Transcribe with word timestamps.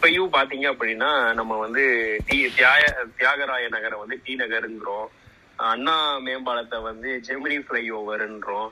இப்பயும் 0.00 0.34
பாத்தீங்க 0.34 0.66
அப்படின்னா 0.72 1.34
நம்ம 1.34 1.56
வந்து 1.56 1.82
டி 2.26 2.36
தியாக 2.56 3.06
தியாகராய 3.18 3.64
நகரை 3.68 3.98
வந்து 3.98 4.16
டி 4.24 4.34
நகருங்கிறோம். 4.34 5.08
அண்ணா 5.56 5.96
மேம்பாலத்தை 6.18 6.78
வந்து 6.82 7.20
ஜெமினி 7.28 7.58
ஃப்ளைஓவர்ன்றோம். 7.64 8.70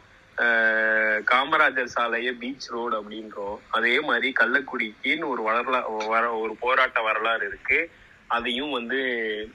காமராஜர் 1.30 1.92
சாலையை 1.96 2.32
பீச் 2.32 2.68
ரோடு 2.70 2.94
அப்படின்றோம். 3.00 3.58
அதே 3.68 4.00
மாதிரி 4.00 4.32
கள்ளக்குடிக்குன்னு 4.40 5.28
ஒரு 5.28 5.42
வரலா 5.48 6.08
வர 6.08 6.24
ஒரு 6.32 6.56
போராட்ட 6.60 7.02
வரலாறு 7.02 7.46
இருக்கு. 7.46 7.90
அதையும் 8.26 8.70
வந்து 8.70 9.00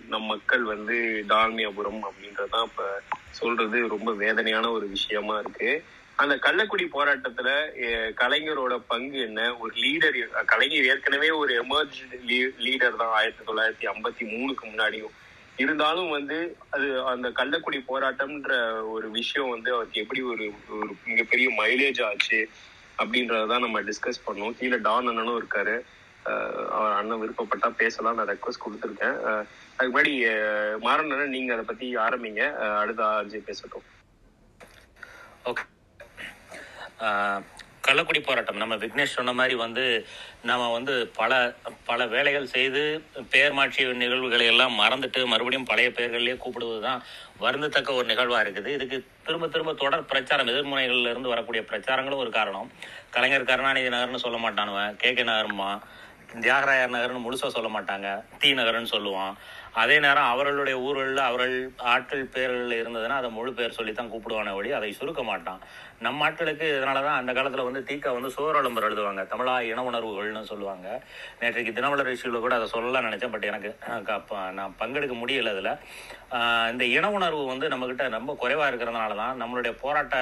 நம் 0.10 0.30
மக்கள் 0.34 0.64
வந்து 0.64 1.26
டால்மியாபுரம் 1.30 2.02
அப்படின்றதான் 2.10 2.68
இப்ப 2.70 3.02
சொல்றது 3.30 3.88
ரொம்ப 3.88 4.12
வேதனையான 4.14 4.70
ஒரு 4.70 4.88
விஷயமா 4.88 5.40
இருக்கு. 5.40 5.84
அந்த 6.22 6.36
கள்ளக்குடி 6.46 6.86
போராட்டத்துல 6.94 7.50
கலைஞரோட 8.22 8.74
பங்கு 8.88 9.20
என்ன? 9.28 9.42
ஒரு 9.58 9.74
லீடர் 9.84 10.18
கலைஞர் 10.52 10.90
ஏற்கனவே 10.92 11.30
ஒரு 11.42 11.54
எமர்ஜ் 11.64 12.00
லீடர் 12.66 13.00
தான் 13.02 13.14
ஆயிரத்தி 13.20 13.44
தொள்ளாயிரத்தி 13.48 13.90
ஐம்பத்தி 13.94 14.26
மூணுக்கு 14.34 14.64
முன்னாடியும். 14.66 15.14
இருந்தாலும் 15.62 16.10
வந்து 16.10 16.38
அது 16.76 16.88
அந்த 17.14 17.28
கள்ளக்குடி 17.40 17.80
போராட்டம்ன்ற 17.88 18.54
ஒரு 18.92 19.10
விஷயம் 19.18 19.50
வந்து 19.50 19.74
அவருக்கு 19.74 20.02
எப்படி 20.02 20.22
ஒரு 20.34 20.46
ஒரு 20.70 20.94
மிகப்பெரிய 21.06 21.50
மைலேஜ் 21.60 22.00
ஆச்சு 22.10 22.40
அப்படின்றதான் 23.04 23.66
நம்ம 23.66 23.82
டிஸ்கஸ் 23.90 24.24
பண்ணோம். 24.28 24.56
கீழே 24.60 24.80
டான் 24.88 25.10
அண்ணனும் 25.12 25.40
இருக்காரு. 25.42 25.76
அவர் 26.78 26.98
அண்ணன் 27.00 27.22
விருப்பப்பட்டா 27.24 27.70
பேசலாம். 27.84 28.16
நான் 28.16 28.32
ரெக்வஸ்ட் 28.34 28.66
கொடுத்துருக்கேன். 28.66 29.18
அதுக்கு 29.76 29.94
முன்னாடி 29.98 30.16
மாறன் 30.88 31.36
நீங்க 31.36 31.54
அதை 31.54 31.66
பத்தி 31.72 31.96
ஆரம்பிங்க. 32.08 32.44
அடுத்த 32.82 33.04
ஆர்ஜி 33.04 33.40
பேசட்டும். 33.50 33.88
ஓகே 35.46 35.64
கள்ளக்குடி 37.88 38.20
போராட்டம். 38.24 38.58
நம்ம 38.58 38.76
விக்னேஷ் 38.76 39.16
சொன்ன 39.16 39.34
மாதிரி 39.34 39.56
வந்து 39.56 40.06
நம்ம 40.42 40.72
வந்து 40.72 41.08
பல 41.08 41.32
பல 41.86 42.06
வேலைகள் 42.08 42.46
செய்து 42.46 42.82
பெயர் 43.30 43.54
மாற்றிய 43.54 43.94
நிகழ்வுகளை 43.94 44.46
எல்லாம் 44.46 44.80
மறந்துட்டு 44.80 45.26
மறுபடியும் 45.26 45.66
பழைய 45.66 45.90
பெயர்கள்லேயே 45.90 46.38
கூப்பிடுவது 46.38 46.82
தான் 46.82 47.04
வருந்தத்தக்க 47.42 47.92
ஒரு 47.94 48.06
நிகழ்வாக 48.06 48.50
இருக்குது. 48.50 48.68
இதுக்கு 48.68 49.08
திரும்ப 49.24 49.48
திரும்ப 49.48 49.74
தொடர் 49.74 50.06
பிரச்சாரம் 50.06 50.48
எதிர்முனைகளிலிருந்து 50.48 51.34
வரக்கூடிய 51.34 51.64
பிரச்சாரங்களும் 51.64 52.24
ஒரு 52.26 52.30
காரணம். 52.30 52.72
கலைஞர் 53.10 53.44
கருணாநிதி 53.44 53.90
நகர்னு 53.90 54.24
சொல்ல 54.26 54.50
மாட்டானுவன் 54.50 54.96
கே. 54.96 55.14
கே. 55.14 55.24
நகர்மா? 55.24 55.80
தியாகராயர் 56.42 56.94
நகர்னு 56.96 57.26
முழுசாக 57.26 57.48
சொல்ல 57.48 57.70
மாட்டாங்க. 57.80 58.24
தீ 58.40 58.54
நகர்னு 58.54 58.94
சொல்லுவான். 58.96 59.34
அதே 59.74 60.00
நேரம் 60.00 60.24
அவர்களுடைய 60.24 60.80
ஊர்களில் 60.80 61.18
அவர்கள் 61.18 61.72
ஆட்கள் 61.78 62.24
பேர்களில் 62.26 62.80
இருந்ததுன்னா 62.82 63.16
அதை 63.20 63.30
முழு 63.30 63.54
பேர் 63.54 63.72
சொல்லி 63.72 63.94
தான் 63.94 64.12
கூப்பிடுவானே 64.12 64.52
ஒழி 64.54 64.72
அதை 64.72 64.92
சுருக்க 64.92 65.24
மாட்டான். 65.24 65.62
நம்ம 66.06 66.26
ஆட்களுக்கு 66.28 66.66
இதனால 66.76 67.02
தான் 67.06 67.20
அந்த 67.20 67.32
காலத்தில் 67.38 67.68
வந்து 67.68 67.82
தீக்கா 67.90 68.10
வந்து 68.16 68.30
சோரளம்பர் 68.36 68.88
எழுதுவாங்க. 68.88 69.22
தமிழா 69.34 69.54
இன 69.70 69.84
உணர்வுகள்னு 69.90 70.52
சொல்லுவாங்க. 70.52 70.88
நேற்றைக்கு 71.42 71.76
தினமலர் 71.78 72.10
விஷயத்தில் 72.12 72.46
கூட 72.46 72.56
அதை 72.60 72.68
சொல்லலாம் 72.74 73.08
நினச்சேன் 73.08 73.34
பட் 73.36 73.48
எனக்கு 73.52 73.72
நான் 74.60 74.76
பங்கெடுக்க 74.82 75.16
முடியல 75.22 75.54
அதில். 75.56 75.72
இந்த 76.74 76.84
இன 76.98 77.12
உணர்வு 77.18 77.44
வந்து 77.52 77.72
நம்மக்கிட்ட 77.74 78.08
ரொம்ப 78.18 78.36
குறைவாக 78.44 78.70
இருக்கிறதுனால 78.72 79.18
தான் 79.24 79.40
நம்மளுடைய 79.42 79.74
போராட்ட 79.84 80.18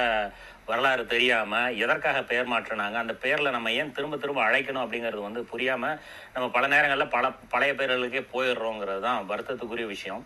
வரலாறு 0.70 1.04
தெரியாமல் 1.14 1.74
எதற்காக 1.84 2.18
பெயர் 2.30 2.52
மாற்றினாங்க 2.52 2.98
அந்த 3.04 3.14
பெயரில் 3.24 3.54
நம்ம 3.56 3.72
ஏன் 3.78 3.94
திரும்ப 3.96 4.18
திரும்ப 4.24 4.42
அழைக்கணும் 4.48 4.84
அப்படிங்கிறது 4.84 5.26
வந்து 5.28 5.42
புரியாமல் 5.52 5.98
நம்ம 6.34 6.46
பல 6.56 6.66
நேரங்களில் 6.74 7.12
பல 7.16 7.32
பழைய 7.54 7.72
பெயர்களுக்கே 7.80 8.22
போயிடுறோங்கிறது 8.34 9.02
தான் 9.08 9.26
வருத்தத்துக்குரிய 9.32 9.88
விஷயம். 9.96 10.22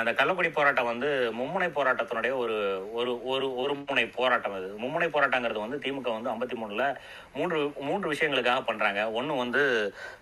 இந்த 0.00 0.12
கள்ளக்குடி 0.18 0.50
போராட்டம் 0.52 0.88
வந்து 0.90 1.08
மும்முனை 1.38 1.68
போராட்டத்தினுடைய 1.76 2.32
ஒரு 2.42 2.56
ஒரு 2.92 3.12
ஒரு 3.32 3.46
ஒரு 3.54 3.74
முனை 3.78 4.04
போராட்டம் 4.06 4.56
அது. 4.58 4.68
மும்முனை 4.82 5.08
போராட்டங்கிறது 5.10 5.64
வந்து 5.64 5.78
திமுக 5.84 6.10
வந்து 6.16 6.30
ஐம்பத்தி 6.30 6.56
மூணில் 6.60 6.84
மூன்று 7.32 7.58
மூன்று 7.80 8.12
விஷயங்களுக்காக 8.12 8.62
பண்ணுறாங்க 8.68 9.12
ஒன்று 9.12 9.36
வந்து 9.36 9.62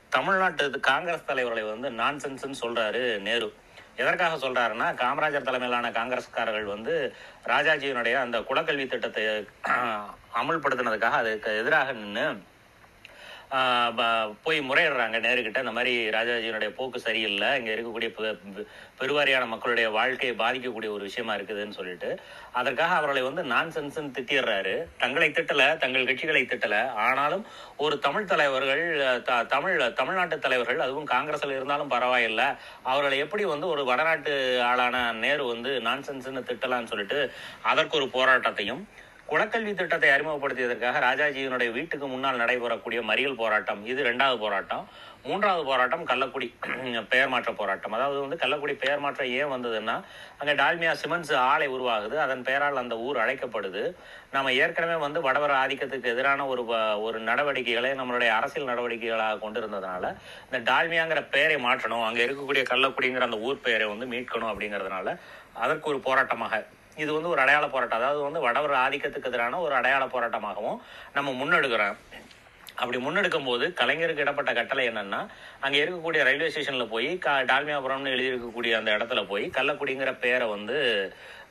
தமிழ்நாட்டு 0.08 0.64
காங்கிரஸ் 0.90 1.28
தலைவர்களை 1.30 1.64
வந்து 1.64 1.90
நான்சென்ஸ்ன்னு 2.00 2.62
சொல்கிறாரு 2.62 3.02
நேரு. 3.28 3.48
எதற்காக 3.96 4.36
சொல்றாருன்னா 4.36 4.86
காமராஜர் 4.94 5.48
தலைமையிலான 5.48 5.90
காங்கிரஸ்காரர்கள் 5.90 6.74
வந்து 6.74 6.94
ராஜாஜியினுடைய 7.46 8.14
அந்த 8.18 8.36
குலக்கல்வி 8.40 8.86
திட்டத்தை 8.86 9.24
அமல்படுத்தினதுக்காக 10.40 11.18
அதுக்கு 11.22 11.52
எதிராக 11.62 11.92
நின்று 11.92 12.26
போய் 14.42 14.60
முறையிடுறாங்க 14.60 15.18
நேருக்கிட்ட 15.18 15.58
இந்த 15.58 15.72
மாதிரி 15.72 16.08
ராஜாஜியினுடைய 16.08 16.68
போக்கு 16.68 17.00
சரியில்லை. 17.00 17.58
இங்கே 17.58 17.74
இருக்கக்கூடிய 17.74 18.10
பெ- 18.10 18.66
பெருவாரியான 19.00 19.46
மக்களுடைய 19.46 19.90
வாழ்க்கையை 19.90 20.36
பாதிக்கக்கூடிய 20.36 20.74
ஒரு 20.74 20.98
விஷயமா 20.98 21.34
இருக்குதுன்னு 21.34 21.70
சொல்லிட்டு. 21.70 22.20
அதற்காக 22.52 22.94
அவர்களை 22.94 23.22
வந்து 23.22 23.42
நான் 23.42 23.70
சென்சன் 23.70 24.12
திட்டிடுறாரு. 24.12 24.84
தங்களை 24.98 25.30
திட்டல 25.30 25.76
தங்கள் 25.76 26.04
கட்சிகளை 26.04 26.44
திட்டல. 26.44 26.88
ஆனாலும் 26.88 27.46
ஒரு 27.76 27.98
தமிழ் 27.98 28.24
தலைவர்கள் 28.24 29.22
த- 29.22 29.44
தமிழ் 29.44 29.92
தமிழ்நாட்டு 29.92 30.38
தலைவர்கள் 30.38 30.78
அதுவும் 30.78 31.04
காங்கிரஸில் 31.04 31.50
இருந்தாலும் 31.50 31.88
பரவாயில்லை. 31.88 32.44
அவர்களை 32.82 33.18
எப்படி 33.18 33.44
வந்து 33.44 33.66
ஒரு 33.66 33.84
வடநாட்டு 33.84 34.62
ஆளான 34.62 35.12
நேரு 35.12 35.46
வந்து 35.46 35.80
நான் 35.80 35.88
நான்சென்ஸ்ன்னு 35.90 36.42
திட்டலாம்னு 36.42 36.84
சொல்லிட்டு 36.84 37.32
அதற்கு 37.62 37.96
ஒரு 37.96 38.06
போராட்டத்தையும் 38.06 38.84
குலக்கல்வி 39.30 39.72
திட்டத்தை 39.72 40.08
அறிமுகப்படுத்தியதற்காக 40.12 41.00
ராஜாஜியினுடைய 41.04 41.70
வீட்டுக்கு 41.74 42.06
முன்னால் 42.06 42.40
நடைபெறக்கூடிய 42.42 43.00
மறியல் 43.10 43.36
போராட்டம் 43.40 43.82
இது 43.90 44.00
ரெண்டாவது 44.08 44.38
போராட்டம். 44.44 44.84
மூன்றாவது 45.26 45.64
போராட்டம் 45.68 46.04
கள்ளக்குடி 46.10 46.46
பெயர் 47.12 47.30
மாற்ற 47.32 47.50
போராட்டம். 47.52 47.94
அதாவது 47.96 48.18
வந்து 48.20 48.38
கள்ளக்குடி 48.42 48.74
பெயர் 48.84 49.02
மாற்றம் 49.04 49.30
ஏன் 49.40 49.52
வந்ததுன்னா 49.52 49.96
அங்கே 50.38 50.54
டால்மியா 50.62 50.92
சிமெண்ட்ஸ் 51.02 51.34
ஆலை 51.42 51.68
உருவாகுது. 51.74 52.16
அதன் 52.16 52.42
பெயரால் 52.48 52.82
அந்த 52.82 52.96
ஊர் 53.06 53.20
அழைக்கப்படுது. 53.24 53.82
நம்ம 54.32 54.54
ஏற்கனவே 54.62 54.96
வந்து 54.96 55.20
வடவர 55.26 55.54
ஆதிக்கத்துக்கு 55.62 56.12
எதிரான 56.14 56.46
ஒரு 56.46 56.64
ஒரு 57.02 57.20
நடவடிக்கைகளை 57.20 57.92
நம்மளுடைய 58.00 58.32
அரசியல் 58.38 58.70
நடவடிக்கைகளாக 58.72 59.40
கொண்டிருந்ததுனால 59.44 60.12
இந்த 60.48 60.60
டால்மியாங்கிற 60.70 61.22
பெயரை 61.28 61.58
மாற்றணும் 61.68 62.06
அங்கே 62.08 62.26
இருக்கக்கூடிய 62.26 62.64
கள்ளக்குடிங்கிற 62.72 63.30
அந்த 63.30 63.40
ஊர் 63.46 63.64
பெயரை 63.64 63.88
வந்து 63.88 64.12
மீட்கணும் 64.14 64.52
அப்படிங்கிறதுனால 64.52 65.16
அதற்கு 65.56 65.88
ஒரு 65.88 66.00
போராட்டமாக 66.00 66.56
இது 66.96 67.12
வந்து 67.12 67.28
ஒரு 67.28 67.40
அடையாள 67.40 67.68
போராட்டம். 67.68 67.98
அதாவது 67.98 68.20
வந்து 68.20 68.40
வடவர் 68.40 68.70
ஆதிக்கத்துக்கு 68.70 69.24
எதிரான 69.24 69.58
ஒரு 69.58 69.74
அடையாள 69.74 70.04
போராட்டமாகவும் 70.04 70.76
நம்ம 71.14 71.44
முன்னெடுக்கிறோம். 71.44 71.96
அப்படி 72.74 73.04
முன்னெடுக்கும் 73.04 73.44
போது 73.44 73.74
கலைஞருக்கு 73.76 74.16
இடப்பட்ட 74.16 74.52
கட்டளை 74.52 74.88
என்னன்னா 74.88 75.26
அங்கே 75.60 75.84
இருக்கக்கூடிய 75.84 76.22
ரயில்வே 76.22 76.50
ஸ்டேஷனில் 76.50 76.88
போய் 76.88 77.18
க- 77.18 77.44
டால்மியாபுரம்னு 77.44 78.12
எழுதியிருக்கக்கூடிய 78.16 78.72
அந்த 78.72 78.90
இடத்துல 78.90 79.26
போய் 79.26 79.50
கள்ளக்குடிங்கிற 79.54 80.18
பேரை 80.18 80.48
வந்து 80.48 80.76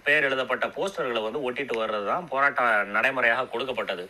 பெயர் 0.03 0.23
எழுதப்பட்ட 0.23 0.67
போஸ்டர்களை 0.67 1.31
வந்து 1.31 1.51
ஒட்டிட்டு 1.51 1.77
வர்றது 1.77 2.05
தான் 2.05 2.27
போராட்ட 2.27 2.83
நடைமுறையாக 2.83 3.45
கொடுக்கப்பட்டது. 3.45 4.09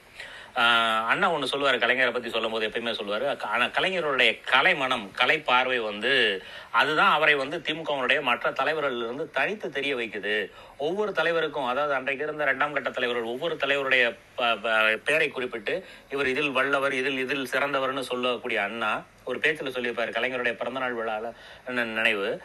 அண்ணா 0.54 1.32
ஒன்று 1.32 1.48
சொல்லுவார் 1.48 1.78
கலைஞரை 1.78 2.14
பற்றி 2.14 2.30
சொல்லும்போது 2.30 2.68
எப்பயுமே 2.68 2.92
சொல்லுவார். 2.92 3.40
ஆனால் 3.42 3.70
கலைஞருடைய 3.70 4.40
கலை 4.46 4.76
மனம் 4.76 5.12
கலை 5.12 5.40
பார்வை 5.40 5.80
வந்து 5.80 6.44
அதுதான் 6.72 7.12
அவரை 7.12 7.36
வந்து 7.36 7.58
திமுகவினுடைய 7.58 8.22
மற்ற 8.22 8.52
தலைவர்களிலிருந்து 8.52 9.30
தனித்து 9.32 9.70
தெரிய 9.70 9.96
வைக்குது. 9.96 10.52
ஒவ்வொரு 10.78 11.12
தலைவருக்கும் 11.12 11.68
அதாவது 11.68 11.94
அன்றைக்கு 11.94 12.24
இருந்த 12.24 12.46
ரெண்டாம் 12.46 12.72
கட்ட 12.72 12.90
தலைவர்கள் 12.90 13.28
ஒவ்வொரு 13.28 13.56
தலைவருடைய 13.56 14.16
ப- 14.36 14.98
பெயரை 15.04 15.30
குறிப்பிட்டு 15.30 15.86
இவர் 16.10 16.28
இதில் 16.28 16.52
வல்லவர் 16.52 16.94
இதில் 16.94 17.18
இதில் 17.18 17.48
சிறந்தவர்னு 17.52 18.00
சொல்லக்கூடிய 18.00 18.62
அண்ணா 18.62 19.04
ஒரு 19.24 19.40
பேச்சில் 19.40 19.72
சொல்லியிருப்பார் 19.72 20.10
கலைஞருடைய 20.10 20.54
பிறந்தநாள் 20.54 20.94
விழாவில் 20.94 21.86
நினைவு. 21.86 22.42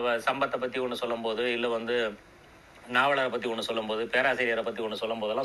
சம்பத்தை 0.00 0.56
பற்றி 0.56 0.80
ஒன்று 0.80 0.96
சொல்லும்போது 0.96 1.52
இல்லை 1.52 1.70
வந்து 1.70 2.18
நாவலரை 2.92 3.30
பத்தி 3.30 3.48
ஒன்று 3.48 3.62
சொல்லும்போது 3.62 4.04
பேராசிரியரை 4.04 4.62
பத்தி 4.62 4.82
ஒன்று 4.82 4.96
சொல்லும் 4.96 5.18
போதெல்லாம் 5.18 5.44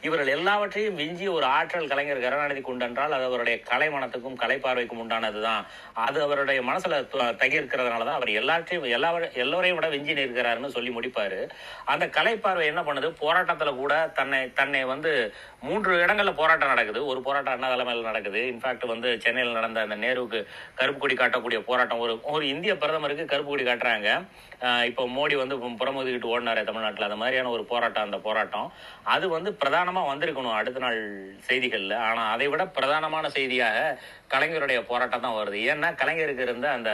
இவர்கள் 0.00 0.26
எல்லாவற்றையும் 0.26 0.94
விஞ்சி 0.94 1.28
ஒரு 1.28 1.44
ஆற்றல் 1.44 1.88
கலைஞர் 1.88 2.20
கருணாநிதிக்கு 2.20 2.64
உண்டென்றால் 2.64 3.10
அது 3.10 3.24
அவருடைய 3.24 3.60
கலை 3.60 3.88
மனத்துக்கும் 3.88 4.34
கலை 4.34 4.56
பார்வைக்கும் 4.56 5.00
உண்டானதுதான். 5.00 5.64
அது 5.92 6.22
அவருடைய 6.22 6.60
மனசுல 6.60 7.06
த- 7.08 7.32
தான் 8.04 8.14
அவர் 8.14 8.28
எல்லாற்றையும் 8.28 8.90
எல்லா 8.90 9.18
எல்லோரையும் 9.18 9.78
விட 9.78 9.88
விஞ்சி 9.88 10.12
நிற்கிறாருன்னு 10.12 10.66
சொல்லி 10.66 10.90
முடிப்பாரு. 10.90 11.48
அந்த 11.84 12.08
கலை 12.08 12.36
பார்வை 12.36 12.66
என்ன 12.66 12.82
பண்ணுது? 12.82 13.14
போராட்டத்துல 13.20 13.74
கூட 13.76 14.10
தன்னை 14.14 14.52
தன்னை 14.52 14.84
வந்து 14.84 15.34
மூன்று 15.64 15.92
இடங்களில் 16.04 16.38
போராட்டம் 16.40 16.70
நடக்குது. 16.72 17.00
ஒரு 17.10 17.20
போராட்டம் 17.26 17.54
அண்ணா 17.54 17.68
தலைமையில் 17.72 18.08
நடக்குது. 18.08 18.40
இன்ஃபேக்ட் 18.52 18.84
வந்து 18.92 19.08
சென்னையில் 19.24 19.56
நடந்த 19.58 19.84
அந்த 19.86 19.96
நேருவுக்கு 20.04 20.38
கருப்பு 20.78 21.00
கொடி 21.02 21.14
காட்டக்கூடிய 21.20 21.58
போராட்டம். 21.68 22.02
ஒரு 22.04 22.14
ஒரு 22.34 22.44
இந்திய 22.54 22.72
பிரதமருக்கு 22.82 23.24
கருப்பு 23.32 23.50
கொடி 23.50 23.64
காட்டுறாங்க. 23.68 24.10
இப்போ 24.90 25.04
மோடி 25.16 25.36
வந்து 25.42 25.56
புறமுதுகிட்டு 25.82 26.32
ஓடினாரே 26.34 26.64
தமிழ்நாட்டில். 26.70 27.08
அந்த 27.08 27.18
மாதிரியான 27.22 27.52
ஒரு 27.56 27.64
போராட்டம் 27.72 28.06
அந்த 28.08 28.20
போராட்டம். 28.28 28.68
அது 29.14 29.28
வந்து 29.36 29.52
பிரதானமாக 29.62 30.10
வந்திருக்கணும் 30.12 30.58
அடுத்த 30.60 30.82
நாள் 30.86 31.00
செய்திகளில். 31.48 31.96
ஆனால் 32.08 32.32
அதை 32.34 32.48
விட 32.54 32.64
பிரதானமான 32.78 33.30
செய்தியாக 33.38 33.98
கலைஞருடைய 34.34 34.80
போராட்டம் 34.90 35.24
தான் 35.26 35.38
வருது. 35.40 35.60
ஏன்னா 35.72 35.90
கலைஞருக்கு 36.02 36.46
இருந்த 36.48 36.68
அந்த 36.78 36.92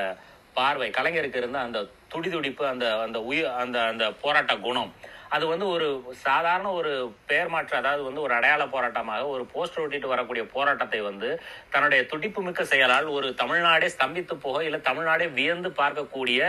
பார்வை 0.56 0.88
கலைஞருக்கு 0.96 1.40
இருந்த 1.40 1.58
அந்த 1.66 1.78
துடிதுடிப்பு 2.12 2.64
அந்த 2.70 2.86
அந்த 3.04 3.18
உயிர் 3.28 3.52
அந்த 3.62 3.78
அந்த 3.92 4.04
போராட்ட 4.22 4.54
குணம் 4.66 4.90
அது 5.32 5.44
வந்து 5.46 5.66
ஒரு 5.66 5.86
சாதாரண 6.22 6.68
ஒரு 6.70 6.90
பெயர் 7.26 7.48
மாற்று 7.48 7.74
அதாவது 7.76 8.02
வந்து 8.02 8.20
ஒரு 8.20 8.32
அடையாள 8.34 8.62
போராட்டமாக 8.66 9.28
ஒரு 9.28 9.44
போஸ்டர் 9.54 9.82
ஒட்டிட்டு 9.84 10.08
வரக்கூடிய 10.08 10.42
போராட்டத்தை 10.52 11.00
வந்து 11.00 11.28
தன்னுடைய 11.70 12.00
துடிப்பு 12.06 12.40
மிக்க 12.42 12.64
செயலால் 12.64 13.08
ஒரு 13.08 13.28
தமிழ்நாடே 13.34 13.88
ஸ்தம்பித்து 13.96 14.36
போக 14.36 14.58
இல்லை 14.64 14.80
தமிழ்நாடே 14.80 15.26
வியந்து 15.28 15.70
பார்க்கக்கூடிய 15.78 16.40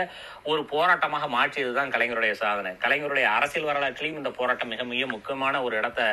ஒரு 0.42 0.62
போராட்டமாக 0.70 1.28
மாற்றியது 1.28 1.72
தான் 1.74 1.92
கலைஞருடைய 1.92 2.34
சாதனை. 2.34 2.72
கலைஞருடைய 2.84 3.28
அரசியல் 3.36 3.70
வரலாற்றிலையும் 3.70 4.20
இந்த 4.22 4.30
போராட்டம் 4.30 4.68
மிக 4.68 4.84
மிக 4.84 5.06
முக்கியமான 5.06 5.62
ஒரு 5.62 5.76
இடத்தை 5.76 6.08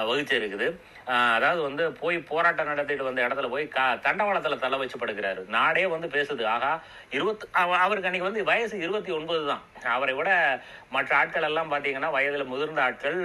வகிச்சு 0.00 0.38
இருக்குது. 0.38 0.68
அதாவது 1.06 1.62
வந்து 1.62 1.92
போய் 1.92 2.18
போராட்டம் 2.18 2.66
நடத்திட்டு 2.66 3.04
வந்த 3.04 3.22
இடத்துல 3.22 3.48
போய் 3.48 3.68
க 3.68 3.80
தண்டவாளத்துல 3.80 4.58
தலை 4.58 4.78
வச்சு 4.78 4.98
படுக்கிறாரு 4.98 5.48
நாடே 5.48 5.86
வந்து 5.86 6.08
பேசுது. 6.08 6.44
ஆகா 6.44 6.82
இருபத்தி 7.10 7.48
அவ- 7.52 7.76
அவருக்கு 7.76 8.08
அன்னைக்கு 8.08 8.30
வந்து 8.30 8.44
வயசு 8.44 8.78
இருபத்தி 8.78 9.12
ஒன்பது 9.12 9.46
தான். 9.46 9.62
அவரை 9.84 10.14
விட 10.14 10.60
மற்ற 10.90 11.16
ஆட்கள் 11.16 11.42
எல்லாம் 11.42 11.72
பார்த்தீங்கன்னா 11.72 12.10
வயதுல 12.16 12.44
முதிர்ந்த 12.44 12.82
ஆட்கள் 12.82 13.16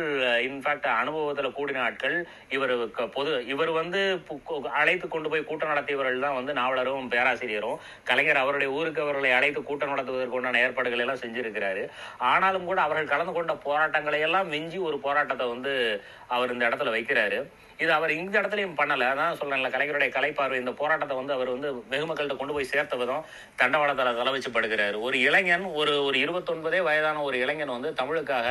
இன்ஃபேக்ட் 0.49 0.87
அனுபவத்துல 1.03 1.51
கூடின 1.51 1.79
ஆட்கள் 1.79 2.27
இவர் 2.49 2.91
க- 2.91 3.07
பொது 3.07 3.45
இவர் 3.45 3.69
வந்து 3.69 4.23
அழைத்து 4.71 5.07
கொண்டு 5.07 5.29
போய் 5.29 5.43
கூட்டம் 5.43 5.67
நடத்தியவர்கள் 5.67 6.19
தான் 6.19 6.33
வந்து 6.33 6.53
நாவலரும் 6.53 7.07
பேராசிரியரும். 7.07 7.79
கலைஞர் 8.03 8.37
அவருடைய 8.37 8.73
ஊருக்கு 8.73 9.01
அவர்களை 9.01 9.31
அழைத்து 9.31 9.63
கூட்டம் 9.63 9.89
நடத்துவதற்கு 9.89 10.35
உண்டான 10.35 10.59
ஏற்பாடுகள் 10.59 10.99
எல்லாம் 10.99 11.15
செஞ்சிருக்கிறாரு. 11.15 11.89
ஆனாலும் 12.17 12.65
கூட 12.65 12.81
அவர்கள் 12.81 13.07
கலந்து 13.07 13.33
கொண்ட 13.33 13.53
போராட்டங்களை 13.53 14.19
எல்லாம் 14.19 14.47
மிஞ்சி 14.47 14.77
ஒரு 14.77 14.99
போராட்டத்தை 14.99 15.47
வந்து 15.47 16.03
அவர் 16.27 16.55
இந்த 16.57 16.69
இடத்துல 16.69 16.93
வைக்கிறாரு. 16.97 17.39
இது 17.83 17.91
அவர் 17.95 18.11
இந்த 18.19 18.35
இடத்துலையும் 18.39 18.77
பண்ணலை. 18.77 19.07
அதான் 19.13 19.35
சொல்றேன்ல 19.39 19.69
கலைஞருடைய 19.73 20.09
கலைப்பார்வை 20.13 20.57
இந்த 20.61 20.71
போராட்டத்தை 20.79 21.15
வந்து 21.17 21.33
அவர் 21.35 21.49
வந்து 21.55 21.69
வெகுமக்கள்கிட்ட 21.91 22.37
கொண்டு 22.37 22.53
போய் 22.55 22.69
சேர்த்த 22.71 22.95
விதம் 23.01 23.25
தண்டவாளத்தில் 23.59 24.19
தலை 24.19 24.31
வச்சு 24.35 24.95
ஒரு 25.07 25.17
இளைஞன் 25.27 25.65
ஒரு 25.79 25.93
ஒரு 26.05 26.17
இருபத்தொன்பதே 26.23 26.79
வயதான 26.87 27.21
ஒரு 27.23 27.37
இளைஞன் 27.43 27.73
வந்து 27.75 27.89
தமிழுக்காக 27.99 28.47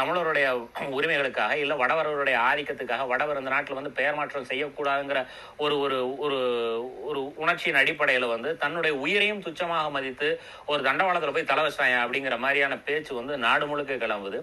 தமிழருடைய 0.00 0.46
உரிமைகளுக்காக 0.98 1.56
இல்லை 1.62 1.76
வடவர்களுடைய 1.82 2.36
ஆதிக்கத்துக்காக 2.50 3.06
வடவர் 3.12 3.40
இந்த 3.40 3.52
நாட்டில் 3.54 3.78
வந்து 3.80 3.92
பெயர் 3.98 4.18
மாற்றம் 4.18 4.48
செய்யக்கூடாதுங்கிற 4.52 5.22
ஒரு 5.64 5.76
ஒரு 5.78 5.98
ஒரு 6.26 6.38
ஒரு 7.08 7.22
உணர்ச்சியின் 7.44 7.80
அடிப்படையில் 7.82 8.32
வந்து 8.34 8.52
தன்னுடைய 8.64 8.94
உயிரையும் 8.96 9.44
துச்சமாக 9.48 9.90
மதித்து 9.96 10.30
ஒரு 10.66 10.82
தண்டவாளத்தில் 10.82 11.34
போய் 11.38 11.50
தலை 11.52 11.64
வச்சாங்க 11.66 11.98
அப்படிங்கிற 12.04 12.38
மாதிரியான 12.38 12.78
பேச்சு 12.88 13.12
வந்து 13.14 13.36
நாடு 13.46 13.66
முழுக்க 13.66 13.98
கிளம்புது. 14.06 14.40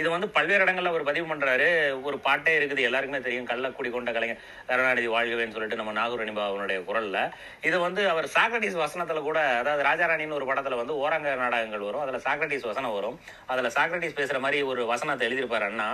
இது 0.00 0.08
வந்து 0.14 0.28
பல்வேறு 0.36 0.64
இடங்களில் 0.64 0.90
அவர் 0.92 1.08
பதிவு 1.08 1.26
பண்ணுறாரு 1.30 1.68
ஒரு 2.08 2.16
பாட்டே 2.26 2.52
இருக்குது 2.58 2.86
எல்லாருக்குமே 2.88 3.20
தெரியும். 3.26 3.48
கள்ளக்குடி 3.50 3.90
கொண்ட 3.94 4.12
கலைஞர் 4.16 4.42
கருணாநிதி 4.70 5.08
வாழ்கவேன்னு 5.16 5.56
சொல்லிட்டு 5.56 5.80
நம்ம 5.80 5.94
நாகூர் 5.98 6.24
அனிபாவனுடைய 6.24 6.78
குரலில். 6.88 7.20
இது 7.68 7.76
வந்து 7.86 8.04
அவர் 8.12 8.28
சாக்ரட்டிஸ் 8.36 8.78
வசனத்தில் 8.84 9.26
கூட 9.28 9.40
அதாவது 9.60 9.84
ராஜாராணின்னு 9.90 10.38
ஒரு 10.40 10.48
படத்தில் 10.50 10.80
வந்து 10.82 10.96
ஓரங்க 11.04 11.34
நாடகங்கள் 11.42 11.86
வரும். 11.88 12.04
அதில் 12.06 12.24
சாக்ரட்டிஸ் 12.28 12.68
வசனம் 12.70 12.96
வரும். 12.98 13.18
அதில் 13.52 13.74
சாக்ரட்டிஸ் 13.78 14.18
பேசுகிற 14.20 14.40
மாதிரி 14.46 14.60
ஒரு 14.72 14.84
வசனத்தை 14.94 15.26
எழுதியிருப்பாரு 15.28 15.68
அண்ணா. 15.70 15.88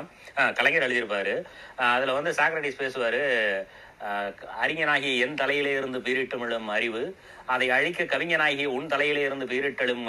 கலைஞர் 0.61 0.87
எழுதியிருப்பாரு. 0.89 1.37
அதில் 1.97 2.17
வந்து 2.19 2.33
சாக்ரட்டிஸ் 2.41 2.83
பேசுவார் 2.85 3.21
அறிஞனாகிய 4.61 5.25
என் 5.25 5.35
தலையிலே 5.35 5.73
இருந்து 5.77 5.99
பீரிட்டமிழும் 5.99 6.69
அறிவு 6.69 7.03
அதை 7.47 7.67
அழிக்க 7.71 8.03
கவிஞனாகிய 8.05 8.67
உன் 8.67 8.87
தலையிலே 8.87 9.23
இருந்து 9.25 9.47
பீரிட்டெழும் 9.47 10.05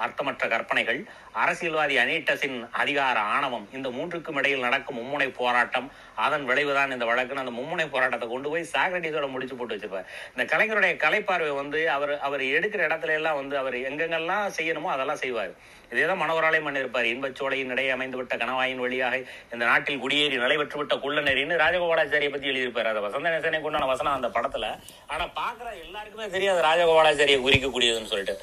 அர்த்தமற்ற 0.00 0.44
கற்பனைகள் 0.48 1.00
அரசியல்வாதி 1.32 1.96
அனீட்டஸின் 1.96 2.58
அதிகார 2.72 3.18
ஆணவம் 3.28 3.66
இந்த 3.72 3.88
மூன்றுக்கும் 3.90 4.38
இடையில் 4.38 4.60
நடக்கும் 4.60 4.98
மும்முனை 4.98 5.28
போராட்டம் 5.36 5.88
அதன் 6.26 6.46
விளைவுதான் 6.50 6.94
இந்த 6.96 7.06
வழக்குன்னு 7.10 7.44
அந்த 7.44 7.54
மும்முனை 7.58 7.86
போராட்டத்தை 7.94 8.28
கொண்டு 8.28 8.50
போய் 8.52 8.70
சாக்ரட்டிஸோட 8.74 9.26
முடிச்சு 9.34 9.56
போட்டு 9.58 9.74
வச்சிருப்பார். 9.74 10.06
இந்த 10.34 10.44
கலைஞருடைய 10.52 10.94
கலைப்பார்வை 11.04 11.52
வந்து 11.62 11.80
அவர் 11.96 12.14
அவர் 12.28 12.44
எடுக்கிற 12.56 12.80
இடத்துல 12.88 13.18
எல்லாம் 13.20 13.40
வந்து 13.40 13.56
அவர் 13.62 13.76
எங்கெங்கெல்லாம் 13.88 14.46
செய்யணுமோ 14.58 14.90
அதெல்லாம் 14.94 15.22
செய்வார். 15.24 15.52
இதேதான் 15.92 16.22
மனோராலயம் 16.22 16.66
பண்ணியிருப்பார். 16.66 17.06
இன்பச்சோலையின் 17.12 17.72
இடையே 17.74 17.92
அமைந்து 17.94 18.18
விட்ட 18.18 18.34
கணவாயின் 18.42 18.82
வழியாக 18.84 19.16
இந்த 19.52 19.62
நாட்டில் 19.70 20.02
குடியேறி 20.02 20.36
நிலைபெற்று 20.44 20.80
விட்ட 20.80 20.96
குள்ளநெறின்னு 21.04 21.60
ராஜகோபாலாச்சாரியை 21.64 22.32
பத்தி 22.34 22.50
எழுதியிருப்பார். 22.52 22.90
அதை 22.92 23.02
வசந்த 23.06 23.34
நேசனை 23.34 23.60
கொண்டான 23.66 23.88
வசனம் 23.92 24.16
அந்த 24.18 24.30
படத்துல. 24.36 24.66
ஆனா 25.12 25.26
பாக்குற 25.42 25.68
எல்லாருக்குமே 25.84 26.28
தெரியாது 26.36 26.66
ராஜகோபாலாச்சாரியை 26.68 27.40
குறிக்கக்கூடியதுன்னு 27.46 28.12
சொல்லிட்டு. 28.14 28.36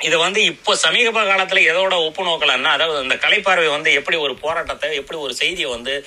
இது 0.00 0.18
வந்து 0.18 0.44
இப்போ 0.44 0.76
சமீப 0.76 1.22
காலத்துல 1.22 1.62
எதோட 1.70 2.04
ஒப்பு 2.04 2.24
நோக்கலன்னா 2.24 2.62
அதாவது 2.62 2.98
அந்த 2.98 3.14
கலைப்பார்வை 3.14 3.70
வந்து 3.70 3.92
எப்படி 3.92 4.16
ஒரு 4.16 4.34
போராட்டத்தை 4.34 4.94
எப்படி 4.94 5.18
ஒரு 5.18 5.34
செய்தியை 5.34 5.70
வந்து 5.70 6.06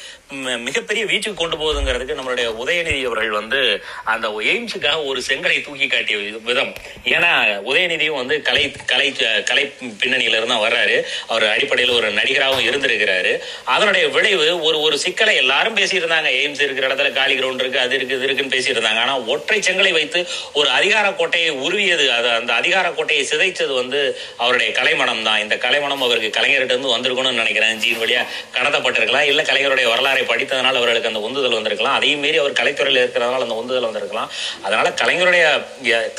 மிகப்பெரிய 0.58 1.06
வீச்சுக்கு 1.06 1.34
கொண்டு 1.34 1.58
போகுதுங்கிறதுக்கு 1.58 2.18
நம்மளுடைய 2.18 2.48
உதயநிதி 2.62 3.06
அவர்கள் 3.06 3.30
வந்து 3.30 3.84
அந்த 4.04 4.28
எய்ம்ஸுக்காக 4.30 5.06
ஒரு 5.06 5.22
செங்கலை 5.28 5.64
தூக்கி 5.64 5.88
காட்டிய 5.88 6.18
வி- 6.18 6.42
விதம். 6.42 6.74
ஏன்னா 7.04 7.32
உதயநிதியும் 7.72 8.16
வந்து 8.16 8.42
கலை 8.42 8.72
கலை 8.86 9.14
கலை 9.46 9.74
பின்னணியில 10.00 10.30
இருந்து 10.30 10.48
தான் 10.48 10.72
வர்றாரு. 10.72 11.04
அவர் 11.28 11.48
அடிப்படையில் 11.48 11.96
ஒரு 11.96 12.12
நடிகராகவும் 12.12 12.66
இருந்திருக்கிறாரு. 12.66 13.40
அதனுடைய 13.66 14.08
விளைவு 14.08 14.62
ஒரு 14.62 14.80
ஒரு 14.80 15.00
சிக்கலை 15.00 15.36
எல்லாரும் 15.36 15.78
பேசியிருந்தாங்க. 15.78 16.32
எய்ம்ஸ் 16.34 16.62
இருக்கிற 16.62 16.88
இடத்துல 16.88 17.14
காலி 17.14 17.40
கிரவுண்ட் 17.40 17.56
இருக்கு 17.56 17.80
அது 17.80 17.96
இருக்கு 17.96 18.16
இது 18.16 18.24
இருக்குன்னு 18.24 18.56
பேசியிருந்தாங்க. 18.56 19.00
ஆனால் 19.00 19.24
ஒற்றை 19.26 19.60
செங்கலை 19.60 19.92
வைத்து 19.92 20.28
ஒரு 20.54 20.70
அதிகார 20.70 21.14
கோட்டையை 21.14 21.50
உருவியது 21.50 22.12
அது 22.12 22.30
அந்த 22.30 22.54
அதிகார 22.54 22.90
கோட்டையை 22.90 23.26
சிதைச்சது 23.26 23.80
வந்து 23.82 24.02
அவருடைய 24.44 24.70
கலைமணம் 24.80 25.24
தான். 25.28 25.42
இந்த 25.46 25.56
கலைமணம் 25.66 26.06
அவருக்கு 26.08 26.30
கலைஞர்கிட்ட 26.38 26.74
இருந்து 26.74 26.96
வந்திருக்கணும்னு 26.96 27.42
நினைக்கிறேன். 27.42 27.80
ஜீன் 27.84 28.02
வழியா 28.04 28.24
கடத்தப்பட்டிருக்கலாம். 28.56 29.28
இல்ல 29.32 29.42
கலைஞருடைய 29.42 29.88
வரலாறை 29.94 30.24
படித்ததனால் 30.32 30.80
அவர்களுக்கு 30.82 31.12
அந்த 31.14 31.22
உந்துதல் 31.28 31.58
வந்திருக்கலாம். 31.60 31.98
அதையும் 32.00 32.24
மீறி 32.26 32.38
அவர் 32.44 32.60
கலைத்துறையில் 32.62 33.02
இருக்கிறதுனால 33.04 33.46
அந்த 33.48 33.60
உந்துதல் 33.62 33.88
வந்திருக்கலாம். 33.90 34.32
அதனால 34.62 34.90
கலைஞருடைய 35.04 35.46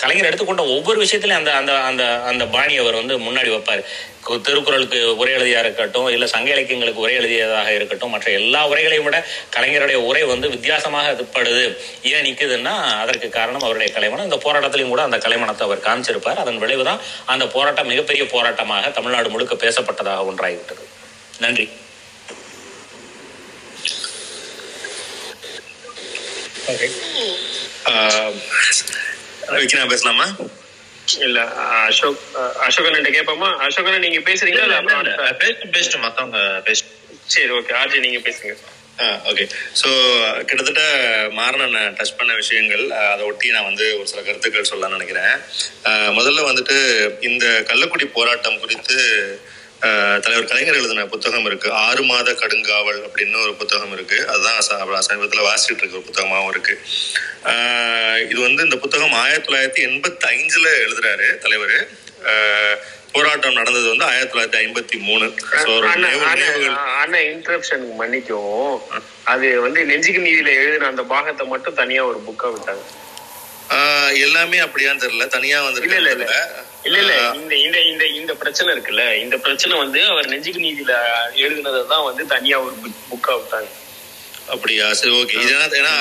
கலைஞர் 0.02 0.28
எடுத்துக்கொண்ட 0.30 0.64
ஒவ்வொரு 0.76 0.98
விஷயத்துலையும் 1.04 1.42
அந்த 1.42 1.52
அந்த 1.60 1.72
அந்த 1.90 2.04
அந்த 2.30 2.44
பாணி 2.56 2.76
அவர் 2.76 3.00
வந்து 3.00 3.14
முன்னாடி 3.28 3.50
வைப்பார். 3.54 3.84
திருக்குறளுக்கு 4.22 5.16
உரை 5.16 5.32
எழுதியா 5.34 5.58
இருக்கட்டும் 5.58 6.08
இல்ல 6.08 6.26
சங்க 6.26 6.50
இலக்கியங்களுக்கு 6.50 7.00
உரை 7.00 7.14
எழுதியதாக 7.14 7.74
இருக்கட்டும் 7.74 8.10
மற்ற 8.10 8.30
எல்லா 8.30 8.68
உரைகளையும் 8.68 9.02
விட 9.02 9.18
கலைஞருடைய 9.56 9.94
உரை 10.08 10.22
வந்து 10.22 10.48
வித்தியாசமாக 10.48 11.26
படுது 11.34 11.64
ஏன் 12.02 12.24
நிக்குதுன்னா 12.24 12.74
அதற்கு 13.00 13.28
காரணம் 13.28 13.60
அவருடைய 13.60 13.92
கலைமணம் 13.92 14.24
இந்த 14.24 14.36
போராட்டத்திலையும் 14.36 14.88
கூட 14.88 15.02
அந்த 15.02 15.18
கலைமணத்தை 15.18 15.60
அவர் 15.60 15.86
காமிச்சிருப்பார் 15.86 16.34
அதன் 16.34 16.58
விளைவுதான் 16.58 17.02
அந்த 17.26 17.46
போராட்டம் 17.46 17.86
மிகப்பெரிய 17.86 18.24
போராட்டமாக 18.24 18.92
தமிழ்நாடு 18.92 19.30
முழுக்க 19.30 19.54
பேசப்பட்டதாக 19.54 20.28
ஒன்றாகிவிட்டது. 20.30 20.84
நன்றி. 21.38 21.68
ஓகே. 26.66 26.88
விக்கினா 29.54 29.88
பேசலாமா? 29.88 30.26
இல்ல 31.20 31.44
அசோக் 31.50 32.18
அஹ், 32.34 32.52
அசோகன் 32.60 33.04
கேட்போமா? 33.10 33.56
அசோகன் 33.56 33.98
நீங்க 33.98 34.18
பேசுறீங்களா? 34.18 34.62
இல்ல 34.62 34.76
அப்புறம் 34.76 34.98
அடுத்த- 34.98 35.36
பேசிட்டு 35.38 35.70
பேசிட்டு 35.72 35.98
மத்தவங்க 35.98 36.38
பேசிட்டு 36.64 36.90
சரி 37.26 37.50
ஓகே. 37.50 37.72
ஆர்ஜி 37.74 37.98
நீங்க 37.98 38.18
பேசுங்க. 38.18 38.54
ஓகே. 39.24 39.48
ஸோ 39.82 39.88
கிட்டத்தட்ட 40.44 40.82
மாறன 41.30 41.64
டச் 41.92 42.16
பண்ண 42.16 42.34
விஷயங்கள் 42.34 42.90
அதை 42.90 43.24
ஒட்டி 43.24 43.50
நான் 43.50 43.64
வந்து 43.64 43.98
ஒரு 43.98 44.06
சில 44.06 44.22
கருத்துக்கள் 44.22 44.66
சொல்லலாம்னு 44.70 44.88
நினைக்கிறேன். 44.88 45.32
முதல்ல 46.18 46.48
வந்துட்டு 46.48 46.76
இந்த 47.20 47.64
கள்ளக்குடி 47.66 48.06
போராட்டம் 48.12 48.60
குறித்து 48.60 48.98
தலைவர் 50.24 50.48
கலைஞர் 50.50 50.78
எழுதின 50.80 51.04
புத்தகம் 51.12 51.46
இருக்கு. 51.48 51.68
ஆறு 51.86 52.02
மாத 52.10 52.32
கடுங்காவல் 52.40 53.00
அப்படின்னு 53.06 53.38
ஒரு 53.44 53.54
புத்தகம் 53.60 53.92
இருக்கு. 53.96 54.18
அதுதான் 54.32 54.60
சமீபத்தில் 55.08 55.46
வாசிச்சுட்டு 55.48 55.82
இருக்க 55.82 56.00
ஒரு 56.00 56.06
புத்தகமாகவும் 56.10 56.52
இருக்கு 56.54 56.74
இது 58.32 58.40
வந்து 58.46 58.62
இந்த 58.66 58.76
புத்தகம் 58.84 59.16
ஆயிரத்தி 59.22 59.46
தொள்ளாயிரத்தி 59.48 59.82
எண்பத்தி 59.88 60.26
ஐந்துல 60.36 60.66
எழுதுறாரு 60.84 61.28
தலைவர். 61.44 61.76
போராட்டம் 63.14 63.58
நடந்தது 63.60 63.86
வந்து 63.92 64.06
ஆயிரத்தி 64.10 64.32
தொள்ளாயிரத்தி 64.34 64.60
ஐம்பத்தி 64.64 64.96
மூணு. 65.08 65.26
இன்டரப்ஷன் 67.32 67.84
மன்னிக்கும் 68.00 68.78
அது 69.32 69.48
வந்து 69.64 69.80
நெஞ்சுக்கு 69.90 70.20
நீதியில 70.28 70.52
எழுதின 70.60 70.88
அந்த 70.92 71.02
பாகத்தை 71.14 71.46
மட்டும் 71.54 71.78
தனியா 71.80 72.04
ஒரு 72.10 72.20
புக்கா 72.28 72.48
விட்டாங்க. 72.54 72.84
எல்லாமே 74.26 74.60
அப்படியான்னு 74.66 75.04
தெரியல. 75.06 75.26
தனியா 75.36 75.58
வந்துருக்கு 75.66 76.30
இல்ல 76.84 76.96
இல்ல. 77.02 77.12
இந்த 77.38 77.54
இந்த 77.64 77.78
இந்த 77.90 78.04
இந்த 78.18 78.32
பிரச்சனை 78.40 78.70
இருக்குல்ல. 78.74 79.04
இந்த 79.24 79.36
பிரச்சனை 79.44 79.74
வந்து 79.82 80.00
அவர் 80.08 80.30
நெஞ்சுக்கு 80.32 80.64
நீதியில 80.64 80.94
எழுதினதை 81.44 81.82
தான் 81.92 82.06
வந்து 82.08 82.22
தனியா 82.32 82.56
ஒரு 82.64 82.74
புக்கா 83.10 83.34
விட்டாங்க. 83.38 83.70
அப்படியா? 84.52 84.86
சரி 84.98 85.12
ஓகே 85.18 85.34
இது 85.42 85.52
என்ன 85.56 85.66
ஏன்னா 85.80 85.92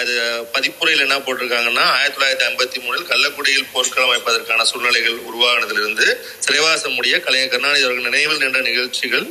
அது 0.00 0.12
பதிப்புரையில் 0.54 1.04
என்ன 1.06 1.16
போட்டிருக்காங்கன்னா 1.24 1.84
ஆயிரத்தி 1.94 2.16
தொள்ளாயிரத்தி 2.16 2.46
ஐம்பத்தி 2.48 2.78
மூணில் 2.84 3.08
கள்ளக்குடியில் 3.10 3.66
போர்க்களம் 3.72 4.08
அமைப்பதற்கான 4.08 4.66
சூழ்நிலைகள் 4.70 5.16
உருவானதிலிருந்து 5.28 6.06
சிறைவாசம் 6.46 6.96
முடிய 6.98 7.14
கலைஞர் 7.26 7.52
கருணாநிதி 7.52 7.84
அவர்கள் 7.86 8.08
நினைவில் 8.08 8.42
நின்ற 8.44 8.60
நிகழ்ச்சிகள். 8.68 9.26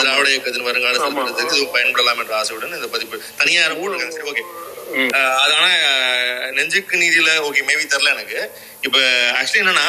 திராவிட 0.00 0.28
இயக்கத்தின் 0.32 0.66
வருங்கால 0.68 0.98
பயன்படலாம் 1.76 2.20
என்ற 2.22 2.34
ஆசையுடன் 2.40 2.76
இந்த 2.80 2.90
பதிப்பு 2.96 3.22
தனியா 3.40 3.60
யாரும் 3.62 3.80
போட்டிருக்காங்க 3.80 4.16
சரி 4.18 4.30
ஓகே. 4.32 4.44
அது 5.02 5.54
ஆனா 5.54 5.70
நெஞ்சுக்கு 6.50 6.96
நீதியில 6.96 7.30
ஓகே 7.48 7.62
மேபி 7.66 7.84
தெரில 7.86 8.10
எனக்கு. 8.10 8.50
இப்ப 8.82 8.98
ஆக்சுவலி 9.32 9.62
என்னன்னா 9.62 9.86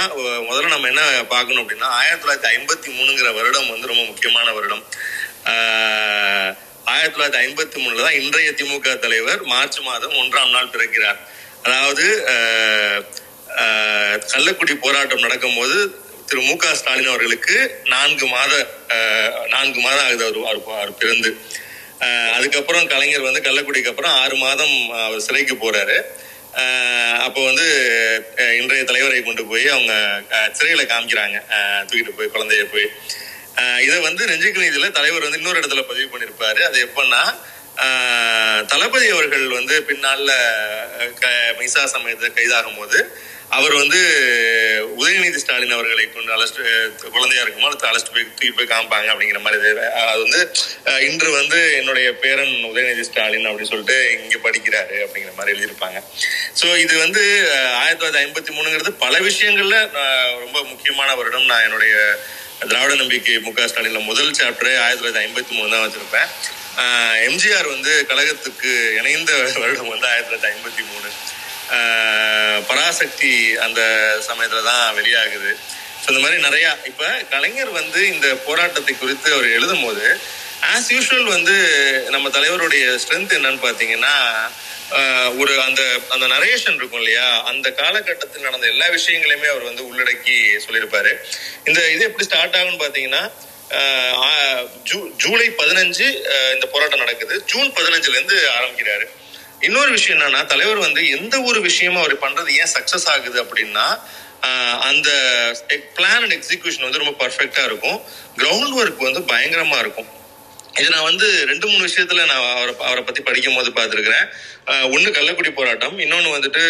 முதல்ல 0.49 0.67
நம்ம 0.67 0.87
என்ன 0.87 1.23
பார்க்கணும் 1.23 1.69
அப்படின்னா 1.69 1.83
ஆயிரத்தி 1.83 2.27
தொள்ளாயிரத்தி 2.27 2.51
ஐம்பத்தி 2.55 2.89
மூணுங்கிற 2.97 3.33
வருடம் 3.33 3.69
வந்து 3.69 3.87
ரொம்ப 3.87 4.03
முக்கியமான 4.03 4.53
வருடம். 4.53 4.83
ஆஹ் 5.45 6.51
ஆயிரத்தி 6.85 7.21
தொள்ளாயிரத்தி 7.21 7.43
ஐம்பத்தி 7.45 7.77
மூணுல 7.83 8.01
தான் 8.01 8.13
இன்றைய 8.13 8.51
திமுக 8.51 8.99
தலைவர் 8.99 9.43
மார்ச் 9.43 9.79
மாதம் 9.79 10.11
ஒன்றாம் 10.11 10.49
நாள் 10.49 10.73
பிறக்கிறார். 10.73 11.19
அதாவது 11.63 12.25
ஆஹ் 12.27 13.03
ஆஹ் 13.57 14.21
கள்ளக்குடி 14.33 14.75
போராட்டம் 14.75 15.19
நடக்கும்போது 15.19 15.99
திரு 16.25 16.41
மு 16.41 16.55
க 16.55 16.75
ஸ்டாலின் 16.75 17.07
அவர்களுக்கு 17.07 17.81
நான்கு 17.85 18.25
மாத 18.25 18.67
நான்கு 19.47 19.79
மாதம் 19.79 20.05
ஆகுது 20.05 20.25
அவர் 20.25 20.63
அவர் 20.65 20.97
பிறந்து. 20.97 21.37
அதுக்கப்புறம் 22.35 22.87
கலைஞர் 22.93 23.27
வந்து 23.27 23.41
கள்ளக்குடிக்கு 23.47 23.91
அப்புறம் 23.93 24.15
ஆறு 24.23 24.35
மாதம் 24.45 24.75
அவர் 25.05 25.25
சிறைக்கு 25.27 25.55
போறாரு. 25.55 25.97
அப்போ 27.25 27.39
வந்து 27.49 27.65
இன்றைய 28.59 28.83
தலைவரை 28.89 29.21
கொண்டு 29.23 29.43
போய் 29.51 29.65
அவங்க 29.75 29.93
சிறையில 30.57 30.83
காமிக்கிறாங்க. 30.91 31.37
தூக்கிட்டு 31.87 32.17
போய் 32.17 32.33
குழந்தைய 32.35 32.65
போய். 32.73 32.87
இதை 33.85 33.97
வந்து 34.07 34.23
நெஞ்சுக்கு 34.29 34.63
நீதியில 34.63 34.87
தலைவர் 34.99 35.25
வந்து 35.27 35.39
இன்னொரு 35.41 35.59
இடத்துல 35.59 35.83
பதிவு 35.91 36.07
பண்ணியிருப்பாரு 36.13 36.61
அது 36.69 36.77
எப்பன்னா 36.87 37.21
தளபதி 38.69 39.07
அவர்கள் 39.09 39.47
வந்து 39.51 39.75
பின்னால 39.87 40.29
க- 41.21 41.31
மைசா 41.59 41.83
சமயத்தில் 41.93 42.37
கைதாகும் 42.37 42.77
போது 42.77 42.99
அவர் 43.49 43.73
வந்து 43.73 43.99
உதயநிதி 44.95 45.39
ஸ்டாலின் 45.41 45.73
அவர்களை 45.73 46.05
கொண்டு 46.05 46.33
அழைச்சிட்டு 46.35 46.63
குழந்தையா 47.11 47.43
குழந்தையா 47.45 47.67
அதை 47.73 47.89
அழைச்சிட்டு 47.89 48.15
போய் 48.15 48.25
தூக்கி 48.29 48.49
போய் 48.51 48.71
காமிப்பாங்க 48.71 49.09
அப்படிங்கிற 49.11 49.39
மாதிரி 49.39 49.59
அது 50.03 50.21
வந்து 50.23 50.39
இன்று 51.01 51.29
வந்து 51.31 51.59
என்னுடைய 51.77 52.07
பேரன் 52.23 52.55
உதயநிதி 52.71 53.01
ஸ்டாலின் 53.01 53.47
அப்படின்னு 53.49 53.71
சொல்லிட்டு 53.71 53.97
இங்க 54.15 54.39
படிக்கிறாரு 54.39 54.95
அப்படிங்கிற 55.03 55.33
மாதிரி 55.33 55.53
எழுதியிருப்பாங்க. 55.53 55.99
ஸோ 56.61 56.77
இது 56.77 56.95
வந்து 56.97 57.21
ஆயிரத்தி 57.75 58.01
தொள்ளாயிரத்தி 58.01 58.23
ஐம்பத்தி 58.23 58.51
மூணுங்கிறது 58.51 58.91
பல 58.97 59.19
விஷயங்கள்ல 59.21 59.77
ரொம்ப 60.39 60.57
முக்கியமான 60.63 61.15
வருடம் 61.15 61.45
நான் 61.45 61.63
என்னுடைய 61.63 61.95
திராவிட 62.67 62.93
நம்பிக்கை 62.95 63.37
மு 63.39 63.53
க 63.53 63.67
ஸ்டாலின்ல 63.67 64.03
முதல் 64.03 64.31
சாப்டர் 64.33 64.71
ஆயிரத்தி 64.77 65.01
தொள்ளாயிரத்தி 65.01 65.25
ஐம்பத்தி 65.25 65.51
மூணு 65.51 65.71
தான் 65.71 65.85
வச்சிருப்பேன். 65.85 66.29
எம்ஜிஆர் 67.27 67.67
வந்து 67.67 68.05
கழகத்துக்கு 68.05 68.95
இணைந்த 68.97 69.31
வருடம் 69.59 69.87
வந்து 69.87 70.07
ஆயிரத்தி 70.07 70.35
தொள்ளாயிரத்தி 70.35 70.53
ஐம்பத்தி 70.53 70.83
மூணு. 70.83 71.09
ஆஹ் 71.71 72.63
பராசக்தி 72.67 73.55
அந்த 73.55 73.81
சமயத்துல 74.27 74.63
தான் 74.63 74.95
வெளியாகுது. 74.95 75.51
ஸோ 76.01 76.09
இந்த 76.09 76.19
மாதிரி 76.19 76.41
நிறையா 76.41 76.75
இப்போ 76.85 77.07
கலைஞர் 77.29 77.71
வந்து 77.71 78.07
இந்த 78.07 78.35
போராட்டத்தை 78.45 78.95
குறித்து 78.95 79.33
அவர் 79.33 79.49
எழுதும் 79.49 79.83
போது 79.83 80.05
ஆஸ் 80.73 80.91
யூஷுவல் 80.91 81.23
வந்து 81.27 81.55
நம்ம 82.09 82.29
தலைவருடைய 82.29 82.97
ஸ்ட்ரென்த் 82.97 83.35
என்னன்னு 83.37 83.65
பார்த்தீங்கன்னா 83.65 84.15
ஒரு 85.37 85.61
அந்த 85.61 85.81
அந்த 86.09 86.27
நரேஷன் 86.27 86.75
இருக்கும் 86.75 86.99
இல்லையா? 86.99 87.43
அந்த 87.43 87.71
காலகட்டத்தில் 87.71 88.41
நடந்த 88.41 88.67
எல்லா 88.67 88.87
விஷயங்களையுமே 88.87 89.45
அவர் 89.45 89.63
வந்து 89.63 89.83
உள்ளடக்கி 89.83 90.59
சொல்லியிருப்பாரு. 90.65 91.11
இந்த 91.65 91.89
இது 91.89 92.03
எப்படி 92.03 92.23
ஸ்டார்ட் 92.23 92.55
ஆகும்னு 92.55 92.83
பாத்தீங்கன்னா 92.83 93.23
ஜூலை 95.21 95.47
பதினஞ்சு 95.59 96.07
இந்த 96.55 96.65
போராட்டம் 96.73 97.03
நடக்குது. 97.03 97.35
ஜூன் 97.51 97.69
பதினஞ்சுல 97.77 98.15
இருந்து 98.17 98.37
ஆரம்பிக்கிறாரு. 98.57 99.05
இன்னொரு 99.67 99.91
விஷயம் 99.97 100.19
என்னன்னா 100.19 100.41
தலைவர் 100.51 100.85
வந்து 100.87 101.01
எந்த 101.17 101.35
ஒரு 101.49 101.59
விஷயமும் 101.69 102.01
அவர் 102.03 102.23
பண்றது 102.25 102.49
ஏன் 102.61 102.73
சக்சஸ் 102.75 103.07
ஆகுது 103.13 103.37
அப்படின்னா 103.43 103.87
அந்த 104.89 105.09
பிளான் 105.95 106.21
அண்ட் 106.25 106.35
எக்ஸிகியூஷன் 106.37 106.87
வந்து 106.87 107.01
ரொம்ப 107.03 107.15
பர்ஃபெக்டா 107.21 107.63
இருக்கும். 107.69 107.97
கிரவுண்ட் 108.41 108.75
ஒர்க் 108.79 109.07
வந்து 109.07 109.23
பயங்கரமா 109.31 109.77
இருக்கும். 109.85 110.09
இது 110.79 110.87
நான் 110.93 111.09
வந்து 111.11 111.27
ரெண்டு 111.51 111.65
மூணு 111.67 111.83
விஷயத்துல 111.89 112.25
நான் 112.31 112.45
அவரை 112.55 112.73
அவரை 112.87 113.01
பத்தி 113.03 113.21
படிக்கும் 113.27 113.57
போது 113.57 113.69
பார்த்துருக்கிறேன் 113.77 114.27
ஒன்னு 114.93 115.15
கள்ளக்குடி 115.17 115.51
போராட்டம் 115.59 115.95
இன்னொன்னு 116.05 116.35
வந்துட்டு 116.37 116.63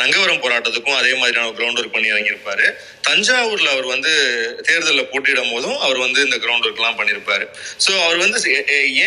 நங்கவரம் 0.00 0.42
போராட்டத்துக்கும் 0.44 0.98
அதே 1.00 1.12
மாதிரியான 1.14 1.52
கிரவுண்ட் 1.58 1.78
ஒர்க் 1.80 1.94
பண்ணி 1.94 2.12
இறங்கியிருப்பாரு. 2.12 2.66
தஞ்சாவூர்ல 3.08 3.68
அவர் 3.74 3.86
வந்து 3.94 4.12
தேர்தலில் 4.68 5.08
போட்டியிடும் 5.12 5.52
போதும் 5.52 5.78
அவர் 5.86 5.98
வந்து 5.98 6.20
இந்த 6.26 6.36
கிரவுண்ட் 6.44 6.66
ஒர்க் 6.66 6.80
எல்லாம் 6.82 6.98
பண்ணியிருப்பாரு. 7.00 7.46
ஸோ 7.84 7.92
அவர் 8.04 8.18
வந்து 8.24 8.38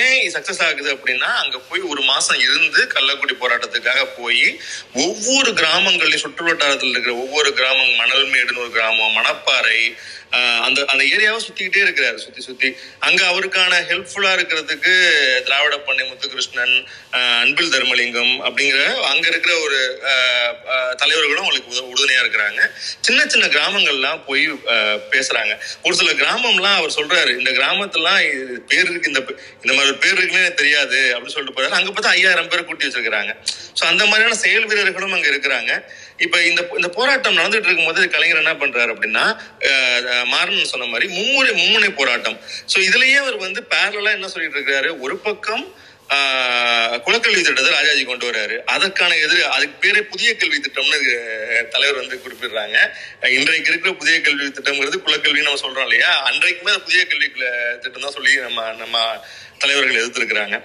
ஏன் 0.01 0.19
சக்சஸ் 0.35 0.63
ஆகுது 0.67 0.89
அப்படின்னா 0.95 1.29
அங்க 1.43 1.57
போய் 1.69 1.89
ஒரு 1.91 2.01
மாசம் 2.11 2.39
இருந்து 2.47 2.81
கள்ளக்குடி 2.95 3.35
போராட்டத்துக்காக 3.43 4.03
போய் 4.19 4.45
ஒவ்வொரு 5.05 5.51
கிராமங்களையும் 5.61 6.23
சுற்று 6.25 6.45
வட்டாரத்தில் 6.45 6.93
இருக்கிற 6.93 7.15
ஒவ்வொரு 7.15 7.51
கிராமம் 7.53 7.95
மணல்மேடுன்னு 8.01 8.63
ஒரு 8.65 8.73
கிராமம் 8.77 9.17
மணப்பாறை 9.19 9.79
அந்த 10.31 10.85
அந்த 10.87 11.03
ஏரியாவை 11.03 11.37
சுத்திக்கிட்டே 11.37 11.77
இருக்கிறாரு 11.77 12.15
சுத்தி 12.15 12.41
சுத்தி. 12.41 12.75
அங்க 12.99 13.25
அவருக்கான 13.25 13.75
ஹெல்ப்ஃபுல்லா 13.89 14.37
இருக்கிறதுக்கு 14.37 15.11
திராவிட 15.43 15.79
பண்ணை 15.79 16.11
முத்துகிருஷ்ணன் 16.11 16.85
அன்பில் 17.11 17.71
தர்மலிங்கம் 17.71 18.39
அப்படிங்கிற 18.39 19.01
அங்க 19.01 19.27
இருக்கிற 19.27 19.59
ஒரு 19.59 20.03
தலைவர்களும் 20.97 21.45
அவங்களுக்கு 21.45 21.73
உத- 21.73 21.83
உறுதுணையா 21.83 22.25
இருக்கிறாங்க. 22.25 22.71
சின்ன 22.99 23.27
சின்ன 23.27 23.47
கிராமங்கள்லாம் 23.47 24.25
போய் 24.25 24.51
பேசுறாங்க. 25.11 25.57
ஒரு 25.83 25.95
சில 25.95 26.11
கிராமம்லாம் 26.11 26.75
அவர் 26.75 26.93
சொல்றாரு 26.95 27.37
இந்த 27.37 27.51
கிராமத்துலாம் 27.51 28.15
பேர் 28.57 28.89
இருக்கு 28.89 29.07
இந்த 29.07 29.23
இந்த 29.61 29.73
மாதிரி 29.73 29.91
பேர் 29.93 30.17
இருக்குன்னு 30.17 30.53
தெரியாது 30.53 30.97
அப்படின்னு 30.97 31.27
சொல்லிட்டு 31.27 31.61
போறாரு. 31.61 31.69
அங்க 31.69 31.91
பார்த்தா 31.91 32.11
ஐயாயிரம் 32.11 32.47
பேர் 32.47 32.65
கூட்டி 32.65 32.87
வச்சிருக்கிறாங்க. 32.87 33.35
சோ 33.79 33.83
அந்த 33.85 34.05
மாதிரியான 34.05 34.35
செயல் 34.35 34.65
வீரர்களும் 34.65 35.11
அங்க 35.11 35.29
இருக்கிறாங்க. 35.29 35.83
இப்ப 36.17 36.41
இந்த 36.43 36.61
இந்த 36.75 36.87
போராட்டம் 36.87 37.37
நடந்துட்டு 37.37 37.67
இருக்கும்போது 37.69 38.09
கலைஞர் 38.09 38.41
என்ன 38.43 38.53
பண்றாரு 38.53 38.93
அப்படின்னா 38.95 39.25
மாறன் 40.25 40.65
சொன்ன 40.65 40.85
மாதிரி 40.85 41.07
மும்முறை 41.13 41.51
மும்முனை 41.51 41.89
போராட்டம். 41.93 42.37
சோ 42.73 42.77
இதுலயே 42.79 43.13
அவர் 43.13 43.37
வந்து 43.37 43.61
பேரலா 43.69 44.11
என்ன 44.11 44.27
சொல்லிட்டு 44.27 44.59
இருக்காரு 44.59 44.99
ஒரு 44.99 45.17
பக்கம் 45.17 45.65
குலக்கல்வி 47.05 47.41
திட்டத்தை 47.41 47.71
ராஜாஜி 47.77 48.03
கொண்டு 48.09 48.25
வர்றாரு. 48.29 48.55
அதற்கான 48.73 49.15
எதிர் 49.25 49.53
அதுக்கு 49.55 49.77
பேரு 49.83 49.99
புதிய 50.11 50.29
கல்வி 50.41 50.57
திட்டம்னு 50.65 50.97
தலைவர் 51.73 52.01
வந்து 52.01 52.21
குறிப்பிடுறாங்க. 52.25 52.77
இன்றைக்கு 53.37 53.71
இருக்கிற 53.71 53.93
புதிய 54.01 54.15
கல்வி 54.21 54.47
திட்டம்ங்கிறது 54.57 54.99
குலக்கல்வின்னு 55.05 55.47
நம்ம 55.49 55.63
சொல்றோம் 55.65 55.87
இல்லையா? 55.87 56.11
அன்றைக்குமே 56.29 56.75
புதிய 56.87 57.01
கல்வி 57.05 57.29
திட்டம் 57.83 58.05
தான் 58.05 58.15
சொல்லி 58.17 58.35
நம்ம 58.47 58.67
நம்ம 58.83 58.97
தலைவர்கள் 59.63 59.99
எதிர்த்திருக்கிறாங்க. 60.01 60.55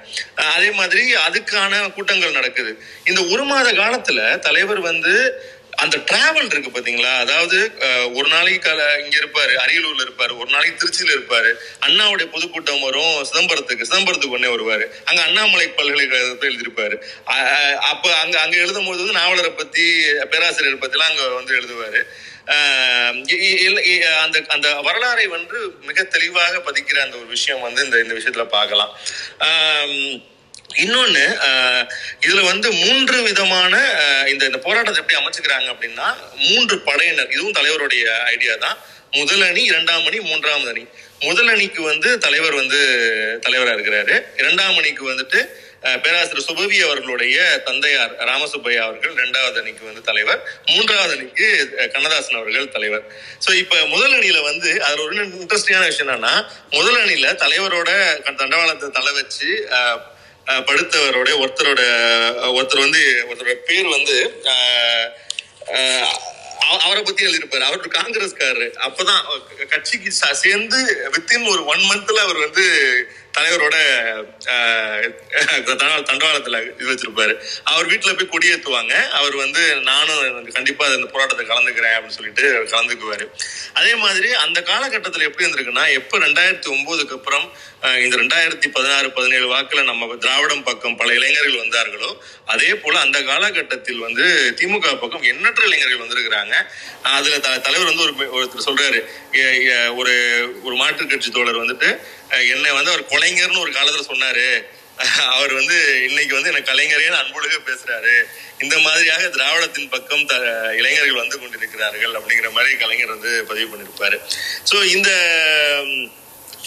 அதே 0.56 0.70
மாதிரி 0.78 1.02
அதுக்கான 1.26 1.82
கூட்டங்கள் 1.96 2.38
நடக்குது. 2.38 2.72
இந்த 3.10 3.20
ஒரு 3.34 3.44
மாத 3.50 3.72
காலத்துல 3.72 4.38
தலைவர் 4.48 4.80
வந்து 4.90 5.14
அந்த 5.80 5.96
டிராவல் 6.10 6.44
இருக்கு 6.44 6.70
பாத்தீங்களா? 6.70 7.12
அதாவது 7.18 7.58
ஒரு 8.14 8.28
நாளைக்கு 8.28 8.62
கால 8.68 8.80
இங்க 9.02 9.16
இருப்பாரு 9.18 9.52
அரியலூர்ல 9.64 10.02
இருப்பாரு 10.06 10.32
ஒரு 10.38 10.50
நாளைக்கு 10.50 10.78
திருச்சியில 10.80 11.12
இருப்பாரு 11.16 11.50
அண்ணாவுடைய 11.86 12.26
பொதுக்கூட்டம் 12.26 12.80
வரும் 12.80 13.24
சிதம்பரத்துக்கு 13.24 13.88
சிதம்பரத்துக்கு 13.90 14.36
ஒன்னே 14.38 14.50
வருவாரு. 14.54 14.84
அங்க 15.04 15.22
அண்ணாமலை 15.22 15.66
பல்கலைக்கழகத்தை 15.68 16.46
எழுதியிருப்பாரு. 16.48 16.96
அப்ப 17.92 18.14
அங்க 18.16 18.40
அங்க 18.40 18.56
எழுதும் 18.56 18.86
போது 18.86 19.04
வந்து 19.04 19.18
நாவலரை 19.20 19.52
பத்தி 19.56 19.84
பேராசிரியர் 20.30 20.78
பத்தி 20.78 20.98
எல்லாம் 20.98 21.12
அங்க 21.12 21.28
வந்து 21.38 21.54
எழுதுவாரு. 21.60 22.00
அந்த 24.22 24.36
அந்த 24.48 24.68
வரலாறை 24.88 25.26
வந்து 25.28 25.58
மிக 25.80 26.02
தெளிவாக 26.02 26.58
பதிக்கிற 26.58 26.98
அந்த 27.06 27.16
ஒரு 27.16 27.26
விஷயம் 27.26 27.60
வந்து 27.60 27.84
இந்த 27.84 27.96
இந்த 28.00 28.14
விஷயத்துல 28.14 28.44
பார்க்கலாம். 28.48 28.92
ஆஹ் 29.38 30.28
இன்னொன்னு 30.70 31.24
ஆஹ் 31.46 31.84
இதுல 32.20 32.40
வந்து 32.44 32.68
மூன்று 32.80 33.18
விதமான 33.22 33.74
இந்த 34.28 34.42
இந்த 34.44 34.58
போராட்டத்தை 34.58 35.00
எப்படி 35.02 35.18
அமைச்சுக்கிறாங்க 35.20 35.68
அப்படின்னா 35.72 36.08
மூன்று 36.44 36.76
படையினர் 36.82 37.32
இதுவும் 37.32 37.56
தலைவருடைய 37.58 38.04
ஐடியா 38.32 38.54
தான். 38.58 38.78
முதல் 39.12 39.42
அணி 39.42 39.62
இரண்டாம் 39.64 40.04
அணி 40.06 40.18
மூன்றாம் 40.26 40.66
அணி. 40.66 40.84
முதல் 41.22 41.48
அணிக்கு 41.48 41.80
வந்து 41.84 42.10
தலைவர் 42.18 42.54
வந்து 42.54 42.78
தலைவரா 43.46 43.72
இருக்கிறாரு. 43.76 44.14
இரண்டாம் 44.36 44.78
அணிக்கு 44.78 45.04
வந்துட்டு 45.10 45.40
பேராசிரியர் 46.02 46.46
சுபவி 46.46 46.78
அவர்களுடைய 46.86 47.36
தந்தையார் 47.66 48.14
ராமசுப்பையா 48.28 48.80
அவர்கள் 48.86 49.14
இரண்டாவது 49.14 49.58
அணிக்கு 49.60 49.84
வந்து 49.84 50.02
தலைவர். 50.02 50.40
மூன்றாவது 50.70 51.12
அணிக்கு 51.16 51.46
கண்ணதாசன் 51.94 52.38
அவர்கள் 52.40 52.68
தலைவர். 52.68 53.04
சோ 53.44 53.52
இப்ப 53.62 53.86
முதல் 53.86 54.14
அணியில 54.18 54.40
வந்து 54.42 54.70
அதுல 54.86 55.04
ஒரு 55.06 55.16
இன்ட்ரெஸ்டிங்கான 55.38 55.86
விஷயம் 55.86 56.08
என்னன்னா 56.08 56.34
முதல் 56.72 57.00
அணியில 57.02 57.34
தலைவரோட 57.44 57.90
தண்டவாளத்தை 58.32 58.90
தலை 58.90 59.12
வச்சு 59.12 59.48
அஹ், 59.78 60.00
படுத்தவரோட 60.58 61.30
ஒருத்தரோட 61.30 61.80
ஒருத்தர் 62.44 62.78
வந்து 62.78 63.26
ஒருத்தரோட 63.30 63.52
பேர் 63.52 63.86
வந்து 63.86 64.42
அவ- 66.60 66.80
அவரை 66.80 67.02
பத்தி 67.02 67.24
எழுதியிருப்பாரு. 67.24 67.60
அவர் 67.60 67.78
ஒரு 67.78 67.90
காங்கிரஸ்காரரு. 67.90 68.70
அப்பதான் 68.86 69.66
கட்சிக்கு 69.66 70.12
சேர்ந்து 70.12 71.10
வித்தின் 71.10 71.48
ஒரு 71.48 71.64
ஒன் 71.64 71.78
மந்த்ல 71.78 72.12
அவர் 72.12 72.36
வந்து 72.36 72.64
தலைவரோட 73.40 73.76
தண்டவாளத்துல 76.10 76.58
இது 76.80 76.90
வச்சிருப்பாரு. 76.92 77.34
அவர் 77.64 77.86
வீட்டுல 77.86 78.12
போய் 78.18 78.32
கொடியேற்றுவாங்க 78.32 79.08
அவர் 79.10 79.36
வந்து 79.36 79.76
நானும் 79.80 80.22
எனக்கு 80.30 80.52
கண்டிப்பா 80.52 80.86
இந்த 80.86 81.06
போராட்டத்தை 81.06 81.46
கலந்துக்கிறேன் 81.46 81.96
அப்படின்னு 81.96 82.16
சொல்லிட்டு 82.18 82.44
அவர் 82.50 82.72
கலந்துக்குவாரு. 82.74 83.26
அதே 83.72 83.94
மாதிரி 83.94 84.32
அந்த 84.34 84.60
காலகட்டத்துல 84.60 85.22
எப்படி 85.22 85.46
இருந்திருக்குன்னா 85.46 85.92
எப்ப 85.92 86.18
ரெண்டாயிரத்தி 86.18 86.68
ஒன்பதுக்கு 86.76 87.12
அப்புறம் 87.12 87.46
இந்த 88.02 88.16
ரெண்டாயிரத்தி 88.16 88.68
பதினாறு 88.68 89.10
பதினேழு 89.10 89.54
வாக்குல 89.54 89.84
நம்ம 89.84 90.16
திராவிடம் 90.16 90.62
பக்கம் 90.62 90.96
பல 90.96 91.14
இளைஞர்கள் 91.14 91.60
வந்தார்களோ 91.62 92.10
அதே 92.46 92.74
போல 92.74 92.98
அந்த 93.00 93.22
காலகட்டத்தில் 93.22 93.98
வந்து 93.98 94.54
திமுக 94.56 94.98
பக்கம் 94.98 95.22
எண்ணற்ற 95.22 95.64
இளைஞர்கள் 95.64 95.98
வந்திருக்கிறாங்க. 95.98 96.54
அதுல 97.02 97.38
த- 97.38 97.58
தலைவர் 97.58 97.94
வந்து 97.94 98.02
ஒரு 98.02 98.14
ஒருத்தர் 98.36 98.68
சொல்றாரு 98.68 99.00
ஒரு 99.94 100.14
ஒரு 100.62 100.74
மாற்றுக் 100.76 101.10
கட்சி 101.10 101.30
தோழர் 101.30 101.60
வந்துட்டு 101.62 101.88
என்னை 102.48 102.70
வந்து 102.70 102.90
அவர் 102.90 103.06
கலைஞர்னு 103.30 103.60
ஒரு 103.60 103.70
காலத்துல 103.70 104.10
சொன்னாரு. 104.12 104.64
அவர் 105.30 105.52
வந்து 105.52 106.06
இன்னைக்கு 106.08 106.34
வந்து 106.34 106.50
எனக்கு 106.50 106.72
கலைஞரே 106.72 107.14
அன்பொழுக 107.14 107.58
பேசுறாரு. 107.66 108.24
இந்த 108.62 108.78
மாதிரியாக 108.78 109.22
திராவிடத்தின் 109.22 109.90
பக்கம் 109.90 110.26
த- 110.26 110.74
இளைஞர்கள் 110.76 111.14
வந்து 111.14 111.38
கொண்டிருக்கிறார்கள் 111.38 112.12
அப்படிங்கிற 112.12 112.50
மாதிரி 112.52 112.76
கலைஞர் 112.76 113.08
வந்து 113.08 113.44
பதிவு 113.44 113.76
பண்ணிருப்பாரு. 113.76 114.20
சோ 114.70 114.84
இந்த 114.84 115.10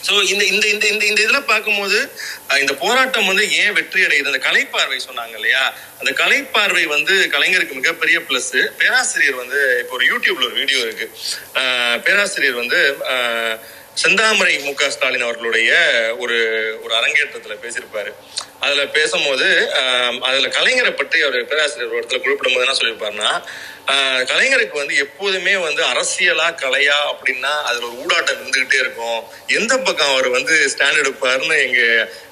ஸோ 0.07 0.23
இந்த 0.23 0.45
இந்த 0.45 0.67
இந்த 0.67 0.87
இந்த 0.87 1.05
இந்த 1.05 1.21
இதில் 1.21 1.43
பார்க்கும்போது 1.43 2.11
இந்த 2.59 2.73
போராட்டம் 2.73 3.25
வந்து 3.25 3.51
ஏன் 3.51 3.73
வெற்றி 3.73 4.01
அடையுது? 4.01 4.33
அந்த 4.33 4.49
கலைப்பார்வை 4.51 4.99
சொன்னாங்க 5.09 5.33
இல்லையா? 5.33 5.73
அந்த 5.99 6.11
கலைப்பார்வை 6.11 6.83
வந்து 6.83 7.29
கலைஞருக்கு 7.31 7.73
மிகப்பெரிய 7.73 8.19
ப்ளஸ் 8.19 8.65
பேராசிரியர் 8.77 9.33
வந்து 9.33 9.79
இப்போ 9.79 9.93
ஒரு 9.93 10.05
யூடியூப்ல 10.05 10.35
ஒரு 10.35 10.51
வீடியோ 10.51 10.79
இருக்கு. 10.79 11.11
பேராசிரியர் 12.03 12.55
வந்து 12.55 12.95
ஆஹ் 13.09 13.59
செந்தாமரை 13.97 14.53
மு 14.59 14.71
க. 14.73 14.89
ஸ்டாலின் 14.89 15.21
அவர்களுடைய 15.21 15.71
ஒரு 16.17 16.37
ஒரு 16.83 16.93
அரங்கேற்றத்துல 16.95 17.55
பேசியிருப்பாரு. 17.63 18.11
அதுல 18.59 18.85
பேசும்போது 18.89 19.47
ஆஹ், 19.79 20.17
அதுல 20.21 20.47
கலைஞரை 20.49 20.93
பற்றி 20.93 21.21
அவர் 21.21 21.45
பேராசிரியர் 21.45 21.91
ஒரு 21.91 22.01
இடத்துல 22.01 22.21
குறிப்பிடும் 22.21 22.55
போது 22.55 22.65
என்ன 22.65 22.77
சொல்லியிருப்பாருன்னா 22.77 23.31
ஆஹ், 23.87 24.21
கலைஞருக்கு 24.23 24.71
வந்து 24.73 24.95
எப்போதுமே 24.97 25.55
வந்து 25.59 25.81
அரசியலா 25.85 26.47
கலையா 26.55 26.97
அப்படின்னா 27.11 27.53
அதுல 27.63 27.85
ஒரு 27.85 27.97
ஊடாட்டம் 27.97 28.37
இருந்துகிட்டே 28.37 28.79
இருக்கும். 28.79 29.19
எந்த 29.53 29.77
பக்கம் 29.79 30.11
அவர் 30.11 30.29
வந்து 30.29 30.55
ஸ்டாண்ட் 30.73 31.01
எடுப்பாருன்னு 31.01 31.57
எங்க 31.63 31.81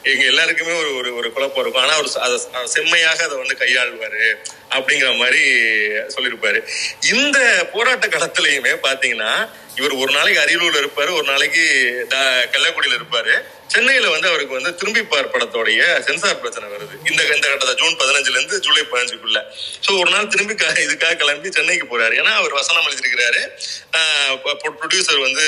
எங்க 0.03 0.24
எல்லாருக்குமே 0.24 0.72
ஒரு 0.72 0.96
ஒரு 0.96 1.15
ஒரு 1.15 1.31
குழப்பம் 1.31 1.62
இருக்கும். 1.62 1.84
ஆனா 1.84 1.93
அவர் 1.93 2.17
அதை 2.20 2.41
செம்மையாக 2.65 3.24
அதை 3.24 3.38
வந்து 3.38 3.55
கையாள்வாரு 3.60 4.36
அப்படிங்கிற 4.70 5.17
மாதிரி 5.17 5.41
சொல்லியிருப்பாரு. 5.89 6.67
இந்த 7.13 7.70
போராட்ட 7.74 8.08
களத்திலையுமே 8.08 8.77
பாத்தீங்கன்னா 8.84 9.50
இவர் 9.75 9.91
ஒரு 9.91 10.12
நாளைக்கு 10.12 10.43
அரியலூர்ல 10.43 10.75
இருப்பாரு 10.75 11.12
ஒரு 11.12 11.24
நாளைக்கு 11.24 12.05
த- 12.10 12.48
கள்ளக்குடியில 12.51 12.98
இருப்பாரு. 12.98 13.41
சென்னையில 13.67 14.10
வந்து 14.10 14.27
அவருக்கு 14.27 14.53
வந்து 14.53 14.75
திரும்பி 14.75 15.03
பார் 15.03 15.31
படத்தோடைய 15.31 16.00
சென்சார் 16.00 16.39
பிரச்சனை 16.39 16.70
வருது. 16.70 17.10
இந்த 17.12 17.24
இந்த 17.24 17.48
கட்டத்தை 17.48 17.75
ஜூன் 17.75 17.98
பதினஞ்சுல 17.98 18.29
இருந்து 18.29 18.60
ஜூலை 18.60 18.81
பதினஞ்சுக்குள்ள. 18.91 19.43
சோ 19.88 20.00
ஒரு 20.00 20.12
நாள் 20.12 20.27
திரும்பி 20.27 20.53
இதுக்காக 20.53 21.15
கிளம்பி 21.15 21.51
சென்னைக்கு 21.51 22.00
போறாரு. 22.00 22.13
ஏன்னா 22.13 22.34
அவர் 22.34 22.51
வசனம் 22.51 22.84
எழுதியிருக்கிறாரு 22.88 23.50
ப்ரொடியூசர் 24.81 25.22
வந்து 25.22 25.46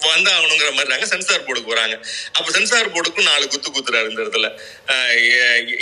ஆஹ், 0.00 0.12
வந்து 0.14 0.30
ஆகணுங்கிற 0.30 0.70
மாதிரி 0.70 0.88
நாங்க 0.88 1.06
சென்சார் 1.06 1.44
போர்டுக்கு 1.44 1.72
வராங்க 1.72 1.96
அப்ப 2.32 2.50
சென்சார் 2.50 2.92
போர்டுக்கும் 2.92 3.22
நாலு 3.22 3.48
குத்து 3.48 3.70
குத்துறாரு 3.70 4.08
இந்த 4.08 4.22
இடத்துல. 4.22 4.48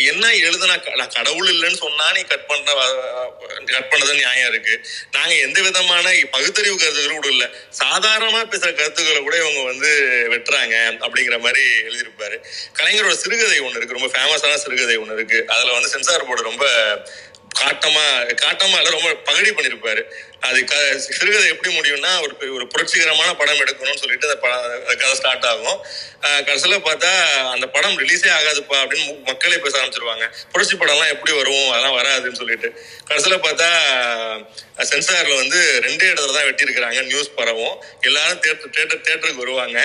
என்ன 0.07 0.27
எழுதுனா 0.41 0.77
க- 0.81 0.95
நான் 0.97 1.09
கடவுள் 1.09 1.49
இல்லைன்னு 1.49 1.77
சொன்னா 1.77 2.13
நீ 2.13 2.23
கட் 2.23 2.47
பண்ற 2.47 2.73
கட் 3.67 3.93
பண்ணது 3.93 4.15
நியாயம் 4.15 4.51
இருக்கு. 4.51 4.75
நாங்க 5.13 5.35
எந்த 5.37 5.63
விதமான 5.63 6.05
பகுத்தறிவு 6.31 6.79
கருத்துக்கள் 6.79 7.15
கூட 7.15 7.29
இல்ல. 7.29 7.47
சாதாரணமா 7.79 8.41
பேசுற 8.47 8.71
கருத்துக்களை 8.75 9.23
கூட 9.23 9.37
இவங்க 9.37 9.63
வந்து 9.63 9.91
வெட்டுறாங்க 10.31 10.75
அப்படிங்கிற 11.01 11.41
மாதிரி 11.41 11.63
எழுதியிருப்பாரு. 11.83 12.37
கலைஞரோட 12.79 13.11
சிறுகதை 13.15 13.61
ஒண்ணு 13.61 13.77
இருக்கு. 13.77 13.99
ரொம்ப 13.99 14.11
ஃபேமஸான 14.15 14.55
சிறுகதை 14.57 14.99
ஒண்ணு 14.99 15.13
இருக்கு. 15.13 15.45
அதுல 15.49 15.73
வந்து 15.73 15.89
சென்சார் 15.89 16.27
போர்டு 16.27 16.43
ரொம்ப 16.43 16.65
காட்டமா 17.61 18.05
காட்டமா 18.43 18.77
இல்ல 18.77 18.91
ரொம்ப 18.91 19.15
பகடி 19.29 19.51
பண்ணிருப்பாரு 19.51 20.03
அது 20.40 20.61
சிறுகதை 20.99 21.47
எப்படி 21.49 21.71
முடியும்னா 21.78 22.11
ஒரு 22.25 22.52
ஒரு 22.52 22.64
புரட்சிகரமான 22.66 23.30
படம் 23.37 23.61
எடுக்கணும்னு 23.62 24.02
சொல்லிட்டு 24.02 24.28
அந்த 24.28 24.38
படம் 24.40 24.99
கதை 25.00 25.14
ஸ்டார்ட் 25.14 25.47
ஆகும். 25.47 25.78
கடைசியில் 26.47 26.85
பார்த்தா 26.87 27.11
அந்த 27.54 27.66
படம் 27.66 27.99
ரிலீஸே 27.99 28.30
ஆகாதுப்பா 28.38 28.76
அப்படின்னு 28.83 29.07
மக்களே 29.26 29.59
பேச 29.59 29.75
ஆரம்பிச்சிருவாங்க. 29.78 30.26
புரட்சி 30.52 30.76
படம்லாம் 30.76 31.12
எப்படி 31.14 31.33
வரும்? 31.37 31.68
அதெல்லாம் 31.71 31.99
வராதுன்னு 31.99 32.40
சொல்லிட்டு. 32.42 32.71
கடைசியில் 33.04 33.45
பார்த்தா 33.47 33.68
சென்சார்ல 34.92 35.37
வந்து 35.37 35.61
ரெண்டே 35.87 36.09
இடத்துல 36.12 36.37
தான் 36.38 36.49
வெட்டியிருக்கிறாங்க. 36.49 37.02
நியூஸ் 37.02 37.35
பரவும். 37.35 37.76
எல்லாரும் 38.00 38.42
தேட்டர் 38.47 38.75
தேட்டர் 38.78 39.04
தேட்டருக்கு 39.09 39.45
வருவாங்க. 39.45 39.78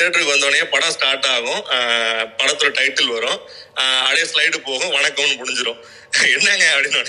தேட்டருக்கு 0.00 0.34
வந்தோடனே 0.34 0.64
படம் 0.64 0.90
ஸ்டார்ட் 0.90 1.26
ஆகும். 1.26 1.62
படத்தில் 1.62 2.38
படத்தோட 2.40 2.72
டைட்டில் 2.78 3.14
வரும். 3.16 3.40
அடைய 3.74 4.00
அப்படியே 4.02 4.26
ஸ்லைடு 4.32 4.58
போகும். 4.68 4.92
வணக்கம்னு 4.98 5.40
முடிஞ்சிடும் 5.40 5.80
என்னங்க 6.34 6.64
அப்படின்னு 6.74 7.00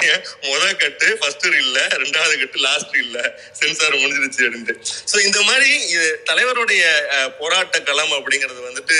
உடனே 0.49 0.73
கட்டு 0.75 1.07
ஃபர்ஸ்ட் 1.19 1.45
இல்ல 1.45 1.87
ரெண்டாவது 2.03 2.33
கட்டு 2.39 2.59
லாஸ்ட் 2.59 2.90
இல்ல. 2.99 3.17
சென்சார் 3.59 4.01
முடிஞ்சிருச்சு 4.03 4.41
அப்படின்ட்டு. 4.47 4.75
சோ 5.11 5.17
இந்த 5.27 5.39
மாதிரி 5.41 5.69
இது 5.95 6.07
தலைவருடைய 6.29 6.83
போராட்ட 7.39 7.79
களம் 7.89 8.15
அப்படிங்கிறது 8.19 8.61
வந்துட்டு 8.69 8.99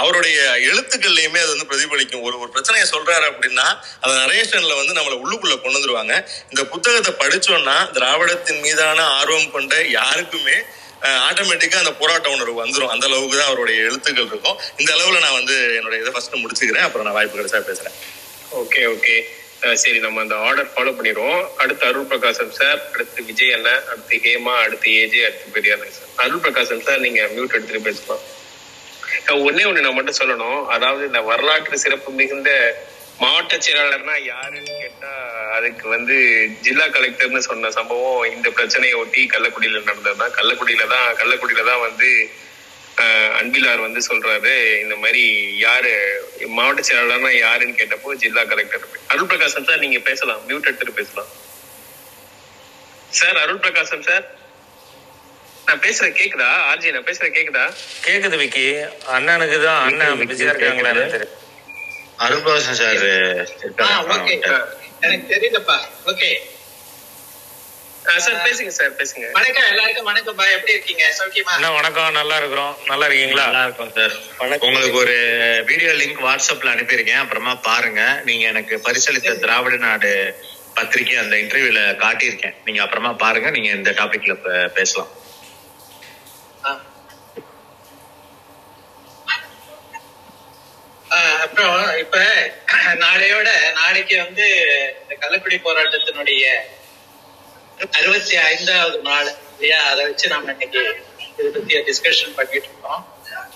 அவருடைய 0.00 0.38
எழுத்துக்கள்லையுமே 0.70 1.38
அது 1.44 1.52
வந்து 1.54 1.68
பிரதிபலிக்கும். 1.70 2.22
ஒரு 2.26 2.36
ஒரு 2.42 2.50
பிரச்சனையை 2.56 2.84
சொல்றாரு 2.90 3.24
அப்படின்னா 3.30 3.66
அந்த 4.00 4.12
நரேஷன்ல 4.22 4.74
வந்து 4.80 4.96
நம்மளை 4.98 5.16
உள்ளுக்குள்ள 5.22 5.54
கொண்டு 5.60 5.78
வந்துருவாங்க. 5.78 6.14
இந்த 6.48 6.62
புத்தகத்தை 6.72 7.12
படிச்சோம்னா 7.22 7.76
திராவிடத்தின் 7.96 8.60
மீதான 8.66 9.06
ஆர்வம் 9.18 9.50
கொண்ட 9.50 9.82
யாருக்குமே 9.98 10.58
ஆட்டோமேட்டிக்கா 11.28 11.78
அந்த 11.82 11.92
போராட்ட 12.00 12.30
உணர்வு 12.30 12.56
வந்துரும். 12.64 12.92
அந்த 12.94 13.06
அளவுக்கு 13.06 13.36
தான் 13.36 13.50
அவருடைய 13.50 13.78
எழுத்துக்கள் 13.88 14.30
இருக்கும். 14.32 14.58
இந்த 14.76 14.90
அளவுல 14.96 15.20
நான் 15.26 15.38
வந்து 15.40 15.56
என்னுடைய 15.76 16.02
இதை 16.02 16.12
ஃபர்ஸ்ட் 16.14 16.40
முடிச்சுக்கிறேன். 16.42 16.86
அப்புறம் 16.86 17.06
நான் 17.06 17.18
வாய்ப்பு 17.18 17.38
கிடைச்சா 17.40 17.60
பேசுறேன். 17.70 17.96
ஓகே 18.62 18.82
ஓகே 18.94 19.16
சரி 19.80 19.98
நம்ம 20.04 20.20
அந்த 20.20 20.36
ஆர்டர் 20.46 20.70
ஃபாலோ 20.74 20.92
பண்ணிடுவோம். 20.98 21.42
அடுத்து 21.62 21.84
அருள் 21.88 22.06
பிரகாசம் 22.10 22.52
சார் 22.58 22.80
அடுத்து 22.92 23.24
விஜய் 23.30 23.54
அண்ணன் 23.56 23.82
அடுத்து 23.90 24.20
ஹேமா 24.26 24.54
அடுத்து 24.66 24.90
ஏஜே 25.00 25.24
அடுத்து 25.28 25.54
பெரியார் 25.56 25.96
சார் 25.96 26.12
அருள் 26.24 26.42
பிரகாசம் 26.44 26.84
சார் 26.86 27.04
நீங்க 27.06 27.20
மியூட் 27.34 27.56
எடுத்துட்டு 27.56 27.88
பேசலாம் 27.88 28.22
ஒன்னே 29.46 29.64
ஒண்ணு 29.68 29.84
நான் 29.84 29.96
மட்டும் 29.96 30.20
சொல்லணும். 30.20 30.60
அதாவது 30.74 31.02
இந்த 31.08 31.20
வரலாற்று 31.30 31.82
சிறப்பு 31.84 32.10
மிகுந்த 32.20 32.50
மாவட்ட 33.22 33.54
செயலாளர்னா 33.64 34.14
யாருன்னு 34.32 34.74
கேட்டா 34.82 35.10
அதுக்கு 35.56 35.86
வந்து 35.88 36.16
ஜில்லா 36.64 36.86
கலெக்டர்னு 36.96 37.42
சொன்ன 37.48 37.70
சம்பவம் 37.78 38.22
இந்த 38.34 38.48
பிரச்சனையை 38.58 38.94
ஒட்டி 39.02 39.22
கள்ளக்குடியில 39.34 39.82
நடந்ததுதான். 39.88 40.34
கள்ளக்குடியில 40.38 40.86
தான் 40.94 41.08
கள்ளக்குடியில 41.20 41.64
தான் 41.70 41.84
வந்து 41.88 42.08
அன்பிலார் 43.40 43.84
வந்து 43.86 44.00
சொல்றாரு 44.08 44.80
இந்த 44.82 44.96
மாதிரி 44.96 45.22
யாரு 45.66 45.92
மாவட்ட 46.56 46.82
செயலாளர்னா 46.88 47.30
யாருன்னு 47.38 47.78
கேட்டப்போ 47.80 48.14
ஜில்லா 48.22 48.42
கலெக்டர். 48.44 48.84
அருள் 49.12 49.26
பிரகாசம் 49.26 49.64
சார் 49.64 49.78
நீங்க 49.78 49.98
பேசலாம். 49.98 50.42
மியூட் 50.48 50.68
எடுத்துட்டு 50.68 50.98
பேசலாம். 51.00 51.30
சார் 53.20 53.38
அருள் 53.44 53.58
பிரகாசம் 53.58 54.02
சார். 54.02 54.26
நான் 55.66 55.82
பேசுறேன் 55.86 56.16
கேக்குதா? 56.20 56.48
ஆர்ஜி 56.70 56.92
நான் 56.92 57.08
பேசுறேன் 57.08 57.34
கேக்குதா? 57.36 57.64
கேக்குது 58.06 58.36
விக்கி. 58.36 58.66
அண்ணனுக்கு 59.16 59.58
தான் 59.66 59.82
அண்ணன் 59.88 60.22
பிஸியா 60.30 60.52
இருக்காங்களா 60.54 60.92
தெரியல. 60.92 61.26
அருள்பாசன் 62.24 62.78
சார் 62.80 63.04
ஓகே 64.14 64.34
எனக்கு 65.04 65.26
தெரியலப்பா. 65.34 65.76
ஓகே 66.12 66.30
சார் 68.04 68.44
பேசுங்க 68.46 68.70
சார் 68.76 68.94
பேசுங்க. 69.00 69.26
வணக்கம் 69.38 69.66
எல்லாருக்கும் 69.70 70.08
வணக்கம் 70.10 70.36
பா 70.38 70.44
எப்படி 70.54 70.72
இருக்கீங்க? 70.76 71.04
சௌக்கியமா? 71.18 71.52
அண்ணா 71.56 71.70
வணக்கம். 71.78 72.12
நல்லா 72.18 72.36
இருக்கிறோம். 72.40 72.72
நல்லா 72.90 73.06
இருக்கீங்களா? 73.08 73.44
நல்லா 73.48 73.64
இருக்கும் 73.66 73.92
சார் 73.96 74.14
உங்களுக்கு 74.66 74.98
ஒரு 75.04 75.16
வீடியோ 75.70 75.90
லிங்க் 76.00 76.22
வாட்ஸ்அப்ல 76.26 76.72
அனுப்பியிருக்கேன். 76.74 77.20
அப்புறமா 77.24 77.54
பாருங்க. 77.68 78.02
நீங்க 78.28 78.46
எனக்கு 78.52 78.76
பரிசளித்த 78.86 79.36
திராவிட 79.44 79.76
நாடு 79.86 80.12
பத்திரிக்கை 80.78 81.16
அந்த 81.24 81.36
இன்டர்வியூல 81.42 81.80
காட்டியிருக்கேன். 82.04 82.56
நீங்க 82.64 82.82
அப்புறமா 82.86 83.12
பாருங்க. 83.24 83.50
நீங்க 83.56 83.70
இந்த 83.78 83.92
டாபிக்ல 84.00 84.36
பேசலாம். 84.78 85.12
அப்புறம் 91.44 91.96
இப்ப 92.02 92.18
நாளையோட 93.04 93.48
நாளைக்கு 93.78 94.16
வந்து 94.24 94.46
இந்த 95.02 95.14
கள்ளக்குடி 95.22 95.56
போராட்டத்தினுடைய 95.64 96.44
அறுபத்தி 97.88 98.36
ஐந்தாவது 98.36 99.02
நாள் 99.02 99.30
இல்லையா? 99.52 99.82
அதை 99.82 100.04
வச்சு 100.04 100.28
நாம 100.28 100.50
இன்னைக்கு 100.50 100.82
இதை 101.38 101.50
பத்தி 101.50 101.78
டிஸ்கஷன் 101.78 102.34
பண்ணிட்டு 102.34 102.68
இருக்கோம். 102.68 103.02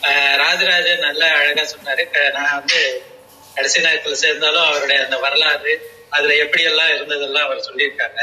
ஆஹ் 0.03 0.37
ராஜராஜன் 0.37 0.99
நல்லா 0.99 1.27
அழகா 1.27 1.65
சொன்னாரு. 1.65 2.33
நான் 2.33 2.55
வந்து 2.55 2.81
கடைசி 3.55 3.81
நேரத்துல 3.81 4.13
சேர்ந்தாலும் 4.13 4.65
அவருடைய 4.65 5.05
அந்த 5.05 5.19
வரலாறு 5.19 5.75
அதுல 6.11 6.35
எப்படி 6.35 6.63
எல்லாம் 6.63 6.89
இருந்ததெல்லாம் 6.89 7.45
அவர் 7.45 7.67
சொல்லியிருக்காங்க. 7.73 8.21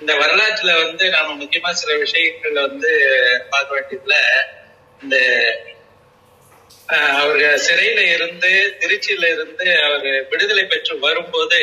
இந்த 0.00 0.14
வரலாற்றுல 0.14 0.84
வந்து 0.84 1.10
நாம 1.10 1.44
முக்கியமா 1.44 1.70
சில 1.70 1.96
விஷயங்கள் 1.96 2.52
வந்து 2.52 2.90
பார்க்க 3.50 3.80
வேண்டியதுல 3.80 4.16
இந்த 5.02 5.16
ஆஹ் 6.88 7.16
அவரு 7.20 7.60
சிறையில 7.66 8.14
இருந்து 8.14 8.76
திருச்சியில 8.80 9.24
இருந்து 9.32 9.84
அவர் 9.84 10.26
விடுதலை 10.30 10.64
பெற்று 10.64 10.98
வரும்போது 10.98 11.60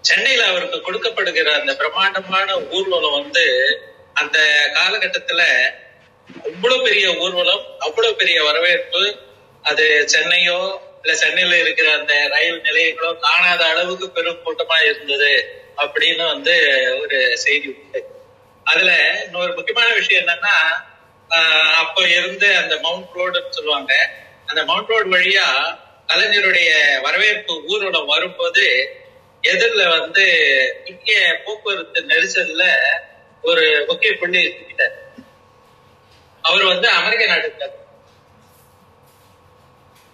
சென்னையில 0.00 0.46
அவருக்கு 0.46 0.78
கொடுக்கப்படுகிற 0.78 1.60
அந்த 1.60 1.76
பிரம்மாண்டமான 1.76 2.58
ஊர்வலம் 2.58 3.22
வந்து 3.22 3.44
அந்த 4.12 4.38
காலகட்டத்துல 4.74 5.42
அவ்வளவு 6.44 6.82
பெரிய 6.82 7.16
ஊர்வலம் 7.16 7.64
அவ்வளவு 7.78 8.16
பெரிய 8.16 8.42
வரவேற்பு. 8.42 9.16
அது 9.62 10.08
சென்னையோ 10.12 10.80
இல்ல 11.02 11.14
சென்னையில 11.14 11.58
இருக்கிற 11.58 11.92
அந்த 11.92 12.28
ரயில் 12.28 12.60
நிலையங்களோ 12.60 13.18
காணாத 13.18 13.66
அளவுக்கு 13.66 14.10
பெரும் 14.10 14.40
கூட்டமா 14.44 14.84
இருந்தது 14.84 15.32
அப்படின்னு 15.76 16.26
வந்து 16.26 16.54
ஒரு 17.00 17.36
செய்தி 17.36 17.68
உண்டு. 17.68 18.04
அதுல 18.64 19.22
இன்னொரு 19.24 19.54
முக்கியமான 19.54 19.94
விஷயம் 19.94 20.26
என்னன்னா 20.26 20.56
ஆஹ் 21.30 22.06
இருந்து 22.06 22.56
அந்த 22.56 22.78
மவுண்ட் 22.80 23.08
ரோடுன்னு 23.14 23.48
சொல்லுவாங்க. 23.48 23.92
அந்த 24.46 24.64
மவுண்ட் 24.64 24.88
ரோடு 24.88 25.10
வழியா 25.10 25.78
கலைஞருடைய 26.08 27.00
வரவேற்பு 27.02 27.64
ஊர்வலம் 27.66 28.06
வரும்போது 28.06 28.94
எதிரில் 29.42 29.88
வந்து 29.88 30.24
முக்கிய 30.90 31.42
போக்குவரத்து 31.44 32.02
நெரிசல்ல 32.02 32.64
ஒரு 33.42 33.84
முக்கிய 33.88 34.16
புள்ளி 34.16 34.44
இருக்கிட்டார் 34.44 34.96
அவர் 36.42 36.64
வந்து 36.64 36.88
அமெரிக்க 36.88 37.26
நாட்டுக்கார் 37.26 37.78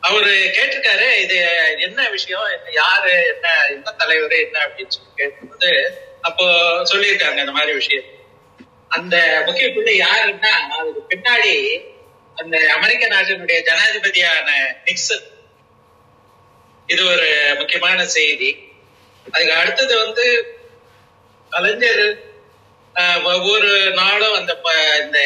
அவரு 0.01 0.31
கேட்டிருக்காரு 0.31 1.17
இது 1.17 1.37
என்ன 1.79 2.09
விஷயம் 2.09 2.43
யாரு 2.73 3.11
என்ன 3.11 3.67
என்ன 3.69 3.91
தலைவர் 3.91 4.33
என்ன 4.33 4.59
அப்படின்னு 4.59 4.89
சொல்லி 4.89 5.11
கேட்கும்போது 5.17 6.01
அப்போ 6.21 6.45
சொல்லியிருக்காங்க 6.95 7.39
இந்த 7.39 7.53
மாதிரி 7.53 7.73
விஷயம். 7.73 8.05
அந்த 8.89 9.43
முக்கிய 9.47 9.73
புள்ளி 9.73 10.01
யாருன்னா 10.01 10.49
அதுக்கு 10.49 11.17
பின்னாடி 11.17 11.83
அந்த 12.35 12.73
அமெரிக்க 12.75 13.07
நாட்டினுடைய 13.07 13.63
ஜனாதிபதியான 13.63 14.49
நிக்சன். 14.85 15.27
இது 16.87 17.07
ஒரு 17.07 17.55
முக்கியமான 17.59 18.07
செய்தி. 18.07 18.66
அதுக்கு 19.27 19.55
அடுத்தது 19.55 19.99
வந்து 19.99 20.25
கலைஞர் 21.53 22.05
ஆஹ், 22.97 23.23
ஒவ்வொரு 23.25 23.71
நாளும் 23.93 24.35
அந்த 24.35 24.57
ப- 24.57 24.73
இந்த 25.01 25.19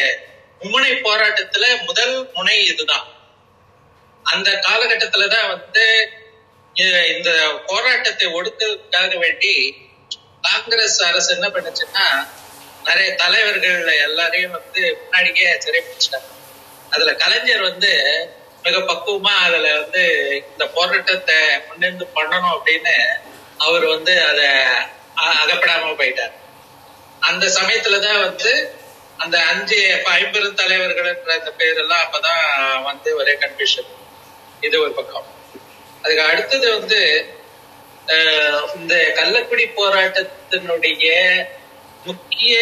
மும்முனை 0.61 0.91
போராட்டத்துல 1.01 1.65
முதல் 1.85 2.15
முனை 2.33 2.65
இதுதான். 2.65 3.05
அந்த 4.25 4.49
காலகட்டத்துலதான் 4.61 5.47
வந்து 5.47 5.85
இந்த 7.09 7.29
போராட்டத்தை 7.65 8.27
ஒடுக்கிறதுக்காக 8.33 9.17
வேண்டி 9.17 9.53
காங்கிரஸ் 10.41 11.03
அரசு 11.03 11.35
என்ன 11.35 11.47
பண்ணுச்சுன்னா 11.49 12.05
நிறைய 12.85 13.15
தலைவர்கள் 13.15 13.79
எல்லாரையும் 14.03 14.51
வந்து 14.51 14.95
முன்னாடியே 14.99 15.57
சிறைப்பிடிச்சிட்டாங்க 15.59 16.29
அதுல 16.91 17.13
கலைஞர் 17.15 17.61
வந்து 17.61 17.91
மிக 18.63 18.77
பக்குவமா 18.83 19.33
அதுல 19.41 19.73
வந்து 19.73 20.03
இந்த 20.47 20.65
போராட்டத்தை 20.69 21.37
முன்னிருந்து 21.67 22.07
பண்ணணும் 22.15 22.55
அப்படின்னு 22.55 22.95
அவர் 23.65 23.85
வந்து 23.93 24.13
அத 24.29 24.41
அகப்படாம 25.41 25.89
போயிட்டார். 25.99 26.35
அந்த 27.29 27.45
சமயத்துலதான் 27.57 28.21
வந்து 28.27 28.51
அந்த 29.23 29.37
அஞ்சு 29.49 29.79
ஐம்பெரும் 30.17 30.59
தலைவர்கள்ன்ற 30.61 31.31
அந்த 31.39 31.51
பேரெல்லாம் 31.59 32.03
அப்பதான் 32.05 32.45
வந்து 32.89 33.09
ஒரே 33.19 33.33
கன்ஃபியூஷன் 33.43 33.89
இது 34.67 34.75
ஒரு 34.83 34.93
பக்கம். 34.99 35.27
அதுக்கு 36.03 36.23
அடுத்தது 36.31 36.67
வந்து 36.77 37.01
இந்த 38.79 38.95
கள்ளக்குடி 39.17 39.65
போராட்டத்தினுடைய 39.79 41.09
முக்கிய 42.07 42.55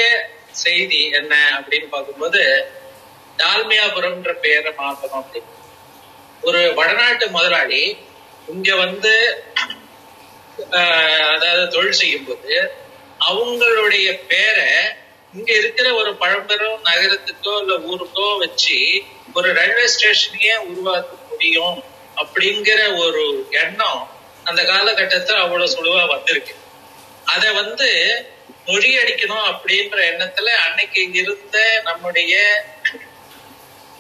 செய்தி 0.64 1.02
என்ன 1.20 1.34
அப்படின்னு 1.60 1.88
பார்க்கும்போது 1.94 2.42
டால்மியாபுரம்ன்ற 3.42 4.32
பெயரை 4.46 4.72
மாத்தணும் 4.82 5.22
அப்படின்னு. 5.22 5.54
ஒரு 6.48 6.62
வடநாட்டு 6.80 7.26
முதலாளி 7.38 7.84
இங்க 8.54 8.70
வந்து 8.86 9.14
அதாவது 11.32 11.68
தொழில் 11.68 11.92
செய்யும் 11.94 12.26
போது 12.26 12.56
அவங்களுடைய 13.26 14.26
பேரை 14.28 14.70
இங்க 15.34 15.52
இருக்கிற 15.54 15.94
ஒரு 15.94 16.16
பழம்பெரும் 16.16 16.86
நகரத்துக்கோ 16.86 17.54
இல்ல 17.62 17.74
ஊருக்கோ 17.88 18.28
வச்சு 18.38 18.78
ஒரு 19.34 19.54
ரயில்வே 19.54 19.88
ஸ்டேஷனையே 19.88 20.56
உருவாக்க 20.66 21.12
முடியும் 21.30 21.78
அப்படிங்கிற 22.18 22.80
ஒரு 22.98 23.24
எண்ணம் 23.60 24.02
அந்த 24.46 24.62
காலகட்டத்துல 24.64 25.38
அவ்வளவு 25.38 25.74
சுழுவா 25.74 26.04
வந்திருக்கு. 26.08 26.54
அதை 27.26 27.50
வந்து 27.54 27.88
மொழியடிக்கணும் 28.68 29.46
அப்படின்ற 29.50 29.98
எண்ணத்துல 30.06 30.50
அன்னைக்கு 30.64 31.02
இருந்த 31.14 31.58
நம்முடைய 31.84 32.34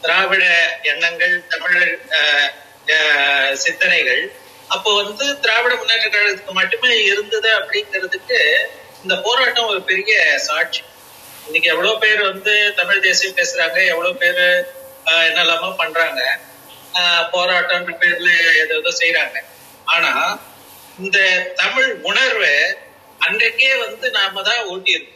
திராவிட 0.01 0.43
எண்ணங்கள் 0.83 1.35
தமிழ் 1.47 1.79
அஹ், 2.17 2.49
சிந்தனைகள் 3.55 4.21
அப்போ 4.69 4.89
வந்து 4.99 5.25
திராவிட 5.43 5.73
முன்னேற்ற 5.75 6.07
கழகத்துக்கு 6.09 6.53
மட்டுமே 6.59 6.91
இருந்தது 7.07 7.49
அப்படிங்கிறதுக்கு 7.57 8.39
இந்த 9.03 9.15
போராட்டம் 9.25 9.69
ஒரு 9.71 9.81
பெரிய 9.89 10.13
சாட்சி. 10.47 10.81
இன்னைக்கு 11.47 11.69
எவ்வளவு 11.73 12.01
பேர் 12.01 12.21
வந்து 12.27 12.51
தமிழ் 12.79 13.05
தேசியம் 13.05 13.37
பேசுறாங்க 13.37 13.77
எவ்வளவு 13.91 14.19
பேர் 14.23 14.43
ஆஹ், 15.05 15.25
என்னெல்லாமோ 15.29 15.69
பண்றாங்க 15.79 16.21
ஆஹ், 16.99 17.23
போராட்டம்ன்ற 17.33 17.93
பேர்ல 18.01 18.29
ஏதோ 18.75 18.91
செய்யறாங்க 18.99 19.37
ஆனா 19.87 20.11
இந்த 20.99 21.19
தமிழ் 21.57 21.89
உணர்வை 22.05 22.53
அன்றைக்கே 23.21 23.71
வந்து 23.83 24.07
நாம 24.17 24.41
தான் 24.43 24.67
ஊட்டியிருக்கோம் 24.71 25.15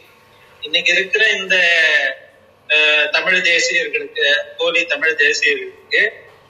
இன்னைக்கு 0.62 0.90
இருக்கிற 0.94 1.22
இந்த 1.38 1.56
தமிழ் 3.14 3.38
தேசியர்களுக்கு 3.48 4.26
போலி 4.58 4.80
தமிழ் 4.92 5.18
தேசியர்களுக்கு 5.20 6.02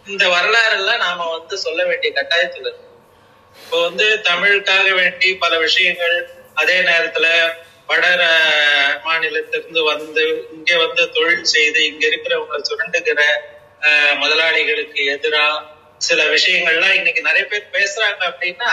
இந்த 0.06 0.24
வரலாறு 0.32 0.74
எல்லாம் 0.78 1.04
நாம 1.04 1.26
வந்து 1.32 1.54
சொல்ல 1.64 1.80
வேண்டிய 1.88 2.10
கட்டாயத்துல 2.14 2.66
இருக்கோம் 2.66 2.90
இப்போ 3.56 3.76
வந்து 3.84 4.06
தமிழுக்காக 4.26 4.88
வேண்டி 4.98 5.28
பல 5.42 5.52
விஷயங்கள் 5.64 6.16
அதே 6.56 6.76
நேரத்துல 6.88 7.26
வட 7.88 8.04
மாநிலத்திலிருந்து 9.06 9.80
வந்து 9.90 10.22
இங்க 10.54 10.72
வந்து 10.82 11.02
தொழில் 11.16 11.50
செய்து 11.52 11.80
இங்க 11.88 12.04
இருக்கிறவங்களை 12.10 12.60
சுரண்டுகிற 12.68 13.20
அஹ், 13.82 14.14
முதலாளிகளுக்கு 14.20 15.00
எதிரா 15.14 15.46
சில 16.00 16.20
விஷயங்கள்லாம் 16.30 16.96
இன்னைக்கு 16.98 17.22
நிறைய 17.26 17.44
பேர் 17.46 17.74
பேசுறாங்க 17.74 18.22
அப்படின்னா 18.30 18.70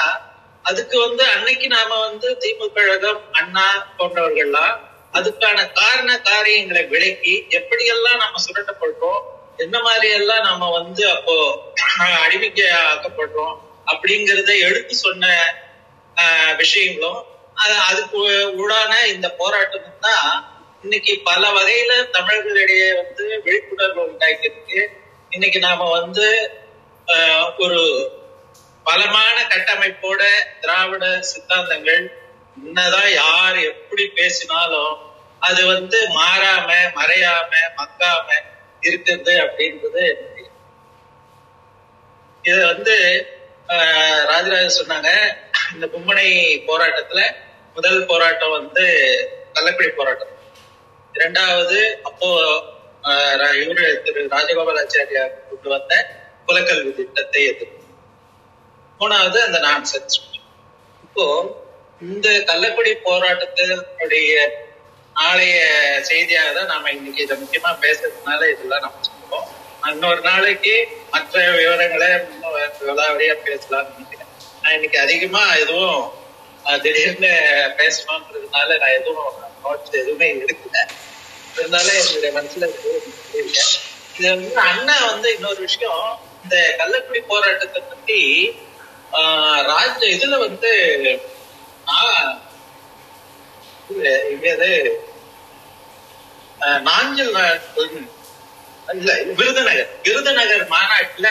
அதுக்கு 0.66 0.98
வந்து 1.00 1.24
அன்னைக்கு 1.34 1.68
நாம 1.70 1.92
வந்து 2.02 2.28
திமுக 2.42 2.70
கழகம் 2.78 3.22
அண்ணா 3.40 3.68
போன்றவர்கள்லாம் 3.98 4.76
அதுக்கான 5.14 5.60
காரண 5.80 6.10
காரியங்களை 6.28 6.84
விளக்கி 6.92 7.36
எப்படியெல்லாம் 7.58 8.22
நாம 8.24 8.42
சுரண்டப்படுறோம் 8.44 9.22
என்ன 9.60 9.78
மாதிரி 9.88 10.08
எல்லாம் 10.20 10.46
நாம 10.48 10.70
வந்து 10.78 11.04
அப்போ 11.16 11.36
அஹ், 11.98 12.20
அடிமைக்கு 12.24 12.64
ஆக்கப்படுறோம் 12.86 13.58
அப்படிங்கறத 13.88 14.52
எடுத்து 14.68 14.96
சொன்ன 15.00 15.26
ஆஹ், 16.18 16.54
விஷயங்களும் 16.58 17.20
அதுக்கு 17.86 18.20
ஊடான 18.58 18.92
இந்த 19.12 19.28
போராட்டமும் 19.40 20.02
தான் 20.02 20.30
இன்னைக்கு 20.84 21.14
பல 21.26 21.42
வகையில 21.52 21.92
தமிழர்களிடையே 22.14 22.88
வந்து 23.00 23.24
விழிப்புணர்வு 23.44 24.02
உண்டாக்கியிருக்கு. 24.06 24.80
இன்னைக்கு 25.32 25.60
நாம 25.60 25.90
வந்து 25.98 26.28
ஆஹ், 27.08 27.48
ஒரு 27.60 27.80
பலமான 28.86 29.38
கட்டமைப்போட 29.50 30.22
திராவிட 30.62 31.04
சித்தாந்தங்கள் 31.30 32.04
என்னதான் 32.58 33.12
யார் 33.16 33.60
எப்படி 33.70 34.06
பேசினாலும் 34.18 34.96
அது 35.42 35.62
வந்து 35.68 35.98
மாறாம 36.16 36.70
மறையாம 36.98 37.52
மக்காம 37.78 38.28
இருக்கிறது 38.84 39.34
அப்படின்றது 39.44 40.06
இத 40.36 40.48
இது 42.44 42.60
வந்து 42.68 42.96
ராஜராஜ 44.26 44.68
சொன்னாங்க 44.76 45.10
இந்த 45.74 45.86
கும்பனை 45.88 46.28
போராட்டத்துல 46.68 47.22
முதல் 47.76 48.06
போராட்டம் 48.06 48.52
வந்து 48.52 48.86
கள்ளக்குடி 49.54 49.90
போராட்டம். 49.92 50.32
இரண்டாவது 51.16 51.78
அப்போ 52.04 52.28
ரா- 53.38 53.56
இவரு 53.58 53.86
திரு 54.04 54.22
ராஜகோபாலாச்சாரியா 54.32 55.24
கொண்டு 55.48 55.70
வந்த 55.70 55.94
குலக்கல்வி 56.48 56.92
திட்டத்தை 56.94 57.42
எதிர்ப்பு 57.46 57.80
மூணாவது 59.00 59.40
அந்த 59.44 59.60
நான் 59.60 59.88
சென்ஸ் 59.92 60.18
இப்போ 61.04 61.26
இந்த 62.02 62.28
கள்ளக்குடி 62.50 62.92
போராட்டத்தினுடைய 63.06 64.34
நாளைய 65.16 65.58
செய்தியாக 66.02 66.52
தான் 66.54 66.68
நாம 66.68 66.92
இன்னைக்கு 66.92 67.24
இதை 67.24 67.36
முக்கியமா 67.38 67.72
பேசுறதுனால 67.82 68.42
இதெல்லாம் 68.50 68.86
நம்ம 68.86 69.02
சொல்லுவோம் 69.08 69.48
இன்னொரு 69.82 70.22
நாளைக்கு 70.22 70.74
மற்ற 71.12 71.36
விவரங்களை 71.52 72.10
விளாவரியா 72.82 73.36
பேசலாம்னு 73.46 73.94
நினைக்கிறேன். 73.94 74.30
நான் 74.62 74.74
இன்னைக்கு 74.74 75.00
அதிகமா 75.00 75.44
எதுவும் 75.56 76.02
திடீர்னு 76.84 77.32
பேசணும்ன்றதுனால 77.80 78.78
நான் 78.82 78.98
எதுவும் 78.98 79.32
நோட்ஸ் 79.64 79.98
எதுவுமே 80.02 80.28
எடுக்கல. 80.36 80.78
இருந்தாலும் 81.56 81.98
என்னுடைய 82.02 82.32
மனசுல 82.38 82.68
இது 84.16 84.30
வந்து 84.30 84.52
அண்ணா 84.66 84.98
வந்து 85.08 85.28
இன்னொரு 85.36 85.62
விஷயம். 85.62 86.06
இந்த 86.44 86.58
கள்ளக்குடி 86.80 87.22
போராட்டத்தை 87.28 87.82
பத்தி 87.84 88.20
ஆஹ், 89.14 89.62
ராஜ 89.68 90.00
இதுல 90.14 90.36
வந்து 90.40 90.72
ஆஹ், 91.94 92.34
இது 93.90 94.12
இது 94.36 94.70
விருதுநகர். 99.40 99.90
விருதுநகர் 100.06 100.66
மாநாட்டுல 100.74 101.28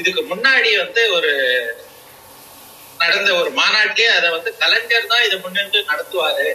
இதுக்கு 0.00 0.22
முன்னாடி 0.32 0.70
வந்து 0.82 1.02
ஒரு 1.16 1.32
நடந்த 3.00 3.30
ஒரு 3.40 3.50
மாநாட்டிலே 3.50 4.10
அதை 4.18 4.28
வந்து 4.30 4.50
கலைஞர் 4.62 5.10
தான் 5.12 5.24
இதை 5.26 5.36
முன்னின்று 5.38 5.80
நடத்துவாரு 5.90 6.48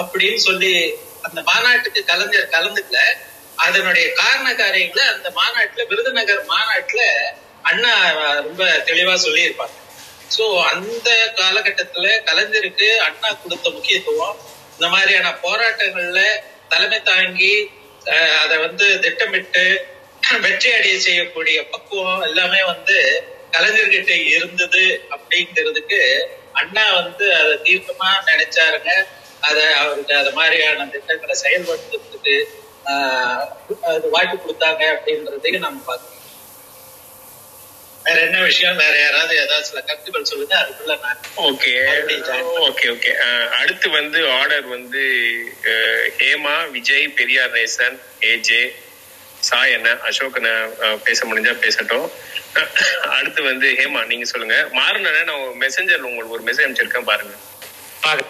அப்படின்னு 0.00 0.40
சொல்லி 0.48 0.72
அந்த 1.26 1.40
மாநாட்டுக்கு 1.50 2.00
கலைஞர் 2.04 2.54
கலந்துக்கல. 2.56 2.98
அதனுடைய 3.64 4.06
காரண 4.12 4.48
காரியங்களை 4.54 5.04
அந்த 5.14 5.28
மாநாட்டுல 5.38 5.84
விருதுநகர் 5.90 6.42
மாநாட்டுல 6.52 7.02
அண்ணா 7.62 7.92
ரொம்ப 8.40 8.64
தெளிவா 8.88 9.14
சொல்லியிருப்பாங்க. 9.26 9.76
சோ 10.36 10.44
அந்த 10.72 11.08
காலகட்டத்துல 11.40 12.06
கலைஞருக்கு 12.28 12.88
அண்ணா 13.08 13.28
கொடுத்த 13.42 13.66
முக்கியத்துவம் 13.70 14.36
இந்த 14.74 14.86
மாதிரியான 14.94 15.28
போராட்டங்கள்ல 15.44 16.22
தலைமை 16.72 17.00
தாங்கி 17.10 17.54
அதை 18.42 18.56
வந்து 18.58 19.00
திட்டமிட்டு 19.00 19.64
வெற்றி 20.42 20.72
அடைய 20.72 20.98
செய்யக்கூடிய 20.98 21.58
பக்குவம் 21.70 22.22
எல்லாமே 22.22 22.62
வந்து 22.64 22.96
கலைஞர்கிட்ட 23.52 24.12
இருந்தது 24.30 24.82
அப்படிங்கிறதுக்கு 25.10 26.00
அண்ணா 26.54 26.92
வந்து 26.94 27.34
அதை 27.34 27.54
தீர்க்கமா 27.64 28.08
நினைச்சாருங்க. 28.28 28.90
அதை 29.40 29.64
அவருக்கு 29.74 30.14
அது 30.16 30.30
மாதிரியான 30.32 30.86
திட்டங்களை 30.86 31.34
செயல்படுத்துறதுக்கு 31.42 32.36
ஆஹ், 32.86 33.44
அது 33.90 34.06
வாய்ப்பு 34.10 34.36
கொடுத்தாங்க 34.36 34.82
அப்படின்றதையும் 34.94 35.64
நம்ம 35.64 35.80
பார்க்கணும். 35.86 36.15
வேற 38.06 38.18
என்ன 38.24 38.38
விஷயம்? 38.42 38.76
வேற 38.78 38.94
யாராவது 38.98 39.34
ஏதாவது 39.36 39.64
சில 39.64 39.80
கருத்துக்கள் 39.80 40.28
சொல்லுங்க 40.30 40.54
அதுக்குள்ள 40.58 40.94
நான் 41.00 41.22
ஓகே 41.44 41.72
ஓகே 42.66 42.86
ஓகே 42.90 43.12
அடுத்து 43.58 43.88
வந்து 43.90 44.18
ஆர்டர் 44.34 44.66
வந்து 44.70 45.02
ஹேமா 46.18 46.54
விஜய் 46.70 47.14
பெரியார் 47.16 47.54
நேசன் 47.56 47.96
ஏஜே 48.28 48.62
சாய் 49.42 49.72
என்ன 49.72 49.88
அசோக் 50.08 50.36
என்ன 50.36 50.52
அஹ், 50.84 50.98
பேச 51.02 51.18
முடிஞ்சா 51.26 51.52
பேசட்டும். 51.60 52.06
அடுத்து 53.16 53.40
வந்து 53.42 53.66
ஹேமா 53.78 54.00
நீங்க 54.06 54.24
சொல்லுங்க. 54.24 54.56
மாறின 54.72 55.12
நான் 55.22 55.34
மெசஞ்சர் 55.60 56.08
உங்களுக்கு 56.08 56.36
ஒரு 56.36 56.44
மெசேஜ் 56.44 56.64
அனுப்பிச்சிருக்கேன் 56.64 57.10
பாருங்க. 57.10 57.34
பாரு. 58.02 58.24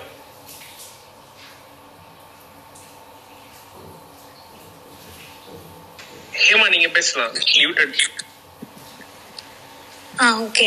ஹேமா 6.41 6.67
நீங்க 6.71 6.89
பேசலாம். 6.91 7.35
மியூட்டட் 7.55 7.95
ஆ 10.16 10.26
ஓகே 10.40 10.66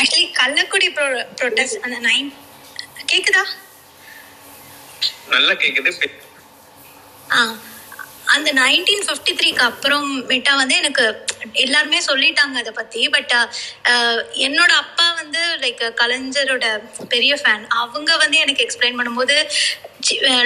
ஆக்சுவலி 0.00 0.26
கள்ளக்குடி 0.40 0.88
ப்ரொட்டஸ்ட் 1.38 1.82
அந்த 1.82 1.98
நைன் 2.08 2.28
கேக்குதா? 3.06 3.42
நல்லா 5.30 5.54
கேக்குது. 5.54 5.90
ஆ. 7.30 7.40
அந்த 8.36 8.48
நைன்டீன் 8.52 9.04
ஃபிஃப்டி 9.06 9.32
த்ரீக்கு 9.38 9.62
அப்புறமேட்டா 9.68 10.52
வந்து 10.56 10.76
எனக்கு 10.76 11.04
எல்லாருமே 11.62 12.00
சொல்லிட்டாங்க 12.06 12.56
அதை 12.58 12.72
பத்தி. 12.72 13.00
பட் 13.08 13.32
uh, 13.38 13.46
uh, 13.92 14.18
என்னோட 14.46 14.72
அப்பா 14.82 15.06
வந்து 15.20 15.42
லைக் 15.62 15.82
கலைஞரோட 16.00 16.66
பெரிய 17.08 17.32
ஃபேன் 17.34 17.64
அவங்க 17.80 18.10
வந்து 18.16 18.38
எனக்கு 18.38 18.64
எக்ஸ்பிளைன் 18.66 18.98
பண்ணும்போது 19.00 19.36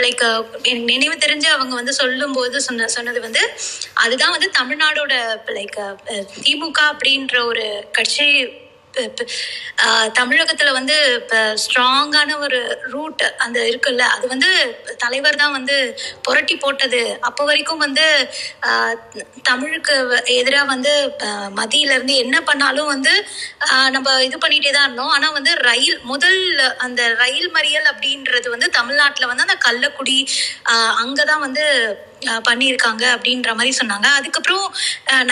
லைக் 0.05 0.23
uh, 0.23 0.41
எனக்கு 0.65 0.87
நினைவு 0.93 1.17
தெரிஞ்சு 1.17 1.49
அவங்க 1.49 1.75
வந்து 1.75 1.93
சொல்லும்போது 1.93 2.57
சொன்ன 2.61 2.89
சொன்னது 2.89 3.21
வந்து 3.21 3.43
அதுதான் 4.05 4.35
வந்து 4.37 4.51
தமிழ்நாடோட 4.61 5.15
லைக் 5.59 5.81
திமுக 6.45 6.81
அப்படின்ற 6.93 7.37
ஒரு 7.45 7.67
கட்சி 7.93 8.29
தமிழகத்துல 10.19 10.71
வந்து 10.79 10.97
இப்ப 11.21 11.37
ஸ்ட்ராங்கான 11.65 12.39
ஒரு 12.47 12.61
ரூட் 12.95 13.25
அந்த 13.45 13.59
இருக்குல்ல 13.71 14.05
அது 14.15 14.27
வந்து 14.35 14.51
தலைவர் 15.05 15.41
தான் 15.43 15.55
வந்து 15.59 15.77
புரட்டி 16.27 16.57
போட்டது. 16.65 17.03
அப்போ 17.29 17.45
வரைக்கும் 17.51 17.85
வந்து 17.87 18.07
தமிழுக்கு 19.51 19.95
எதிராக 20.41 20.71
வந்து 20.75 20.95
மதியில 21.61 21.97
இருந்து 21.97 22.17
என்ன 22.25 22.37
பண்ணாலும் 22.51 22.91
வந்து 22.95 23.15
நம்ம 23.97 24.17
இது 24.29 24.39
பண்ணிட்டே 24.45 24.73
தான் 24.77 24.87
இருந்தோம். 24.89 25.15
ஆனா 25.17 25.29
வந்து 25.39 25.55
ரயில் 25.71 25.99
முதல் 26.13 26.41
அந்த 26.87 27.03
ரயில் 27.23 27.51
மறியல் 27.59 27.89
அப்படின்றது 27.93 28.49
வந்து 28.57 28.69
தமிழ்நாட்டுல 28.81 29.31
வந்து 29.33 29.47
அந்த 29.49 29.59
கள்ளக்குடி 29.69 30.19
அங்கதான் 31.05 31.45
வந்து 31.47 31.65
பண்ணியிருக்காங்க 32.49 33.05
அப்படின்ற 33.15 33.51
மாதிரி 33.57 33.73
சொன்னாங்க. 33.79 34.09
அதுக்கப்புறம் 34.19 34.67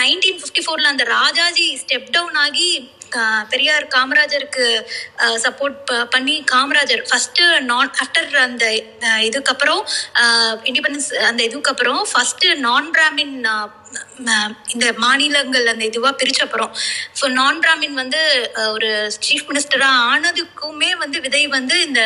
நைன்டீன் 0.01 0.39
ஃபிஃப்டி 0.41 0.61
ஃபோர்ல 0.65 0.91
அந்த 0.93 1.05
ராஜாஜி 1.17 1.67
ஸ்டெப் 1.81 2.11
டவுன் 2.15 2.37
ஆகி 2.43 2.69
பெரியார் 3.49 3.85
காமராஜருக்கு 3.87 4.65
சப்போர்ட் 5.35 5.77
பண்ணி 6.09 6.43
காமராஜர் 6.51 7.03
ஃபர்ஸ்ட் 7.09 7.41
நான் 7.61 7.91
ஆஃப்டர் 8.01 8.29
அந்த 8.37 8.65
இதுக்கப்புறம் 9.21 9.81
இண்டிபெண்டன்ஸ் 10.63 11.09
அந்த 11.25 11.41
இதுக்கப்புறம் 11.43 12.01
ஃபர்ஸ்ட் 12.11 12.45
நான் 12.57 12.89
பிராமின் 12.91 13.37
இந்த 14.73 14.85
மாநிலங்கள் 14.97 15.71
அந்த 15.73 15.85
இதுவா 15.85 16.11
பிரிச்ச 16.21 16.41
அப்புறம் 16.41 16.73
ஸோ 17.21 17.27
நான் 17.39 17.61
பிராமின் 17.63 18.01
வந்து 18.03 18.21
ஒரு 18.75 18.91
சீஃப் 19.19 19.47
மினிஸ்டரா 19.49 19.89
ஆனதுக்குமே 20.11 20.91
வந்து 21.03 21.19
விதை 21.27 21.43
வந்து 21.57 21.77
இந்த 21.87 22.03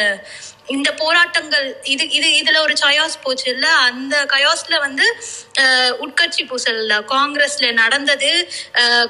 இந்த 0.74 0.90
போராட்டங்கள் 1.02 1.68
இது 1.84 2.04
இது 2.18 2.28
இதுல 2.40 2.58
ஒரு 2.66 2.74
சயாஸ் 2.82 3.16
போச்சு 3.24 3.46
இல்ல 3.54 3.68
அந்த 3.86 4.16
கயாஸ்ல 4.34 4.76
வந்து 4.80 5.06
உட்கட்சி 6.06 6.44
பூசல் 6.50 6.82
காங்கிரஸ்ல 7.14 7.70
நடந்தது 7.80 8.30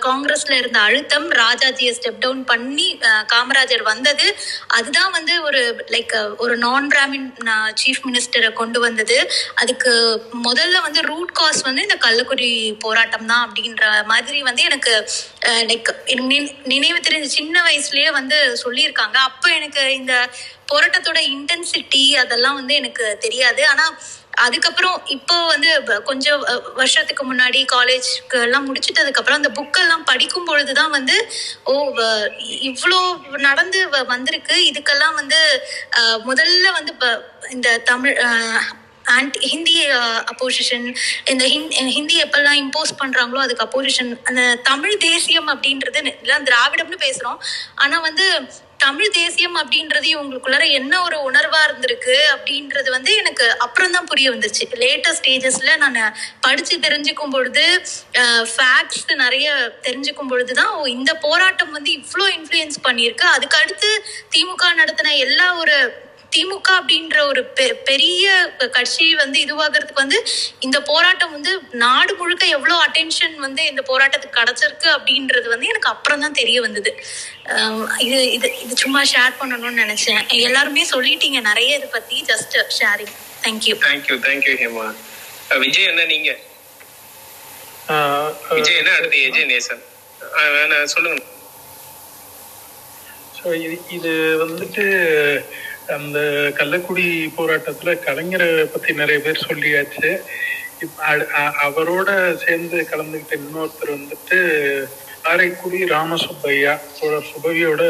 காங்கிரஸ்ல 0.07 0.53
இருந்த 0.59 0.79
அழுத்தம் 0.79 1.27
ராஜாஜியை 1.41 1.91
ஸ்டெப் 1.97 2.21
டவுன் 2.21 2.43
பண்ணி 2.43 2.87
காமராஜர் 3.33 3.83
வந்தது. 3.83 4.27
அதுதான் 4.77 5.11
வந்து 5.17 5.35
ஒரு 5.47 5.61
லைக் 5.91 6.15
ஒரு 6.43 6.55
நான் 6.57 6.87
பிராமின் 6.93 7.27
சீஃப் 7.81 8.01
மினிஸ்டரை 8.07 8.51
கொண்டு 8.53 8.79
வந்தது. 8.79 9.17
அதுக்கு 9.61 9.93
முதல்ல 10.47 10.81
வந்து 10.87 11.03
ரூட் 11.11 11.35
காஸ் 11.41 11.61
வந்து 11.67 11.85
இந்த 11.87 11.97
கள்ளக்குடி 12.05 12.51
போராட்டம் 12.73 13.25
தான் 13.25 13.51
அப்படின்ற 13.51 14.05
மாதிரி 14.05 14.41
வந்து 14.41 14.61
எனக்கு 14.63 15.09
லைக் 15.45 15.89
நினைவு 16.65 16.99
தெரிஞ்ச 16.99 17.23
சின்ன 17.23 17.63
வயசுலயே 17.63 18.11
வந்து 18.11 18.59
சொல்லியிருக்காங்க. 18.63 19.13
அப்ப 19.13 19.49
எனக்கு 19.49 19.93
இந்த 19.93 20.29
போராட்டத்தோட 20.71 21.19
இன்டென்சிட்டி 21.19 22.11
அதெல்லாம் 22.11 22.55
வந்து 22.55 22.73
எனக்கு 22.73 23.17
தெரியாது. 23.19 23.67
ஆனா 23.67 23.99
அதுக்கப்புறம் 24.31 25.05
இப்போ 25.05 25.45
வந்து 25.45 25.83
கொஞ்சம் 26.03 26.45
வருஷத்துக்கு 26.75 27.33
முன்னாடி 27.33 27.65
காலேஜ்க்கு 27.71 28.41
எல்லாம் 28.41 28.75
முடிச்சிட்டதுக்கு 28.75 29.21
அப்புறம் 29.21 29.43
அந்த 29.43 29.61
புக்கெல்லாம் 29.61 30.05
படிக்கும் 30.05 30.45
பொழுதுதான் 30.45 30.89
வந்து 30.89 31.31
ஓ 31.63 31.89
வ- 31.95 33.37
நடந்து 33.37 33.89
வ- 33.89 34.05
வந்திருக்கு. 34.05 34.55
இதுக்கெல்லாம் 34.55 35.13
வந்து 35.13 35.63
முதல்ல 35.99 36.71
வந்து 36.71 36.93
ப- 36.93 37.23
இந்த 37.49 37.77
தமிழ் 37.77 38.17
ஆன்டி 39.17 39.39
ஹிந்தி 39.51 39.75
அப்போசிஷன் 40.31 40.87
இந்த 41.33 41.43
ஹிந்தி 41.97 42.15
எப்பெல்லாம் 42.25 42.61
இம்போஸ் 42.63 42.93
பண்றாங்களோ 43.01 43.43
அதுக்கு 43.45 43.65
அப்போசிஷன் 43.67 44.11
அந்த 44.29 44.41
தமிழ் 44.71 44.97
தேசியம் 45.09 45.51
அப்படின்றது 45.53 46.01
எல்லாம் 46.23 46.47
திராவிடம்னு 46.49 47.05
பேசுறோம். 47.05 47.39
ஆனா 47.83 47.99
வந்து 48.07 48.25
தமிழ் 48.83 49.15
தேசியம் 49.17 49.57
அப்படின்றது 49.61 50.07
இவங்களுக்குள்ளார 50.11 50.65
என்ன 50.79 50.93
ஒரு 51.05 51.17
உணர்வா 51.29 51.59
இருந்திருக்கு 51.67 52.15
அப்படின்றது 52.33 52.89
வந்து 52.95 53.11
எனக்கு 53.21 53.45
அப்புறம் 53.65 53.95
தான் 53.95 54.07
புரிய 54.11 54.27
வந்துச்சு. 54.33 54.65
லேட்டஸ்ட் 54.83 55.21
ஸ்டேஜஸ்ல 55.21 55.71
நான் 55.83 55.99
படிச்சு 56.45 56.75
தெரிஞ்சுக்கும் 56.85 57.33
பொழுது 57.35 57.65
ஃபேக்ட்ஸ் 58.53 59.03
நிறைய 59.23 59.47
தெரிஞ்சுக்கும் 59.87 60.31
பொழுது 60.33 60.53
தான் 60.59 60.71
ஓ 60.77 60.85
இந்த 60.97 61.13
போராட்டம் 61.25 61.75
வந்து 61.77 61.91
இவ்வளோ 61.99 62.27
இன்ஃப்ளூயன்ஸ் 62.37 62.79
பண்ணியிருக்கு. 62.87 63.27
அதுக்கு 63.37 63.59
அடுத்து 63.63 63.89
திமுக 64.35 64.71
நடத்தின 64.81 65.15
எல்லா 65.25 65.47
ஒரு 65.63 65.77
திமுக 66.31 66.69
அப்படின்ற 66.79 67.17
ஒரு 67.25 67.41
பெ- 67.55 67.75
பெரிய 67.83 68.25
கட்சி 68.71 69.15
வந்து 69.15 69.39
இதுவாகிறதுக்கு 69.39 69.93
வந்து 69.95 70.19
இந்த 70.59 70.81
போராட்டம் 70.81 71.31
வந்து 71.31 71.51
நாடு 71.77 72.15
முழுக்க 72.15 72.45
எவ்வளவு 72.47 72.83
அட்டென்ஷன் 72.85 73.35
வந்து 73.37 73.63
இந்த 73.65 73.83
போராட்டத்துக்கு 73.87 74.39
கிடைச்சிருக்கு 74.39 74.89
அப்படின்றது 74.97 75.47
வந்து 75.47 75.67
எனக்கு 75.67 75.89
அப்புறம் 75.89 76.19
தான் 76.19 76.33
தெரிய 76.33 76.61
வந்தது. 76.61 76.91
இது 77.99 78.19
இது 78.31 78.49
இது 78.61 78.75
சும்மா 78.75 79.01
ஷேர் 79.13 79.39
பண்ணணும்னு 79.39 79.83
நினைச்சேன். 79.83 80.21
எல்லாருமே 80.41 80.85
சொல்லிட்டீங்க 80.91 81.41
நிறைய 81.41 81.77
இதை 81.77 81.89
பத்தி. 81.91 82.17
Just 82.23 82.57
sharing 82.79 83.13
thank you 83.43 83.75
thank you 83.85 84.17
thank you 84.27 84.55
Hema 84.61 84.87
Vijay 85.59 85.85
என்ன 85.85 86.05
நீங்க? 86.05 86.31
விஜய் 88.55 88.77
என்ன 88.77 88.91
அடுத்து 88.91 89.19
எஜய் 89.27 89.49
நேசன். 89.51 89.83
சொல்லுங்க. 90.85 91.21
ஸோ 93.37 93.53
இது 93.63 93.75
இது 93.89 94.11
வந்துட்டு 94.39 94.85
அந்த 95.89 96.19
கள்ளக்குடி 96.55 97.05
போராட்டத்துல 97.37 97.93
கலைஞரை 98.05 98.47
பத்தி 98.67 98.93
நிறைய 98.93 99.19
பேர் 99.19 99.45
சொல்லியாச்சு 99.45 100.11
அவரோட 101.65 102.09
சேர்ந்து 102.39 102.77
கலந்துக்கிட்ட 102.91 103.35
இன்னொருத்தர் 103.39 103.95
வந்துட்டு 103.95 104.37
காரைக்குடி 105.21 105.79
ராமசுப்பையா 105.87 106.73
சுபவியோட 107.25 107.81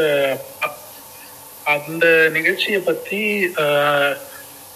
அப்பா. 0.60 0.70
அந்த 1.66 2.04
நிகழ்ச்சியை 2.30 2.80
பத்தி 2.80 3.20
ஆஹ், 3.56 4.14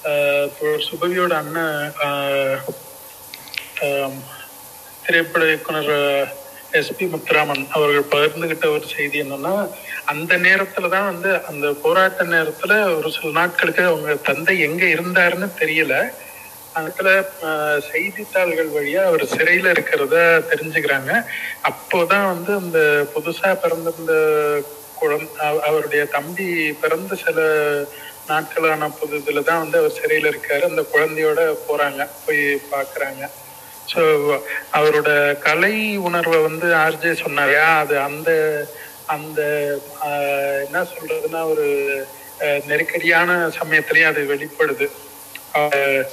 ஆஹ், 0.05 0.49
சுபவியோட 0.87 1.33
அண்ணன் 1.35 1.77
ஆஹ், 2.05 2.61
திரைப்பட 5.05 5.45
இயக்குனர் 5.45 5.93
எஸ்பி 6.75 7.07
முத்துராமன் 7.07 7.65
அவர்கள் 7.71 8.11
பகிர்ந்துகிட்ட 8.11 8.67
ஒரு 8.71 8.87
செய்தி 8.89 9.23
என்னன்னா 9.23 9.55
அந்த 10.07 10.37
நேரத்துல 10.39 10.89
தான் 10.89 11.07
வந்து 11.07 11.31
அந்த 11.47 11.67
போராட்ட 11.83 12.25
நேரத்துல 12.27 12.73
ஒரு 12.97 13.11
சில 13.13 13.31
நாட்களுக்கு 13.33 13.83
அவங்க 13.85 14.15
தந்தை 14.23 14.61
எங்க 14.61 14.85
இருந்தாருன்னு 14.95 15.49
தெரியல. 15.61 15.95
அதுல 16.75 17.09
ஆஹ், 17.49 17.81
செய்தித்தாள்கள் 17.91 18.71
வழியா 18.71 19.03
அவர் 19.05 19.25
சிறையில 19.35 19.71
இருக்கிறத 19.71 20.17
தெரிஞ்சுக்கிறாங்க. 20.51 21.11
அப்போதான் 21.63 22.27
வந்து 22.27 22.53
அந்த 22.55 22.79
புதுசா 23.13 23.53
பிறந்திருந்த 23.57 24.15
குழந்தை 24.95 25.31
அவருடைய 25.69 26.05
தம்பி 26.09 26.49
பிறந்த 26.83 27.15
சில 27.17 27.39
நாட்களான 28.29 28.91
புதுதுல 28.99 29.43
தான் 29.43 29.63
வந்து 29.63 29.79
அவர் 29.79 29.99
சிறையில 29.99 30.31
இருக்காரு. 30.33 30.65
அந்த 30.65 30.83
குழந்தையோட 30.93 31.41
போறாங்க 31.65 32.03
போய் 32.25 32.43
பாக்குறாங்க. 32.71 33.23
ஸோ 33.89 34.03
அவரோட 34.73 35.11
கலை 35.41 35.75
உணர்வை 36.07 36.39
வந்து 36.41 36.67
ஆர்ஜே 36.77 37.13
சொன்னாரா. 37.17 37.67
அது 37.79 37.95
அந்த 38.01 38.31
அந்த 39.07 39.41
ஆஹ், 40.07 40.61
என்ன 40.67 40.85
சொல்றதுன்னா 40.93 41.41
ஒரு 41.49 41.67
நெருக்கடியான 42.67 43.31
சமயத்திலயும் 43.59 44.09
அது 44.09 44.23
வெளிப்படுது. 44.27 44.87
ஆஹ், 45.55 46.05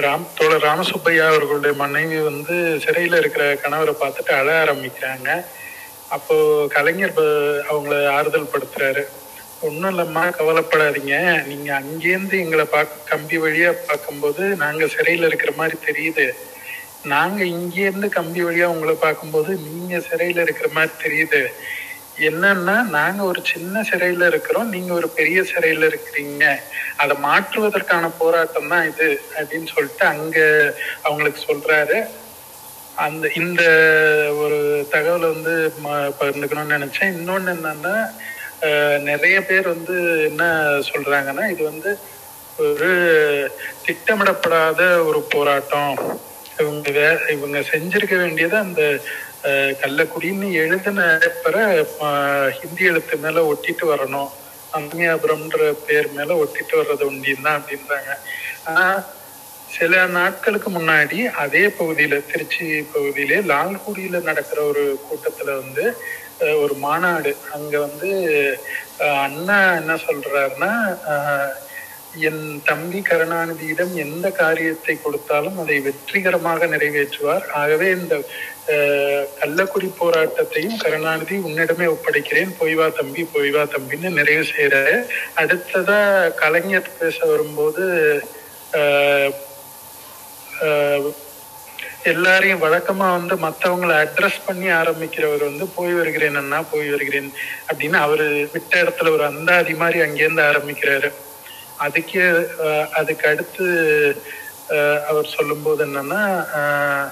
ராம் 0.00 0.26
தோழர் 0.34 0.64
ராமசுப்பையா 0.64 1.24
அவர்களுடைய 1.26 1.72
மனைவி 1.76 2.18
வந்து 2.20 2.54
சிறையில 2.84 3.16
இருக்கிற 3.16 3.44
கணவரை 3.62 3.94
பார்த்துட்டு 3.96 4.32
அழ 4.32 4.48
ஆரம்பிக்கிறாங்க. 4.62 5.28
அப்போ 6.08 6.36
கலைஞர் 6.68 7.14
அவங்கள 7.68 7.96
ஆறுதல் 8.10 8.52
படுத்துறாரு. 8.52 9.02
ஒன்றும் 9.66 9.90
இல்லம்மா 9.92 10.22
கவலைப்படாதீங்க. 10.36 11.16
நீங்க 11.50 11.68
அங்கேருந்து 11.80 12.36
எங்களை 12.44 12.64
பார்க்க 12.64 13.10
கம்பி 13.10 13.38
வழியா 13.38 13.70
பார்க்கும்போது 13.88 14.44
நாங்க 14.62 14.84
சிறையில 14.84 15.28
இருக்கிற 15.30 15.52
மாதிரி 15.56 15.76
தெரியுது. 15.88 16.26
நாங்க 17.14 17.40
இங்கேருந்து 17.44 18.08
கம்பி 18.16 18.40
வழியா 18.44 18.66
உங்களை 18.74 18.94
பார்க்கும்போது 18.94 19.52
நீங்க 19.68 19.96
சிறையில 20.08 20.44
இருக்கிற 20.46 20.68
மாதிரி 20.72 20.92
தெரியுது. 21.04 21.42
என்னன்னா 22.28 22.76
நாங்க 22.96 23.20
ஒரு 23.22 23.40
சின்ன 23.50 23.82
சிறையில 23.90 24.26
இருக்கிறோம் 24.26 24.68
நீங்க 24.68 24.90
ஒரு 24.92 25.08
பெரிய 25.18 25.40
சிறையில 25.52 25.88
இருக்கிறீங்க. 25.90 26.46
அதை 26.96 27.14
மாற்றுவதற்கான 27.26 28.10
போராட்டம் 28.18 28.68
தான் 28.68 28.88
இது 28.90 29.06
அப்படின்னு 29.36 29.70
சொல்லிட்டு 29.74 30.04
அங்க 30.06 30.38
அவங்களுக்கு 31.02 31.40
சொல்றாரு. 31.50 31.98
அந்த 33.06 33.26
இந்த 33.42 33.62
ஒரு 34.42 34.58
தகவலை 34.92 35.28
வந்து 35.34 35.54
பகிர்ந்துக்கணும்னு 36.20 36.76
நினைச்சேன். 36.76 37.14
இன்னொன்னு 37.18 37.54
என்னன்னா 37.56 37.96
நிறைய 38.98 39.44
பேர் 39.44 39.68
வந்து 39.68 40.24
என்ன 40.24 40.44
சொல்றாங்கன்னா 40.92 41.50
இது 41.50 41.64
வந்து 41.64 41.98
ஒரு 42.58 42.90
திட்டமிடப்படாத 43.86 45.04
ஒரு 45.04 45.22
போராட்டம். 45.22 46.20
இவங்க 46.58 46.90
வே- 46.90 47.30
இவங்க 47.30 47.58
செஞ்சிருக்க 47.58 48.16
வேண்டியது 48.16 48.56
அந்த 48.56 49.00
அஹ், 49.42 49.74
கள்ளக்குடின்னு 49.80 50.52
எழுதின 50.52 51.18
பேப்பர 51.18 51.56
ஹிந்தி 52.60 52.84
எழுத்து 52.84 53.16
மேல 53.16 53.52
ஒட்டிட்டு 53.52 53.82
வரணும். 53.82 54.30
அம்மியாபுரம்ன்ற 54.72 55.74
பேர் 55.86 56.12
மேல 56.12 56.34
ஒட்டிட்டு 56.34 56.76
வர்றது 56.76 57.10
உண்டியும் 57.10 57.42
தான் 57.42 57.62
அப்படின்றாங்க. 57.62 58.10
ஆனா 58.64 59.04
சில 59.68 60.06
நாட்களுக்கு 60.06 60.70
முன்னாடி 60.70 61.24
அதே 61.24 61.66
பகுதியில 61.66 62.26
திருச்சி 62.32 62.82
பகுதியிலே 62.82 63.36
லால்குடியில 63.36 64.22
நடக்கிற 64.22 64.62
ஒரு 64.62 65.00
கூட்டத்துல 65.06 65.44
வந்து 65.44 65.96
ஒரு 66.60 66.74
மாநாடு. 66.78 67.36
அங்க 67.52 67.78
வந்து 67.78 68.10
அஹ், 68.98 69.18
அண்ணா 69.22 69.74
என்ன 69.74 69.94
சொல்றாருன்னா 70.04 70.72
என் 72.20 72.60
தம்பி 72.64 73.00
கருணாநிதியிடம் 73.00 73.92
எந்த 73.96 74.30
காரியத்தை 74.32 74.94
கொடுத்தாலும் 74.96 75.58
அதை 75.58 75.80
வெற்றிகரமாக 75.80 76.66
நிறைவேற்றுவார். 76.66 77.44
ஆகவே 77.52 77.90
இந்த 77.90 78.14
கள்ளக்குடி 79.38 79.88
போராட்டத்தையும் 79.98 80.76
கருணாநிதி 80.76 81.36
உன்னிடமே 81.38 81.86
ஒப்படைக்கிறேன். 81.86 82.50
பொய்வா 82.60 82.92
தம்பி 82.92 83.28
பொய்வா 83.34 83.62
தம்பின்னு 83.74 84.10
நிறைவு 84.10 84.44
செய்யறாரு 84.50 84.96
அடுத்ததா 85.36 86.00
கலைஞர் 86.34 86.96
பேச 86.98 87.18
வரும்போது 87.24 87.84
ஆஹ் 88.72 89.32
எல்லாரையும் 92.04 92.62
வழக்கமா 92.62 93.08
வந்து 93.16 93.36
மத்தவங்களை 93.36 93.94
அட்ரஸ் 93.94 94.40
பண்ணி 94.46 94.66
ஆரம்பிக்கிறவர் 94.66 95.40
வந்து 95.40 95.66
போய் 95.66 95.92
வருகிறேன் 95.92 96.34
அண்ணா 96.34 96.62
போய் 96.62 96.88
வருகிறேன் 96.88 97.32
அப்படின்னு 97.72 97.94
அவரு 97.94 98.48
விட்ட 98.52 98.82
இடத்துல 98.82 99.10
ஒரு 99.10 99.24
அந்தாதி 99.24 99.74
மாதிரி 99.74 99.98
அங்கேருந்து 99.98 100.42
ஆரம்பிக்கிறாரு. 100.50 101.10
அதுக்கே 101.80 102.24
அதுக்கு 102.90 103.28
அடுத்து 103.28 103.66
அவர் 105.08 105.34
சொல்லும்போது 105.36 105.86
என்னன்னா 105.86 106.44
ஆஹ் 106.60 107.08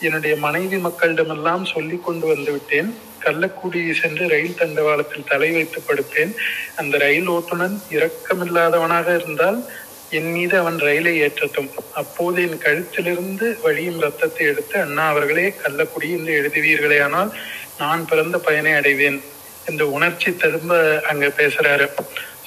என்னுடைய 0.00 0.36
மனைவி 0.36 0.76
மக்களிடமெல்லாம் 0.76 1.64
சொல்லி 1.74 2.00
கொண்டு 2.04 2.26
வந்து 2.26 2.52
விட்டேன். 2.52 2.98
கள்ளக்குடி 3.24 4.00
சென்று 4.00 4.28
ரயில் 4.28 4.58
தண்டவாளத்தில் 4.58 5.28
தலை 5.28 5.50
வைத்து 5.50 5.82
படுப்பேன். 5.86 6.32
அந்த 6.76 6.98
ரயில் 6.98 7.28
ஓட்டுநன் 7.28 7.82
இரக்கமில்லாதவனாக 7.90 9.14
இருந்தால் 9.14 9.64
என் 10.10 10.32
மீது 10.32 10.58
அவன் 10.58 10.78
ரயிலை 10.78 11.22
ஏற்றட்டும். 11.22 11.70
அப்போது 11.94 12.42
என் 12.42 12.58
கழுத்திலிருந்து 12.58 13.60
வழியும் 13.60 14.00
ரத்தத்தை 14.00 14.46
எடுத்து 14.46 14.80
அண்ணா 14.80 15.08
அவர்களே 15.08 15.54
கள்ளக்குடி 15.62 16.10
என்று 16.10 16.32
எழுதுவீர்களே 16.40 17.02
ஆனால் 17.02 17.34
நான் 17.78 18.06
பிறந்த 18.06 18.38
பயனை 18.38 18.72
அடைவேன் 18.72 19.22
என்ற 19.66 19.86
உணர்ச்சி 19.86 20.36
திரும்ப 20.36 21.02
அங்க 21.08 21.26
பேசுறாரு. 21.26 21.88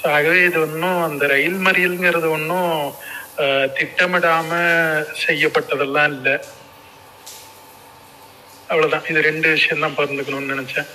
So, 0.02 0.12
ஆகவே 0.12 0.44
இது 0.44 0.60
ஒன்றும் 0.60 1.02
அந்த 1.02 1.26
ரயில் 1.26 1.58
மறியல்ங்கிறது 1.66 2.28
ஒன்றும் 2.30 2.94
திட்டமிடாம 3.76 4.48
செய்யப்பட்டதெல்லாம் 5.26 6.12
இல்லை. 6.12 6.38
அவ்வளவுதான். 8.68 9.08
இது 9.08 9.20
ரெண்டு 9.20 9.50
விஷயம் 9.50 9.80
தான் 9.80 9.96
பகிர்ந்துக்கணும்னு 9.96 10.54
நினைச்சேன். 10.54 10.86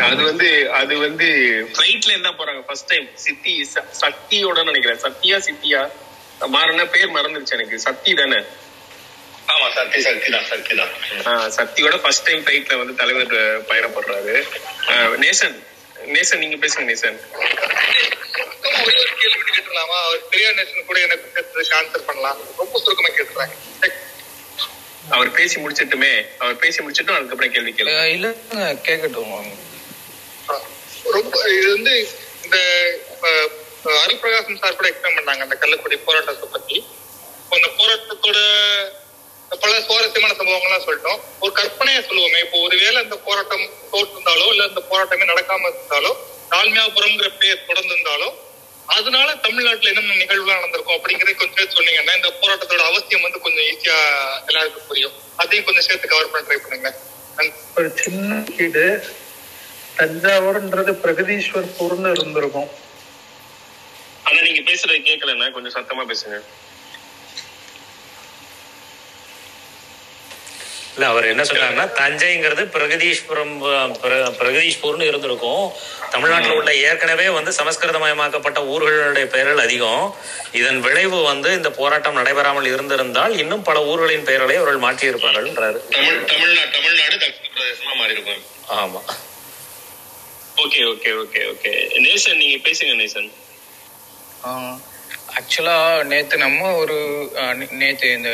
அது 0.00 0.22
வந்து 0.24 0.72
அது 0.72 0.98
வந்து 0.98 1.26
ஃபிளைட்ல 1.72 2.12
என்ன 2.12 2.30
போறாங்க. 2.30 2.62
ஃபர்ஸ்ட் 2.62 2.86
டைம் 2.86 3.08
சித்தி 3.14 3.70
சக்தியோட 4.00 4.64
நினைக்கிறேன். 4.64 4.98
சத்தியா 4.98 5.36
சித்தியா? 5.38 5.90
மாறின 6.46 6.86
பேர் 6.86 7.10
மறந்துருச்சு 7.10 7.52
எனக்கு. 7.52 7.78
சக்தி 7.78 8.14
தானே? 8.14 8.38
ஆமா 9.48 9.72
சக்தி 9.74 10.00
சக்தி 10.00 10.30
தான் 10.30 10.44
சக்தி 10.44 10.76
தான். 10.76 10.88
ஆஹ் 11.24 11.50
சக்தியோட 11.56 12.00
ஃபர்ஸ்ட் 12.00 12.22
டைம் 12.22 12.44
ஃபிளைட்ல 12.44 12.78
வந்து 12.78 12.94
தலைவர் 12.94 13.26
பயணப்படுறாரு. 13.68 14.44
ஆஹ், 14.86 15.16
நேசன். 15.16 15.56
நேசன் 16.06 16.38
நீங்க 16.38 16.56
பேசுங்க 16.56 16.84
நேசன். 16.84 17.18
ஒரே 18.84 18.96
ஒரு 18.96 19.14
கேள்வி 19.16 19.44
அவர் 19.78 20.28
பெரியார் 20.30 20.54
நேஷன் 20.54 20.86
கூட 20.86 21.00
எனக்கு 21.00 21.46
ஆன்சர் 21.74 22.06
பண்ணலாம். 22.06 22.38
ரொம்ப 22.56 22.78
சுருக்கமா 22.78 23.08
கேட்டுறேன் 23.08 24.05
அவர் 25.10 25.30
பேசி 25.32 25.56
முடிச்சிட்டுமே 25.60 26.12
அவர் 26.38 26.56
பேசி 26.56 26.78
முடிச்சிட்டும் 26.82 27.16
அதுக்கப்புறம் 27.16 27.52
கேள்வி 27.52 27.72
கேளு. 27.72 27.92
இல்ல 28.08 28.28
கேட்கட்டும் 28.86 29.34
ரொம்ப 31.16 31.34
இது 31.52 31.68
வந்து 31.72 31.94
இந்த 32.44 32.58
அஹ், 33.22 33.50
அஹ், 33.84 34.00
அருள் 34.02 34.18
பிரகாசம் 34.18 34.58
சார் 34.58 34.78
கூட 34.78 34.88
எக்ஸ்பிளைன் 34.88 35.18
பண்ணாங்க 35.18 35.44
அந்த 35.46 35.56
கள்ளக்குடி 35.56 35.96
போராட்டத்தை 36.00 36.48
பத்தி. 36.48 36.78
அந்த 37.50 37.68
போராட்டத்தோட 37.78 38.38
பல 39.50 39.72
சுவாரஸ்யமான 39.82 40.34
சம்பவங்கள்லாம் 40.34 40.86
சொல்லிட்டோம். 40.86 41.20
ஒரு 41.40 41.52
கற்பனையா 41.52 42.00
சொல்லுவோமே 42.02 42.40
இப்போ 42.40 42.58
ஒருவேளை 42.60 42.98
அந்த 43.02 43.16
போராட்டம் 43.26 43.62
தோற்றிருந்தாலோ 43.92 44.46
இல்ல 44.48 44.64
அந்த 44.64 44.82
போராட்டமே 44.90 45.30
நடக்காம 45.32 45.70
இருந்தாலோ 45.70 46.12
தாழ்மையாபுரம்ங்கிற 46.50 47.30
பேர் 47.38 47.66
தொடர்ந்து 47.66 47.94
இருந்தாலோ 47.94 48.28
அதனால 48.86 49.34
தமிழ்நாட்டுல 49.34 49.88
என்னென்ன 49.88 50.24
நிகழ்வுலாம் 50.24 50.58
நடந்திருக்கும் 50.58 50.96
அப்படிங்கறத 50.96 51.34
கொஞ்சம் 51.34 51.56
சேர்த்து 51.56 51.78
சொன்னீங்கன்னா 51.78 52.16
இந்த 52.16 52.30
போராட்டத்தோட 52.40 52.82
அவசியம் 52.90 53.22
வந்து 53.22 53.40
கொஞ்சம் 53.40 53.64
ஈஸியா 53.64 53.98
எல்லாருக்கும் 54.46 54.86
புரியும். 54.88 55.12
அதையும் 55.36 55.64
கொஞ்சம் 55.64 55.82
சேர்த்து 55.82 56.08
கவர் 56.08 56.30
பண்ண 56.30 56.46
ட்ரை 56.48 56.56
பண்ணுங்க. 56.56 56.90
ஒரு 57.76 57.92
சின்ன 57.96 58.44
வீடு 58.56 58.84
தஞ்சாவூர்ன்றது 59.96 60.92
பிரகதீஸ்வர்பூர்னு 61.04 62.10
இருந்திருக்கும். 62.10 62.70
ஆனா 64.24 64.40
நீங்க 64.40 64.72
பேசுறது 64.72 64.98
கேட்கலன்னா 65.08 65.50
கொஞ்சம் 65.50 65.76
சத்தமா 65.76 66.04
பேசுங்க. 66.12 66.42
இல்ல 70.96 71.06
அவர் 71.06 71.26
என்ன 71.26 71.42
சொல்றாருன்னா 71.42 71.84
தஞ்சைங்கிறது 71.98 72.62
பிரகதீஸ்வரம் 72.74 73.52
பிரகதீஷ்பூர்னு 74.38 75.08
இருந்திருக்கும். 75.08 75.64
தமிழ்நாட்டில் 76.10 76.56
உள்ள 76.56 76.70
ஏற்கனவே 76.86 77.28
வந்து 77.28 77.52
சமஸ்கிருதமயமாக்கப்பட்ட 77.52 78.60
ஊர்களுடைய 78.72 79.26
பெயர்கள் 79.26 79.58
அதிகம். 79.58 80.04
இதன் 80.52 80.80
விளைவு 80.80 81.18
வந்து 81.22 81.50
இந்த 81.52 81.70
போராட்டம் 81.72 82.18
நடைபெறாமல் 82.20 82.68
இருந்திருந்தால் 82.72 83.34
இன்னும் 83.38 83.62
பல 83.62 83.84
ஊர்களின் 83.84 84.26
பெயர்களை 84.28 84.56
அவர்கள் 84.56 84.84
மாற்றியிருப்பார்கள்ன்றாரு 84.86 85.78
தமிழ் 85.90 86.20
தமிழ்நாடு 86.24 86.70
தமிழ்நாடு 86.70 87.16
தட்சிண 87.18 87.48
பிரதேசமா 87.56 87.94
மாறி 87.96 88.16
இருக்கும் 88.16 88.42
ஆமா. 88.78 89.02
Okay 90.56 90.82
okay 90.92 91.10
okay 91.22 91.40
okay. 91.50 91.72
Nesan 92.04 92.36
நீங்க 92.36 92.58
பேசுங்க 92.66 92.94
நேசன். 93.00 93.28
ஆக்சுவலா 95.38 95.76
நேத்து 96.04 96.36
நம்ம 96.38 96.72
ஒரு 96.76 96.96
நேத்து 97.74 98.06
இந்த 98.12 98.30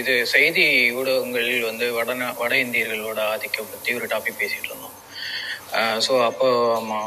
இது 0.00 0.14
செய்தி 0.26 0.64
ஊடகங்களில் 1.00 1.68
வந்து 1.68 1.86
வட 1.92 2.14
வட 2.40 2.52
இந்தியர்களோட 2.64 3.20
ஆதிக்கம் 3.32 3.70
பற்றி 3.70 3.94
ஒரு 3.98 4.06
டாபிக் 4.06 4.40
பேசிட்டு 4.40 4.68
இருந்தோம். 4.70 4.96
ஸோ 6.06 6.12
அப்போ 6.24 6.48
ஆமா 6.78 7.00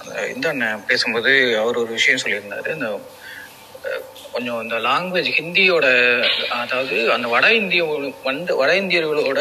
அந்த 0.00 0.14
இந்த 0.34 0.46
அண்ணன் 0.48 0.84
பேசும்போது 0.88 1.32
அவர் 1.58 1.80
ஒரு 1.82 1.92
விஷயம் 1.98 2.22
சொல்லியிருந்தாரு. 2.24 2.70
இந்த 2.78 2.88
கொஞ்சம் 4.32 4.60
இந்த 4.62 4.76
லாங்குவேஜ் 4.88 5.30
ஹிந்தியோட 5.38 5.86
அதாவது 6.62 6.96
அந்த 7.12 7.28
வட 7.28 7.46
இந்திய 7.52 7.84
வந்து 8.28 8.56
வட 8.60 8.70
இந்தியர்களோட 8.82 9.40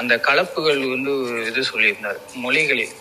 அந்த 0.00 0.14
கலப்புகள் 0.28 0.82
வந்து 0.94 1.14
இது 1.48 1.62
சொல்லியிருந்தார். 1.72 2.20
மொழிகளில். 2.44 2.94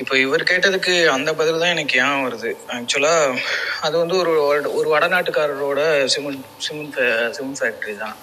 இப்போ 0.00 0.14
இவர் 0.24 0.42
கேட்டதுக்கு 0.50 0.94
அந்த 1.16 1.30
பதில் 1.38 1.60
தான் 1.60 1.72
எனக்கு 1.74 1.94
ஏன் 2.06 2.24
வருது? 2.26 2.50
ஆக்சுவலாக 2.74 3.38
அது 3.86 3.94
வந்து 4.02 4.16
ஒரு 4.22 4.32
ஒரு 4.78 4.88
வடநாட்டுக்காரரோட 4.94 5.80
சிமெண்ட் 6.14 6.42
சிமெண்ட் 6.66 6.98
சிமெண்ட் 7.36 7.60
ஃபேக்ட்ரி 7.60 7.94
தான். 8.02 8.16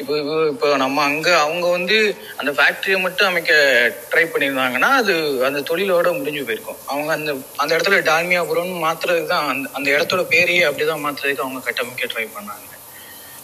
இப்போ 0.00 0.12
இப்போ 0.20 0.36
இப்போ 0.52 0.68
நம்ம 0.82 0.98
அங்கே 1.10 1.32
அவங்க 1.44 1.66
வந்து 1.76 1.96
அந்த 2.40 2.50
ஃபேக்ட்ரியை 2.58 2.98
மட்டும் 3.06 3.28
அமைக்க 3.30 3.52
ட்ரை 4.12 4.24
பண்ணியிருந்தாங்கன்னா 4.32 4.90
அது 5.00 5.14
அந்த 5.48 5.60
தொழிலோட 5.70 6.10
முடிஞ்சு 6.18 6.44
போயிருக்கும். 6.48 6.80
அவங்க 6.92 7.10
அந்த 7.18 7.30
அந்த 7.60 7.70
இடத்துல 7.76 7.98
டால்மியாபுரம்னு 8.10 8.84
மாத்துறதுக்கு 8.86 9.32
தான் 9.34 9.48
அந்த 9.52 9.66
அந்த 9.78 9.88
இடத்தோட 9.96 10.24
பேரையே 10.34 10.64
அப்படி 10.68 10.86
தான் 10.92 11.04
மாற்றுறதுக்கு 11.06 11.46
அவங்க 11.46 11.62
கட்டமைக்க 11.68 12.12
ட்ரை 12.14 12.26
பண்ணாங்க. 12.36 12.68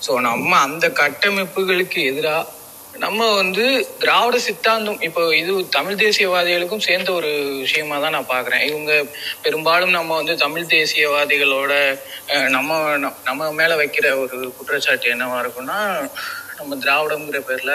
ஸோ 0.06 0.12
நம்ம 0.28 0.50
அந்த 0.66 0.86
கட்டமைப்புகளுக்கு 1.02 2.00
எதிராக 2.10 2.42
நம்ம 3.02 3.26
வந்து 3.40 3.64
திராவிட 4.02 4.36
சித்தாந்தம் 4.46 5.00
இப்போ 5.00 5.22
இது 5.40 5.52
தமிழ் 5.76 6.00
தேசியவாதிகளுக்கும் 6.02 6.84
சேர்ந்த 6.86 7.10
ஒரு 7.12 7.30
விஷயமா 7.62 7.96
தான் 7.98 8.14
நான் 8.16 8.32
பார்க்குறேன். 8.32 8.64
இவங்க 8.70 8.92
பெரும்பாலும் 9.44 9.94
நம்ம 9.98 10.16
வந்து 10.20 10.34
தமிழ் 10.44 10.70
தேசியவாதிகளோட 10.74 11.72
நம்ம 12.56 12.70
நம்ம 13.28 13.50
மேலே 13.60 13.74
வைக்கிற 13.82 14.08
ஒரு 14.22 14.38
குற்றச்சாட்டு 14.58 15.12
என்னவா 15.14 15.38
இருக்கும்னா 15.42 15.78
நம்ம 16.58 16.76
திராவிடங்கிற 16.84 17.40
பேரில் 17.48 17.74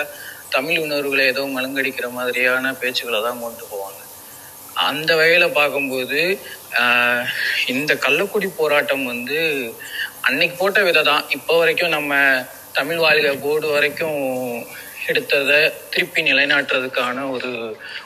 தமிழ் 0.55 0.83
உணர்வுகளை 0.85 1.25
ஏதோ 1.33 1.43
மலங்கடிக்கிற 1.55 2.07
மாதிரியான 2.17 2.73
பேச்சுக்களை 2.81 3.21
தான் 3.27 3.43
கொண்டு 3.45 3.63
போவாங்க. 3.71 3.99
அந்த 4.89 5.11
வகையில் 5.19 5.57
பார்க்கும்போது 5.59 6.19
இந்த 7.73 7.91
கள்ளக்குடி 8.05 8.47
போராட்டம் 8.61 9.05
வந்து 9.05 9.39
அன்னைக்கு 10.27 10.55
போட்ட 10.57 10.81
விதை 10.87 11.01
தான் 11.03 11.25
இப்போ 11.29 11.53
வரைக்கும் 11.61 11.95
நம்ம 11.97 12.13
தமிழ் 12.79 13.03
வாழ்க 13.05 13.31
போர்டு 13.43 13.67
வரைக்கும் 13.75 14.19
எடுத்ததை 15.07 15.59
திருப்பி 15.89 16.21
நிலைநாட்டுறதுக்கான 16.21 17.31
ஒரு 17.31 17.49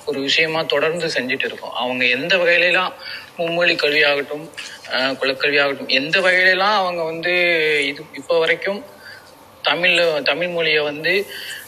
ஒரு 0.05 0.19
விஷயமா 0.19 0.63
தொடர்ந்து 0.63 1.07
செஞ்சுட்டு 1.07 1.45
இருக்கோம். 1.45 1.73
அவங்க 1.73 2.03
எந்த 2.17 2.33
வகையிலலாம் 2.37 2.93
மும்மொழி 3.37 3.73
கல்வியாகட்டும் 3.75 4.45
குலக்கல்வியாகட்டும் 5.19 5.91
எந்த 5.99 6.19
வகையிலலாம் 6.19 6.77
அவங்க 6.81 7.03
வந்து 7.03 7.33
இது 7.85 8.01
இப்போ 8.13 8.39
வரைக்கும் 8.39 8.79
தமிழ்ல 9.63 10.01
தமிழ் 10.23 10.49
மொழியை 10.49 10.81
வந்து 10.85 11.13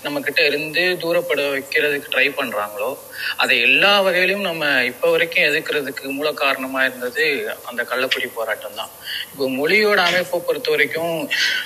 நம்ம 0.04 0.18
கிட்ட 0.22 0.42
இருந்து 0.46 0.84
தூரப்பட 1.02 1.42
வைக்கிறதுக்கு 1.50 2.12
ட்ரை 2.12 2.28
பண்றாங்களோ 2.32 2.90
அதை 3.38 3.56
எல்லா 3.66 3.92
வகையிலும் 4.06 4.46
நம்ம 4.48 4.62
இப்போ 4.90 5.08
வரைக்கும் 5.12 5.48
எதிர்க்கிறதுக்கு 5.48 6.06
மூல 6.14 6.30
காரணமா 6.40 6.80
இருந்தது 6.86 7.26
அந்த 7.70 7.82
கள்ளக்குடி 7.90 8.28
போராட்டம் 8.32 8.78
தான். 8.78 8.92
இப்போ 9.32 9.48
மொழியோட 9.58 10.00
அமைப்பை 10.08 10.40
பொறுத்த 10.42 10.70
வரைக்கும் 10.70 11.16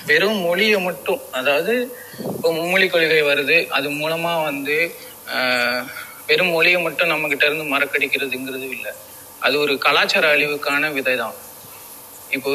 வெறும் 0.08 0.42
மொழியை 0.46 0.80
மட்டும் 0.88 1.22
அதாவது 1.34 1.76
இப்போ 2.32 2.50
மும்மொழி 2.58 2.88
கொள்கை 2.90 3.22
வருது 3.30 3.60
அது 3.78 3.90
மூலமா 4.00 4.34
வந்து 4.44 4.78
ஆஹ், 5.34 5.84
வெறும் 6.28 6.54
மொழியை 6.54 6.80
மட்டும் 6.82 7.12
நம்ம 7.12 7.28
கிட்ட 7.30 7.46
இருந்து 7.48 7.66
மறக்கடிக்கிறதுங்கிறது 7.72 8.68
இல்லை. 8.76 8.94
அது 9.42 9.56
ஒரு 9.60 9.74
கலாச்சார 9.86 10.26
அழிவுக்கான 10.34 10.92
விதை 10.94 11.16
தான் 11.18 11.38
இப்போ 12.32 12.52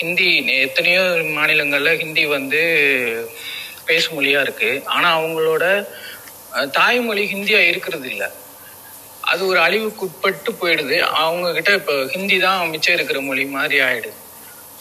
ஹிந்தி 0.00 0.28
எத்தனையோ 0.66 1.02
மாநிலங்களில் 1.36 2.00
ஹிந்தி 2.02 2.24
வந்து 2.36 2.60
பேசும் 3.88 4.16
மொழியாக 4.16 4.44
இருக்கு. 4.46 4.70
ஆனால் 4.94 5.16
அவங்களோட 5.18 5.64
தாய்மொழி 6.78 7.22
ஹிந்தியாக 7.34 7.70
இருக்கிறது 7.70 8.06
இல்லை. 8.14 8.28
அது 9.30 9.42
ஒரு 9.50 9.60
அழிவுக்கு 9.66 10.04
உட்பட்டு 10.08 10.50
போயிடுது. 10.60 10.96
அவங்கக்கிட்ட 11.22 11.72
இப்போ 11.80 11.94
ஹிந்தி 12.14 12.38
தான் 12.46 12.70
மிச்சம் 12.72 12.96
இருக்கிற 12.98 13.20
மொழி 13.28 13.44
மாதிரி 13.56 13.78
ஆயிடுது. 13.88 14.18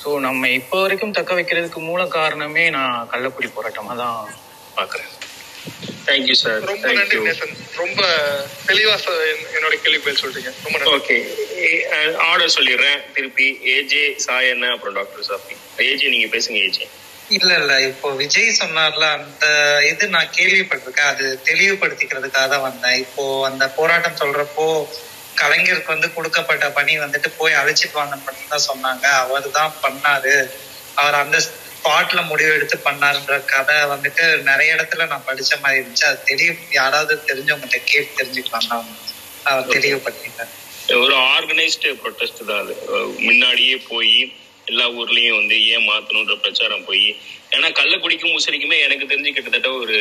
ஸோ 0.02 0.10
நம்ம 0.28 0.50
இப்போ 0.60 0.78
வரைக்கும் 0.82 1.16
தக்க 1.18 1.34
வைக்கிறதுக்கு 1.38 1.82
மூல 1.90 2.02
காரணமே 2.18 2.66
நான் 2.78 3.08
கள்ளக்குடி 3.14 3.50
போராட்டமாக 3.58 3.98
தான் 4.04 4.20
பார்க்குறேன் 4.78 5.12
தேங்க்யூ 6.08 6.36
சார் 6.42 6.60
ரொம்ப 6.72 6.92
நன்றி 6.98 7.20
நேசன். 7.28 7.54
ரொம்ப 7.82 8.02
தெளிவா 8.68 8.96
என்னோட 9.56 9.76
கேள்வி 9.84 10.00
பதில் 10.04 10.22
சொல்றீங்க. 10.24 10.52
ரொம்ப 10.66 10.76
நன்றி. 10.82 10.94
ஓகே 10.98 11.16
ஆர்டர் 12.28 12.54
சொல்லிடுறேன். 12.58 13.00
திருப்பி 13.16 13.48
ஏஜே 13.76 14.04
சாயண்ணா 14.26 14.70
அப்புறம் 14.76 14.98
டாக்டர் 15.00 15.28
சாஃபி 15.30 15.56
ஏஜே 15.90 16.12
நீங்க 16.16 16.30
பேசுங்க 16.36 16.60
ஏஜே 16.68 16.88
இல்ல 17.38 17.52
இல்ல. 17.62 17.74
இப்போ 17.90 18.08
விஜய் 18.22 18.58
சொன்னார்ல 18.62 19.06
அந்த 19.18 19.46
இது 19.92 20.08
நான் 20.16 20.34
கேள்விப்பட்டிருக்கேன். 20.38 21.12
அது 21.14 21.26
தெளிவுபடுத்திக்கிறதுக்காக 21.50 22.48
தான் 22.54 22.66
வந்தேன். 22.68 22.98
இப்போ 23.06 23.24
அந்த 23.50 23.64
போராட்டம் 23.78 24.20
சொல்றப்போ 24.22 24.68
கலைஞருக்கு 25.42 25.94
வந்து 25.94 26.10
கொடுக்கப்பட்ட 26.18 26.66
பணி 26.78 26.94
வந்துட்டு 27.06 27.30
போய் 27.40 27.60
அழைச்சிட்டு 27.62 28.00
வாங்க 28.00 28.16
மட்டும் 28.26 28.52
தான் 28.54 28.68
சொன்னாங்க. 28.70 29.06
அவர் 29.24 29.48
தான் 29.60 29.74
பண்ணாரு. 29.86 30.36
அவர் 31.02 31.18
அந்த 31.24 31.38
ஸ்பாட்ல 31.86 32.22
முடிவு 32.28 32.52
எடுத்து 32.54 32.78
பண்ணாருன்ற 32.86 33.34
கதை 33.46 33.76
வந்துட்டு 33.92 34.24
நிறைய 34.42 34.76
இடத்துல 34.76 35.08
நான் 35.08 35.26
படிச்ச 35.28 35.52
மாதிரி 35.62 35.80
இருந்துச்சு. 35.82 36.06
அது 36.06 36.24
தெளிவு 36.24 36.56
யாராவது 36.72 37.14
தெரிஞ்சவங்ககிட்ட 37.28 37.80
கேட்டு 37.84 38.12
தெரிஞ்சுக்கலாம் 38.20 38.70
தான் 38.70 38.88
அவர் 39.44 39.70
தெளிவுபடுத்திட்டார். 39.74 40.54
ஒரு 41.04 41.16
ஆர்கனைஸ்டு 41.34 41.92
ப்ரொட்டஸ்ட் 42.02 42.42
தான் 42.46 42.62
அது. 42.64 42.74
முன்னாடியே 43.28 43.76
போய் 43.92 44.16
எல்லா 44.66 44.86
ஊர்லயும் 44.90 45.38
வந்து 45.38 45.66
ஏன் 45.66 45.88
மாத்தணுன்ற 45.90 46.36
பிரச்சாரம் 46.36 46.86
போய். 46.86 47.08
ஏன்னா 47.52 47.70
கள்ளக்குடிக்கும் 47.80 48.36
முசிறிக்குமே 48.36 48.80
எனக்கு 48.88 49.10
தெரிஞ்சு 49.12 49.34
கிட்டத்தட்ட 49.34 49.72
ஒரு 49.84 49.98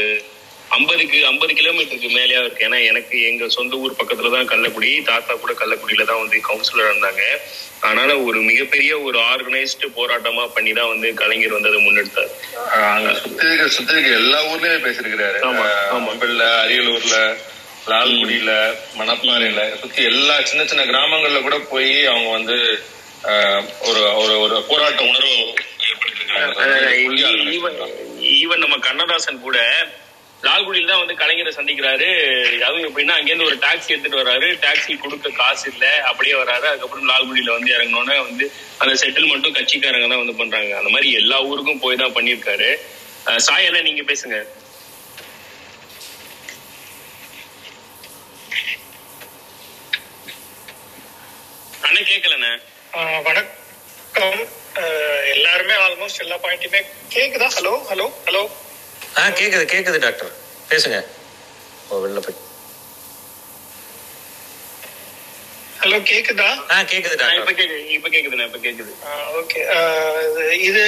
ஐம்பதுக்கு 0.76 1.18
ஐம்பது 1.30 1.52
கிலோமீட்டருக்கு 1.58 2.08
மேலேயா 2.16 2.40
இருக்கு. 2.42 2.64
ஏன்னா 2.66 2.78
எனக்கு 2.90 3.16
எங்க 3.30 3.48
சொந்த 3.56 3.76
ஊர் 3.82 3.98
பக்கத்துல 4.00 4.30
தான் 4.34 4.48
கள்ளக்குடி 4.52 4.90
தாத்தா 5.10 5.32
கூட 5.42 5.52
கள்ளக்குடியில 5.60 6.06
தான் 6.10 6.20
வந்து 6.22 6.38
கவுன்சிலர் 6.48 6.90
இருந்தாங்க. 6.90 7.22
அதனால 7.86 8.10
ஒரு 8.26 8.38
மிகப்பெரிய 8.50 8.92
ஒரு 9.06 9.18
ஆர்கனைஸ்டு 9.32 9.88
போராட்டமா 9.98 10.44
பண்ணி 10.56 10.72
தான் 10.78 10.90
வந்து 10.92 11.08
கலைஞர் 11.20 11.56
வந்து 11.56 11.70
அதை 11.72 11.80
முன்னெடுத்தார். 11.86 12.30
அங்க 12.94 13.10
சுத்தி 13.22 13.46
இருக்க 13.48 13.66
சுத்தி 13.76 13.94
இருக்க 13.96 14.20
எல்லா 14.22 14.38
ஊர்லயுமே 14.50 14.78
பேசிருக்கிறாரு. 14.86 15.40
மம்பல்ல 16.08 16.44
அரியலூர்ல 16.62 17.18
லால்குடியில 17.90 18.50
மணப்பாறையில 18.98 19.62
சுத்தி 19.80 20.02
எல்லா 20.12 20.36
சின்ன 20.50 20.62
சின்ன 20.70 20.84
கிராமங்கள்ல 20.90 21.40
கூட 21.46 21.56
போய் 21.72 21.92
அவங்க 22.12 22.30
வந்து 22.38 22.56
ஒரு 23.88 24.00
ஒரு 24.22 24.34
ஒரு 24.44 24.56
போராட்ட 24.70 25.02
உணர்வு 25.10 25.36
ஈவன் 28.38 28.62
நம்ம 28.64 28.76
கண்ணதாசன் 28.88 29.44
கூட 29.46 29.58
லால்குடியில 30.46 30.90
தான் 30.90 31.02
வந்து 31.02 31.16
கலைஞரை 31.20 31.52
சந்திக்கிறாரு. 31.58 32.08
அதுவும் 32.66 32.86
எப்படின்னா 32.88 33.14
அங்கேருந்து 33.18 33.48
ஒரு 33.50 33.58
டாக்ஸி 33.64 33.92
எடுத்துட்டு 33.94 34.20
வர்றாரு. 34.22 34.48
டாக்ஸி 34.64 34.94
கொடுக்க 35.04 35.30
காசு 35.40 35.66
இல்ல. 35.72 35.84
அப்படியே 36.10 36.34
வராரு 36.42 36.66
அதுக்கப்புறம் 36.70 37.08
லால்குடியில 37.12 37.54
வந்து 37.56 37.70
இறங்கினோடனே 37.76 38.18
வந்து 38.28 38.46
அந்த 38.82 38.92
செட்டில்மெண்ட்டும் 39.02 39.56
கட்சிக்காரங்க 39.58 40.08
தான் 40.08 40.22
வந்து 40.24 40.40
பண்றாங்க. 40.42 40.72
அந்த 40.80 40.90
மாதிரி 40.96 41.10
எல்லா 41.22 41.38
ஊருக்கும் 41.50 41.82
போய் 41.84 42.02
தான் 42.02 42.16
பண்ணியிருக்காரு. 42.18 42.68
சாயல 43.48 43.82
நீங்க 43.88 44.02
பேசுங்க. 44.12 44.38
அண்ணா 51.86 52.00
கேட்கலண்ணே 52.10 52.52
வணக்கம். 53.28 54.40
ஆஹ் 54.82 55.24
எல்லாருமே 55.34 55.74
ஆல்மோஸ்ட் 55.86 56.22
எல்லா 56.24 56.36
பாயிண்ட்டுமே 56.44 56.80
கேக்குதா? 57.14 57.48
Hello 57.58 57.74
hello 57.90 58.06
hello. 58.26 58.42
ஆ 59.18 59.28
கேக்குது 59.30 59.64
கேக்குது 59.64 59.98
டாக்டர். 59.98 60.32
பேசுங்க. 60.70 60.98
ஓ 61.90 62.00
வெளில 62.04 62.20
போய். 62.20 62.40
ஹலோ 65.80 65.98
கேக்குதா? 66.10 66.48
ஆ 66.70 66.82
கேக்குது 66.82 67.14
இப்ப 67.14 67.22
டாக்டர். 67.22 67.56
கேக்குது 67.56 67.78
இப்ப 67.88 68.08
கேக்குதுண்ணா 68.08 68.46
இப்ப 68.46 68.58
கேக்குது. 68.58 68.92
ஓகே. 69.40 69.60
இது 70.60 70.82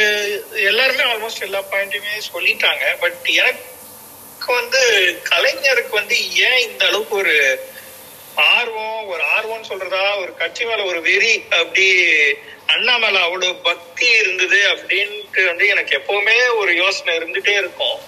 எல்லாருமே 0.63 1.05
ஆல்மோஸ்ட் 1.05 1.43
எல்லா 1.43 1.63
பாயிண்ட்டுமே 1.73 2.15
சொல்லிட்டாங்க 2.29 2.85
பட் 3.01 3.29
எனக்கு 3.39 4.53
வந்து 4.53 4.81
கலைஞருக்கு 5.31 5.93
வந்து 5.93 6.17
ஏன் 6.47 6.61
இந்த 6.69 6.87
அளவுக்கு 6.87 7.17
ஒரு 7.17 7.37
ஆர்வம் 8.55 9.07
ஒரு 9.07 9.23
ஆர்வம் 9.37 9.69
சொல்றதா 9.71 10.17
ஒரு 10.19 10.35
கட்சி 10.35 10.65
மேல 10.65 10.85
ஒரு 10.85 11.01
வெறி 11.03 11.35
அப்படி 11.61 11.87
அண்ணா 12.67 12.97
மேல 12.97 13.21
அவ்வளவு 13.21 13.55
பக்தி 13.61 14.07
இருந்தது 14.17 14.61
அப்படின்ட்டு 14.71 15.47
வந்து 15.47 15.67
எனக்கு 15.67 15.93
எப்பவுமே 15.99 16.37
ஒரு 16.55 16.77
யோசனை 16.77 17.13
இருந்துட்டே 17.19 17.55
இருக்கும். 17.57 17.99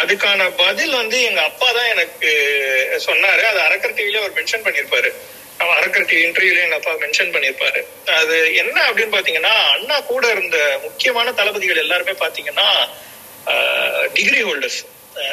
அதுக்கான 0.00 0.50
பதில் 0.56 0.94
வந்து 0.94 1.18
எங்க 1.22 1.40
அப்பா 1.42 1.68
தான் 1.72 1.90
எனக்கு 1.94 2.30
சொன்னாரு. 3.06 3.42
அது 3.50 3.60
அரக்கர் 3.60 3.96
டிவில 3.98 4.20
அவர் 4.22 4.36
மென்ஷன் 4.38 4.64
பண்ணிருப்பாரு 4.66 5.10
அரக்கர் 5.76 6.06
டிவி 6.10 6.22
இன்டர்வியூல 6.26 6.62
எங்க 6.62 6.76
அப்பா 6.76 6.92
மென்ஷன் 7.02 7.32
பண்ணிருப்பாரு 7.34 7.80
அது 8.20 8.36
என்ன 8.54 8.76
அப்படின்னு 8.88 9.14
பாத்தீங்கன்னா 9.16 9.54
அண்ணா 9.74 9.96
கூட 10.02 10.24
இருந்த 10.30 10.58
முக்கியமான 10.82 11.32
தளபதிகள் 11.32 11.82
எல்லாருமே 11.84 12.14
பாத்தீங்கன்னா 12.22 12.68
டிகிரி 14.14 14.40
ஹோல்டர்ஸ் 14.42 14.80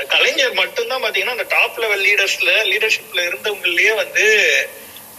கலைஞர் 0.07 0.53
மட்டும்தான் 0.53 1.03
பாத்தீங்கன்னா 1.03 1.37
அந்த 1.37 1.47
டாப் 1.49 1.79
லெவல் 1.79 2.03
லீடர்ஸ்ல 2.07 2.51
லீடர்ஷிப்ல 2.71 3.21
இருந்தவங்கலயே 3.25 3.93
வந்து 3.95 4.25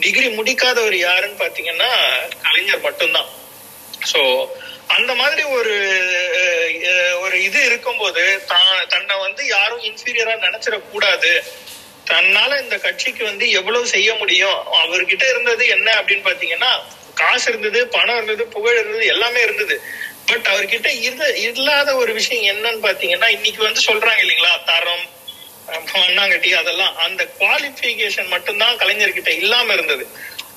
டிகிரி 0.01 0.28
முடிக்காதவர் 0.28 0.96
யாருன்னு 0.99 1.42
பாத்தீங்கன்னா 1.44 1.90
கலைஞர் 2.42 2.80
மட்டும்தான். 2.80 3.28
சோ 4.05 4.22
அந்த 4.88 5.14
மாதிரி 5.14 5.42
ஒரு 5.51 5.74
அஹ், 6.40 7.16
ஒரு 7.20 7.42
இது 7.42 7.64
இருக்கும்போது 7.64 8.22
தான் 8.46 8.88
தன்னை 8.88 9.16
வந்து 9.18 9.46
யாரும் 9.46 9.82
இன்ஃபீரியரா 9.82 10.34
நினைச்சிடக்கூடாது. 10.38 11.32
தன்னால 12.07 12.61
இந்த 12.62 12.78
கட்சிக்கு 12.78 13.24
வந்து 13.24 13.51
எவ்வளவு 13.51 13.86
செய்ய 13.86 14.11
முடியும்? 14.14 14.59
அவர்கிட்ட 14.82 15.24
இருந்தது 15.28 15.66
என்ன 15.68 15.88
அப்படின்னு 15.99 16.24
பாத்தீங்கன்னா 16.24 16.70
காசு 17.14 17.51
இருந்தது 17.51 17.88
பணம் 17.88 18.16
இருந்தது 18.16 18.44
புகழ் 18.49 18.78
இருந்தது 18.78 19.07
எல்லாமே 19.07 19.42
இருந்தது. 19.42 19.76
பட் 20.26 20.49
அவர்கிட்ட 20.49 20.88
இல்லாத 21.49 21.94
ஒரு 21.96 22.12
விஷயம் 22.12 22.49
என்னன்னு 22.53 22.84
பாத்தீங்கன்னா 22.84 23.28
இன்னைக்கு 23.28 23.62
வந்து 23.62 23.82
சொல்றாங்க 23.88 24.22
இல்லைங்களா 24.24 24.55
தரம் 24.64 25.07
மண்ணாங்கட்டி 25.94 26.50
அதெல்லாம். 26.54 26.94
அந்த 27.04 27.22
குவாலிபிகேஷன் 27.38 28.32
மட்டும்தான் 28.34 28.78
கலைஞர்கிட்ட 28.82 29.30
இல்லாம 29.42 29.72
இருந்தது. 29.72 30.04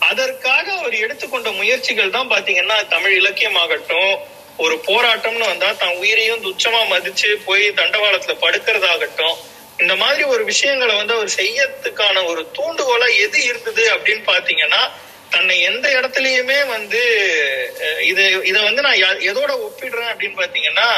அதற்காக 0.09 0.65
அவர் 0.73 0.95
எடுத்துக்கொண்ட 0.95 1.49
முயற்சிகள் 1.51 2.15
தான் 2.15 2.31
பாத்தீங்கன்னா 2.31 2.77
தமிழ் 2.87 3.15
இலக்கியமாகட்டும் 3.21 4.13
ஒரு 4.57 4.75
போராட்டம்னு 4.87 5.45
வந்தா 5.51 5.69
தன் 5.73 5.99
உயிரையும் 6.01 6.43
துச்சமா 6.45 6.81
மதிச்சு 6.89 7.29
போய் 7.45 7.65
தண்டவாளத்துல 7.79 8.33
படுக்கிறதாகட்டும் 8.43 9.37
இந்த 9.79 9.93
மாதிரி 9.95 10.23
ஒரு 10.23 10.43
விஷயங்களை 10.43 10.93
வந்து 10.95 11.13
அவர் 11.13 11.37
செய்யறதுக்கான 11.37 12.23
ஒரு 12.25 12.41
தூண்டுகோலா 12.57 13.07
எது 13.25 13.37
இருந்தது 13.43 13.83
அப்படின்னு 13.93 14.23
பாத்தீங்கன்னா 14.25 14.81
தன்னை 15.29 15.55
எந்த 15.61 15.85
இடத்துலயுமே 15.97 16.59
வந்து 16.67 17.01
இது 18.03 18.23
இத 18.49 18.57
வந்து 18.61 18.81
நான் 18.81 19.21
எதோட 19.31 19.51
ஒப்பிடுறேன் 19.67 20.11
அப்படின்னு 20.11 20.41
பாத்தீங்கன்னா 20.41 20.89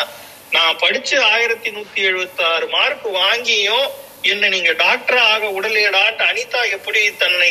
நான் 0.52 0.80
படிச்சு 0.80 1.16
ஆயிரத்தி 1.26 1.70
நூத்தி 1.70 2.02
எழுபத்தி 2.10 2.44
ஆறு 2.44 2.66
மார்க் 2.68 3.06
வாங்கியும் 3.20 3.86
என்ன 4.32 4.50
நீங்க 4.54 4.72
டாக்டர் 4.84 5.20
ஆக 5.32 5.48
உடலையடாட்டு 5.58 6.24
அனிதா 6.32 6.62
எப்படி 6.76 7.02
தன்னை 7.22 7.50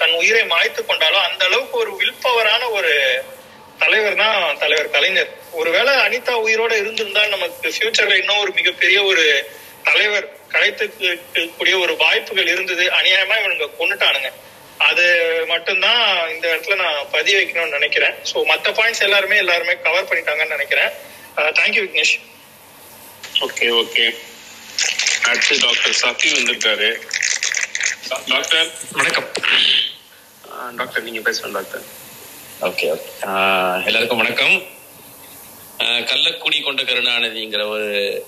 தன் 0.00 0.14
உயிரை 0.20 0.42
மாய்த்து 0.52 0.80
கொண்டாலோ 0.82 1.18
அந்த 1.28 1.42
அளவுக்கு 1.48 1.76
ஒரு 1.84 1.92
வில் 2.00 2.22
பவரான 2.24 2.62
ஒரு 2.78 2.92
தலைவர் 3.82 4.20
தான் 4.20 4.58
தலைவர் 4.62 4.92
கலைஞர். 4.94 5.30
ஒருவேளை 5.60 5.92
அனிதா 6.06 6.34
உயிரோட 6.46 6.72
இருந்திருந்தால் 6.82 7.34
நமக்கு 7.34 7.72
ஃபியூச்சர்ல 7.76 8.18
இன்னும் 8.20 8.42
ஒரு 8.44 8.52
மிகப்பெரிய 8.58 8.98
ஒரு 9.10 9.24
தலைவர் 9.88 10.26
கிடைத்துக்கு 10.52 11.08
கூடிய 11.58 11.74
ஒரு 11.84 11.94
வாய்ப்புகள் 12.04 12.52
இருந்தது. 12.54 12.84
அநியாயமா 13.00 13.36
இவனுங்க 13.42 13.68
கொண்டுட்டானுங்க 13.80 14.30
அது 14.88 15.04
மட்டும்தான் 15.52 16.02
இந்த 16.32 16.44
இடத்துல 16.52 16.76
நான் 16.84 16.98
பதிய 17.16 17.36
வைக்கணும்னு 17.38 17.78
நினைக்கிறேன். 17.78 18.16
ஸோ 18.30 18.44
மற்ற 18.52 18.70
பாயிண்ட்ஸ் 18.78 19.06
எல்லாருமே 19.08 19.38
எல்லாருமே 19.44 19.76
கவர் 19.86 20.08
பண்ணிட்டாங்கன்னு 20.10 20.56
நினைக்கிறேன். 20.56 20.90
Thank you 21.60 21.82
Vignesh 21.86 22.16
okay 23.46 23.66
okay 23.82 24.04
அடுத்து 25.28 25.58
டாக்டர் 25.58 25.96
சஃபி 26.02 26.28
வந்திருக்காரு. 26.34 26.88
டாக்டர் 28.26 28.70
வணக்கம். 28.92 29.28
டாக்டர் 30.76 31.02
நீங்க 31.02 31.30
பேசணும் 31.30 31.52
டாக்டர் 31.52 31.82
ஓகே 32.60 32.96
ஓகே 32.96 33.84
எல்லாருக்கும் 33.84 34.16
வணக்கம். 34.16 34.62
ஆஹ் 35.78 36.04
கள்ளக்குடி 36.10 36.62
கொண்ட 36.62 36.82
கருணாநிதிங்கிற 36.82 37.68
ஒரு 37.68 38.24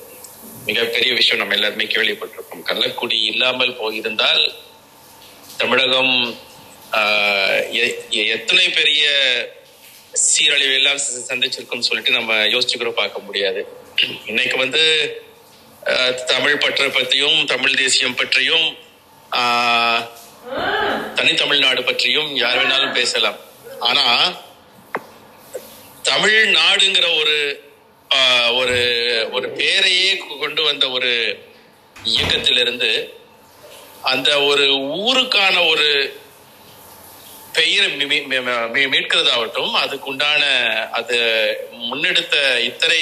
மிகப்பெரிய 0.67 1.15
விஷயம் 1.15 1.37
நம்ம 1.37 1.55
எல்லாருமே 1.55 1.85
கேள்விப்பட்டிருக்கோம். 1.85 2.65
கள்ளக்குடி 2.65 3.25
இல்லாமல் 3.25 3.77
போயிருந்தால் 3.77 4.55
தமிழகம் 5.57 6.39
எத்தனை 8.11 8.69
பெரிய 8.69 9.05
சீரழிவு 10.13 10.75
எல்லாம் 10.75 10.97
சந்திச்சிருக்கும்னு 10.97 11.89
சொல்லிட்டு 11.89 12.11
நம்ம 12.11 12.35
யோசிச்சுக்கூட 12.35 12.91
பார்க்க 12.91 13.19
முடியாது. 13.19 13.67
இன்னைக்கு 14.27 14.57
வந்து 14.57 14.83
தமிழ் 16.27 16.59
பற்றை 16.59 16.89
பற்றியும் 16.89 17.47
தமிழ் 17.47 17.75
தேசியம் 17.75 18.15
பற்றியும் 18.15 18.77
ஆஹ் 19.33 20.03
தனித்தமிழ்நாடு 21.15 21.85
பற்றியும் 21.85 22.37
யார் 22.37 22.67
வேணாலும் 22.67 22.93
பேசலாம். 22.93 23.39
ஆனா 23.81 24.05
தமிழ்நாடுங்கிற 26.05 27.17
ஒரு 27.19 27.37
ஆஹ், 28.11 28.57
ஒரு 28.57 28.79
ஒரு 29.33 29.49
பேரையே 29.49 30.17
கொண்டு 30.41 30.63
வந்த 30.63 30.91
ஒரு 30.91 31.11
இயக்கத்திலிருந்து 32.05 33.15
அந்த 34.03 34.41
ஒரு 34.43 34.65
ஊருக்கான 35.01 35.69
ஒரு 35.69 36.19
பெயரை 37.53 37.89
மீ- 37.91 38.27
மீட்கிறதாகட்டும் 38.91 39.75
அதுக்குண்டான 39.75 40.43
அது 40.91 41.17
முன்னெடுத்த 41.73 42.37
இத்தனை 42.61 43.01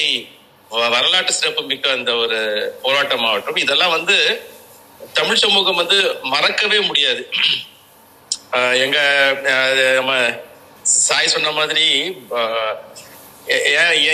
வரலாற்று 0.95 1.33
சிறப்பு 1.39 1.63
மிக்க 1.71 1.91
அந்த 1.99 2.13
ஒரு 2.23 2.39
போராட்டமாகட்டும் 2.85 3.63
இதெல்லாம் 3.65 3.95
வந்து 3.97 4.17
தமிழ் 5.19 5.43
சமூகம் 5.45 5.81
வந்து 5.83 5.99
மறக்கவே 6.33 6.79
முடியாது. 6.89 7.23
எங்க 8.85 8.99
நம்ம 9.99 10.13
சாய் 11.07 11.33
சொன்ன 11.35 11.51
மாதிரி 11.59 11.87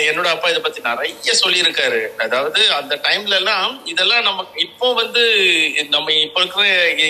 என்னோட 0.09 0.27
அப்பா 0.33 0.47
இதை 0.51 0.59
பத்தி 0.65 0.81
நிறைய 0.87 1.31
சொல்லியிருக்காரு. 1.41 2.01
அதாவது 2.25 2.59
அந்த 2.79 2.93
டைம்ல 3.07 3.39
எல்லாம் 3.41 3.71
இதெல்லாம் 3.91 4.27
நமக்கு 4.29 4.61
இப்போ 4.67 4.87
வந்து 5.01 5.23
நம்ம 5.95 6.13
இப்போ 6.25 6.39
இருக்கிற 6.41 6.65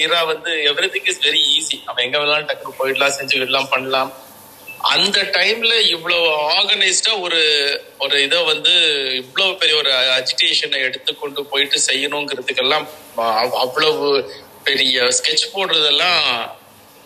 இரா 0.05 0.21
வந்து 0.31 0.51
every 0.69 0.89
thing 0.95 1.09
is 1.11 1.23
very 1.27 1.41
easy 1.57 1.77
நம்ம 1.87 2.01
எங்க 2.05 2.17
வேணாலும் 2.21 2.49
டக்குனு 2.51 2.79
போயிடலாம் 2.79 3.17
செஞ்சுக்கிடலாம் 3.17 3.71
பண்ணலாம். 3.73 4.11
அந்த 4.89 5.19
டைம்ல 5.31 5.73
இவ்வளவு 5.89 6.25
ஆர்கனைஸ்டா 6.49 7.13
ஒரு 7.21 7.39
ஒரு 7.99 8.15
இதை 8.21 8.39
வந்து 8.43 8.73
இவ்வளவு 9.15 9.57
பெரிய 9.57 9.75
ஒரு 9.75 9.91
அஜிடேஷனை 10.15 10.79
எடுத்து 10.79 11.11
கொண்டு 11.15 11.41
போயிட்டு 11.45 11.79
செய்யணுங்கிறதுக்கெல்லாம் 11.87 12.85
அவ்வளவு 13.59 14.07
பெரிய 14.63 15.01
ஸ்கெட்ச் 15.17 15.53
போடுறதெல்லாம் 15.53 16.21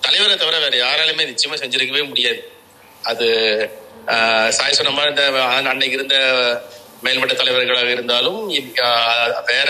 தலைவரை 0.02 0.36
தவிர 0.38 0.60
வேற 0.60 0.76
யாராலுமே 0.78 1.30
நிச்சயமா 1.30 1.56
செஞ்சிருக்கவே 1.56 2.04
முடியாது. 2.08 2.42
அது 3.04 3.28
ஆஹ், 4.08 4.50
சாய் 4.50 4.74
சொன்ன 4.74 4.92
மாதிரி 4.92 5.12
இந்த 5.12 5.24
அன்னைக்கு 5.72 5.98
இருந்த 5.98 6.18
மேல்மட்ட 7.04 7.34
தலைவர்களாக 7.34 7.90
இருந்தாலும் 7.92 8.40
வேற 9.50 9.70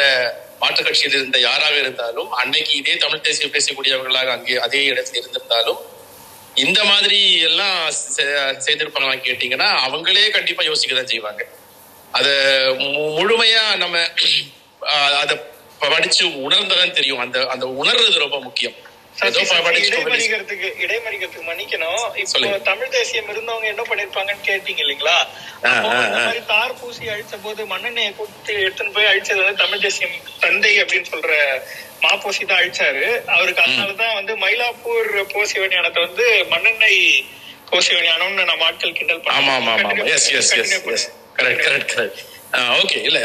மாற்றுக் 0.62 0.88
கட்சியில் 0.88 1.18
இருந்த 1.18 1.38
யாராக 1.40 1.76
இருந்தாலும் 1.78 2.30
அன்னைக்கு 2.34 2.72
இதே 2.78 2.96
தமிழ் 2.96 3.22
தேசியம் 3.22 3.54
பேசக்கூடியவர்களாக 3.54 4.32
அங்கே 4.32 4.58
அதே 4.58 4.82
இடத்தில் 4.86 5.20
இருந்திருந்தாலும் 5.22 5.80
இந்த 6.60 6.80
மாதிரி 6.84 7.20
எல்லாம் 7.42 7.78
செய்திருப்பாங்களான்னு 8.66 9.28
கேட்டீங்கன்னா 9.28 9.70
அவங்களே 9.86 10.30
கண்டிப்பா 10.30 10.64
யோசிக்க 10.64 10.96
தான் 10.96 11.08
செய்வாங்க. 11.08 11.42
அத 12.12 12.28
முழுமையா 13.18 13.64
நம்ம 13.76 13.98
அத 15.20 15.32
படிச்சு 15.86 16.24
உணர்ந்ததான் 16.46 16.98
தெரியும். 17.00 17.20
அந்த 17.20 17.40
அந்த 17.48 17.66
உணர்றது 17.82 18.18
ரொம்ப 18.18 18.40
முக்கியம். 18.40 18.78
இடைமறிக்கிறதுக்கு 19.88 20.68
இடைமறிக்கிறதுக்கு 20.84 21.48
மன்னிக்கணும். 21.48 22.04
இப்போ. 22.16 22.28
தமிழ் 22.70 22.94
தேசியம் 22.94 23.30
இருந்தவங்க 23.30 23.66
என்ன 23.66 23.84
பண்ணிருப்பாங்கன்னு 23.90 24.46
கேட்டீங்க 24.48 24.82
இல்லைங்களா? 24.86 25.16
இந்த. 25.64 26.20
மாதிரி 26.20 26.42
தார் 26.46 26.78
பூசி 26.80 27.10
அழிச்ச 27.14 27.38
போது 27.44 27.62
மண்ணெண்ணெயை 27.66 28.12
கொடுத்து 28.16 28.54
எடுத்துன்னு 28.66 28.92
போய் 28.92 29.10
அழிச்சது 29.12 29.42
வந்து 29.42 29.64
தமிழ் 29.64 29.84
தேசியம் 29.88 30.16
தந்தை 30.40 30.74
அப்படின்னு 30.84 31.12
சொல்ற 31.14 31.34
மாப்போசி 32.04 32.44
தான் 32.46 32.60
அழிச்சாரு. 32.62 33.04
அவருக்கு 33.36 33.62
அதனாலதான் 33.64 34.18
வந்து 34.20 34.34
மயிலாப்பூர் 34.44 35.12
போசிவனியானத்தை 35.34 36.02
வந்து 36.08 36.26
மண்ணெண்ணெய் 36.54 37.02
போசிவனியானம்னு 37.72 38.44
நம்ம 38.52 38.66
ஆட்கள் 38.68 38.98
கிண்டல் 39.00 39.22
ஆமா 39.38 39.54
ஆமா 39.60 39.74
ஆமா. 39.76 40.06
Yes 40.16 40.28
yes 40.40 40.52
yes 40.60 41.08
correct 41.38 41.64
correct 41.66 41.94
correct 41.96 42.22
okay 42.82 43.00
இல்ல 43.08 43.18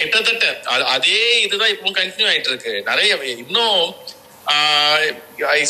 கிட்டத்தட்ட 0.00 0.46
அதே 0.94 1.18
இதுதான் 1.44 1.72
இப்போ 1.74 1.90
கண்டினியூ 1.98 2.28
ஆயிட்டு 2.30 2.50
இருக்கு. 2.52 2.72
நிறைய 2.88 3.10
இன்னும் 3.42 3.82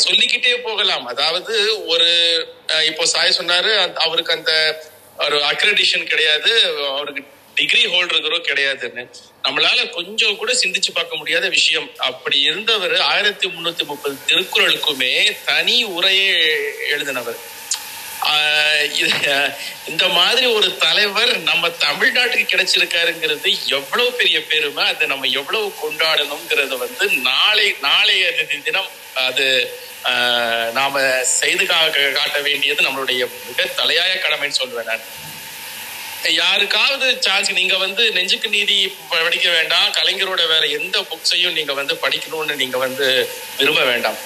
சொல்லிக்கிட்டே 0.03 0.53
போகலாம். 0.67 1.05
அதாவது 1.13 1.53
ஒரு 1.93 2.07
இப்போ 2.89 3.03
சாய் 3.13 3.37
சொன்னாரு 3.39 3.71
அவருக்கு 4.05 4.37
அந்த 4.37 4.53
ஒரு 5.25 5.37
அக்ரெடிஷன் 5.51 6.09
கிடையாது. 6.11 6.51
அவருக்கு 6.93 7.21
டிகிரி 7.59 7.87
ஹோல்டருக்கிறோ 7.87 8.37
கிடையாதுன்னு. 8.41 9.03
நம்மளால 9.43 9.89
கொஞ்சம் 9.89 10.37
கூட 10.37 10.53
சிந்திச்சு 10.53 10.91
பார்க்க 10.91 11.15
முடியாத 11.15 11.49
விஷயம். 11.49 11.91
அப்படி 12.01 12.39
இருந்தவர் 12.41 12.97
ஆயிரத்தி 13.07 13.47
முன்னூத்தி 13.47 13.85
முப்பது 13.85 14.17
திருக்குறளுக்குமே 14.27 15.13
தனி 15.45 15.85
உரையே 15.95 16.29
எழுதினவர். 16.91 17.39
இந்த 19.87 20.07
மாதிரி 20.07 20.45
ஒரு 20.47 20.77
தலைவர் 20.77 21.37
நம்ம 21.41 21.69
தமிழ்நாட்டுக்கு 21.79 22.45
கிடைச்சிருக்காருங்கிறது 22.45 23.67
எவ்வளவு 23.69 24.11
பெரிய 24.11 24.43
பெருமை 24.43 24.83
அதை 24.85 25.07
நம்ம 25.07 25.27
எவ்வளவு 25.33 25.73
கொண்டாடணுங்கிறத 25.83 26.77
வந்து 26.77 27.07
நாளை 27.21 27.75
நாளைய 27.81 28.25
தினம் 28.63 28.91
அது 29.25 29.45
ஆஹ், 30.03 30.71
நாம 30.71 30.99
செய்து 31.31 31.65
காட்ட 31.65 32.39
வேண்டியது 32.39 32.83
நம்மளுடைய 32.83 33.23
மிக 33.47 33.65
தலையாய 33.77 34.13
கடமைன்னு 34.17 34.59
சொல்லுவேன் 34.59 34.83
நான். 34.83 35.07
யாருக்காவது 36.27 37.17
சான்ஸ் 37.19 37.51
நீங்க 37.51 37.77
வந்து 37.77 38.11
நெஞ்சுக்கு 38.11 38.49
நீதி 38.49 38.93
படிக்க 39.09 39.49
வேண்டாம் 39.49 39.91
கலைஞரோட 39.91 40.47
வேற 40.47 40.65
எந்த 40.65 41.05
புக்ஸையும் 41.11 41.51
நீங்க 41.51 41.73
வந்து 41.73 41.93
படிக்கணும்னு 41.93 42.55
நீங்க 42.55 42.77
வந்து 42.77 43.29
விரும்ப 43.57 43.83
வேண்டாம். 43.83 44.17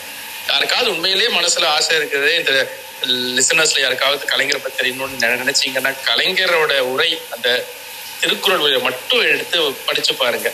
யாருக்காவது 0.47 0.91
உண்மையிலேயே 0.91 1.29
மனசுல 1.39 1.65
ஆசை 1.65 1.97
இருக்குது 1.97 2.39
இந்த 2.39 2.69
லிசனர்ஸ்ல 3.07 3.79
யாருக்காவது 3.79 4.25
கலைஞரை 4.25 4.59
பத்தி 4.63 4.77
தெரியணும்னு 4.83 5.29
நினைச்சீங்கன்னா 5.43 5.93
கலைஞரோட 6.09 6.79
உரை 6.79 7.19
அந்த 7.31 7.65
திருக்குறள் 8.19 8.79
மட்டும் 8.79 9.21
எடுத்து 9.21 9.71
படிச்சு 9.71 10.15
பாருங்க. 10.15 10.51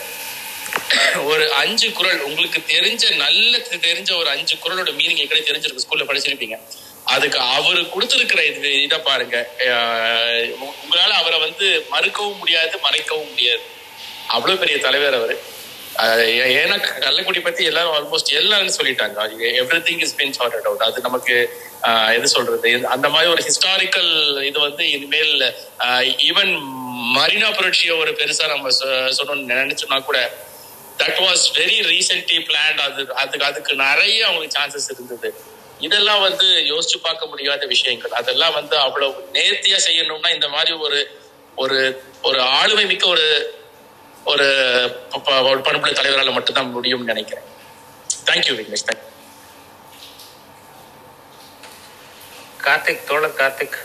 ஒரு 1.24 1.52
அஞ்சு 1.52 1.92
குறள் 1.92 2.20
உங்களுக்கு 2.20 2.60
தெரிஞ்ச 2.74 3.16
நல்ல 3.16 3.58
தெரிஞ்ச 3.58 4.16
ஒரு 4.16 4.28
அஞ்சு 4.28 4.56
குறளோட 4.56 4.90
மீனிங் 5.00 5.20
ஏற்கனவே 5.22 5.48
தெரிஞ்சிருக்கு 5.50 5.84
ஸ்கூல்ல 5.86 6.06
படிச்சிருப்பீங்க. 6.10 6.58
அதுக்கு 7.04 7.38
அவரு 7.38 7.88
கொடுத்திருக்கிற 7.88 8.44
இது 8.44 8.82
இதை 8.82 8.98
பாருங்க. 8.98 9.50
அஹ் 9.58 10.54
உங்களால 10.64 11.10
அவரை 11.10 11.38
வந்து 11.38 11.86
மறுக்கவும் 11.90 12.38
முடியாது 12.38 12.78
மறைக்கவும் 12.78 13.28
முடியாது. 13.28 13.60
அவ்வளவு 14.26 14.58
பெரிய 14.58 14.78
தலைவர் 14.78 15.14
அவரு. 15.14 15.42
ஏன்னா 15.98 16.76
கள்ளக்குடி 16.98 17.40
பத்தி 17.42 17.64
எல்லாரும் 17.64 17.92
ஆல்மோஸ்ட் 17.92 18.32
எல்லாரும் 18.32 18.76
சொல்லிட்டாங்க. 18.76 19.18
Everything 19.80 20.00
is 20.00 20.14
been 20.16 20.34
sorted 20.38 20.66
out 20.66 20.80
அது 20.80 21.00
நமக்கு 21.00 21.58
ஆஹ் 21.82 22.14
எது 22.14 22.28
சொல்றது? 22.28 22.86
அந்த 22.88 23.08
மாதிரி 23.08 23.30
ஒரு 23.30 23.42
ஹிஸ்டாரிக்கல் 23.42 24.44
இது 24.44 24.60
வந்து 24.60 24.90
இனிமேல் 24.90 25.54
ஈவன் 26.32 26.62
மரீனா 27.16 27.54
புரட்சியை 27.54 27.96
ஒரு 27.96 28.10
பெருசா 28.10 28.46
நம்ம 28.46 28.68
சொல்லணும்னு 28.88 29.54
நினைச்சோம்னா 29.54 30.04
கூட 30.04 30.30
that 30.98 31.20
was 31.20 31.44
very 31.54 31.76
recently 31.92 32.46
planned 32.48 32.78
அது 32.78 33.14
அதுக்கு 33.14 33.46
அதுக்கு 33.46 33.74
நிறைய 33.74 34.26
அவங்களுக்கு 34.26 34.60
சான்சஸ் 34.60 34.90
இருந்தது. 34.90 35.34
இதெல்லாம் 35.80 36.20
வந்து 36.20 36.44
யோசிச்சு 36.44 37.00
பார்க்க 37.02 37.26
முடியாத 37.26 37.66
விஷயங்கள். 37.66 38.10
அதெல்லாம் 38.10 38.52
வந்து 38.52 38.78
அவ்வளவு 38.78 39.28
நேர்த்தியா 39.32 39.80
செய்யணும்னா 39.86 40.34
இந்த 40.34 40.48
மாதிரி 40.48 40.72
ஒரு 40.72 41.20
ஒரு 41.56 42.02
ஒரு 42.22 42.42
ஆளுமை 42.42 42.86
மிக்க 42.86 43.06
ஒரு 43.06 43.54
ஒரு 44.24 44.44
பண்புள்ள 45.64 46.00
தலைவரால 46.00 46.32
மட்டும்தான் 46.32 46.76
முடியும்னு 46.76 47.04
நினைக்கிறேன். 47.04 47.44
தேங்க்யூ 48.24 48.62
விக்னேஷ் 48.62 48.92
தேங்க் 48.92 49.08
கார்த்திக் 52.62 53.04
தோழர் 53.04 53.34
கார்த்திக். 53.34 53.76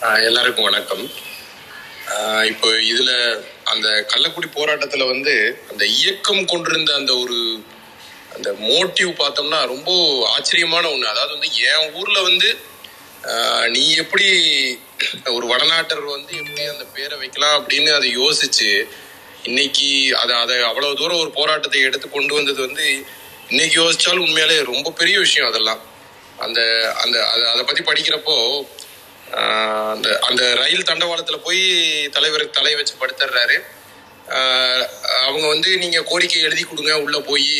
ஆஹ் 0.00 0.24
எல்லாருக்கும் 0.24 0.64
வணக்கம். 0.64 1.10
ஆஹ் 2.06 2.44
இப்போ 2.44 2.68
இதுல 2.68 3.42
அந்த 3.64 3.88
கள்ளக்குடி 3.88 4.46
போராட்டத்துல 4.54 5.06
வந்து 5.06 5.62
அந்த 5.70 5.86
இயக்கம் 5.86 6.44
கொண்டிருந்த 6.44 6.94
அந்த 6.94 7.14
ஒரு 7.14 7.64
அந்த 8.30 8.52
மோட்டிவ் 8.62 9.10
பார்த்தோம்னா 9.20 9.66
ரொம்ப 9.66 9.90
ஆச்சரியமான 10.28 10.90
ஒன்று 10.90 11.08
அதாவது 11.08 11.34
வந்து 11.34 11.50
என் 11.70 11.94
ஊரில் 11.94 12.22
வந்து 12.22 12.50
நீ 13.68 13.94
எப்படி 13.94 14.26
ஒரு 15.34 15.46
வடநாட்டர் 15.46 16.04
வந்து 16.10 16.32
எப்படி 16.36 16.62
அந்த 16.64 16.84
பேரை 16.94 17.18
வைக்கலாம் 17.18 17.56
அப்படின்னு 17.60 17.90
அதை 17.92 18.08
யோசிச்சு 18.18 18.70
இன்னைக்கு 19.42 19.88
அதை 20.14 20.36
அதை 20.36 20.56
அவ்வளவு 20.62 20.96
தூரம் 20.96 21.20
ஒரு 21.20 21.30
போராட்டத்தை 21.30 21.80
எடுத்து 21.80 22.10
கொண்டு 22.10 22.34
வந்தது 22.34 22.60
வந்து 22.60 22.86
இன்னைக்கு 23.48 23.76
யோசிச்சாலும் 23.80 24.26
உண்மையாலே 24.26 24.64
ரொம்ப 24.64 24.90
பெரிய 24.92 25.18
விஷயம் 25.18 25.48
அதெல்லாம். 25.48 25.82
அந்த 26.38 26.60
அந்த 26.96 27.16
அதை 27.26 27.42
அதை 27.46 27.64
பத்தி 27.64 27.82
படிக்கிறப்போ 27.82 28.36
அந்த 29.94 30.18
அந்த 30.20 30.54
ரயில் 30.54 30.88
தண்டவாளத்துல 30.90 31.36
போய் 31.36 31.62
தலைவர் 32.12 32.50
தலை 32.50 32.74
வச்சு 32.74 32.94
படுத்துடுறாரு 33.00 33.56
அவங்க 35.20 35.46
வந்து 35.48 35.76
நீங்க 35.76 36.02
கோரிக்கை 36.02 36.42
எழுதி 36.42 36.62
கொடுங்க 36.62 37.00
உள்ள 37.00 37.20
போய் 37.20 37.50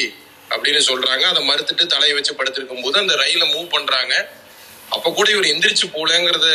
அப்படின்னு 0.55 0.82
சொல்றாங்க. 0.90 1.24
அதை 1.32 1.40
மறுத்துட்டு 1.51 1.86
தலையை 1.94 2.14
வச்சு 2.18 2.38
படுத்திருக்கும் 2.38 2.82
போது 2.84 2.98
அந்த 3.03 3.16
ரயிலை 3.22 3.46
மூவ் 3.55 3.74
பண்றாங்க. 3.76 4.14
அப்ப 4.96 5.11
கூட 5.18 5.26
இவர் 5.34 5.53
எந்திரிச்சு 5.55 5.86
போலங்கிறத 5.96 6.48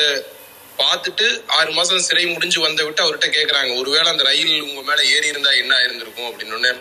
பார்த்துட்டு 0.79 1.25
ஆறு 1.57 1.71
மாசம் 1.71 2.05
சிறை 2.07 2.23
முடிஞ்சு 2.25 2.59
வந்த 2.67 2.83
விட்டு 2.83 3.03
அவர்கிட்ட 3.03 3.27
கேக்குறாங்க. 3.37 3.71
ஒருவேளை 3.81 4.07
அந்த 4.13 4.23
ரயில் 4.29 4.55
உங்க 4.67 4.81
மேல 4.89 4.99
ஏறி 5.15 5.27
இருந்தா 5.33 5.51
என்ன 5.61 5.73
ஆயிருந்திருக்கும் 5.79 6.29
அப்படின்னு 6.29 6.71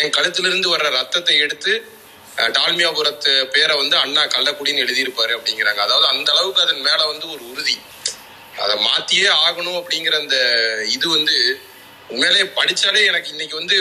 என் 0.00 0.14
கழுத்திலிருந்து 0.16 0.68
வர்ற 0.72 0.88
ரத்தத்தை 0.98 1.36
எடுத்து 1.44 1.72
டால்மியாபுரத்து 2.56 3.32
பேரை 3.54 3.74
வந்து 3.76 3.96
அண்ணா 4.02 4.22
கள்ளக்குடின்னு 4.34 4.82
எழுதியிருப்பாரு 4.84 5.32
அப்படிங்கிறாங்க. 5.36 5.80
அதாவது 5.86 6.06
அந்த 6.12 6.28
அளவுக்கு 6.32 6.62
அதன் 6.62 6.84
மேல 6.88 7.00
வந்து 7.12 7.26
ஒரு 7.34 7.42
உறுதி. 7.52 7.76
அதை 8.64 8.74
மாத்தியே 8.86 9.28
ஆகணும் 9.46 9.78
அப்படிங்கிற 9.80 10.14
அந்த 10.20 10.36
இது 10.96 11.06
வந்து 11.08 11.36
உண்மையிலே 12.12 12.42
படிச்சாலே 12.58 13.00
எனக்கு 13.10 13.28
இன்னைக்கு 13.34 13.56
வந்து 13.60 13.76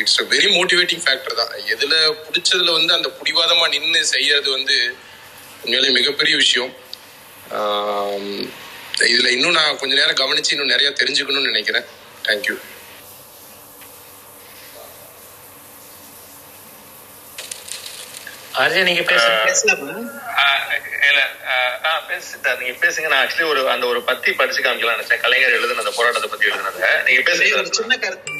it's 0.00 0.20
a 0.22 0.24
very 0.34 0.48
motivating 0.58 1.02
factor 1.04 1.38
தான். 1.40 1.52
எதுல 1.74 1.94
பிடிச்சதுல 2.26 2.72
வந்து 2.78 2.92
அந்த 2.98 3.08
பிடிவாதமா 3.18 3.64
நின்று 3.74 4.00
செய்யறது 4.14 4.48
வந்து 4.56 4.76
உண்மையிலே 5.62 5.90
மிகப்பெரிய 5.98 6.34
விஷயம். 6.44 6.72
இதுல 9.12 9.28
இன்னும் 9.36 9.56
நான் 9.58 9.78
கொஞ்ச 9.80 9.92
நேரம் 10.00 10.20
கவனிச்சு 10.22 10.54
இன்னும் 10.54 10.72
நிறைய 10.74 10.88
தெரிஞ்சுக்கணும்னு 11.00 11.50
நினைக்கிறேன். 11.52 11.86
தேங்க்யூ 12.26 12.56
ஆர்ஜே 18.58 18.82
நீங்க 18.82 19.02
பேசுங்க. 19.02 19.36
நீங்க 22.60 22.76
பேசுங்க. 22.82 23.08
நான் 23.08 23.22
ஆக்சுவலி 23.22 23.48
ஒரு 23.48 23.70
அந்த 23.70 23.86
ஒரு 23.86 24.00
பத்தி 24.02 24.32
படிச்சு 24.32 24.62
காமிக்கலாம் 24.62 24.96
நினைச்சேன். 24.96 25.20
கலைஞர் 25.20 25.56
எழுதுன 25.58 25.78
அந்த 25.78 25.92
போராட்டத்தை 25.96 26.30
பத்தி 26.30 26.46
எழுதுனத. 26.46 26.80
நீங்க 27.06 27.22
பேசுங்க 27.22 27.58
ஒரு 27.58 27.72
சின்ன 27.72 27.96
கருத்து. 27.96 28.32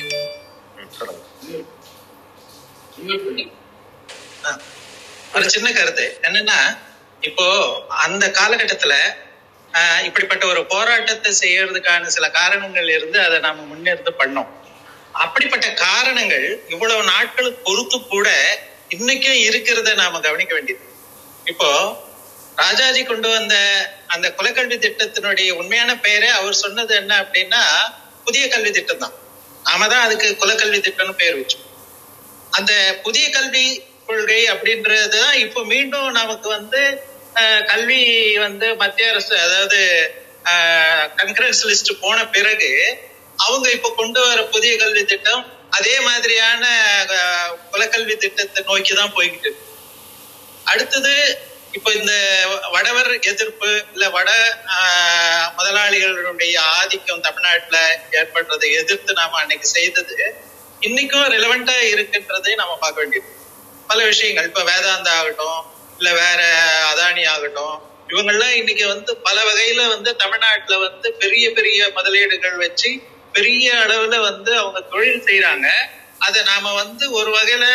ஒரு 5.35 5.49
சின்ன 5.49 5.69
கருத்து. 5.73 6.07
என்னன்னா 6.23 6.59
இப்போ 7.23 7.47
அந்த 7.99 8.27
காலகட்டத்துல 8.39 8.95
ஆஹ், 9.73 10.03
இப்படிப்பட்ட 10.03 10.47
ஒரு 10.47 10.67
போராட்டத்தை 10.67 11.33
செய்யறதுக்கான 11.41 12.07
சில 12.09 12.27
காரணங்கள் 12.31 12.89
இருந்து 12.89 13.19
அதை 13.21 13.39
நாம 13.39 13.65
முன்னெடுத்து 13.65 14.13
பண்ணோம். 14.21 14.49
அப்படிப்பட்ட 15.15 15.67
காரணங்கள் 15.81 16.47
இவ்வளவு 16.69 17.03
நாட்களுக்கு 17.05 17.61
பொறுத்து 17.65 17.99
கூட 18.07 18.29
இன்னைக்கும் 18.91 19.41
இருக்கிறத 19.49 19.91
நாம 19.95 20.21
கவனிக்க 20.27 20.53
வேண்டியது. 20.55 20.85
இப்போ 21.47 21.69
ராஜாஜி 22.57 23.03
கொண்டு 23.05 23.29
வந்த 23.29 23.55
அந்த 24.15 24.27
குலக்கல்வி 24.39 24.77
திட்டத்தினுடைய 24.85 25.49
உண்மையான 25.61 25.91
பெயரே 26.05 26.31
அவர் 26.39 26.63
சொன்னது 26.65 26.93
என்ன 27.01 27.13
அப்படின்னா 27.25 27.61
புதிய 28.27 28.45
கல்வி 28.55 28.71
திட்டம் 28.71 29.03
தான் 29.05 29.15
நாம 29.65 29.89
தான் 29.93 30.05
அதுக்கு 30.07 30.29
குலக்கல்வி 30.43 30.79
திட்டம்னு 30.87 31.15
பெயர் 31.21 31.39
வச்சோம். 31.41 31.65
அந்த 32.53 32.73
புதிய 33.05 33.27
கல்வி 33.37 33.65
கொள்கை 34.09 34.41
அப்படின்றது 34.53 35.09
தான் 35.17 35.35
இப்போ 35.45 35.61
மீண்டும் 35.73 36.09
நமக்கு 36.21 36.49
வந்து 36.49 36.81
கல்வி 37.71 38.01
வந்து 38.47 38.67
மத்திய 38.83 39.13
அரசு 39.13 39.35
அதாவது 39.47 39.81
கன்கரன்ஸ் 41.21 41.63
லிஸ்ட் 41.71 41.93
போன 42.05 42.19
பிறகு 42.37 42.71
அவங்க 43.39 43.67
இப்ப 43.77 43.91
கொண்டு 44.01 44.21
வர 44.27 44.41
புதிய 44.55 44.73
கல்வி 44.77 45.03
திட்டம் 45.05 45.45
அதே 45.73 45.95
மாதிரியான 46.05 46.65
குலக்கல்வி 47.71 48.15
திட்டத்தை 48.17 48.61
நோக்கி 48.69 48.93
தான் 48.95 49.15
போய்கிட்டு 49.15 49.49
இருக்கு. 49.49 49.65
அடுத்தது 50.67 51.13
இப்ப 51.75 51.91
இந்த 51.93 52.13
வடவர் 52.75 53.11
எதிர்ப்பு 53.31 53.71
இல்ல 53.93 54.05
வட 54.11 54.31
ஆஹ், 54.75 55.49
முதலாளிகளுடைய 55.59 56.53
ஆதிக்கம் 56.77 57.25
தமிழ்நாட்டுல 57.27 57.79
ஏற்படுறதை 58.19 58.69
எதிர்த்து 58.81 59.13
நாம 59.15 59.41
அன்னைக்கு 59.41 59.69
செய்தது 59.75 60.17
இன்னைக்கும் 60.83 61.29
ரிலவெண்டா 61.35 61.77
இருக்குன்றதை 61.91 62.53
நாம 62.57 62.77
பார்க்க 62.81 63.03
வேண்டியது 63.03 63.29
பல 63.89 64.01
விஷயங்கள் 64.07 64.49
இப்ப 64.49 64.63
வேதாந்தா 64.69 65.13
ஆகட்டும் 65.19 65.61
இல்ல 66.01 66.09
வேற 66.19 66.41
அதானி 66.91 67.23
ஆகட்டும் 67.29 67.77
இவங்கெல்லாம் 68.09 68.55
இன்னைக்கு 68.59 68.85
வந்து 68.87 69.13
பல 69.25 69.39
வகையில 69.47 69.81
வந்து 69.89 70.11
தமிழ்நாட்டுல 70.21 70.77
வந்து 70.85 71.09
பெரிய 71.23 71.47
பெரிய 71.53 71.89
முதலீடுகள் 71.97 72.63
வச்சு 72.63 72.91
பெரிய 73.39 73.73
அளவுல 73.85 74.17
வந்து 74.21 74.53
அவங்க 74.59 74.81
தொழில் 74.93 75.27
செய்யறாங்க 75.27 75.69
அதை 76.19 76.43
நாம 76.43 76.73
வந்து 76.75 77.05
ஒரு 77.11 77.31
வகையில 77.37 77.67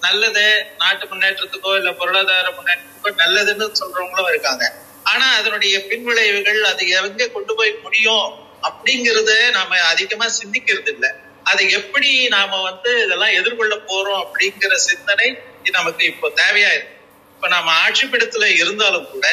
நல்லது 0.00 0.44
நாட்டு 0.78 1.04
முன்னேற்றத்துக்கோ 1.06 1.70
இல்ல 1.76 1.90
பொருளாதார 1.92 2.50
முன்னேற்றத்துக்கோ 2.58 3.10
நல்லதுன்னு 3.22 3.66
சொல்றவங்களும் 3.80 4.28
இருக்காங்க. 4.28 4.64
ஆனா 5.02 5.26
அதனுடைய 5.36 5.86
பின்விளைவுகள் 5.86 6.60
அது 6.62 6.82
எங்க 6.88 7.28
கொண்டு 7.28 7.54
போய் 7.54 7.72
முடியும் 7.82 8.26
அப்படிங்கறத 8.62 9.32
நாம 9.50 9.80
அதிகமா 9.80 10.26
சிந்திக்கிறது 10.40 10.90
இல்லை. 10.94 11.10
அதை 11.42 11.64
எப்படி 11.70 12.10
நாம 12.28 12.60
வந்து 12.62 12.90
இதெல்லாம் 13.04 13.36
எதிர்கொள்ள 13.40 13.74
போறோம் 13.90 14.22
அப்படிங்கிற 14.24 14.74
சிந்தனை 14.88 15.28
நமக்கு 15.70 16.04
இப்போ 16.04 16.28
தேவையா 16.28 16.70
இருக்கு. 16.76 16.94
இப்ப 17.34 17.48
நாம 17.48 17.72
ஆட்சிப்பிடத்துல 17.84 18.46
இருந்தாலும் 18.62 19.10
கூட 19.10 19.26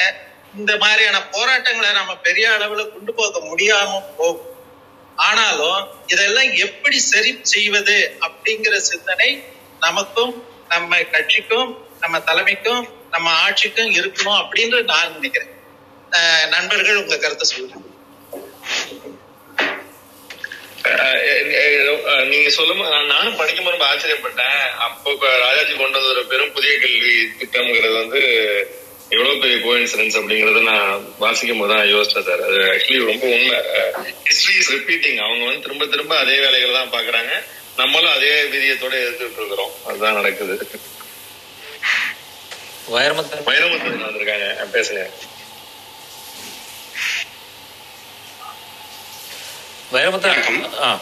இந்த 0.56 0.78
மாதிரியான 0.78 1.18
போராட்டங்களை 1.26 1.92
நாம 1.92 2.18
பெரிய 2.18 2.50
அளவுல 2.50 2.84
கொண்டு 2.94 3.14
போக 3.14 3.40
முடியாம 3.40 4.02
போகும். 4.18 4.55
ஆனாலும் 5.16 5.90
இதெல்லாம் 6.08 6.52
எப்படி 6.52 7.00
சரி 7.00 7.40
செய்வது 7.42 8.18
அப்படிங்கிற 8.20 8.76
சிந்தனை 8.76 9.44
நமக்கும் 9.80 10.48
நம்ம 10.70 11.04
கட்சிக்கும் 11.04 11.88
நம்ம 12.00 12.20
தலைமைக்கும் 12.20 12.88
நம்ம 13.12 13.32
ஆட்சிக்கும் 13.32 13.94
இருக்கணும் 13.94 14.46
அப்படின்னு 14.46 14.84
நான் 14.84 15.14
நினைக்கிறேன். 15.14 15.50
நண்பர்கள் 16.50 16.96
உங்க 16.96 17.18
கருத்தை 17.18 17.48
சொல்லுங்க. 17.48 17.76
அஹ் 20.84 22.28
நீங்க 22.28 22.50
சொல்லும் 22.50 23.06
நானும் 23.06 23.36
படிக்கும் 23.36 23.70
ரொம்ப 23.70 23.94
ஆச்சரியப்பட்டேன். 23.94 24.70
அப்போ 24.78 25.16
ராஜாஜி 25.20 25.76
கொண்டு 25.76 25.92
வந்த 25.92 26.08
ஒரு 26.08 26.26
பெரும் 26.26 26.52
புதிய 26.52 26.80
கல்வி 26.80 27.30
திட்டம்ங்கிறது 27.40 27.94
வந்து 27.94 28.20
எவ்வளவு 29.10 29.40
பெரிய 29.40 29.58
கோயின்சிடன்ஸ் 29.66 30.20
அப்படிங்கறத 30.20 30.62
நான் 30.64 31.16
வாசிக்கும் 31.18 31.60
போது 31.60 31.76
தான் 31.76 31.88
யோசிச்சேன் 31.88 32.28
சார். 32.28 32.44
அது 32.44 32.58
ஆக்சுவலி 32.74 33.06
ரொம்ப 33.06 33.26
உண்மை. 33.28 33.58
ஹிஸ்டரி 34.24 34.58
இஸ் 34.60 34.72
ரிப்பீட்டிங் 34.72 35.18
அவங்க 35.18 35.46
வந்து 35.46 35.62
திரும்ப 35.62 35.86
திரும்ப 35.86 36.18
அதே 36.20 36.40
வேலைகள் 36.40 36.72
தான் 36.72 36.90
பாக்குறாங்க 36.90 37.44
நம்மளும் 37.76 38.12
அதே 38.12 38.42
விதியத்தோட 38.44 38.94
எதிர்த்துட்டு 39.04 39.38
இருக்கிறோம். 39.38 39.72
அதுதான் 39.86 40.14
நடக்குது. 40.14 40.70
வைரமுத்து. 42.92 43.38
வைரமுத்து 43.46 44.06
வந்திருக்காங்க. 44.08 44.48
பேசுங்க. 44.74 45.10
வைரமுத்து. 49.94 50.80
ஆ. 50.82 51.02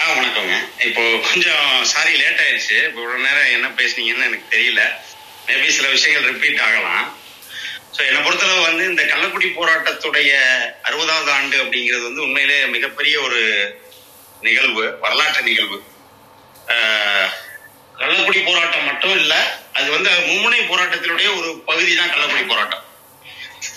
ஆ 0.00 0.14
வணக்கங்க. 0.16 0.84
இப்போ 0.84 1.20
கொஞ்சம் 1.32 1.84
சாரி 1.84 2.16
லேட் 2.16 2.40
ஆயிடுச்சு. 2.40 2.84
இப்போ 2.86 3.00
இவ்வளவு 3.00 3.22
நேரம் 3.22 3.52
என்ன 3.52 3.68
பேசுனீங்கன்னு 3.68 4.24
எனக்கு 4.24 4.56
தெரியல. 4.56 4.80
மேபி 5.48 5.68
சில 5.76 5.88
விஷயங்கள் 5.94 6.28
ரிப்பீட் 6.32 6.62
ஆகலாம். 6.66 7.06
ஸோ 7.94 8.00
என்னை 8.06 8.20
பொறுத்தளவு 8.24 8.62
வந்து 8.68 8.84
இந்த 8.92 9.02
கள்ளக்குடி 9.10 9.48
போராட்டத்துடைய 9.58 10.30
அறுபதாவது 10.86 11.30
ஆண்டு 11.36 11.56
அப்படிங்கிறது 11.64 12.04
வந்து 12.08 12.24
உண்மையிலே 12.26 12.56
மிகப்பெரிய 12.76 13.14
ஒரு 13.26 13.40
நிகழ்வு 14.46 14.84
வரலாற்று 15.04 15.42
நிகழ்வு. 15.50 15.78
கள்ளக்குடி 18.00 18.40
போராட்டம் 18.48 18.88
மட்டும் 18.88 19.16
இல்லை 19.22 19.40
அது 19.78 19.88
வந்து 19.96 20.10
மும்முனை 20.28 20.60
போராட்டத்தினுடைய 20.72 21.28
ஒரு 21.38 21.48
பகுதி 21.70 21.92
தான் 22.00 22.12
கள்ளக்குடி 22.14 22.44
போராட்டம். 22.52 22.82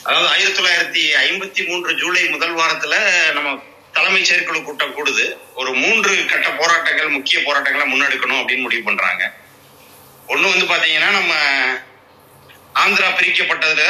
அதாவது 0.08 0.28
ஆயிரத்தி 0.34 0.58
தொள்ளாயிரத்தி 0.58 1.04
ஐம்பத்தி 1.26 1.62
மூன்று 1.70 1.92
ஜூலை 2.02 2.24
முதல் 2.34 2.56
வாரத்துல 2.62 2.96
நம்ம 3.38 3.50
தலைமை 3.98 4.22
செயற்குழு 4.30 4.60
கூட்டம் 4.64 4.96
கூடுது. 4.98 5.26
ஒரு 5.60 5.72
மூன்று 5.84 6.12
கட்ட 6.32 6.50
போராட்டங்கள் 6.62 7.16
முக்கிய 7.18 7.38
போராட்டங்களை 7.48 7.86
முன்னெடுக்கணும் 7.92 8.42
அப்படின்னு 8.42 8.66
முடிவு 8.68 8.84
பண்றாங்க. 8.90 9.24
ஒண்ணு 10.34 10.52
வந்து 10.54 10.66
பாத்தீங்கன்னா 10.72 11.10
நம்ம 11.20 11.34
ஆந்திரா 12.82 13.08
பிரிக்கப்பட்டதுல 13.20 13.84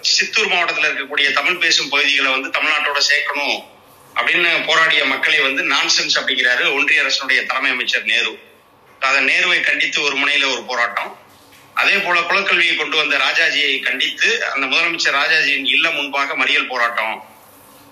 சித்தூர் 0.00 0.50
மாவட்டத்துல 0.52 0.88
இருக்கக்கூடிய 0.88 1.26
தமிழ் 1.32 1.62
பேசும் 1.62 1.88
பகுதிகளை 1.88 2.30
வந்து 2.32 2.48
தமிழ்நாட்டோட 2.56 3.00
சேர்க்கணும் 3.10 3.56
அப்படின்னு 4.16 4.50
போராடிய 4.66 5.04
மக்களை 5.04 5.38
வந்து 5.46 5.62
நான்சென்ஸ் 5.72 6.16
அப்படிங்கிறாரு 6.18 6.64
ஒன்றிய 6.74 7.00
அரசனுடைய 7.00 7.40
தலைமை 7.46 7.70
அமைச்சர் 7.70 8.10
நேரு. 8.12 8.32
அதை 9.00 9.18
நேருவை 9.30 9.60
கண்டித்து 9.60 9.98
ஒரு 10.02 10.16
முனையில 10.16 10.44
ஒரு 10.52 10.62
போராட்டம். 10.70 11.10
அதே 11.80 11.96
போல 12.04 12.20
குலக்கல்வியை 12.20 12.76
கொண்டு 12.76 12.96
வந்த 12.96 13.16
ராஜாஜியை 13.16 13.74
கண்டித்து 13.88 14.28
அந்த 14.52 14.64
முதலமைச்சர் 14.66 15.18
ராஜாஜியின் 15.22 15.66
இல்லம் 15.74 15.94
முன்பாக 15.94 16.36
மறியல் 16.36 16.70
போராட்டம். 16.72 17.16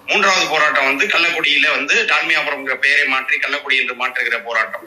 மூன்றாவது 0.06 0.46
போராட்டம் 0.48 0.88
வந்து 0.90 1.06
கள்ளக்குடியில 1.06 1.66
வந்து 1.78 1.96
டால்மியாபுரம்ங்கிற 2.12 2.76
பெயரை 2.86 3.06
மாற்றி 3.14 3.38
கள்ளக்குடி 3.38 3.76
என்று 3.82 3.96
மாற்றுகிற 4.02 4.38
போராட்டம். 4.48 4.86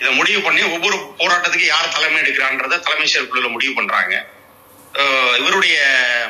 இதை 0.00 0.10
முடிவு 0.18 0.40
பண்ணி 0.44 0.62
ஒவ்வொரு 0.74 0.96
போராட்டத்துக்கு 1.20 1.66
யார் 1.72 1.94
தலைமை 1.96 2.18
எடுக்கிறான்றத 2.22 2.78
தலைமை 2.86 3.06
செயற்குழுல 3.12 3.48
முடிவு 3.54 3.72
பண்றாங்க. 3.78 4.14
இவருடைய 5.42 5.76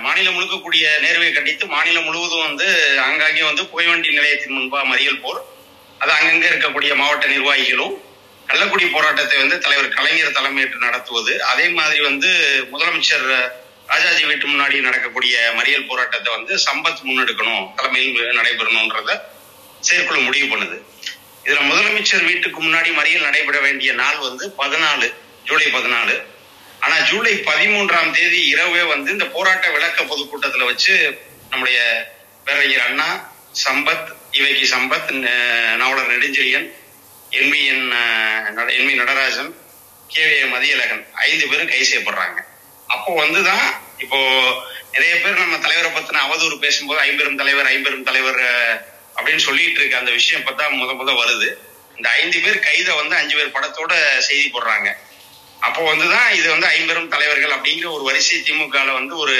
மாநிலம் 0.04 0.36
முழுக்கக்கூடிய 0.36 0.84
நேர்வை 1.04 1.28
கண்டித்து 1.36 1.64
மாநிலம் 1.74 2.06
முழுவதும் 2.08 2.46
வந்து 2.48 2.66
ஆங்காங்கே 3.06 3.44
வந்து 3.50 3.62
புகைவண்டி 3.70 4.10
நிலையத்தின் 4.18 4.56
முன்பா 4.56 4.80
மறியல் 4.90 5.22
போர் 5.22 5.40
அது 6.02 6.12
அங்கங்க 6.18 6.46
இருக்கக்கூடிய 6.52 6.92
மாவட்ட 7.00 7.26
நிர்வாகிகளும் 7.34 7.94
கள்ளக்குடி 8.50 8.84
போராட்டத்தை 8.94 9.36
வந்து 9.42 9.56
தலைவர் 9.64 9.96
கலைஞர் 9.96 10.36
தலைமையேற்று 10.38 10.86
நடத்துவது 10.86 11.32
அதே 11.50 11.66
மாதிரி 11.78 12.00
வந்து 12.10 12.30
முதலமைச்சர் 12.72 13.26
ராஜாஜி 13.92 14.22
வீட்டு 14.30 14.46
முன்னாடி 14.52 14.76
நடக்கக்கூடிய 14.88 15.34
மறியல் 15.58 15.88
போராட்டத்தை 15.90 16.30
வந்து 16.36 16.52
சம்பத் 16.66 17.06
முன்னெடுக்கணும் 17.08 17.64
தலைமையில் 17.78 18.38
நடைபெறணும்ன்றத 18.40 19.10
செயற்குழு 19.88 20.20
முடிவு 20.28 20.46
பண்ணுது. 20.52 20.78
இதுல 21.45 21.61
முதலமைச்சர் 21.62 22.24
வீட்டுக்கு 22.24 22.59
முன்னாடி 22.61 22.91
மறியல் 22.93 23.26
நடைபெற 23.28 23.59
வேண்டிய 23.61 23.91
நாள் 23.93 24.18
வந்து 24.18 24.45
பதினாலு 24.59 25.07
ஜூலை 25.45 25.68
பதினாலு. 25.72 26.14
ஆனா 26.80 26.97
ஜூலை 27.01 27.32
பதிமூன்றாம் 27.47 28.12
தேதி 28.12 28.41
இரவே 28.47 28.82
வந்து 28.84 29.09
இந்த 29.11 29.26
போராட்ட 29.26 29.66
விளக்க 29.70 30.03
பொதுக்கூட்டத்துல 30.03 30.64
வச்சு 30.64 30.95
நம்முடைய 31.51 31.78
பேரறிஞர் 32.47 32.86
Anna 32.88 33.09
Sampath 33.64 34.09
இவைக்கு 34.30 34.66
Sampath 34.74 35.11
Navalar 35.76 36.12
Nedunchezhiyan 36.12 36.68
NVN 37.32 37.84
NV 38.76 38.95
Natarajan 38.95 39.51
K 40.11 40.24
Mathiyazhagan 40.53 41.03
ஐந்து 41.26 41.45
பேரும் 41.49 41.70
கை 41.72 41.82
செய்யப்படுறாங்க 41.82 42.38
அப்போ 42.88 43.11
வந்துதான் 43.22 43.66
இப்போ 43.99 44.18
நிறைய 44.93 45.12
பேர் 45.16 45.43
நம்ம 45.43 45.59
தலைவரை 45.59 45.91
பத்தின 45.91 46.22
அவதூறு 46.26 46.57
பேசும்போது 46.59 47.01
ஐம்பெரும் 47.01 47.41
தலைவர் 47.43 47.70
ஐம்பெரும் 47.74 48.09
தலைவர் 48.09 48.41
அப்படின்னு 49.20 49.46
சொல்லிட்டு 49.46 49.80
இருக்க 49.80 49.96
அந்த 50.02 50.12
விஷயம் 50.18 50.42
இப்பதான் 50.42 50.76
முத 50.82 50.92
முத 51.00 51.10
வருது. 51.22 51.48
இந்த 51.96 52.08
ஐந்து 52.20 52.38
பேர் 52.44 52.64
கைதை 52.68 52.92
வந்து 53.00 53.14
அஞ்சு 53.20 53.34
பேர் 53.38 53.56
படத்தோட 53.56 53.92
செய்தி 54.28 54.46
போடுறாங்க. 54.54 54.88
அப்போ 55.66 55.80
வந்துதான் 55.90 56.28
இது 56.36 56.46
வந்து 56.50 56.66
ஐம்பெரும் 56.76 57.10
தலைவர்கள் 57.14 57.56
அப்படிங்கிற 57.56 57.88
ஒரு 57.96 58.04
வரிசை 58.08 58.38
திமுக 58.46 58.78
வந்து 59.00 59.16
ஒரு 59.24 59.36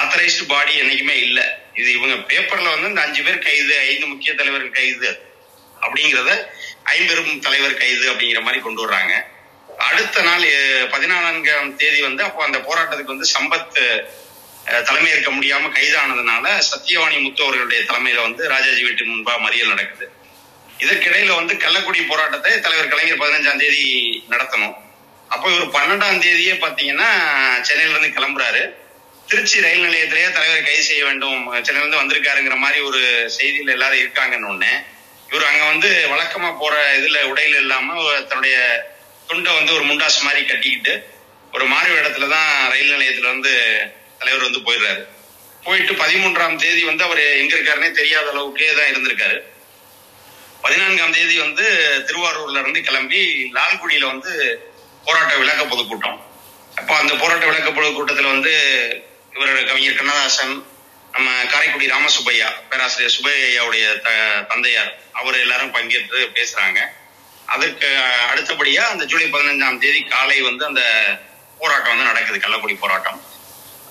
ஆத்தரைஸ்டு 0.00 0.44
பாடி 0.52 0.72
என்னைக்குமே 0.82 1.16
இல்லை. 1.26 1.44
இது 1.80 1.88
இவங்க 1.96 2.14
பேப்பர்ல 2.30 2.68
வந்து 2.74 2.88
இந்த 2.92 3.02
அஞ்சு 3.06 3.22
பேர் 3.26 3.44
கைது 3.48 3.74
ஐந்து 3.88 4.06
முக்கிய 4.12 4.32
தலைவர்கள் 4.40 4.76
கைது 4.78 5.10
அப்படிங்கிறத 5.82 6.32
ஐம்பெரும் 6.94 7.42
தலைவர் 7.46 7.80
கைது 7.82 8.04
அப்படிங்கிற 8.12 8.40
மாதிரி 8.46 8.62
கொண்டு 8.62 8.82
வர்றாங்க. 8.84 9.14
அடுத்த 9.88 10.22
நாள் 10.28 10.46
பதினான்காம் 10.94 11.76
தேதி 11.80 12.00
வந்து 12.08 12.22
அப்போ 12.26 12.40
அந்த 12.48 12.58
போராட்டத்துக்கு 12.66 13.14
வந்து 13.14 13.28
சம்பத் 13.36 13.78
தலைமை 14.64 15.10
ஏற்க 15.10 15.30
முடியாம 15.30 15.70
கைதானதுனால 15.76 16.60
சத்தியவாணி 16.70 17.22
முத்து 17.22 17.42
அவர்களுடைய 17.42 17.82
தலைமையில 17.82 18.20
வந்து 18.20 18.48
ராஜாஜி 18.48 18.82
வீட்டு 18.82 19.04
முன்பா 19.04 19.34
மறியல் 19.38 19.68
நடக்குது. 19.68 20.12
இதற்கிடையில 20.78 21.34
வந்து 21.34 21.54
கள்ளக்குடி 21.54 22.06
போராட்டத்தை 22.06 22.60
தலைவர் 22.60 22.88
கலைஞர் 22.88 23.18
பதினஞ்சாம் 23.18 23.58
தேதி 23.58 24.24
நடத்தணும். 24.30 24.74
அப்போ 25.28 25.50
இவர் 25.50 25.74
பன்னெண்டாம் 25.76 26.22
தேதியே 26.22 26.54
பாத்தீங்கன்னா 26.54 27.10
சென்னையில 27.60 27.98
இருந்து 27.98 28.20
கிளம்புறாரு. 28.20 28.62
திருச்சி 29.26 29.60
ரயில் 29.60 29.84
நிலையத்திலேயே 29.84 30.32
தலைவர் 30.32 30.62
கைது 30.62 30.82
செய்ய 30.82 31.04
வேண்டும். 31.04 31.64
சென்னையில 31.64 31.84
இருந்து 31.84 32.00
வந்திருக்காருங்கிற 32.02 32.56
மாதிரி 32.56 32.80
ஒரு 32.80 33.32
செய்தியில 33.38 33.70
எல்லாரும் 33.70 33.98
இருக்காங்கன்னு 33.98 34.50
ஒண்ணு. 34.50 34.72
இவர் 35.30 35.44
அங்க 35.44 35.64
வந்து 35.64 36.08
வழக்கமா 36.10 36.58
போற 36.58 36.98
இதுல 36.98 37.18
உடையில 37.32 37.56
இல்லாம 37.56 38.12
தன்னுடைய 38.22 38.56
துண்டை 39.26 39.54
வந்து 39.54 39.74
ஒரு 39.74 39.84
முண்டாசு 39.84 40.20
மாதிரி 40.20 40.46
கட்டிக்கிட்டு 40.46 41.08
ஒரு 41.52 41.64
மாறு 41.64 42.00
இடத்துலதான் 42.00 42.68
ரயில் 42.70 42.94
நிலையத்துல 42.94 43.20
வந்து 43.20 43.54
தலைவர் 44.22 44.50
வந்து 44.50 44.58
போயிடுறாரு. 44.58 45.02
போயிட்டு 45.64 45.92
பதிமூன்றாம் 45.92 46.56
தேதி 46.56 46.84
வந்து 46.84 47.04
அவர் 47.04 47.18
எங்க 47.18 47.56
இருக்காருன்னே 47.56 47.90
தெரியாத 47.90 48.30
அளவுக்கே 48.30 48.74
தான் 48.74 48.90
இருந்திருக்காரு. 48.94 49.38
பதினான்காம் 50.62 51.12
தேதி 51.12 51.38
வந்து 51.38 51.64
திருவாரூர்ல 52.06 52.60
இருந்து 52.60 52.80
கிளம்பி 52.80 53.50
லால்குடியில 53.54 54.06
வந்து 54.06 54.32
போராட்ட 55.04 55.36
விளக்க 55.36 55.64
பொதுக்கூட்டம் 55.64 56.26
அப்போ 56.76 56.96
அந்த 56.96 57.14
போராட்ட 57.14 57.46
விளக்க 57.46 57.70
பொதுக்கூட்டத்துல 57.70 58.22
வந்து 58.22 58.52
இவரோட 59.34 59.66
கவிஞர் 59.66 59.94
கண்ணதாசன் 59.94 60.66
நம்ம 61.12 61.44
காரைக்குடி 61.44 61.86
ராமசுப்பையா 61.86 62.52
பேராசிரியர் 62.70 63.16
சுப்பையாவுடைய 63.20 64.00
த- 64.00 64.42
தந்தையார் 64.48 64.98
அவர் 65.12 65.40
எல்லாரும் 65.40 65.74
பங்கேற்று 65.74 66.30
பேசுறாங்க. 66.34 66.78
அதற்கு 67.46 67.86
அடுத்தபடியா 68.34 68.78
அந்த 68.78 69.04
ஜூலை 69.04 69.26
பதினஞ்சாம் 69.26 69.78
தேதி 69.78 70.02
காலை 70.02 70.40
வந்து 70.40 70.64
அந்த 70.64 70.82
போராட்டம் 71.58 71.88
வந்து 71.88 72.04
நடக்குது 72.04 72.38
கள்ளக்குடி 72.38 72.78
போராட்டம். 72.78 73.22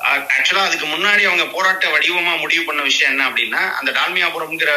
ஆக்சுவலா 0.09 0.65
அதுக்கு 0.67 0.85
முன்னாடி 0.85 1.23
அவங்க 1.29 1.45
போராட்ட 1.45 1.87
வடிவமா 1.89 2.39
முடிவு 2.39 2.63
பண்ண 2.63 2.81
விஷயம் 2.81 3.11
என்ன 3.11 3.29
அப்படின்னா 3.29 3.61
அந்த 3.79 3.91
டால்மியாபுரம்ங்கிற 3.91 4.71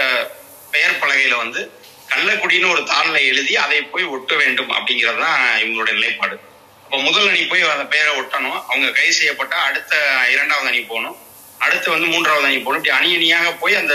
பெயர் 0.71 1.01
பலகையில 1.03 1.37
வந்து 1.37 1.83
கள்ளக்குடின்னு 2.09 2.71
ஒரு 2.71 2.83
தாளில் 2.91 3.29
எழுதி 3.31 3.57
அதை 3.57 3.83
போய் 3.83 4.05
ஒட்ட 4.05 4.35
வேண்டும் 4.35 4.71
அப்படிங்கிறது 4.71 5.19
தான் 5.19 5.41
இவங்களுடைய 5.63 5.95
நிலைப்பாடு. 5.99 6.37
இப்போ 6.85 6.99
முதல் 6.99 7.29
அணி 7.29 7.43
போய் 7.43 7.63
அந்த 7.75 7.85
பெயரை 7.85 8.21
ஒட்டணும். 8.21 8.59
அவங்க 8.71 8.91
கைது 8.91 9.15
செய்யப்பட்டா 9.21 9.59
அடுத்த 9.69 9.95
இரண்டாவது 10.31 10.69
அணி 10.69 10.81
போகணும். 10.81 11.17
அடுத்து 11.59 11.91
வந்து 11.91 12.07
மூன்றாவது 12.07 12.47
அணி 12.49 12.59
போகணும். 12.59 12.81
இப்படி 12.83 12.97
அணி 12.99 13.15
அணியாக 13.15 13.53
போய் 13.53 13.75
அந்த 13.75 13.95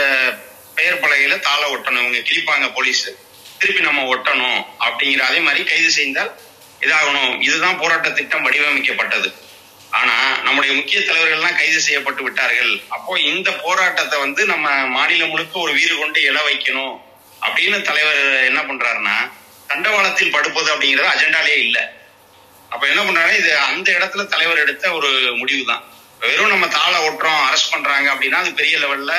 பெயர் 0.75 1.01
பலகையில 1.03 1.39
தாளை 1.39 1.67
ஒட்டணும். 1.75 2.03
இவங்க 2.05 2.21
கிழிப்பாங்க 2.29 2.73
போலீஸ். 2.73 3.03
திருப்பி 3.57 3.81
நம்ம 3.81 4.15
ஒட்டணும் 4.15 4.59
அப்படிங்கிற 4.85 5.19
அதே 5.19 5.39
மாதிரி 5.39 5.63
கைது 5.63 5.91
செய்தால் 5.91 6.31
இதாகணும். 6.81 7.41
இதுதான் 7.41 7.79
போராட்ட 7.79 8.09
திட்டம் 8.09 8.45
வடிவமைக்கப்பட்டது. 8.47 9.29
ஆனா 9.97 10.15
நம்முடைய 10.45 10.71
முக்கிய 10.77 10.99
தலைவர்கள்லாம் 10.99 11.59
கைது 11.59 11.79
செய்யப்பட்டு 11.85 12.23
விட்டார்கள். 12.23 12.73
அப்போ 12.95 13.11
இந்த 13.31 13.49
போராட்டத்தை 13.63 14.17
வந்து 14.19 14.41
நம்ம 14.45 14.69
மாநிலம் 14.95 15.31
முழுக்க 15.33 15.55
ஒரு 15.59 15.73
வீறு 15.77 15.95
கொண்டு 15.97 16.19
எழ 16.31 16.37
வைக்கணும். 16.47 16.95
அப்படின்னு 17.45 17.77
தலைவர் 17.89 18.21
என்ன 18.49 18.61
பண்றாருன்னா 18.69 19.15
தண்டவாளத்தில் 19.69 20.35
படுப்பது 20.35 20.69
அப்படிங்கிறது 20.73 21.13
அஜெண்டாலே 21.13 21.55
இல்லை. 21.65 21.83
அப்ப 22.73 22.83
என்ன 22.91 23.01
பண்றாரு 23.03 23.33
இது 23.41 23.51
அந்த 23.69 23.87
இடத்துல 23.97 24.23
தலைவர் 24.33 24.63
எடுத்த 24.63 24.91
ஒரு 24.97 25.09
முடிவு 25.41 25.63
தான் 25.71 25.83
வெறும் 26.23 26.53
நம்ம 26.53 26.67
தாளை 26.77 26.97
ஒட்டுறோம் 27.07 27.41
அரெஸ்ட் 27.47 27.73
பண்றாங்க 27.73 28.07
அப்படின்னா 28.13 28.41
அது 28.43 28.51
பெரிய 28.61 28.77
லெவல்ல 28.77 29.13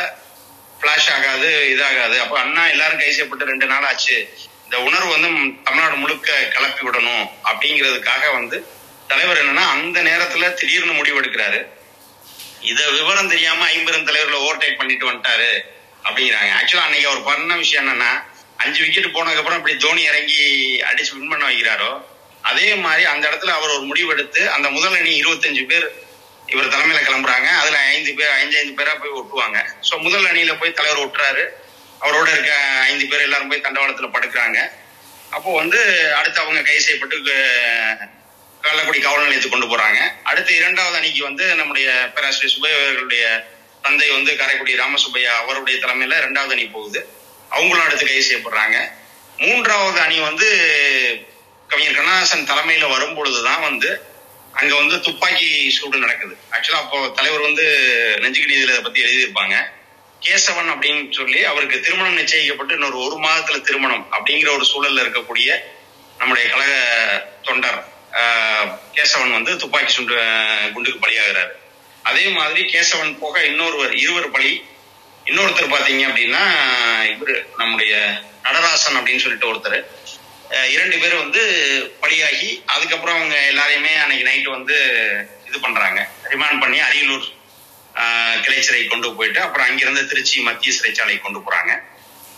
பிளாஷ் 0.80 1.08
ஆகாது 1.14 1.48
இதாகாது. 1.72 2.16
அப்ப 2.24 2.34
அண்ணா 2.40 2.62
எல்லாரும் 2.74 3.00
கை 3.00 3.10
செய்யப்பட்டு 3.10 3.50
ரெண்டு 3.52 3.66
நாள் 3.72 3.86
ஆச்சு. 3.90 4.18
இந்த 4.64 4.76
உணர்வு 4.88 5.10
வந்து 5.14 5.28
தமிழ்நாடு 5.66 5.96
முழுக்க 6.02 6.30
கிளப்பி 6.54 6.82
விடணும் 6.86 7.24
அப்படிங்கிறதுக்காக 7.50 8.24
வந்து 8.38 8.58
தலைவர் 9.10 9.40
என்னன்னா 9.42 9.64
அந்த 9.74 9.98
நேரத்துல 10.08 10.48
திடீர்னு 10.60 10.94
முடிவு 10.98 11.20
எடுக்கிறாரு. 11.20 11.60
இத 12.70 12.80
விவரம் 12.96 13.30
தெரியாம 13.32 13.64
ஐம்பெரும் 13.74 14.06
தலைவர்களை 14.08 14.38
ஓவர்டேக் 14.46 14.80
பண்ணிட்டு 14.80 15.08
வந்துட்டாரு 15.10 15.50
அப்படிங்கிறாங்க. 16.06 16.50
ஆக்சுவலா 16.58 16.86
அன்னைக்கு 16.88 17.10
அவர் 17.10 17.26
பண்ண 17.28 17.56
விஷயம் 17.62 17.82
என்னன்னா 17.84 18.10
அஞ்சு 18.62 18.80
விக்கெட் 18.84 19.14
போனதுக்கு 19.16 19.42
அப்புறம் 19.42 19.60
இப்படி 19.60 19.76
தோனி 19.84 20.02
இறங்கி 20.10 20.42
அடிச்சு 20.90 21.12
வின் 21.16 21.32
பண்ண 21.32 21.44
வைக்கிறாரோ 21.50 21.90
அதே 22.50 22.68
மாதிரி 22.84 23.02
அந்த 23.12 23.24
இடத்துல 23.30 23.54
அவர் 23.58 23.74
ஒரு 23.76 23.84
முடிவு 23.90 24.10
எடுத்து 24.14 24.42
அந்த 24.56 24.66
முதல் 24.76 24.96
அணி 24.98 25.10
இருபத்தஞ்சு 25.22 25.62
பேர் 25.70 25.86
இவர் 26.52 26.70
தலைமையில 26.74 27.00
கிளம்புறாங்க. 27.06 27.48
அதுல 27.62 27.78
ஐந்து 27.94 28.12
பேர் 28.18 28.32
ஐந்து 28.38 28.56
ஐந்து 28.60 28.76
பேரா 28.78 28.94
போய் 29.00 29.16
ஒட்டுவாங்க. 29.20 29.58
சோ 29.88 29.94
முதல் 30.06 30.28
அணியில 30.30 30.54
போய் 30.60 30.78
தலைவர் 30.78 31.02
ஒட்டுறாரு. 31.06 31.44
அவரோட 32.04 32.28
இருக்க 32.36 32.54
ஐந்து 32.88 33.04
பேர் 33.10 33.26
எல்லாரும் 33.26 33.50
போய் 33.50 33.64
தண்டவாளத்துல 33.66 34.08
படுக்கிறாங்க. 34.14 34.58
அப்போ 35.36 35.50
வந்து 35.60 35.78
அடுத்து 36.18 36.42
அவங்க 36.44 36.62
கைது 36.68 36.86
செய்யப்பட்டு 36.86 37.16
கள்ளக்குடி 38.64 39.00
காவல் 39.00 39.22
நிலையத்துக்கு 39.22 39.56
கொண்டு 39.56 39.70
போறாங்க. 39.72 40.00
அடுத்து 40.22 40.56
இரண்டாவது 40.56 40.96
அணிக்கு 40.96 41.22
வந்து 41.22 41.44
நம்முடைய 41.54 41.88
பேராசிரியர் 42.14 42.54
சுப்பையா 42.54 43.30
தந்தை 43.82 44.08
வந்து 44.10 44.36
காரைக்குடி 44.36 44.74
ராமசுப்பையா 44.74 45.32
அவருடைய 45.42 45.76
தலைமையில 45.84 46.18
இரண்டாவது 46.22 46.54
அணி 46.54 46.66
போகுது. 46.66 47.00
அவங்களும் 47.48 47.84
அடுத்து 47.84 48.06
கைது 48.06 48.28
செய்யப்படுறாங்க. 48.28 48.76
மூன்றாவது 49.36 50.00
அணி 50.00 50.18
வந்து 50.18 50.48
கவிஞர் 51.68 51.94
கண்ணதாசன் 51.94 52.48
தலைமையில 52.50 52.86
வரும்பொழுதுதான் 52.94 53.60
வந்து 53.60 53.90
அங்க 54.52 54.72
வந்து 54.74 55.00
துப்பாக்கி 55.00 55.70
சூடு 55.70 55.98
நடக்குது. 55.98 56.34
ஆக்சுவலா 56.52 56.80
அப்போ 56.84 56.98
தலைவர் 57.14 57.46
வந்து 57.48 57.64
நெஞ்சுக்கடி 58.22 58.56
இதில் 58.56 58.72
இதை 58.72 58.80
பத்தி 58.80 59.04
எழுதியிருப்பாங்க. 59.04 59.56
கேசவன் 60.24 60.70
அப்படின்னு 60.72 61.04
சொல்லி 61.10 61.44
அவருக்கு 61.44 61.80
திருமணம் 61.80 62.18
நிச்சயிக்கப்பட்டு 62.18 62.72
இன்னொரு 62.72 62.98
ஒரு 63.04 63.16
மாதத்துல 63.22 63.60
திருமணம் 63.60 64.06
அப்படிங்கிற 64.12 64.50
ஒரு 64.56 64.66
சூழல்ல 64.72 65.04
இருக்கக்கூடிய 65.04 65.50
நம்முடைய 66.18 66.50
கழக 66.50 66.72
தொண்டர் 67.42 67.78
கேசவன் 68.96 69.36
வந்து 69.38 69.52
துப்பாக்கி 69.62 69.92
சுண்டு 69.92 70.14
குண்டுக்கு 70.74 71.04
பலியாகிறாரு. 71.04 71.52
அதே 72.10 72.24
மாதிரி 72.38 72.60
கேசவன் 72.74 73.18
போக 73.22 73.36
இன்னொருவர் 73.50 73.94
இருவர் 74.04 74.34
பலி. 74.36 74.52
இன்னொருத்தர் 75.30 75.72
பார்த்தீங்க 75.72 76.04
அப்படின்னா 76.10 76.44
இவர் 77.14 77.34
நம்முடைய 77.60 77.94
நடராசன் 78.44 78.98
அப்படின்னு 79.00 79.24
சொல்லிட்டு 79.24 79.50
ஒருத்தர். 79.52 79.78
இரண்டு 80.74 80.96
பேர் 81.02 81.22
வந்து 81.24 81.42
பலியாகி 82.02 82.48
அதுக்கப்புறம் 82.74 83.16
அவங்க 83.18 83.36
எல்லாரையுமே 83.50 83.92
அன்னைக்கு 84.02 84.28
நைட்டு 84.30 84.56
வந்து 84.56 84.76
இது 85.48 85.60
பண்றாங்க. 85.66 86.00
ரிமாண்ட் 86.32 86.62
பண்ணி 86.64 86.80
அரியலூர் 86.88 87.28
கிளை 88.44 88.58
சிறை 88.62 88.82
கொண்டு 88.86 89.08
போயிட்டு 89.18 89.40
அப்புறம் 89.44 89.68
அங்கிருந்து 89.68 90.02
திருச்சி 90.10 90.36
மத்திய 90.48 90.74
சிறைச்சாலை 90.78 91.16
கொண்டு 91.20 91.40
போறாங்க. 91.46 91.72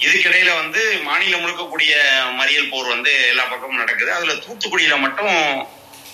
இதுக்கிடையில 0.07 0.51
வந்து 0.61 0.81
மாநிலம் 1.09 1.43
முழுக்கக்கூடிய 1.43 1.93
மறியல் 2.39 2.71
போர் 2.73 2.93
வந்து 2.95 3.13
எல்லா 3.33 3.45
பக்கமும் 3.53 3.83
நடக்குது. 3.83 4.11
அதுல 4.19 4.35
தூத்துக்குடியில 4.45 4.97
மட்டும் 5.05 5.37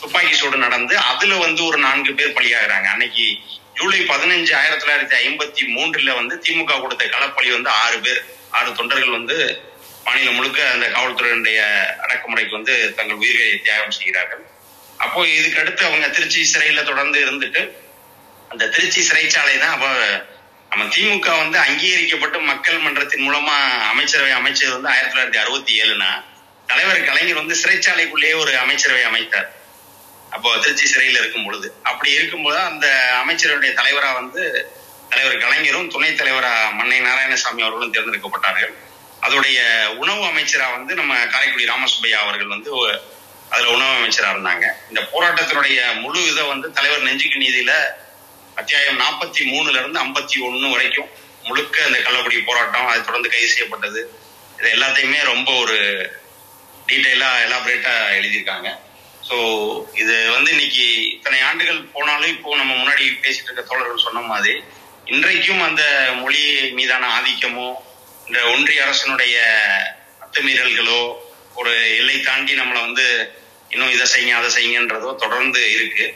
துப்பாக்கி 0.00 0.34
சூடு 0.40 0.58
நடந்து 0.66 0.94
அதுல 1.12 1.36
வந்து 1.44 1.60
ஒரு 1.68 1.78
நான்கு 1.86 2.12
பேர் 2.18 2.36
பலியாகிறாங்க. 2.38 2.88
அன்னைக்கு 2.94 3.26
ஜூலை 3.78 4.00
பதினஞ்சு 4.10 4.52
ஆயிரத்தி 4.60 4.82
தொள்ளாயிரத்தி 4.82 5.16
ஐம்பத்தி 5.24 5.62
மூன்றுல 5.76 6.12
வந்து 6.20 6.34
திமுக 6.44 6.76
கொடுத்த 6.80 7.04
களப்பலி 7.14 7.50
வந்து 7.56 7.70
ஆறு 7.82 7.98
பேர். 8.06 8.22
ஆறு 8.58 8.70
தொண்டர்கள் 8.78 9.16
வந்து 9.18 9.36
மாநிலம் 10.06 10.36
முழுக்க 10.38 10.60
அந்த 10.74 10.86
காவல்துறையினுடைய 10.94 11.58
அடக்குமுறைக்கு 12.04 12.54
வந்து 12.58 12.74
தங்கள் 12.98 13.20
உயிர்களை 13.22 13.50
தியாகம் 13.66 13.96
செய்கிறார்கள். 13.98 14.42
அப்போ 15.04 15.20
இதுக்கு 15.38 15.60
அடுத்து 15.62 15.82
அவங்க 15.88 16.06
திருச்சி 16.16 16.40
சிறையில 16.52 16.82
தொடர்ந்து 16.90 17.18
இருந்துட்டு 17.24 17.62
அந்த 18.52 18.68
திருச்சி 18.74 19.00
சிறைச்சாலை 19.08 19.56
தான் 19.64 19.74
அப்போ 19.76 19.90
நம்ம 20.70 20.84
திமுக 20.94 21.28
வந்து 21.36 21.58
அங்கீகரிக்கப்பட்டு 21.58 22.38
மக்கள் 22.40 22.78
மன்றத்தின் 22.78 23.24
மூலமா 23.26 23.54
அமைச்சரவை 23.92 24.30
அமைச்சர் 24.30 24.72
வந்து 24.72 24.88
ஆயிரத்தி 24.88 25.14
தொள்ளாயிரத்தி 25.14 25.42
அறுபத்தி 25.42 25.82
ஏழுனா 25.82 26.10
தலைவர் 26.66 27.04
கலைஞர் 27.04 27.34
வந்து 27.34 27.54
சிறைச்சாலைக்குள்ளேயே 27.62 28.34
ஒரு 28.34 28.58
அமைச்சரவை 28.58 29.02
அமைத்தார். 29.02 29.48
அப்போ 30.30 30.56
திருச்சி 30.56 30.86
சிறையில் 30.86 31.18
இருக்கும் 31.18 31.44
பொழுது. 31.44 31.74
அப்படி 31.82 32.10
இருக்கும்போது 32.12 32.58
அந்த 32.58 32.86
அமைச்சருடைய 33.20 33.74
தலைவரா 33.80 34.14
வந்து 34.14 34.42
தலைவர் 35.08 35.38
கலைஞரும் 35.38 35.90
துணைத் 35.90 36.20
தலைவரா 36.20 36.52
மன்னை 36.78 36.98
நாராயணசாமி 37.00 37.62
அவர்களும் 37.66 37.94
தேர்ந்தெடுக்கப்பட்டார்கள். 37.94 38.74
அதோடைய 39.22 39.86
உணவு 39.94 40.24
அமைச்சரா 40.24 40.66
வந்து 40.70 40.94
நம்ம 40.94 41.26
காரைக்குடி 41.26 41.64
ராமசுப்பையா 41.64 42.18
அவர்கள் 42.24 42.46
வந்து 42.46 42.70
அதுல 43.48 43.70
உணவு 43.70 43.92
அமைச்சரா 43.98 44.28
இருந்தாங்க. 44.34 44.66
இந்த 44.88 45.00
போராட்டத்தினுடைய 45.12 46.00
முழு 46.00 46.26
இதை 46.26 46.44
வந்து 46.44 46.72
தலைவர் 46.72 47.02
நெஞ்சுக்கு 47.02 47.38
நீதியில 47.38 47.72
அத்தியாயம் 48.60 49.00
நாற்பத்தி 49.02 49.42
மூணுல 49.50 49.76
இருந்து 49.80 49.98
ஐம்பத்தி 50.04 50.36
ஒன்னு 50.46 50.68
வரைக்கும் 50.74 51.10
முழுக்க 51.48 51.76
இந்த 51.88 51.98
கள்ளக்குடி 52.06 52.38
போராட்டம் 52.48 52.88
அதை 52.90 53.00
தொடர்ந்து 53.02 53.32
கைது 53.34 53.50
செய்யப்பட்டது. 53.52 54.00
இது 54.58 54.68
எல்லாத்தையுமே 54.76 55.20
ரொம்ப 55.32 55.50
ஒரு 55.62 55.76
டீட்டெயிலா 56.88 57.28
எலாபரேட்டா 57.46 57.92
எழுதியிருக்காங்க. 58.18 58.68
ஸோ 59.28 59.36
இது 60.02 60.14
வந்து 60.34 60.50
இன்னைக்கு 60.54 60.84
இத்தனை 61.14 61.38
ஆண்டுகள் 61.48 61.80
போனாலும் 61.94 62.32
இப்போ 62.34 62.56
நம்ம 62.60 62.72
முன்னாடி 62.80 63.04
பேசிட்டு 63.24 63.48
இருக்க 63.50 63.64
தோழர்கள் 63.70 64.06
சொன்ன 64.06 64.20
மாதிரி 64.32 64.54
இன்றைக்கும் 65.14 65.62
அந்த 65.68 65.82
மொழி 66.22 66.42
மீதான 66.78 67.08
ஆதிக்கமோ 67.18 67.68
இந்த 68.28 68.38
ஒன்றிய 68.52 68.84
அரசனுடைய 68.86 69.36
அத்துமீறல்களோ 70.24 71.00
ஒரு 71.60 71.72
எல்லை 72.00 72.16
தாண்டி 72.28 72.54
நம்மளை 72.60 72.80
வந்து 72.88 73.06
இன்னும் 73.74 73.94
இதை 73.96 74.06
செய்யுங்க 74.14 74.40
அதை 74.40 74.50
செய்யுங்கன்றதோ 74.56 75.10
தொடர்ந்து 75.24 75.60
இருக்கு. 75.76 76.06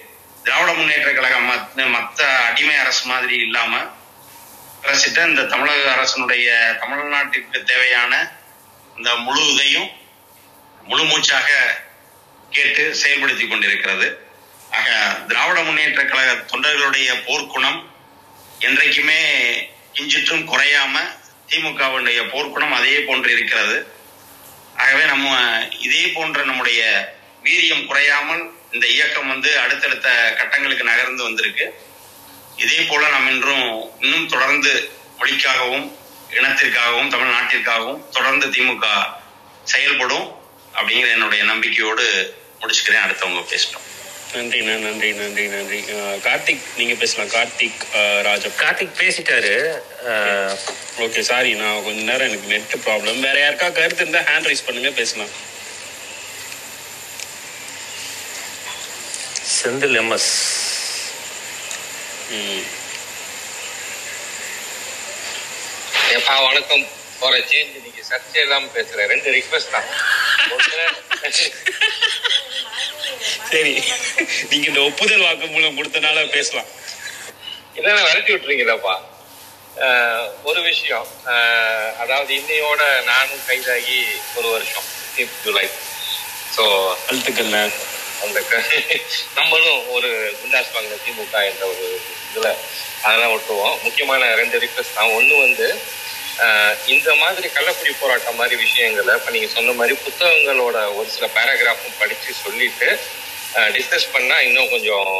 திராவிட 0.44 0.72
முன்னேற்ற 0.72 1.12
கழகம் 1.12 1.50
மத்த- 1.94 2.44
அடிமை 2.44 2.76
அரசு 2.76 3.06
மாதிரி 3.06 3.36
இல்லாம 3.36 3.78
அரசிட்ட 4.82 5.28
இந்த 5.28 5.42
தமிழக 5.42 5.92
அரசனுடைய 5.92 6.76
தமிழ்நாட்டிற்கு 6.80 7.64
தேவையான 7.64 8.30
இந்த 8.96 9.14
முழு 9.14 9.54
இதையும் 9.54 9.90
முழு 10.84 11.04
மூச்சாக 11.04 11.80
கேட்டு 12.50 12.96
செயல்படுத்தி 13.02 13.48
கொண்டிருக்கிறது. 13.48 14.26
ஆக 14.70 14.90
திராவிட 15.28 15.62
முன்னேற்ற 15.62 16.04
கழக 16.04 16.32
தொண்டர்களுடைய 16.32 17.24
போர்க்குணம் 17.26 17.90
என்றைக்குமே 18.58 19.20
கிஞ்சிற்றும் 19.94 20.44
குறையாம 20.44 20.98
திமுகவுடைய 21.48 22.28
போர்க்குணம் 22.28 22.72
அதே 22.72 23.00
போன்று 23.00 23.32
இருக்கிறது. 23.32 23.92
ஆகவே 24.76 25.04
நம்ம 25.04 25.58
இதே 25.78 26.06
போன்ற 26.06 26.44
நம்முடைய 26.44 27.12
வீரியம் 27.44 27.86
குறையாமல் 27.86 28.61
இந்த 28.76 28.86
இயக்கம் 28.96 29.32
வந்து 29.32 29.50
அடுத்தடுத்த 29.62 30.08
கட்டங்களுக்கு 30.40 30.84
நகர்ந்து 30.90 31.22
வந்திருக்கு. 31.28 31.66
இதே 32.64 32.78
போல 32.90 33.02
நாம் 33.14 33.30
இன்றும் 33.34 33.68
இன்னும் 34.04 34.28
தொடர்ந்து 34.34 34.72
மொழிக்காகவும் 35.20 35.86
இனத்திற்காகவும் 36.36 37.10
தமிழ்நாட்டிற்காகவும் 37.14 38.02
தொடர்ந்து 38.16 38.46
திமுக 38.54 38.86
செயல்படும் 39.72 40.26
அப்படிங்கிற 40.76 41.08
என்னுடைய 41.16 41.42
நம்பிக்கையோடு 41.50 42.04
முடிச்சுக்கிறேன். 42.60 43.04
அடுத்தவங்க 43.06 43.42
பேசட்டும். 43.52 43.86
நன்றிண்ணா 44.34 44.74
நன்றி 44.86 45.08
நன்றி 45.20 45.44
நன்றி. 45.54 45.78
கார்த்திக் 46.26 46.66
நீங்க 46.76 46.94
பேசலாம். 47.00 47.30
கார்த்திக் 47.36 47.82
ராஜா. 48.28 48.50
கார்த்திக் 48.62 48.98
பேசிட்டாரு. 49.00 49.54
ஓகே 51.04 51.22
சாரி 51.30 51.50
நான் 51.62 51.82
கொஞ்ச 51.86 52.00
நேரம் 52.10 52.28
எனக்கு 52.28 52.52
நெட் 52.52 52.76
ப்ராப்ளம் 52.86 53.20
வேற 53.26 53.36
யாருக்கா 53.42 53.68
கருத்து 53.80 54.04
இருந்தா 54.04 54.22
ஹேண்ட் 54.30 54.48
ரைஸ் 54.50 54.66
பண்ணுங்க 54.68 54.92
பேசலாம். 55.00 55.32
செந்தில் 59.62 59.96
எம்எஸ் 60.00 60.30
ஏப்பா 66.14 66.34
வணக்கம். 66.46 66.84
போற 67.20 67.34
சேஞ்ச் 67.50 67.76
நீங்க 67.84 68.00
சர்ச்சை 68.08 68.40
இல்லாம 68.44 68.70
பேசுறேன். 68.76 69.08
ரெண்டு 69.12 69.28
ரிக்வெஸ்ட் 69.36 69.74
தான். 69.74 69.86
சரி. 73.52 73.74
நீங்க 74.50 74.66
இந்த 74.70 74.80
ஒப்புதல் 74.88 75.24
வாக்குமூலம் 75.26 75.78
கொடுத்தனால 75.78 76.26
பேசலாம். 76.36 76.70
இல்லைன்னா 77.78 78.02
விரட்டி 78.08 78.32
விட்டுறீங்களாப்பா? 78.34 78.96
ஒரு 80.50 80.60
விஷயம். 80.70 81.06
அதாவது 82.02 82.32
இன்னையோட 82.40 82.82
நானும் 83.12 83.46
கைதாகி 83.48 83.98
ஒரு 84.38 84.48
வருஷம். 84.56 84.86
15th 85.16 85.40
ஜூலை 85.46 85.66
ஸோ 86.56 86.64
வாழ்த்துக்கள் 87.06 87.54
அந்த 88.22 88.40
க- 88.50 89.00
நம்மளும் 89.34 89.90
ஒரு 89.90 90.10
குண்டாஸ் 90.40 90.72
வாங்கின 90.74 90.98
திமுக 91.04 91.34
என்ற 91.50 91.66
ஒரு 91.66 92.00
இதில் 92.30 92.54
அதெல்லாம் 93.02 93.32
விட்டுருவோம் 93.32 93.82
முக்கியமான 93.82 94.34
ரெண்டு 94.34 94.58
ரிக்வெஸ்ட் 94.58 94.94
தான். 94.94 95.10
ஒன்று 95.10 95.36
வந்து 95.40 95.68
இந்த 96.86 97.14
மாதிரி 97.14 97.48
கள்ளக்குடி 97.48 97.92
போராட்டம் 98.00 98.36
மாதிரி 98.36 98.56
விஷயங்களை 98.56 99.14
இப்போ 99.14 99.30
நீங்கள் 99.30 99.54
சொன்ன 99.54 99.72
மாதிரி 99.72 99.98
புத்தகங்களோட 100.04 100.94
ஒரு 100.96 101.08
சில 101.08 101.26
பேராகிராஃபும் 101.34 101.98
படித்து 101.98 102.32
சொல்லிட்டு 102.32 102.88
டிஸ்கஸ் 103.54 104.06
பண்ணால் 104.12 104.40
இன்னும் 104.40 104.70
கொஞ்சம் 104.70 105.10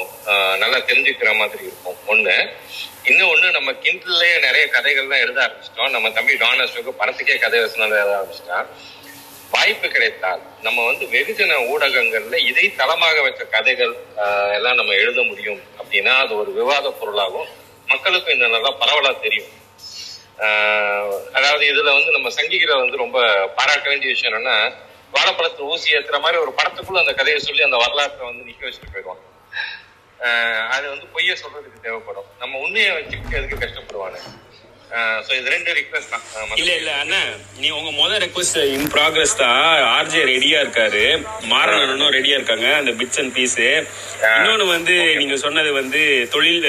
நல்லா 0.59 0.79
தெரிஞ்சுக்கிற 0.79 1.37
மாதிரி 1.37 1.63
இருக்கும். 1.63 1.97
ஒன்று 2.07 2.37
இன்னும் 3.05 3.29
ஒன்று 3.29 3.51
நம்ம 3.51 3.73
கிண்டில்லே 3.73 4.31
நிறைய 4.41 4.65
கதைகள்லாம் 4.73 5.23
எழுத 5.25 5.41
ஆரம்பிச்சிட்டோம். 5.47 5.91
நம்ம 5.91 6.11
தம்பி 6.11 6.35
டானஸ்டுக்கு 6.35 6.93
படத்துக்கே 6.99 7.39
கதை 7.39 7.61
வசனம் 7.61 7.91
எழுத 7.91 8.13
ஆரம்பிச்சிட்டான். 8.19 8.67
வாய்ப்பு 9.55 9.87
கிடைத்தால் 9.95 10.43
நம்ம 10.67 10.85
வந்து 10.89 11.05
வெகுஜன 11.15 11.57
ஊடகங்கள்ல 11.73 12.37
இதை 12.51 12.67
தளமாக 12.81 13.17
வச்ச 13.27 13.43
கதைகள் 13.55 13.95
எல்லாம் 14.57 14.79
நம்ம 14.81 14.95
எழுத 15.03 15.21
முடியும் 15.31 15.61
அப்படின்னா 15.81 16.13
அது 16.25 16.33
ஒரு 16.43 16.51
விவாத 16.59 16.91
பொருளாகும். 17.01 17.49
மக்களுக்கும் 17.93 18.35
இந்த 18.37 18.47
நல்லா 18.55 18.71
பரவலா 18.83 19.13
தெரியும். 19.27 19.51
அதாவது 21.37 21.65
இதுல 21.73 21.91
வந்து 21.97 22.15
நம்ம 22.17 22.29
சங்கிகளை 22.37 22.77
வந்து 22.83 23.03
ரொம்ப 23.05 23.19
பாராட்ட 23.59 23.87
வேண்டிய 23.93 24.11
விஷயம் 24.15 24.33
என்னன்னா 24.33 24.57
வாழைப்பழத்தில் 25.17 25.69
ஊசி 25.73 25.95
ஏத்துற 25.97 26.19
மாதிரி 26.25 26.39
ஒரு 26.45 26.53
படத்துக்குள்ள 26.59 27.03
அந்த 27.05 27.15
கதையை 27.19 27.41
சொல்லி 27.49 27.63
அந்த 27.69 27.79
வரலாற்றை 27.85 28.23
வந்து 28.31 28.47
நிக்க 28.49 28.63
வச்சுட்டு 28.67 28.93
போயிடுவாங்க. 28.95 29.23
அது 30.75 30.85
வந்து 30.93 31.07
பொய்ய 31.15 31.33
சொல்றதுக்கு 31.43 31.85
தேவைப்படும். 31.87 32.29
நம்ம 32.43 32.59
உண்மையை 32.65 32.91
வச்சுக்கிட்டு 32.97 33.39
எதுக்கு 33.41 33.63
கஷ்டப்படுவாங்க 33.65 34.19
இது 35.37 35.51
ரெண்டு 35.55 35.71
ரிக்வெஸ்ட் 35.79 36.11
தான். 36.15 36.25
இல்ல 36.61 36.71
இல்ல 36.81 36.91
அண்ணா 37.03 37.21
நீ 37.61 37.69
உங்க 37.77 37.91
முதல் 38.01 38.21
ரெக்வஸ்ட் 38.25 38.59
இன் 38.75 38.91
ப்ராக்ரஸ் 38.95 39.35
தான் 39.43 39.61
ஆர்ஜே 39.97 40.23
ரெடியா 40.33 40.59
இருக்காரு. 40.65 41.05
மாறனும் 41.53 42.13
ரெடியா 42.17 42.37
இருக்காங்க 42.39 42.69
அந்த 42.81 42.93
பிட்ஸ் 43.01 43.21
அண்ட் 43.23 43.35
பீஸ் 43.39 43.57
இன்னொன்னு 43.63 44.67
வந்து 44.75 44.97
நீங்க 45.21 45.37
சொன்னது 45.45 45.73
வந்து 45.81 46.03
தொழில் 46.35 46.69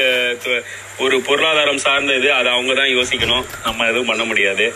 ஒரு 1.06 1.18
பொருளாதாரம் 1.30 1.84
சார்ந்தது 1.88 2.30
அது 2.40 2.50
அவங்க 2.56 2.74
தான் 2.82 2.94
யோசிக்கணும். 2.98 3.46
நம்ம 3.68 3.88
எதுவும் 3.92 4.12
பண்ண 4.14 4.26
முடியாது. 4.32 4.68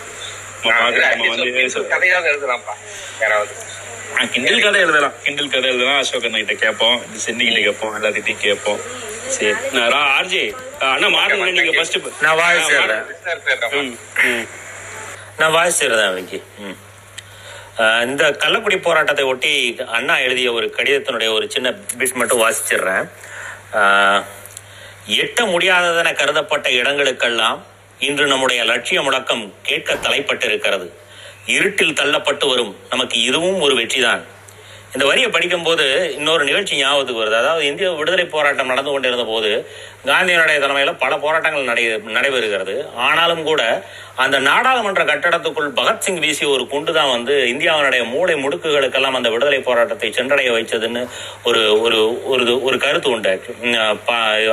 கிண்டல் 4.34 4.62
கதை 4.64 4.78
எழுதலாம். 4.84 5.16
கிண்டல் 5.24 5.52
கதை 5.54 5.68
எழுதலாம். 5.70 5.98
அசோக் 6.02 6.26
அண்ணா 6.28 6.38
கிட்ட 6.42 6.54
கேட்போம். 6.64 6.98
சென்னி 7.24 7.44
கிட்ட 7.48 7.60
கேட்போம். 7.66 7.94
எல்லாத்திட்டையும் 7.98 8.44
கேட்போம். 8.46 8.80
சரி. 9.28 9.52
நான் 9.72 9.92
ரா- 9.92 10.26
ஆர்ஜே 10.26 10.50
அண்ணா 10.80 11.08
மாறன் 11.08 11.52
நீங்க 11.52 11.70
ஃபர்ஸ்ட் 11.76 11.96
நான் 12.20 12.36
வாய்ஸ் 12.36 12.70
எழுதுறேன் 12.70 13.04
நான் 15.38 15.50
வாய்ஸ் 15.50 15.84
ம். 16.58 16.76
அஹ் 17.76 18.02
இந்த 18.02 18.30
கள்ளக்குடி 18.30 18.82
போராட்டத்தை 18.82 19.24
ஒட்டி 19.24 19.76
அண்ணா 19.86 20.18
எழுதிய 20.18 20.52
ஒரு 20.52 20.74
கடிதத்தினுடைய 20.76 21.32
ஒரு 21.32 21.50
சின்ன 21.50 21.74
பிட் 21.98 22.14
மட்டும் 22.14 22.40
வாசிச்சிடுறேன். 22.40 23.08
எட்ட 25.08 25.40
முடியாததென 25.40 26.14
கருதப்பட்ட 26.14 26.68
இடங்களுக்கெல்லாம் 26.68 27.60
இன்று 27.98 28.26
நம்முடைய 28.26 28.64
லட்சிய 28.64 29.02
முழக்கம் 29.02 29.54
கேட்க 29.62 29.94
தலைப்பட்டிருக்கிறது. 29.94 30.90
இருட்டில் 31.46 31.92
தள்ளப்பட்டு 31.92 32.48
வரும். 32.48 32.76
நமக்கு 32.90 33.22
இதுவும் 33.22 33.60
ஒரு 33.60 33.74
வெற்றிதான். 33.74 34.22
இந்த 34.94 35.04
வரியை 35.06 35.28
படிக்கும்போது 35.30 35.84
இன்னொரு 36.16 36.42
நிகழ்ச்சி 36.44 36.76
ஞாபகத்துக்கு 36.76 37.22
வருது. 37.22 37.40
அதாவது 37.42 37.64
இந்திய 37.66 37.88
விடுதலை 37.90 38.24
போராட்டம் 38.24 38.70
நடந்து 38.72 38.90
கொண்டிருந்த 38.90 39.24
போது 39.24 39.50
காந்தியினுடைய 40.06 40.58
தலைமையில 40.64 40.94
பல 40.98 41.12
போராட்டங்கள் 41.24 41.68
நடை 41.70 41.84
நடைபெறுகிறது. 42.16 42.74
ஆனாலும் 43.06 43.42
கூட 43.42 43.62
அந்த 44.22 44.36
நாடாளுமன்ற 44.46 45.02
கட்டடத்துக்குள் 45.08 45.68
பகத்சிங் 45.78 46.20
வீசிய 46.22 46.46
ஒரு 46.54 46.64
குண்டு 46.70 46.92
தான் 46.96 47.10
வந்து 47.14 47.34
இந்தியாவினுடைய 47.50 48.02
மூளை 48.12 48.34
முடுக்குகளுக்கெல்லாம் 48.44 49.16
அந்த 49.18 49.28
விடுதலை 49.34 49.60
போராட்டத்தை 49.68 50.08
சென்றடைய 50.16 50.48
வைச்சதுன்னு 50.56 51.02
ஒரு 51.48 51.60
ஒரு 51.84 51.98
ஒரு 52.32 52.44
ஒரு 52.68 52.76
கருத்து 52.84 53.10
உண்டு. 53.14 53.32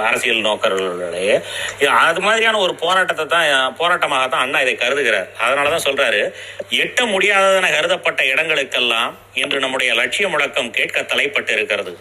அரசியல் 0.10 0.46
நோக்கர்களுடைய 0.48 1.40
அது 2.04 2.22
மாதிரியான 2.28 2.62
ஒரு 2.66 2.76
போராட்டத்தை 2.84 3.26
தான் 3.36 3.76
போராட்டமாகத்தான் 3.82 4.44
அண்ணா 4.46 4.62
இதை 4.66 4.76
கருதுகிறார். 4.84 5.30
அதனாலதான் 5.46 5.86
சொல்றாரு 5.88 6.22
எட்ட 6.84 7.00
முடியாததென 7.16 7.74
கருதப்பட்ட 7.78 8.22
இடங்களுக்கெல்லாம் 8.34 9.12
இன்று 9.42 9.66
நம்முடைய 9.66 9.92
லட்சிய 10.02 10.28
முழக்கம் 10.36 10.74
கேட்க 10.80 11.06
தலைப்பட்டு 11.12 11.54
இருக்கிறது. 11.58 11.94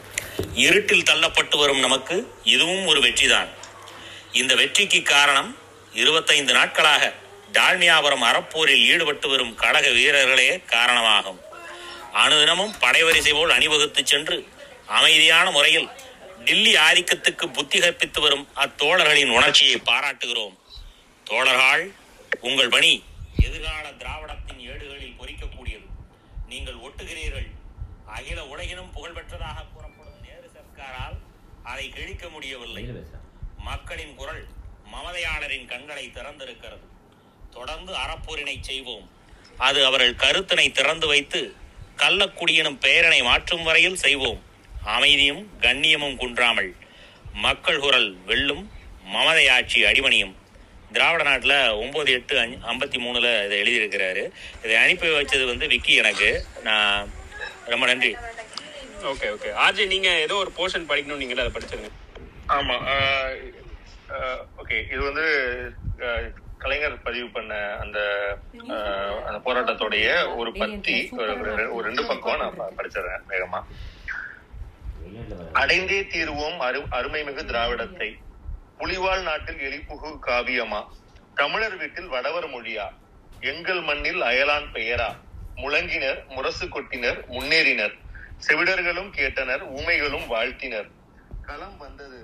இருட்டில் 0.67 1.09
தள்ளப்பட்டு 1.11 1.57
வரும் 1.65 1.85
நமக்கு 1.89 2.17
இதுவும் 2.55 2.87
ஒரு 2.93 3.01
வெற்றிதான். 3.09 3.51
இந்த 4.41 4.53
வெற்றிக்கு 4.63 5.03
காரணம் 5.17 5.51
இருபத்தைந்து 6.03 6.53
நாட்களாக 6.61 7.05
டால்மியாபுரம் 7.57 8.25
அறப்போரில் 8.31 8.85
ஈடுபட்டு 8.91 9.29
வரும் 9.29 9.55
கழக 9.55 9.91
வீரர்களே 9.91 10.61
காரணமாகும். 10.75 11.41
அனுதினமும் 12.13 12.75
படைவரிசை 12.81 13.33
போல் 13.33 13.51
அணிவகுத்து 13.51 14.07
சென்று 14.07 14.37
அமைதியான 14.87 15.51
முறையில் 15.51 15.89
டில்லி 16.45 16.73
ஆதிக்கத்துக்கு 16.75 17.47
புத்தி 17.53 17.79
கற்பித்து 17.81 18.21
வரும் 18.21 18.49
அத்தோழர்களின் 18.55 19.33
உணர்ச்சியை 19.39 19.77
பாராட்டுகிறோம். 19.85 20.57
தோழர்கள் 21.25 21.85
உங்கள் 22.41 22.69
பணி 22.69 22.93
எதிர்கால 23.47 23.85
திராவிடத்தின் 23.93 24.61
ஏடுகளில் 24.71 25.17
பொறிக்கக்கூடியது. 25.21 25.87
நீங்கள் 26.49 26.81
ஒட்டுகிறீர்கள். 26.87 27.49
அகில 28.17 28.41
உலகிலும் 28.47 28.91
புகழ்பெற்றதாக 28.97 29.59
கூறப்படும் 29.73 30.21
நேரு 30.27 30.49
சர்க்காரால் 30.57 31.17
அதை 31.63 31.87
கிழிக்க 31.89 32.29
முடியவில்லை. 32.29 32.85
மக்களின் 33.71 34.15
குரல் 34.15 34.45
மமதையாளரின் 34.95 35.69
கண்களை 35.69 36.11
திறந்திருக்கிறது. 36.15 36.85
தொடர்ந்து 37.59 37.93
அறப்போரினை 38.05 38.57
செய்வோம். 38.69 39.07
அது 39.67 39.81
அவர்கள் 39.89 40.21
கருத்தினை 40.25 40.67
திறந்து 40.79 41.07
வைத்து 41.13 41.41
கள்ளக்குடியெனும் 42.03 42.81
பெயரினை 42.85 43.21
மாற்றும் 43.31 43.67
வரையில் 43.69 44.01
செய்வோம். 44.05 44.41
அமைதியும் 44.95 45.43
கண்ணியமும் 45.67 46.17
குன்றாமல் 46.23 46.71
மக்கள் 47.45 47.83
குரல் 47.85 48.09
வெல்லும் 48.31 48.65
மமதை 49.15 49.47
ஆட்சி 49.57 49.79
அடிமணியும் 49.91 50.35
திராவிட 50.95 51.23
நாட்டில் 51.29 51.57
ஒம்பது 51.83 52.11
எட்டு 52.17 52.35
அஞ்சு 52.41 52.57
ஐம்பத்தி 52.73 52.99
மூணில் 53.05 53.31
இதை 53.47 53.57
எழுதியிருக்கிறாரு. 53.63 54.23
இதை 54.65 54.75
அனுப்பி 54.83 55.09
வச்சது 55.15 55.45
வந்து 55.51 55.67
விக்கி 55.73 55.95
எனக்கு. 56.03 56.29
நான் 56.69 57.11
ரொம்ப 57.73 57.85
நன்றி. 57.91 58.13
Okay 59.13 59.27
okay. 59.35 59.51
ஆர்ஜி 59.65 59.85
நீங்க 59.95 60.11
ஏதோ 60.27 60.35
ஒரு 60.43 60.53
போர்ஷன் 60.59 60.89
படிக்கணும் 60.91 61.21
நீங்க 61.23 61.35
அதை 61.45 61.53
படிச்சிருங்க. 61.57 61.91
ஆமா 62.57 62.77
ஓகே. 64.63 64.79
இது 64.95 65.03
வந்து 65.11 65.27
கலைஞர் 66.65 67.03
பதிவு 67.07 67.29
பண்ண 67.29 67.55
அந்த 67.83 67.99
அந்த 69.27 69.39
போராட்டத்துடைய 69.47 70.07
ஒரு 70.37 70.51
பத்தி 70.61 70.95
ஒரு 71.17 71.81
ரெண்டு 71.89 72.03
பக்கம் 72.11 72.41
நான் 72.43 72.77
படிச்சிடுறேன் 72.79 73.25
வேகமா. 73.33 73.61
அடைந்தே 75.63 75.99
தீருவோம் 76.13 76.59
அரு 76.67 76.81
அருமைமிகு 76.99 77.43
திராவிடத்தை. 77.51 78.09
புலிவாழ் 78.79 79.25
நாட்டில் 79.29 79.61
எலிப்புகு 79.67 80.11
காவியமா? 80.27 80.81
தமிழர் 81.41 81.77
வீட்டில் 81.83 82.13
வடவர் 82.15 82.49
மொழியா? 82.55 82.87
எங்கள் 83.51 83.83
மண்ணில் 83.89 84.23
அயலான் 84.31 84.69
பெயரா? 84.77 85.11
முழங்கினர் 85.63 86.21
முரசு 86.35 86.67
கொட்டினர் 86.67 87.21
முன்னேறினர். 87.35 87.95
செவிடர்களும் 88.47 89.11
கேட்டனர் 89.19 89.63
ஊமைகளும் 89.79 90.27
வாழ்த்தினர். 90.33 90.89
களம் 91.51 91.77
வந்தது. 91.85 92.21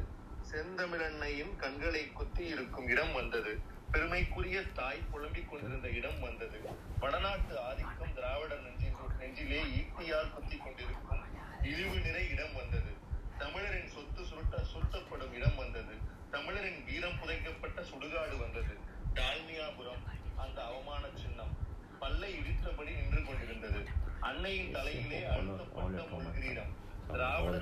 செந்தமிழன்னையின் 0.50 1.52
கண்களை 1.62 2.02
குத்தி 2.18 2.44
இருக்கும் 2.54 2.88
இடம் 2.94 3.12
வந்தது. 3.18 3.52
பெருமைக்குரிய 3.92 4.58
தாய் 4.72 5.06
புலம்பிக் 5.10 5.48
கொண்டிருந்த 5.50 5.88
இடம் 5.88 6.20
வந்தது. 6.20 6.58
வடநாட்டு 7.00 7.54
ஆதிக்கம் 7.60 8.14
திராவிட 8.14 8.54
நெஞ்சின் 8.56 8.98
நெஞ்சிலே 9.18 9.60
ஈட்டியால் 9.80 10.34
குத்தி 10.34 10.56
கொண்டிருக்கும் 10.56 11.24
இழிவு 11.62 11.98
நிறை 11.98 12.24
இடம் 12.28 12.54
வந்தது. 12.54 12.92
தமிழரின் 13.38 13.88
சொத்து 13.88 14.22
சுருட்ட 14.22 14.56
சுருட்டப்படும் 14.72 15.32
இடம் 15.32 15.56
வந்தது. 15.56 15.94
தமிழரின் 16.30 16.84
வீரம் 16.84 17.18
புதைக்கப்பட்ட 17.20 17.80
சுடுகாடு 17.82 18.36
வந்தது. 18.38 18.74
டால்மியாபுரம் 19.14 20.04
அந்த 20.34 20.58
அவமான 20.64 21.04
சின்னம் 21.14 21.54
பல்லை 21.98 22.30
இடித்தபடி 22.40 22.92
நின்று 23.00 23.24
கொண்டிருந்தது. 23.24 23.80
அன்னையின் 24.20 24.72
தலையிலே 24.72 25.20
அழுத்தப்பட்ட 25.24 26.02
முள்கிரீடம் 26.12 26.72
திராவிட 27.06 27.56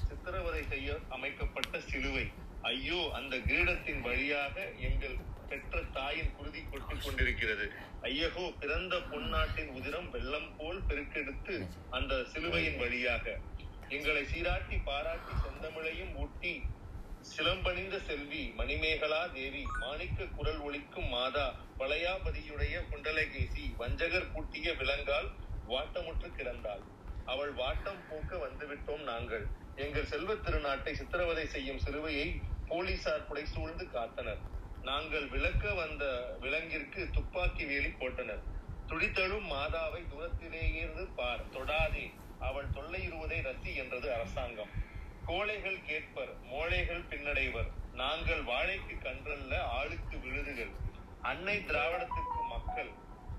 சித்திரவதை 0.00 0.62
செய்ய 0.66 0.98
அமைக்கப்பட்ட 1.08 1.80
சிலுவை. 1.80 2.26
ஐயோ 2.62 3.00
அந்த 3.18 3.34
கிரீடத்தின் 3.36 4.00
வழியாக 4.00 4.54
எங்கள் 4.88 5.16
பெற்ற 5.48 5.82
தாயின் 5.96 6.32
குருதி 6.36 6.62
கொட்டிக் 6.70 7.02
கொண்டிருக்கிறது. 7.04 7.66
ஐயகோ 8.00 8.44
பிறந்த 8.60 8.94
பொன்னாட்டின் 9.10 9.70
உதிரம் 9.78 10.08
வெள்ளம் 10.10 10.48
போல் 10.56 10.80
பெருக்கெடுத்து 10.88 11.56
அந்த 11.90 12.24
சிலுவையின் 12.24 12.76
வழியாக. 12.76 13.36
எங்களை 13.88 14.24
சீராட்டி 14.24 14.76
பாராட்டி 14.88 15.34
செந்தமிழையும் 15.44 16.14
ஊட்டி 16.22 16.54
சிலம்பணிந்த 17.30 17.96
செல்வி 18.08 18.42
மணிமேகலா 18.58 19.32
தேவி 19.32 19.62
மாணிக்க 19.78 20.24
குரல் 20.24 20.60
ஒழிக்கும் 20.66 21.08
மாதா 21.08 21.46
பழையாபதியுடைய 21.78 22.74
குண்டலகேசி 22.90 23.64
வஞ்சகர் 23.78 24.30
பூட்டிய 24.32 24.72
விலங்கால் 24.72 25.28
வாட்டமுற்று 25.68 26.28
கிடந்தாள். 26.30 26.82
அவள் 27.24 27.52
வாட்டம் 27.54 28.02
போக்க 28.10 28.32
வந்துவிட்டோம் 28.46 29.02
நாங்கள். 29.02 29.46
எங்கள் 29.76 30.10
செல்வத் 30.10 30.44
திருநாட்டை 30.44 30.92
சித்திரவதை 30.92 31.46
செய்யும் 31.46 31.80
சிறுவையை 31.84 32.28
போலீசார் 32.70 33.26
புடை 33.28 33.44
சூழ்ந்து 33.44 33.84
காத்தனர். 33.86 34.40
நாங்கள் 34.84 35.26
விளக்க 35.28 35.74
வந்த 35.74 36.04
விலங்கிற்கு 36.40 37.02
துப்பாக்கி 37.10 37.64
வேலி 37.64 37.90
போட்டனர். 38.00 38.42
துடித்தழும் 38.88 39.46
மாதாவை 39.52 40.00
தூரத்திலேயே 40.06 40.80
இருந்து 40.82 41.04
பார் 41.18 41.44
தொடாதே. 41.56 42.06
அவள் 42.48 42.72
தொல்லையிடுவதை 42.74 43.38
ரசி 43.48 43.70
என்றது 43.74 44.08
அரசாங்கம். 44.12 44.72
கோழைகள் 45.26 45.80
கேட்பர் 45.88 46.32
மோழைகள் 46.50 47.06
பின்னடைவர். 47.10 47.70
நாங்கள் 48.02 48.42
வாழைக்கு 48.42 48.94
கன்றல்ல 48.98 49.52
ஆளுக்கு 49.78 50.16
விழுதுகள். 50.18 50.74
அன்னை 51.22 51.56
திராவிடத்துக்கு 51.68 52.42
மக்கள் 52.48 52.90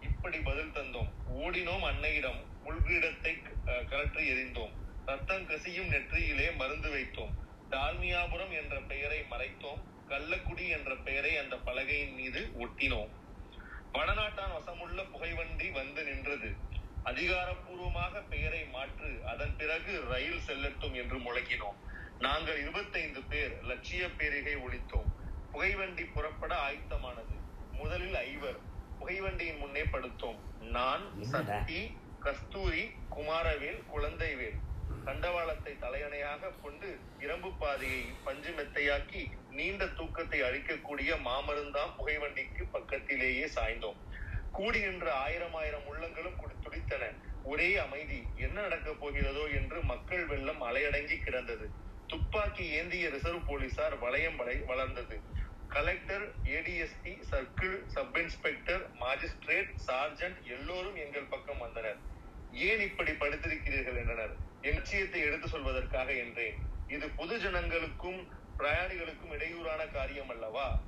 இப்படி 0.01 0.39
பதில் 0.39 0.75
தந்தோம். 0.77 1.11
ஓடினோம் 1.41 1.85
அன்னையிடம் 1.91 2.41
முள்கிரீடத்தை 2.65 3.33
கலற்றி 3.91 4.23
எறிந்தோம். 4.33 4.73
ரத்தம் 5.07 5.45
கசியும் 5.45 5.89
நெற்றியிலே 5.89 6.55
மருந்து 6.55 6.89
வைத்தோம். 6.89 7.33
டால்மியாபுரம் 7.71 8.61
என்ற 8.61 8.81
பெயரை 8.81 9.19
மறைத்தோம். 9.29 9.81
கள்ளக்குடி 10.07 10.69
என்ற 10.69 10.95
பெயரை 10.95 11.37
அந்த 11.37 11.55
பலகையின் 11.55 12.13
மீது 12.13 12.51
ஒட்டினோம். 12.59 13.09
வடநாட்டான் 13.93 14.53
வசமுள்ள 14.53 15.03
புகைவண்டி 15.11 15.69
வந்து 15.69 16.03
நின்றது. 16.03 16.49
அதிகாரப்பூர்வமாக 17.03 18.21
பெயரை 18.29 18.65
மாற்று 18.65 19.27
அதன் 19.27 19.55
பிறகு 19.57 20.03
ரயில் 20.03 20.45
செல்லட்டும் 20.47 20.93
என்று 20.93 21.17
முழங்கினோம். 21.17 21.77
நாங்கள் 22.19 22.59
இருபத்தைந்து 22.59 23.23
பேர் 23.23 23.61
லட்சிய 23.63 24.09
பேரிகை 24.09 24.55
ஒழித்தோம். 24.55 25.09
புகைவண்டி 25.51 26.05
புறப்பட 26.05 26.55
ஆயத்தமானது. 26.55 27.35
முதலில் 27.71 28.15
ஐவர் 28.15 28.59
புகைவண்டியின் 28.99 29.59
முன்னே 29.59 29.81
படுத்தோம். 29.81 30.39
நான் 30.59 31.23
சக்தி 31.23 31.97
கஸ்தூரி 32.19 32.91
குமாரவேல் 33.15 33.83
குழந்தைவேல். 33.95 34.65
தண்டவாளத்தை 35.07 35.77
தலையணையாக 35.81 36.61
கொண்டு 36.61 36.99
இரும்பு 37.19 37.57
பாதையை 37.57 38.05
பஞ்சு 38.23 38.49
மெத்தையாக்கி 38.49 39.25
நீண்ட 39.49 39.87
தூக்கத்தை 39.87 40.41
அழிக்கக்கூடிய 40.41 41.17
மாமருந்தாம் 41.25 41.93
புகைவண்டிக்கு 41.97 42.63
பக்கத்திலேயே 42.71 43.45
சாய்ந்தோம். 43.45 43.95
கூடி 44.51 44.79
நின்ற 44.79 45.13
ஆயிரம் 45.13 45.53
ஆயிரம் 45.53 45.85
உள்ளங்களும் 45.85 46.33
குடி- 46.33 46.63
துடித்தன 46.63 47.11
ஒரே 47.43 47.77
அமைதி 47.77 48.23
என்ன 48.35 48.61
நடக்கப் 48.61 48.99
போகிறதோ 48.99 49.53
என்று 49.53 49.81
மக்கள் 49.81 50.25
வெள்ளம் 50.25 50.63
அலையடங்கி 50.63 51.23
கிடந்தது. 51.23 51.69
துப்பாக்கி 52.07 52.65
ஏந்திய 52.65 53.09
ரிசர்வ் 53.09 53.47
போலீசார் 53.47 53.97
வளையம் 53.97 54.65
வளர்ந்தது. 54.65 55.19
Collector 55.67 56.29
ADSP 56.43 57.23
circle 57.31 57.85
sub 57.85 58.17
inspector 58.17 58.89
magistrate 58.99 59.73
sergeant 59.87 60.43
எல்லோரும் 60.43 60.95
எங்கள் 60.95 61.27
பக்கம் 61.29 61.57
வந்தனர். 61.57 61.97
ஏன் 62.51 62.79
இப்படி 62.79 63.11
படுத்திருக்கிறீர்கள் 63.11 63.97
என்றனர்? 63.97 64.46
என் 64.61 64.83
எடுத்து 65.11 65.47
சொல்வதற்காக 65.47 66.17
என்றேன். 66.17 66.55
இது 66.87 67.09
பொது 67.09 67.37
ஜனங்களுக்கும் 67.37 68.27
பிரயாணிகளுக்கும் 68.57 69.31
இடையூறான 69.31 69.91
காரியம் 69.91 70.29
அல்லவா 70.29 70.79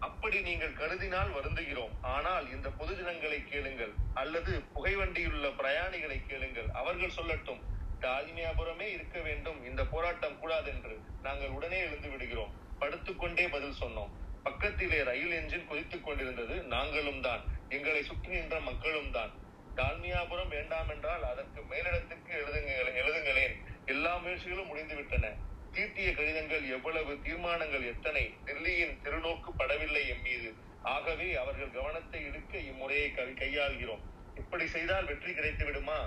அப்படி 0.00 0.40
நீங்கள் 0.40 0.72
கருதினால் 0.72 1.32
வருந்துகிறோம். 1.32 1.90
ஆனால் 2.00 2.50
இந்த 2.50 2.70
பொது 2.70 2.96
ஜனங்களை 2.96 3.44
கேளுங்கள். 3.44 3.92
அல்லது 4.14 4.62
புகைவண்டியுள்ள 4.74 5.48
பிரயாணிகளை 5.48 6.26
கேளுங்கள். 6.26 6.68
அவர்கள் 6.72 7.16
சொல்லட்டும் 7.16 7.60
டால்மியாபுரமே 8.00 8.80
இருக்க 8.80 9.20
வேண்டும். 9.20 9.64
இந்த 9.64 9.84
போராட்டம் 9.84 10.38
கூடாதென்று. 10.38 11.00
நாங்கள் 11.22 11.48
உடனே 11.48 11.78
எழுந்து 11.78 12.10
விடுகிறோம். 12.10 12.52
படுத்துக்கொண்டே 12.78 13.48
பதில் 13.48 13.80
சொன்னோம். 13.80 14.08
பக்கத்திலே 14.42 15.02
ரயில் 15.02 15.32
என்ஜின் 15.32 15.66
கொதித்துக் 15.66 16.04
கொண்டிருந்தது. 16.04 16.62
நாங்களும் 16.62 17.20
தான். 17.20 17.40
எங்களை 17.68 18.02
சுற்றி 18.02 18.30
நின்ற 18.30 18.60
மக்களும் 18.60 19.10
தான். 19.10 19.30
டால்மியாபுரம் 19.78 20.48
வேண்டாம் 20.48 20.88
என்றால் 20.88 21.24
அதற்கு 21.24 21.60
மேலிடத்திற்கு 21.62 22.32
எழுதுங்கள் 22.34 22.98
எழுதுங்களேன். 23.02 23.54
எல்லா 23.86 24.16
முயற்சிகளும் 24.16 24.70
முடிந்துவிட்டன. 24.70 25.26
தீட்டிய 25.70 26.14
கடிதங்கள் 26.14 26.64
எவ்வளவு 26.68 27.12
தீர்மானங்கள் 27.22 27.84
எத்தனை? 27.86 28.24
டெல்லியின் 28.44 28.96
திருநோக்கு 29.02 29.50
படவில்லை 29.58 30.02
எம் 30.08 30.22
மீது. 30.22 30.50
ஆகவே 30.82 31.34
அவர்கள் 31.34 31.70
கவனத்தை 31.70 32.20
இழுக்க 32.24 32.58
இம்முறையை 32.58 33.08
கையாள்கிறோம். 33.10 34.02
இப்படி 34.34 34.66
செய்தால் 34.66 35.04
வெற்றி 35.04 35.34
கிடைத்து 35.34 35.64
விடுமா? 35.64 35.98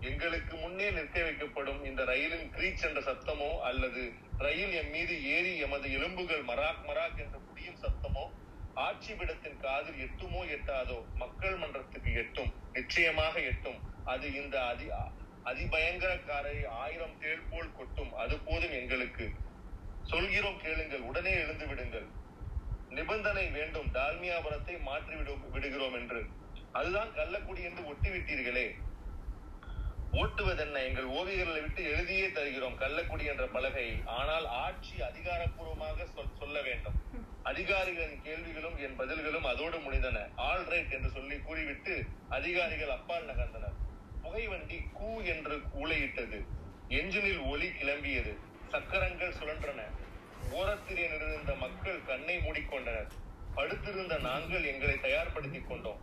எங்களுக்கு 0.00 0.56
முன்னே 0.56 0.90
நிற்க 0.90 1.20
வைக்கப்படும் 1.20 1.84
இந்த 1.84 2.04
ரயிலின் 2.04 2.50
கிரீச் 2.50 2.82
என்ற 2.82 3.00
சத்தமோ 3.00 3.60
அல்லது 3.60 4.12
ரயில் 4.38 4.72
எம் 4.72 4.90
மீது 4.90 5.14
ஏறி 5.24 5.58
எமது 5.58 5.92
எலும்புகள் 5.92 6.44
மராக் 6.44 6.82
மராக் 6.86 7.18
என்று 7.18 7.38
முடியும் 7.38 7.78
சத்தமோ? 7.82 8.24
ஆட்சி 8.74 9.14
விடத்தின் 9.14 9.60
காதில் 9.60 10.10
எட்டுமோ 10.10 10.48
எட்டாதோ 10.48 11.04
மக்கள் 11.14 11.56
மன்றத்துக்கு 11.56 12.12
எட்டும். 12.12 12.52
நிச்சயமாக 12.72 13.40
எட்டும். 13.40 14.06
அது 14.06 14.42
இந்த 14.42 14.66
அதி 14.66 14.88
அதிபயங்கரக்காரை 15.44 16.66
ஆயிரம் 16.66 17.18
தேள் 17.18 17.42
போல் 17.50 17.72
கொட்டும். 17.72 18.14
அது 18.14 18.38
போதும் 18.38 18.72
எங்களுக்கு. 18.72 19.30
சொல்கிறோம் 20.02 20.60
கேளுங்கள். 20.60 21.00
உடனே 21.00 21.30
எழுந்து 21.30 21.68
விடுங்கள். 21.68 22.06
நிபந்தனை 22.88 23.50
வேண்டும். 23.50 23.94
டால்மியாபுரத்தை 23.94 24.80
மாற்றி 24.80 25.14
விடு 25.14 25.50
விடுகிறோம் 25.50 25.94
என்று. 25.94 26.26
அதுதான் 26.72 27.08
கள்ளக்குடி 27.08 27.64
என்று 27.64 27.86
ஒட்டி 27.86 28.08
விட்டீர்களே 28.08 28.74
ஓட்டுவதென்ன? 30.12 30.84
எங்கள் 30.86 31.08
ஓவியர்களை 31.08 31.60
விட்டு 31.60 31.96
எழுதியே 31.96 32.32
தருகிறோம். 32.32 32.80
கள்ளக்குடி 32.80 33.26
என்ற 33.26 33.46
பலகை. 33.46 34.02
ஆனால் 34.06 34.46
ஆட்சி 34.46 35.00
அதிகாரப்பூர்வமாக 35.00 36.02
சொல்- 36.02 36.38
சொல்ல 36.38 36.62
வேண்டும். 36.62 37.13
அதிகாரிகளின் 37.44 38.22
கேள்விகளும் 38.22 38.76
என் 38.76 38.96
பதில்களும் 38.96 39.44
அதோடு 39.44 39.78
முடிந்தன. 39.78 40.28
ஆல் 40.36 40.64
ரைட் 40.64 40.92
என்று 40.92 41.10
சொல்லி 41.10 41.38
கூறிவிட்டு 41.38 42.04
அதிகாரிகள் 42.28 42.88
அப்பால் 42.88 43.26
நகர்ந்தனர். 43.26 43.76
புகைவண்டி 44.22 44.78
கூ 44.92 45.22
என்று 45.22 45.56
கூலையிட்டது 45.58 46.44
எஞ்சினில் 46.88 47.42
ஒலி 47.46 47.68
கிளம்பியது. 47.68 48.36
சக்கரங்கள் 48.68 49.32
சுழன்றன. 49.32 49.82
ஓரத்திலே 50.52 51.08
நின்றிருந்த 51.08 51.54
மக்கள் 51.54 52.04
கண்ணை 52.06 52.36
மூடிக்கொண்டனர். 52.36 53.10
படுத்திருந்த 53.54 54.18
நாங்கள் 54.18 54.64
எங்களை 54.64 54.94
தயார்படுத்திக் 54.94 55.68
கொண்டோம். 55.68 56.00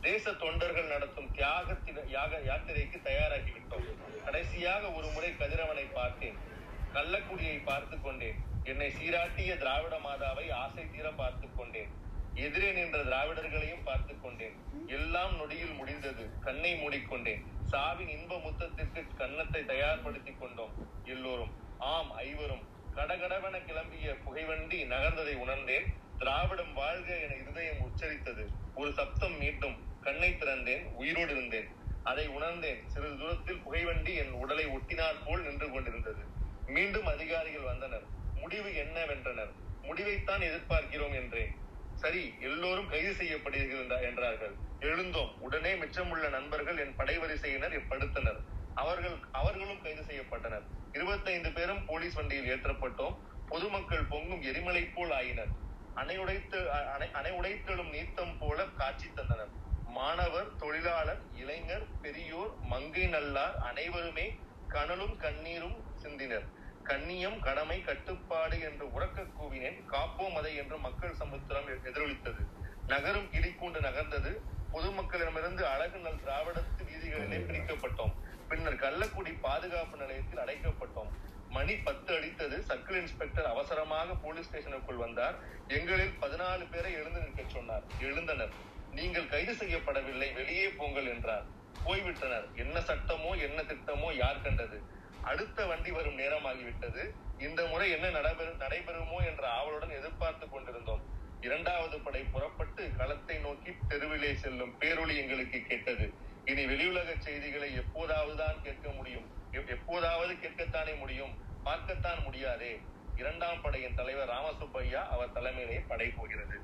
தேச 0.00 0.32
தொண்டர்கள் 0.32 0.86
நடத்தும் 0.86 1.34
தியாகத்தின 1.34 2.06
யாக 2.06 2.38
யாத்திரைக்கு 2.38 2.98
தயாராகிவிட்டோம். 3.04 3.86
கடைசியாக 4.24 4.92
ஒரு 4.92 5.06
முறை 5.06 5.30
கதிரவனை 5.30 5.92
பார்த்தேன். 5.92 6.52
கள்ளக்குடியை 6.94 7.64
பார்த்து 7.64 8.00
கொண்டேன். 8.00 8.38
என்னை 8.64 8.88
சீராட்டிய 8.90 9.58
திராவிட 9.58 9.98
மாதாவை 9.98 10.52
ஆசை 10.52 10.90
தீர 10.90 11.10
பார்த்து 11.10 11.48
கொண்டேன். 11.56 11.88
எதிரே 12.34 12.72
நின்ற 12.72 13.04
திராவிடர்களையும் 13.04 13.84
பார்த்து 13.84 14.20
கொண்டேன். 14.20 14.56
எல்லாம் 14.86 15.36
நொடியில் 15.36 15.72
முடிந்தது. 15.72 16.30
கண்ணை 16.40 16.72
மூடிக்கொண்டேன். 16.74 17.42
சாவின் 17.70 18.08
இன்ப 18.08 18.36
முத்தத்திற்கு 18.36 19.16
கன்னத்தை 19.16 19.62
தயார்படுத்திக் 19.62 20.40
கொண்டோம். 20.40 20.72
எல்லோரும் 21.04 21.52
ஆம் 21.78 22.12
ஐவரும் 22.12 22.64
கடகடவென 22.94 23.60
கிளம்பிய 23.68 24.16
புகைவண்டி 24.24 24.84
நகர்ந்ததை 24.84 25.34
உணர்ந்தேன். 25.34 25.86
திராவிடம் 26.18 26.72
வாழ்க 26.72 27.18
என 27.18 27.34
இருதயம் 27.34 27.80
உச்சரித்தது. 27.80 28.46
ஒரு 28.74 28.92
சப்தம் 28.92 29.38
மீண்டும் 29.38 29.76
கண்ணை 30.00 30.30
திறந்தேன். 30.30 30.84
உயிரோடு 30.94 31.32
இருந்தேன். 31.32 31.68
அதை 32.02 32.26
உணர்ந்தேன். 32.26 32.80
சிறிது 32.86 33.18
தூரத்தில் 33.18 33.58
புகைவண்டி 33.58 34.14
என் 34.14 34.30
உடலை 34.30 34.64
ஒட்டினார் 34.66 35.20
போல் 35.26 35.42
நின்று 35.42 35.70
கொண்டிருந்தது. 35.70 36.33
மீண்டும் 36.68 37.06
அதிகாரிகள் 37.06 37.62
வந்தனர். 37.62 38.06
முடிவு 38.36 38.70
என்னவென்றனர். 38.74 39.52
முடிவைத்தான் 39.84 40.42
எதிர்பார்க்கிறோம் 40.42 41.14
என்றேன். 41.14 41.52
சரி 41.98 42.36
எல்லோரும் 42.40 42.88
கைது 42.88 43.12
செய்யப்படுகிறீர்கள் 43.12 44.06
என்றார்கள். 44.08 44.54
எழுந்தோம். 44.82 45.32
உடனே 45.38 45.72
மிச்சமுள்ள 45.74 46.28
நண்பர்கள் 46.28 46.78
என் 46.78 46.96
படைவரிசையினர் 46.98 47.76
படுத்தனர் 47.90 48.40
அவர்கள் 48.76 49.16
அவர்களும் 49.32 49.80
கைது 49.80 50.02
செய்யப்பட்டனர். 50.02 50.64
இருபத்தைந்து 50.94 51.52
பேரும் 51.52 51.84
போலீஸ் 51.86 52.14
வண்டியில் 52.14 52.50
ஏற்றப்பட்டோம். 52.54 53.14
பொதுமக்கள் 53.48 54.08
பொங்கும் 54.08 54.42
எரிமலை 54.42 54.84
போல் 54.86 55.12
ஆயினர். 55.12 55.52
அணை 55.96 56.16
உடைத்து 56.16 56.58
அணை 56.94 57.08
அணை 57.12 57.32
உடைத்தெழும் 57.32 57.90
நீத்தம் 57.90 58.36
போல 58.38 58.58
காட்சி 58.74 59.08
தந்தனர். 59.10 59.52
மாணவர் 59.86 60.54
தொழிலாளர் 60.56 61.22
இளைஞர் 61.34 61.86
பெரியோர் 62.00 62.52
மங்கை 62.64 63.06
நல்லார் 63.06 63.56
அனைவருமே 63.62 64.26
கனலும் 64.70 65.16
கண்ணீரும் 65.16 65.76
சிந்தினர். 66.04 66.46
கண்ணியம் 66.82 67.38
கடமை 67.40 67.76
கட்டுப்பாடு 67.80 68.56
என்று 68.60 68.86
உறக்க 68.86 69.26
கூவினேன். 69.38 69.78
காப்போம் 69.92 70.34
அதை 70.34 70.52
என்று 70.56 70.78
மக்கள் 70.78 71.14
சமுத்திரம் 71.14 71.68
எதிரொலித்தது. 71.88 72.42
நகரும் 72.86 73.30
கிளிக்கூண்டு 73.30 73.80
நகர்ந்தது. 73.80 74.32
பொதுமக்களிடமிருந்து 74.72 75.62
அழகு 75.74 75.98
நல் 75.98 76.22
திராவிடத்து 76.24 76.82
வீதிகளிலே 76.90 77.38
பிரிக்கப்பட்டோம் 77.48 78.14
பின்னர் 78.48 78.82
கள்ளக்குடி 78.84 79.32
பாதுகாப்பு 79.40 79.96
நிலையத்தில் 79.96 80.42
அடைக்கப்பட்டோம். 80.44 81.10
மணி 81.48 81.74
பத்து 81.76 82.10
அடித்தது. 82.14 82.56
சர்க்கிள் 82.68 82.98
இன்ஸ்பெக்டர் 83.00 83.44
அவசரமாக 83.44 84.14
போலீஸ் 84.14 84.48
ஸ்டேஷனுக்குள் 84.48 85.02
வந்தார். 85.04 85.36
எங்களில் 85.68 86.14
பதினாலு 86.22 86.64
பேரை 86.70 86.92
எழுந்து 86.92 87.20
நிற்க 87.20 87.42
சொன்னார். 87.46 87.84
எழுந்தனர். 88.00 88.54
நீங்கள் 88.90 89.26
கைது 89.26 89.52
செய்யப்படவில்லை. 89.52 90.28
வெளியே 90.34 90.66
போங்கள் 90.68 91.06
என்றார். 91.06 91.46
போய்விட்டனர். 91.84 92.46
என்ன 92.54 92.76
சட்டமோ 92.80 93.30
என்ன 93.46 93.62
திட்டமோ 93.62 94.10
யார் 94.16 94.42
கண்டது? 94.42 94.76
அடுத்த 95.24 95.66
வண்டி 95.66 95.90
வரும் 95.90 96.18
நேரமாகிவிட்டது. 96.18 97.10
இந்த 97.38 97.66
முறை 97.66 97.90
என்ன 97.90 98.10
நடைபெறும் 98.10 98.60
நடைபெறுமோ 98.60 99.26
என்ற 99.26 99.48
ஆவலுடன் 99.48 99.90
எதிர்பார்த்து 99.90 100.48
கொண்டிருந்தோம். 100.48 101.02
இரண்டாவது 101.40 102.00
படை 102.00 102.22
புறப்பட்டு 102.22 102.90
களத்தை 102.96 103.38
நோக்கி 103.38 103.76
தெருவிலே 103.88 104.34
செல்லும் 104.34 104.80
பேரொளி 104.80 105.16
எங்களுக்கு 105.16 105.62
கேட்டது. 105.62 106.12
இனி 106.44 106.66
வெளியுலக 106.66 107.18
செய்திகளை 107.18 107.74
எப்போதாவது 107.74 108.36
தான் 108.36 108.62
கேட்க 108.62 108.90
முடியும். 108.90 109.30
எப்- 109.52 109.68
எப்போதாவது 109.68 110.34
கேட்கத்தானே 110.34 110.98
முடியும். 110.98 111.38
பார்க்கத்தான் 111.64 112.22
முடியாதே. 112.22 112.80
இரண்டாம் 113.16 113.60
படையின் 113.60 113.94
தலைவர் 113.94 114.28
ராமசுப்பையா 114.28 115.08
அவர் 115.08 115.32
தலைமையிலே 115.32 115.84
படை 115.88 116.08
போகிறது. 116.08 116.60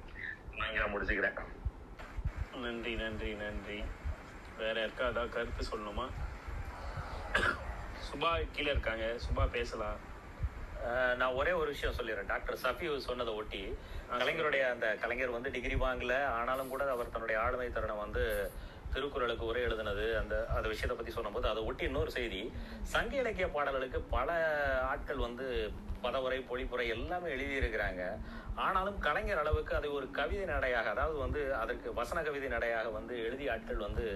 நான் 0.57 0.69
முடிச்சுக்கிறேன். 0.69 1.41
நன்றி 2.57 2.95
நன்றி 2.95 3.35
நன்றி. 3.35 3.85
வேற 4.59 4.87
யாருக்கா 4.87 5.01
அதான் 5.01 5.29
கருத்து 5.29 5.67
சொல்லணுமா? 5.71 6.11
சுபா 8.11 8.31
கீழே 8.55 8.71
இருக்காங்க. 8.75 9.05
சுபா 9.25 9.45
பேசலாம். 9.57 9.99
நான் 11.21 11.37
ஒரே 11.41 11.53
ஒரு 11.61 11.69
விஷயம் 11.75 11.97
சொல்லிடுறேன். 11.99 12.31
டாக்டர் 12.33 12.61
சஃபி 12.63 12.87
சொன்னதை 13.07 13.33
ஒட்டி 13.41 13.63
கலைஞருடைய 14.21 14.63
அந்த 14.75 14.87
கலைஞர் 15.03 15.37
வந்து 15.37 15.53
டிகிரி 15.57 15.77
வாங்கல. 15.85 16.15
ஆனாலும் 16.39 16.73
கூட 16.73 16.85
அவர் 16.95 17.15
தன்னுடைய 17.15 17.39
ஆளுமை 17.45 17.69
தருணம் 17.77 18.03
வந்து 18.05 18.25
திருக்குறளுக்கு 18.95 19.45
உரை 19.49 19.61
எழுதினது 19.67 20.07
அந்த 20.21 20.35
அந்த 20.55 20.67
விஷயத்தை 20.73 20.95
பற்றி 20.97 21.13
சொன்னபோது 21.17 21.47
அதை 21.51 21.61
ஒட்டி 21.69 21.85
இன்னொரு 21.89 22.11
செய்தி. 22.17 22.41
சங்க 22.95 23.15
இலக்கிய 23.23 23.47
பாடல்களுக்கு 23.57 24.01
பல 24.17 24.31
ஆட்கள் 24.93 25.25
வந்து 25.27 25.47
பதவுரை 26.07 26.39
பொழிப்புரை 26.51 26.87
எல்லாமே 26.97 27.29
எழுதியிருக்கிறாங்க. 27.37 28.03
ஆனாலும் 28.65 28.99
கலைஞர் 29.07 29.43
அளவுக்கு 29.43 29.73
அதை 29.79 29.89
ஒரு 29.99 30.07
கவிதை 30.19 30.45
நடையாக 30.55 30.89
அதாவது 30.95 31.19
வந்து 31.25 31.41
அதற்கு 31.63 31.89
வசன 32.01 32.23
கவிதை 32.29 32.49
நடையாக 32.57 32.89
வந்து 32.99 33.15
எழுதிய 33.27 33.53
ஆட்கள் 33.55 33.87
வந்து 33.87 34.07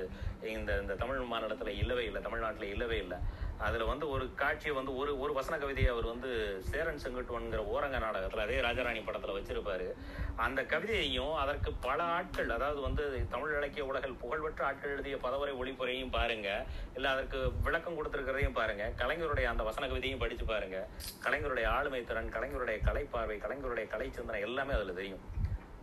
இந்த 0.55 0.71
இந்த 0.83 0.95
தமிழ் 1.03 1.33
மாநிலத்தில் 1.35 1.79
இல்லவே 1.83 2.05
இல்லை 2.09 2.23
தமிழ்நாட்டில் 2.27 2.73
இல்லவே 2.75 2.99
இல்லை. 3.05 3.19
அதில் 3.59 3.85
வந்து 3.85 4.11
ஒரு 4.11 4.35
காட்சியை 4.35 4.77
வந்து 4.77 4.97
ஒரு 4.97 5.21
ஒரு 5.21 5.33
வசன 5.33 5.59
கவிதையை 5.59 5.93
அவர் 5.93 6.05
வந்து 6.05 6.61
சேரன் 6.71 7.01
செங்குட்டுவன்கிற 7.05 7.61
ஓரங்க 7.75 7.99
நாடகத்தில் 7.99 8.43
அதே 8.43 8.61
ராஜாராணி 8.61 9.05
படத்தில் 9.05 9.37
வச்சிருப்பாரு. 9.37 9.95
அந்த 10.37 10.63
கவிதையையும் 10.63 11.35
அதற்கு 11.35 11.73
பல 11.73 12.03
ஆட்கள் 12.03 12.51
அதாவது 12.51 12.81
வந்து 12.81 13.27
தமிழ் 13.31 13.57
இலக்கிய 13.57 13.87
உலகில் 13.87 14.15
புகழ்பெற்ற 14.15 14.67
ஆட்கள் 14.67 14.91
எழுதிய 14.91 15.17
பதவரை 15.17 15.55
ஒளிப்புறையும் 15.61 16.11
பாருங்க. 16.11 16.67
இல்லை 16.95 17.11
அதற்கு 17.11 17.53
விளக்கம் 17.63 17.99
கொடுத்துருக்கிறதையும் 17.99 18.59
பாருங்க. 18.61 18.93
கலைஞருடைய 18.97 19.45
அந்த 19.45 19.63
வசன 19.63 19.87
கவிதையும் 19.87 20.19
படித்து 20.19 20.45
பாருங்க. 20.45 20.87
கலைஞருடைய 21.25 21.67
ஆளுமை 21.67 22.05
திறன் 22.05 22.33
கலைஞருடைய 22.33 22.79
கலைப்பார்வை 22.91 23.39
கலைஞருடைய 23.47 23.89
கலை 23.89 24.11
சிந்தனை 24.11 24.41
எல்லாமே 24.41 24.73
அதில் 24.73 24.95
தெரியும். 24.95 25.21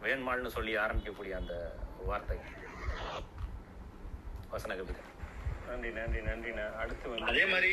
வேண்மாள்னு 0.01 0.47
சொல்லி 0.47 0.78
ஆரம்பிக்கக்கூடிய 0.78 1.32
அந்த 1.32 1.74
வார்த்தை. 2.05 2.38
வசன 4.49 4.76
கவிதை. 4.76 5.09
நன்றி 5.72 5.89
நன்றி 5.95 6.22
நன்றிண்ணா 6.24 6.65
அடுத்து 6.82 7.05
வந்து 7.09 7.30
அதே 7.30 7.43
மாதிரி 7.51 7.69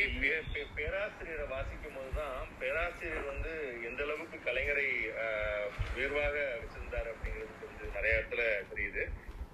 பேராசிரியரை 0.77 1.47
வாசிக்கும் 1.53 1.97
போதுதான் 1.97 2.37
பேராசிரியர் 2.61 3.31
வந்து 3.31 3.53
எந்த 3.89 4.01
அளவுக்கு 4.07 4.39
கலைஞரை 4.45 4.89
உயர்வாக 5.95 6.35
வச்சிருந்தார் 6.61 7.11
அப்படிங்கிறது 7.13 7.55
கொஞ்சம் 7.63 7.97
நிறைய 7.97 8.19
இடத்துல 8.19 8.43
தெரியுது. 8.71 9.05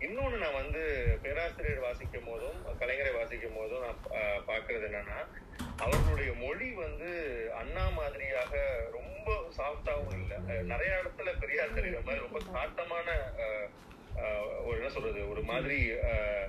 இன்னொன்று 0.00 0.38
நான் 0.38 0.58
வந்து 0.58 0.80
பேராசிரியர் 1.22 1.84
வாசிக்கும் 1.84 2.28
போதும் 2.28 2.58
கலைஞரை 2.80 3.12
வாசிக்கும் 3.14 3.58
போதும் 3.58 3.84
நான் 3.84 4.00
பார்க்கறது 4.48 4.86
என்னன்னா 4.88 5.18
அவர்களுடைய 5.84 6.32
மொழி 6.42 6.68
வந்து 6.78 7.10
அண்ணா 7.60 7.84
மாதிரியாக 7.98 8.54
ரொம்ப 8.96 9.28
சாஃப்டாகவும் 9.58 10.18
இல்லை. 10.18 10.38
நிறைய 10.72 10.92
இடத்துல 11.00 11.30
பெரியார் 11.40 11.78
தெரியுற 11.78 12.02
மாதிரி 12.02 12.26
ரொம்ப 12.26 12.40
சாத்தமான 12.50 13.08
ஒரு 14.64 14.76
என்ன 14.76 14.90
சொல்றது 14.92 15.20
ஒரு 15.30 15.42
மாதிரி 15.44 15.78
ஆஹ், 16.08 16.44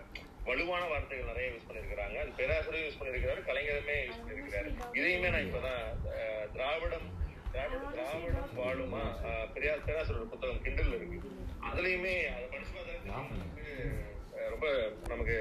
வலுவான 0.48 0.84
வார்த்தைகள் 0.90 1.30
நிறைய 1.32 1.48
யூஸ் 1.54 1.68
பண்ணிருக்கிறாங்க. 1.68 2.16
அது 2.24 2.32
பேராசிரியர் 2.40 2.88
யூஸ் 2.88 3.00
பண்ணிருக்கிறாரு 3.00 3.42
கலைஞருமே 3.50 3.96
யூஸ் 4.08 4.24
பண்ணிருக்கிறாரு. 4.24 4.70
இதையுமே 4.98 5.30
நான் 5.36 5.48
இப்பதான் 5.48 5.86
திராவிடம் 6.56 7.08
திராவிட 7.54 7.82
திராவிடம் 7.96 8.58
வாழுமா? 8.62 9.04
பெரியார் 9.54 9.86
பேராசிரியர் 9.88 10.34
புத்தகம் 10.34 10.64
கிண்டல் 10.66 10.94
இருக்கு. 10.98 11.20
அதுலயுமே 11.70 12.16
அதை 12.34 12.46
படிச்சு 12.54 12.74
பார்த்தா 12.78 13.24
ரொம்ப 14.54 14.68
நமக்கு 15.12 15.38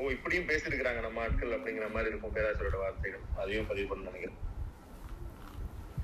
ஓ 0.00 0.08
இப்படியும் 0.14 0.48
பேசியிருக்கிறாங்க 0.48 1.00
நம்ம 1.04 1.22
ஆட்கள் 1.22 1.54
அப்படிங்கிற 1.56 1.86
மாதிரி 1.94 2.10
இருக்கும் 2.12 2.34
பேராசிரியரோட 2.36 2.78
வார்த்தைகள். 2.82 3.24
அதையும் 3.42 3.68
பதிவு 3.70 3.86
பண்ண 3.90 4.10
நினைக்கிறேன். 4.10 4.40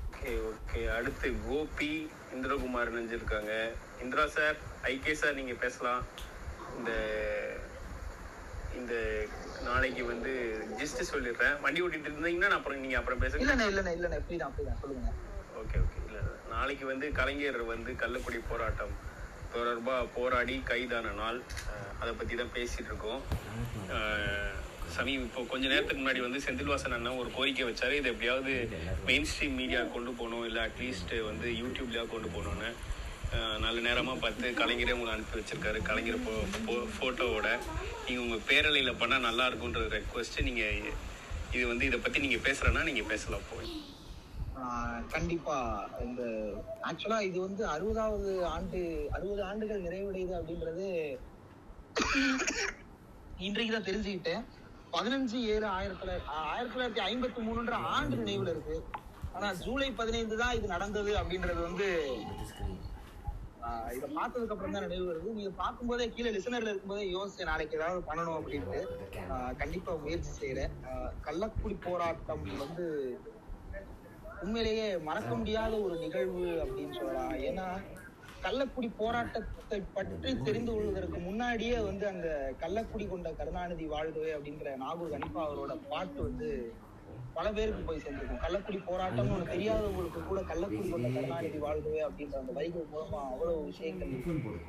Okay 0.07 0.31
okay. 0.49 0.81
அடுத்து 0.97 1.27
கோபி 1.47 1.91
இந்திரகுமார் 2.35 2.91
நினைஞ்சிருக்காங்க 2.93 3.53
இந்திரா 4.03 4.25
சார் 4.37 4.57
ஐகே 4.91 5.13
சார் 5.21 5.39
நீங்க 5.39 5.55
பேசலாம். 5.63 6.03
இந்த 6.77 6.91
இந்த 8.79 8.95
நாளைக்கு 9.67 10.03
வந்து 10.11 10.31
ஜஸ்ட் 10.81 11.01
சொல்லிடுறேன். 11.11 11.55
வண்டி 11.65 11.81
ஓட்டிட்டு 11.85 12.09
இருந்தீங்கன்னா 12.09 12.49
நான் 12.51 12.59
அப்புறம் 12.59 12.81
நீங்க 12.85 12.97
அப்புறம் 12.99 13.21
பேசுங்க. 13.23 13.43
இல்லண்ணே 13.45 13.67
இல்லண்ணே 13.97 14.19
ஃப்ரீதான் 14.25 14.53
ஃப்ரீதான் 14.55 14.81
சொல்லுங்க. 14.83 15.11
ஓகே 15.61 15.77
ஓகே 15.85 15.99
இல்லை 16.07 16.21
நாளைக்கு 16.55 16.85
வந்து 16.93 17.07
கலைஞர் 17.19 17.61
வந்து 17.73 17.93
கள்ளக்குடி 18.03 18.39
போராட்டம் 18.51 18.95
தொடர்பா 19.53 19.95
போராடி 20.15 20.55
கைதான 20.71 21.13
நாள். 21.21 21.39
அதை 22.01 22.11
பத்தி 22.17 22.33
தான் 22.41 22.55
பேசிட்டு 22.57 22.89
இருக்கோம். 22.91 23.21
சமீ 24.95 25.13
இப்போ 25.23 25.41
கொஞ்ச 25.49 25.65
நேரத்துக்கு 25.71 26.01
முன்னாடி 26.01 26.21
வந்து 26.25 26.39
செந்தில்வாசன் 26.45 26.95
அண்ணன் 26.97 27.19
ஒரு 27.23 27.29
கோரிக்கை 27.35 27.65
வச்சாரு. 27.67 27.97
இதை 27.99 28.09
எப்படியாவது 28.13 28.53
மெயின் 29.09 29.27
ஸ்ட்ரீம் 29.31 29.59
மீடியா 29.61 29.81
கொண்டு 29.95 30.11
போகணும் 30.19 30.45
இல்லை 30.49 30.61
அட்லீஸ்ட் 30.67 31.13
வந்து 31.29 31.49
யூடியூப்லயா 31.61 32.03
கொண்டு 32.13 32.29
போகணும்னு. 32.35 32.69
நல்ல 33.63 33.77
நேரமாக 33.87 34.17
பார்த்து 34.23 34.47
கலைஞரே 34.59 34.93
உங்களை 34.95 35.11
அனுப்பி 35.13 35.37
வச்சிருக்காரு. 35.39 35.79
கலைஞர் 35.89 36.23
போ 36.25 36.33
ஃபோட்டோவோட 36.95 37.47
நீங்கள் 38.05 38.23
உங்கள் 38.25 38.45
உங்க 38.49 38.93
பண்ணால் 39.01 39.25
நல்லா 39.27 39.45
இருக்கும்ன்ற 39.49 39.81
ரெக்வஸ்ட்டு 39.95 40.45
நீங்கள் 40.47 40.77
இது 41.55 41.63
வந்து 41.71 41.87
இதை 41.89 41.97
பற்றி 42.05 42.23
நீங்கள் 42.25 42.45
பேசுகிறேன்னா 42.47 42.83
நீங்கள் 42.89 43.09
பேசலாம் 43.11 43.49
போய் 43.51 43.71
கண்டிப்பா. 45.15 45.57
இந்த 46.05 46.21
ஆக்சுவலா 46.87 47.19
இது 47.27 47.37
வந்து 47.47 47.63
அறுபதாவது 47.73 48.31
ஆண்டு 48.55 48.79
அறுபது 49.17 49.41
ஆண்டுகள் 49.49 49.85
நிறைவடையுது 49.87 50.33
அப்படின்றது 50.39 50.87
இன்றைக்கு 53.47 53.71
தான் 53.73 53.87
தெரிஞ்சுக்கிட்டேன். 53.89 54.43
பதினஞ்சு 54.95 55.37
ஏழு 55.53 55.67
ஆயிரத்தி 55.77 56.01
தொள்ளாயிரத்தி 56.01 56.33
ஆயிரத்தி 56.51 56.73
தொள்ளாயிரத்தி 56.75 57.03
ஐம்பத்தி 57.09 57.41
மூணுன்ற 57.47 57.75
ஆண்டு 57.95 58.21
நினைவுல 58.21 58.53
இருக்கு. 58.55 58.77
ஆனா 59.35 59.47
ஜூலை 59.65 59.89
பதினைந்து 60.01 60.35
தான் 60.41 60.55
இது 60.57 60.67
நடந்தது 60.75 61.11
அப்படின்றது 61.21 61.61
வந்து 61.69 61.87
இதை 63.95 64.07
பார்த்ததுக்கு 64.17 64.53
அப்புறம் 64.55 64.75
தான் 64.75 64.85
நினைவு 64.87 65.09
வருது. 65.09 65.35
நீங்க 65.39 65.51
பார்க்கும்போதே 65.61 66.05
கீழே 66.15 66.31
லிசனர்ல 66.37 66.71
இருக்கும்போதே 66.71 67.05
யோசிச்சு 67.15 67.49
நாளைக்கு 67.51 67.77
ஏதாவது 67.79 68.01
பண்ணணும் 68.09 68.37
அப்படின்ட்டு. 68.39 68.81
கண்டிப்பா 69.61 69.93
முயற்சி 70.05 70.31
செய்யறேன். 70.39 70.73
கள்ளக்குடி 71.27 71.77
போராட்டம் 71.87 72.45
வந்து 72.63 72.85
உண்மையிலேயே 74.43 74.85
மறக்க 75.07 75.31
முடியாத 75.39 75.73
ஒரு 75.85 75.95
நிகழ்வு 76.03 76.45
அப்படின்னு 76.65 76.97
சொல்லலாம். 76.99 77.33
ஏன்னா 77.49 77.65
கள்ளக்குடி 78.45 78.89
போராட்டத்தை 78.99 79.77
பற்றி 79.95 80.29
தெரிந்து 80.47 80.71
கொள்வதற்கு 80.75 81.17
முன்னாடியே 81.25 81.77
வந்து 81.87 82.05
அந்த 82.11 82.27
கள்ளக்குடி 82.61 83.05
கொண்ட 83.07 83.29
கருணாநிதி 83.39 83.85
வாழ்கவே 83.95 84.31
அப்படிங்கிற 84.35 84.71
நாகூர் 84.83 85.13
கணிப்பா 85.15 85.41
அவரோட 85.47 85.73
பாட்டு 85.91 86.19
வந்து 86.27 86.49
பல 87.39 87.49
பேருக்கு 87.51 87.83
போய் 87.83 87.99
சேர்ந்திருக்கும். 87.99 88.41
கள்ளக்குடி 88.41 88.79
போராட்டம்னு 88.85 89.33
ஒண்ணு 89.35 89.51
தெரியாதவங்களுக்கு 89.51 90.21
கூட 90.23 90.39
கள்ளக்குடி 90.43 90.89
கொண்ட 90.89 91.09
கருணாநிதி 91.09 91.59
வாழ்கவே 91.59 92.01
அப்படின்ற 92.05 92.35
அந்த 92.37 92.53
வரிகள் 92.53 92.89
மூலமா 92.91 93.19
அவ்வளவு 93.29 93.61
விஷயங்கள் 93.65 94.11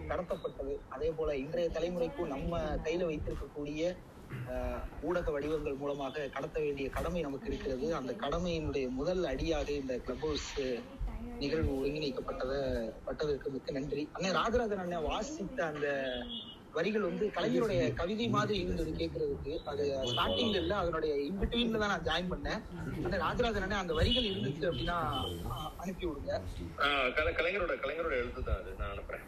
கடத்தப்பட்டது 0.08 0.74
அதே 0.88 1.08
போல 1.10 1.36
இன்றைய 1.36 1.68
தலைமுறைக்கும் 1.70 2.32
நம்ம 2.34 2.52
கையில 2.84 3.08
வைத்திருக்கக்கூடிய 3.08 3.82
ஆஹ், 4.50 4.76
ஊடக 5.02 5.28
வடிவங்கள் 5.30 5.76
மூலமாக 5.76 6.26
கடத்த 6.28 6.56
வேண்டிய 6.60 6.88
கடமை 6.90 7.20
நமக்கு 7.20 7.46
இருக்கிறது. 7.46 7.86
அந்த 7.94 8.12
கடமையினுடைய 8.16 8.86
முதல் 8.92 9.22
அடியாக 9.24 9.68
இந்த 9.74 9.94
கிளப் 9.98 10.22
ஹவுஸ் 10.22 10.48
நிகழ்வு 11.38 11.72
ஒருங்கிணைக்கப்பட்டத 11.78 12.52
பட்டதற்கு 13.04 13.50
மிக்க 13.50 13.70
நன்றி. 13.72 14.04
அண்ணன் 14.12 14.36
ராஜராஜன் 14.36 14.82
அண்ணன் 14.84 15.08
வாசித்த 15.08 15.58
அந்த 15.66 15.86
வரிகள் 16.76 17.06
வந்து 17.08 17.24
கலைஞருடைய 17.36 17.80
கவிதை 18.00 18.26
மாதிரி 18.34 18.56
இருந்தது 18.62 18.90
கேட்கறதுக்கு 19.00 19.52
அது 19.70 19.84
ஸ்டார்டிங்ல 20.10 20.60
இல்ல 20.62 20.74
அதனுடைய 20.82 21.12
இன்பிட்வீன்ல 21.28 21.80
தான் 21.82 21.92
நான் 21.94 22.06
ஜாயின் 22.08 22.30
பண்ணேன். 22.32 22.60
அண்ணன் 23.04 23.24
ராஜராஜன் 23.26 23.82
அந்த 23.82 23.94
வரிகள் 24.00 24.28
இருந்துச்சு 24.30 24.68
அப்படின்னா 24.70 24.98
அனுப்பி 25.82 26.06
விடுங்க. 26.08 26.32
கலைஞரோட 27.38 27.74
கலைஞரோட 27.84 28.14
எழுத்து 28.22 28.42
தான் 28.48 28.60
அது 28.62 28.72
நான் 28.80 28.92
அனுப்புறேன். 28.94 29.26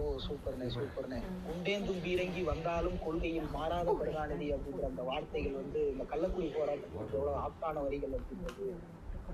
ஓ 0.00 0.04
சூப்பர்ண்ணே 0.26 0.66
சூப்பர்ண்ணே. 0.74 1.16
குண்டேந்தும் 1.46 2.02
பீரங்கி 2.04 2.42
வந்தாலும் 2.50 2.98
கொள்கையில் 3.06 3.48
மாறாத 3.56 3.94
கருணாநிதி 4.00 4.48
அப்படிங்கிற 4.56 4.86
அந்த 4.92 5.04
வார்த்தைகள் 5.08 5.58
வந்து 5.62 5.80
இந்த 5.92 6.04
கள்ளக்குடி 6.12 6.48
போராட்டத்துக்கு 6.58 7.16
எவ்வளவு 7.18 7.40
ஆப்டான 7.46 7.82
வரிகள் 7.86 8.16
அப்படின்றது 8.18 8.66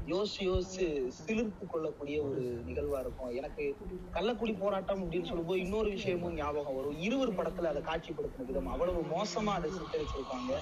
யோசிச்சு 0.06 0.42
யோசிச்சு 0.42 0.86
சிலிர்ப்பு 1.08 1.66
கொள்ளக்கூடிய 1.66 2.22
ஒரு 2.22 2.42
நிகழ்வா 2.66 3.00
இருக்கும். 3.00 3.30
எனக்கு 3.30 3.76
கள்ளக்குடி 4.12 4.58
போராட்டம் 4.58 5.00
அப்படின்னு 5.02 5.24
சொல்லும்போது 5.24 5.60
இன்னொரு 5.60 5.88
விஷயமும் 5.88 6.34
ஞாபகம் 6.34 6.76
வரும். 6.76 6.98
இருவர் 6.98 7.36
படத்துல 7.38 7.70
அதை 7.72 7.82
காட்சிப்படுத்தின 7.82 8.46
விதம். 8.46 8.66
அவ்வளவு 8.66 9.02
மோசமா 9.02 9.52
அதை 9.58 9.70
சித்தரிச்சிருப்பாங்க. 9.70 10.54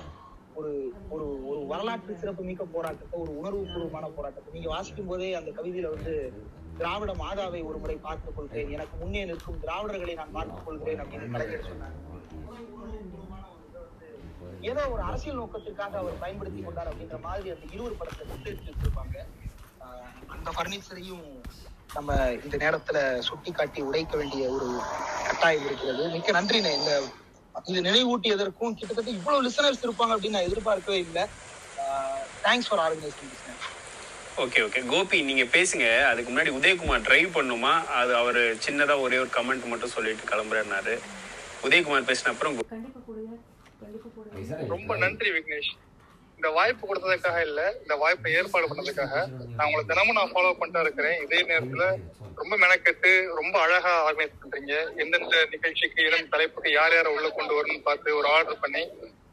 ஒரு 0.55 0.93
ஒரு 1.09 1.48
ஒரு 1.48 1.66
வரலாற்று 1.66 2.19
சிறப்பு 2.19 2.43
மிக்க 2.44 2.64
போராட்டத்தை 2.64 3.20
ஒரு 3.20 3.32
உணர்வுபூர்வமான 3.32 4.09
போராட்டத்தை. 4.16 4.52
நீங்க 4.52 4.69
வாசிக்கும் 4.69 5.06
போதே 5.06 5.35
அந்த 5.35 5.51
கவிதையில 5.51 5.90
வந்து 5.90 6.32
திராவிட 6.77 7.12
மாதாவை 7.12 7.64
ஒரு 7.64 7.78
முறை 7.78 7.97
பார்த்துக் 7.97 8.36
கொள்கிறேன். 8.36 8.70
எனக்கு 8.70 8.97
முன்னே 8.97 9.24
நிற்கும் 9.24 9.60
திராவிடர்களை 9.62 10.14
நான் 10.14 10.32
பார்த்துக் 10.32 10.64
கொள்கிறேன் 10.64 11.01
அப்படின்னு 11.01 11.31
கலைஞர் 11.31 11.69
சொன்னாங்க 11.70 12.01
ஏதோ 14.70 14.82
ஒரு 14.94 15.02
அரசியல் 15.09 15.39
நோக்கத்திற்காக 15.40 15.97
அவர் 16.02 16.20
பயன்படுத்தி 16.22 16.60
கொண்டார் 16.66 16.90
அப்படின்ற 16.90 17.18
மாதிரி 17.26 17.48
அந்த 17.55 17.66
இருவர் 17.74 17.98
படத்தை 18.01 18.24
சித்தரித்து 18.30 18.70
வச்சிருப்பாங்க 18.70 19.16
அந்த 20.34 20.48
பர்னிச்சரையும் 20.59 21.26
நம்ம 21.97 22.12
இந்த 22.44 22.56
நேரத்துல 22.64 22.98
சுட்டி 23.28 23.51
காட்டி 23.52 23.80
உடைக்க 23.89 24.12
வேண்டிய 24.20 24.44
ஒரு 24.56 24.68
கட்டாயம் 25.26 25.66
இருக்கிறது. 25.68 26.05
மிக்க 26.14 26.32
நன்றிண்ணே 26.39 26.72
இந்த 26.78 26.93
இது 27.70 27.80
நினைவூட்டியதற்கும் 27.89 28.76
கிட்டத்தட்ட 28.78 29.10
இவ்வளவு 29.18 29.44
லிசனர்ஸ் 29.47 29.84
இருப்பாங்க 29.86 30.14
அப்படின்னு 30.14 30.36
நான் 30.39 30.48
எதிர்பார்க்கவே 30.48 30.98
இல்லை. 31.06 31.24
Thanks 32.44 32.68
for 32.70 32.82
organising 32.86 33.39
okay 34.43 34.60
okay 34.66 34.80
Gopi 34.93 35.18
நீங்க 35.30 35.44
பேசுங்க. 35.56 35.86
அதுக்கு 36.10 36.30
முன்னாடி 36.30 36.52
உதயகுமார் 36.59 37.06
டிரைவ் 37.09 37.28
பண்ணுமா? 37.39 37.72
அது 38.01 38.12
அவர் 38.20 38.40
சின்னதா 38.66 38.94
ஒரே 39.06 39.18
ஒரு 39.24 39.30
கமெண்ட் 39.39 39.70
மட்டும் 39.72 39.94
சொல்லிட்டு 39.97 40.30
கிளம்புறேன்னாரு 40.32 40.94
உதயகுமார் 41.66 42.09
பேசின 42.10 42.32
அப்புறம் 42.34 42.56
ரொம்ப 44.74 44.96
நன்றி 45.04 45.30
விக்னேஷ். 45.36 45.72
இந்த 46.36 46.48
வாய்ப்பு 46.59 46.84
கொடுத்ததுக்காக 46.88 47.40
இல்ல 47.48 47.60
இந்த 47.82 47.94
வாய்ப்பை 48.02 48.30
ஏற்பாடு 48.38 48.68
பண்ணதுக்காக 48.70 49.14
நான் 49.56 49.66
உங்களை 49.66 49.82
தினமும் 49.90 50.18
நான் 50.18 50.32
ஃபாலோ 50.32 50.50
பண்ணிட்டு 50.60 50.84
இருக்கிறேன். 50.86 51.18
இதே 51.24 51.40
நேரத்துல 51.50 51.84
ரொம்ப 52.40 52.54
மெனக்கெட்டு 52.64 53.10
ரொம்ப 53.40 53.54
அழகா 53.64 53.92
ஆர்கனைஸ் 54.06 54.38
பண்றீங்க. 54.42 54.74
எந்தெந்த 55.02 55.36
நிகழ்ச்சிக்கு 55.54 56.00
எந்தெந்த 56.06 56.32
தலைப்புக்கு 56.34 56.70
யார் 56.78 56.94
யாரை 56.96 57.10
உள்ள 57.16 57.28
கொண்டு 57.38 57.56
வரணும்னு 57.59 57.88
பார்த்து 57.88 58.16
ஒரு 58.20 58.28
ஆர்டர் 58.36 58.62
பண்ணி 58.64 58.82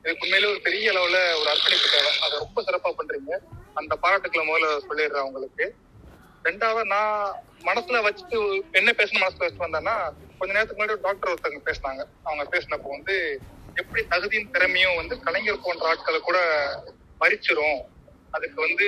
இதுக்கு 0.01 0.23
உண்மையிலே 0.25 0.49
ஒரு 0.53 0.61
பெரிய 0.67 0.91
அளவுல 0.91 1.19
ஒரு 1.39 1.49
அர்ப்பணிப்பு 1.53 1.87
தேவை. 1.95 2.11
அதை 2.25 2.33
ரொம்ப 2.43 2.61
சிறப்பா 2.67 2.91
பண்றீங்க. 2.99 3.33
அந்த 3.79 3.93
பாராட்டுக்களை 4.03 4.43
முதல்ல 4.49 4.67
சொல்லிடுறேன் 4.89 5.27
உங்களுக்கு. 5.29 5.65
ரெண்டாவது 6.47 6.83
நான் 6.95 7.15
மனசுல 7.69 8.01
வச்சுட்டு 8.05 8.37
என்ன 8.79 8.89
பேசணும் 8.99 9.23
மனசுல 9.25 9.45
வச்சு 9.45 9.65
வந்தேன்னா 9.65 9.95
கொஞ்ச 10.39 10.51
நேரத்துக்கு 10.53 10.79
முன்னாடி 10.79 10.95
ஒரு 10.97 11.05
டாக்டர் 11.07 11.31
ஒருத்தவங்க 11.31 11.63
பேசினாங்க. 11.69 12.03
அவங்க 12.27 12.43
பேசினப்போ 12.53 12.89
வந்து 12.97 13.15
எப்படி 13.75 14.07
தகுதியும் 14.07 14.51
திறமையும் 14.51 14.95
வந்து 14.95 15.19
கலைஞர் 15.19 15.61
போன்ற 15.63 15.87
ஆட்களை 15.87 16.19
கூட 16.19 16.39
மறிச்சிரும் 17.19 17.79
அதுக்கு 18.31 18.61
வந்து 18.61 18.85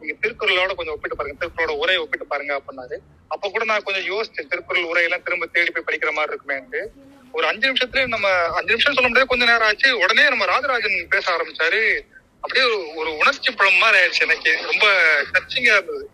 நீங்க 0.00 0.28
திருக்குறளோட 0.28 0.74
கொஞ்சம் 0.74 0.94
ஒப்பிட்டு 0.94 1.16
பாருங்க. 1.16 1.46
திருக்குறளோட 1.46 1.76
உரையை 1.76 2.02
ஒப்பிட்டு 2.02 2.26
பாருங்க 2.26 2.56
அப்படின்னாரு. 2.56 2.96
அப்ப 3.28 3.48
கூட 3.48 3.64
நான் 3.64 3.82
கொஞ்சம் 3.82 4.16
யோசிச்சேன் 4.16 4.48
திருக்குறள் 4.48 4.82
உரையெல்லாம் 4.82 5.22
திரும்ப 5.22 5.46
தேடி 5.46 5.70
போய் 5.70 5.96
படிக்கிற 5.96 6.12
மாதிரி 6.12 6.36
இருக்குமேன்ட்டு 6.36 6.86
ஒரு 7.32 7.46
அஞ்சு 7.46 7.72
நிமிஷத்துலயே 7.72 8.06
நம்ம 8.06 8.28
அஞ்சு 8.28 8.66
நிமிஷம் 8.66 8.92
சொல்ல 8.92 9.00
முடியாது 9.00 9.28
கொஞ்ச 9.28 9.44
நேரம் 9.44 9.66
ஆச்சு. 9.66 9.98
உடனே 9.98 10.28
நம்ம 10.28 10.44
ராஜராஜன் 10.44 11.06
பேச 11.08 11.36
ஆரம்பிச்சாரு. 11.36 12.00
அப்படியே 12.40 12.66
ஒரு- 12.66 12.94
ஒரு 12.94 13.16
உணர்ச்சி 13.16 13.52
பழம் 13.52 13.74
மாதிரி 13.74 14.06
ஆயிடுச்சு 14.06 14.20
எனக்கு. 14.20 14.58
ரொம்ப 14.62 14.86
டச்சிங்கா 15.32 15.72
இருந்தது. 15.72 16.10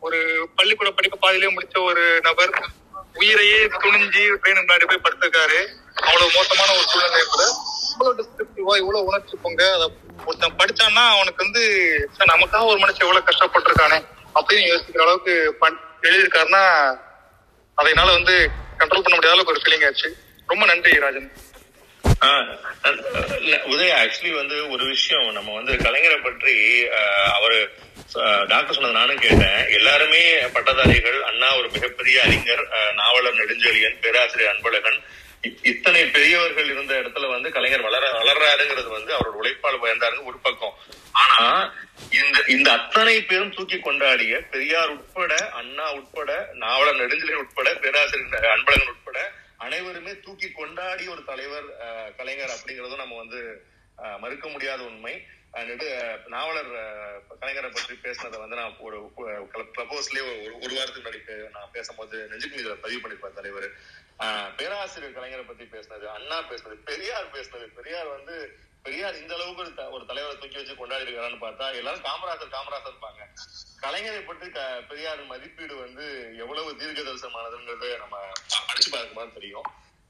ஒரு 0.00 0.48
பள்ளிக்கூட 0.56 0.90
படிப்பு 0.90 1.18
பாதியிலே 1.18 1.54
முடிச்ச 1.54 1.82
ஒரு 1.82 2.20
நபர் 2.22 2.68
உயிரையே 3.14 3.64
துணிஞ்சு 3.66 4.36
ட்ரெயின் 4.42 4.64
முன்னாடி 4.66 4.86
போய் 4.86 5.00
படுத்திருக்காரு. 5.04 5.80
அவ்வளவு 5.94 6.30
மோசமான 6.34 6.72
ஒரு 6.72 6.82
சூழ்நிலை 6.86 7.20
கூட. 7.28 7.42
இவ்வளவு 7.92 8.22
டிஸ்கிரிப்டிவா 8.22 8.78
இவ்வளவு 8.78 9.04
உணர்ச்சி 9.04 9.36
பொங்க 9.42 9.74
அதை 9.74 9.92
ஒருத்தன் 10.26 10.56
படிச்சான்னா 10.56 11.08
அவனுக்கு 11.08 11.44
வந்து 11.44 11.62
நமக்காக 12.18 12.66
ஒரு 12.66 12.78
மனுஷன் 12.78 12.98
எவ்வளவு 12.98 13.24
கஷ்டப்பட்டிருக்கானே? 13.26 14.04
அப்படின்னு 14.34 14.72
யோசிக்கிற 14.72 14.98
அளவுக்கு 14.98 15.56
பண்- 15.60 15.80
எழுதியிருக்காருன்னா 16.02 16.96
அதனால 17.74 18.12
வந்து 18.12 18.50
கண்ட்ரோல் 18.78 19.02
பண்ண 19.02 19.14
முடியாத 19.14 19.30
அளவுக்கு 19.30 19.60
ஒரு 19.60 19.60
ஃபீலிங் 19.62 19.86
ஆச்சு. 19.86 20.16
ரொம்ப 20.46 20.66
நன்றி 20.66 20.98
ராஜன். 20.98 21.32
ஆஹ் 22.20 22.58
ஆக்சுவலி 24.02 24.34
வந்து 24.34 24.70
ஒரு 24.70 24.84
விஷயம். 24.84 25.32
நம்ம 25.32 25.54
வந்து 25.54 25.72
கலைஞரை 25.72 26.22
பற்றி 26.22 26.82
ஆஹ், 26.84 27.32
அவரு 27.32 27.68
டாக்டர் 28.48 28.72
சொன்னது 28.72 28.92
நானும் 28.92 29.16
கேட்டேன். 29.16 29.68
எல்லாருமே 29.68 30.34
பட்டதாரிகள் 30.38 31.22
அண்ணா 31.22 31.56
ஒரு 31.56 31.70
மிகப்பெரிய 31.70 32.22
அறிஞர் 32.22 32.68
நாவலர் 32.94 33.34
நெடுஞ்செழியன் 33.34 34.00
பேராசிரியர் 34.00 34.56
அன்பழகன் 34.56 35.02
இத்தனை 35.92 36.12
பெரியவர்கள் 36.12 36.68
இருந்த 36.72 36.92
இடத்துல 37.00 37.26
வந்து 37.32 37.48
கலைஞர் 37.54 37.84
வளர 37.86 38.04
வளர்றாருங்கிறது 38.18 38.90
வந்து 38.94 39.10
அவரோட 39.16 39.34
உழைப்பால் 39.40 39.76
உயர்ந்தாருங்க 39.82 40.22
ஒரு 40.30 40.38
பக்கம். 40.46 40.76
ஆனா 41.22 41.40
இந்த 42.20 42.38
இந்த 42.54 42.68
அத்தனை 42.76 43.16
பேரும் 43.22 43.52
தூக்கி 43.56 43.78
கொண்டாடிய 43.78 44.38
பெரியார் 44.52 44.94
உட்பட 44.94 45.34
அண்ணா 45.60 45.86
உட்பட 45.98 46.30
நாவலர் 46.62 47.00
நெடுஞ்சலை 47.02 47.36
உட்பட 47.42 47.74
பேராசிரியர் 47.84 48.48
அன்பழகன் 48.54 48.92
உட்பட 48.94 49.18
அனைவருமே 49.66 50.14
தூக்கி 50.24 50.50
கொண்டாடிய 50.60 51.14
ஒரு 51.16 51.24
தலைவர் 51.30 51.68
கலைஞர் 52.20 52.56
அப்படிங்கறதும் 52.56 53.04
நம்ம 53.04 53.20
வந்து 53.22 53.42
மறுக்க 54.24 54.46
முடியாத 54.48 54.82
உண்மை. 54.90 55.14
நெடு 55.68 55.86
நாவலர் 56.34 56.70
கலைஞரை 57.40 57.70
பற்றி 57.72 57.94
பேசினதை 58.04 58.38
வந்து 58.42 58.58
நான் 58.60 58.78
ஒரு 58.86 58.98
கிளப் 59.52 59.80
ஹவுஸ்லயே 59.92 60.22
ஒரு 60.28 60.52
ஒரு 60.64 60.72
வாரத்துக்கு 60.76 61.02
முன்னாடி 61.02 61.50
நான் 61.56 61.74
பேசும்போது 61.74 62.16
நெஞ்சுக்கு 62.30 62.56
மீது 62.58 62.70
பதிவு 62.84 63.00
பண்ணிருப்பேன் 63.02 63.36
தலைவர். 63.40 63.68
பேராசிரியர் 64.56 65.14
கலைஞரை 65.14 65.46
பத்தி 65.46 65.64
பேசினது 65.64 66.06
அண்ணா 66.06 66.38
பேசினது 66.38 66.82
பெரியார் 66.84 67.30
பேசினது. 67.30 67.66
பெரியார் 67.66 68.06
வந்து 68.06 68.58
பெரியார் 68.82 69.14
இந்த 69.14 69.34
அளவுக்கு 69.34 69.90
ஒரு 69.90 70.06
தலைவரை 70.06 70.38
தூக்கி 70.38 70.56
வச்சு 70.56 70.74
கொண்டாடி 70.74 71.02
இருக்காரான்னு 71.02 71.44
பார்த்தா 71.44 71.74
எல்லாரும் 71.74 72.04
காமராசர் 72.04 72.48
காமராசர் 72.48 72.92
இருப்பாங்க 72.92 73.20
கலைஞரை 73.80 74.26
பற்றி 74.26 74.48
பெரியார் 74.88 75.24
மதிப்பீடு 75.24 75.76
வந்து 75.76 76.34
எவ்வளவு 76.38 76.76
தீர்க்க 76.76 77.02
தரிசனமானதுங்கிறது 77.02 77.98
நம்ம 77.98 78.18
படிச்சு 78.66 78.90
பார்க்கும்போது 78.90 79.32
தெரியும். 79.32 79.62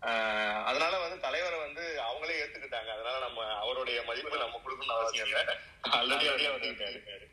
ஆஹ் 0.03 0.65
அதனால 0.65 0.99
வந்து 0.99 1.20
தலைவரை 1.20 1.59
வந்து 1.59 2.01
அவங்களே 2.03 2.45
ஏத்துக்கிட்டாங்க. 2.45 2.91
அதனால 2.93 3.19
நம்ம 3.19 3.45
அவருடைய 3.45 4.03
மதிப்பு 4.03 4.39
நம்ம 4.39 4.61
கொடுக்கணும்னு 4.66 4.99
அவசியம் 4.99 5.27
இல்லை. 5.27 5.43
ஆல்ரெடி 5.83 6.27
அப்படியே 6.27 6.49
வந்துருக்காரு. 6.49 7.31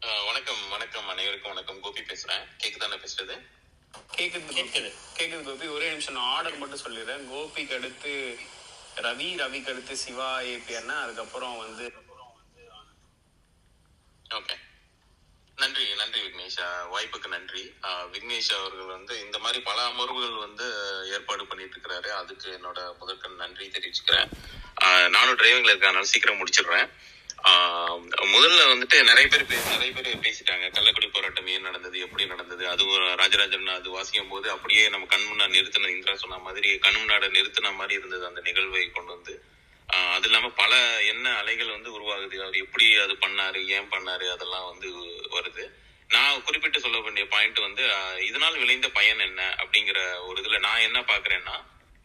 வணக்கம் 0.00 0.68
வணக்கம் 0.70 1.08
அனைவருக்கும். 1.08 1.52
வணக்கம் 1.52 1.80
கோபி 1.80 2.00
பேசுறேன். 2.00 2.44
கேக்குதானே 2.62 2.96
பேசுறது? 2.96 3.34
கேக்குது 4.16 4.50
கேக்குது. 4.56 4.90
கேக்குது 5.16 5.42
கோபி. 5.42 5.66
ஒரே 5.66 5.88
நிமிஷம் 5.88 6.14
நான் 6.14 6.30
ஆர்டர் 6.36 6.58
மட்டும் 6.58 6.80
சொல்லிடுறேன். 6.80 7.24
கோபிக்கு 7.32 7.74
அடுத்து 7.74 8.38
ரவி 8.96 9.28
ரவிக்கு 9.42 9.70
அடுத்து 9.72 9.96
சிவா 9.96 10.40
ஏபிஆர்னா 10.40 10.96
அதுக்கப்புறம் 11.02 11.56
வந்து 11.56 11.92
ஓகே. 14.34 14.56
நன்றி 15.56 15.94
நன்றி 15.94 16.20
விக்னேஷ். 16.20 16.60
வாய்ப்புக்கு 16.94 17.28
நன்றி. 17.28 17.64
விக்னேஷ் 18.12 18.52
அவர்கள் 18.58 18.92
வந்து 18.94 19.24
இந்த 19.24 19.38
மாதிரி 19.38 19.62
பல 19.62 19.88
அமர்வுகள் 19.88 20.38
வந்து 20.38 20.66
ஏற்பாடு 21.12 21.46
பண்ணிட்டு 21.46 21.76
இருக்கிறாரு 21.76 22.08
அதுக்கு 22.22 22.60
என்னோட 22.60 22.98
முதற்கண் 22.98 23.36
நன்றி 23.36 23.68
தெரிவிச்சுக்கிறேன். 23.68 24.30
நானும் 25.08 25.38
டிரைவிங்ல 25.38 25.70
இருக்கேன் 25.70 25.90
அதனால 25.90 26.04
சீக்கிரம் 26.04 26.40
முடிச்சிடுறேன். 26.40 26.90
முதல்ல 27.44 28.62
வந்துட்டு 28.70 28.98
நிறைய 29.04 29.26
பேர் 29.28 29.44
நிறைய 29.72 29.90
பேர் 29.96 30.16
பேசிட்டாங்க. 30.16 30.66
கள்ளக்குடி 30.76 31.08
போராட்டம் 31.12 31.46
ஏன் 31.46 31.60
நடந்தது? 31.60 32.00
எப்படி 32.00 32.26
நடந்தது? 32.26 32.68
அது 32.68 32.86
ஒரு 32.86 33.16
ராஜராஜன் 33.16 33.66
அது 33.66 33.90
வாசிக்கும் 33.90 34.28
போது 34.28 34.50
அப்படியே 34.50 34.88
நம்ம 34.88 35.06
கண்முன்னா 35.06 35.46
நிறுத்தின 35.50 35.88
இந்திரா 35.88 36.16
சொன்ன 36.16 36.38
மாதிரி 36.38 36.78
கண் 36.78 36.94
முன்னாடி 36.94 37.28
நிறுத்தின 37.36 37.74
மாதிரி 37.74 37.94
இருந்தது 37.94 38.26
அந்த 38.26 38.40
நிகழ்வை 38.40 38.90
கொண்டு 38.90 39.12
வந்து. 39.12 39.34
அது 39.88 40.24
இல்லாம 40.24 40.48
பல 40.62 41.02
என்ன 41.02 41.36
அலைகள் 41.36 41.74
வந்து 41.74 41.90
உருவாகுது. 41.96 42.36
அவர் 42.42 42.62
எப்படி 42.64 42.86
அது 43.04 43.14
பண்ணாரு? 43.26 43.60
ஏன் 43.76 43.90
பண்ணாரு? 43.90 44.26
அதெல்லாம் 44.36 44.68
வந்து 44.70 44.88
வருது. 45.36 45.64
நான் 46.08 46.42
குறிப்பிட்டு 46.42 46.80
சொல்ல 46.80 46.98
வேண்டிய 47.00 47.26
பாயிண்ட் 47.26 47.58
வந்து 47.58 47.84
இதனால் 48.26 48.58
விளைந்த 48.58 48.88
பயன் 48.88 49.18
என்ன 49.18 49.42
அப்படிங்கிற 49.62 49.98
ஒரு 50.26 50.42
இதுல 50.42 50.58
நான் 50.58 50.84
என்ன 50.88 50.98
பாக்குறேன்னா 51.00 51.56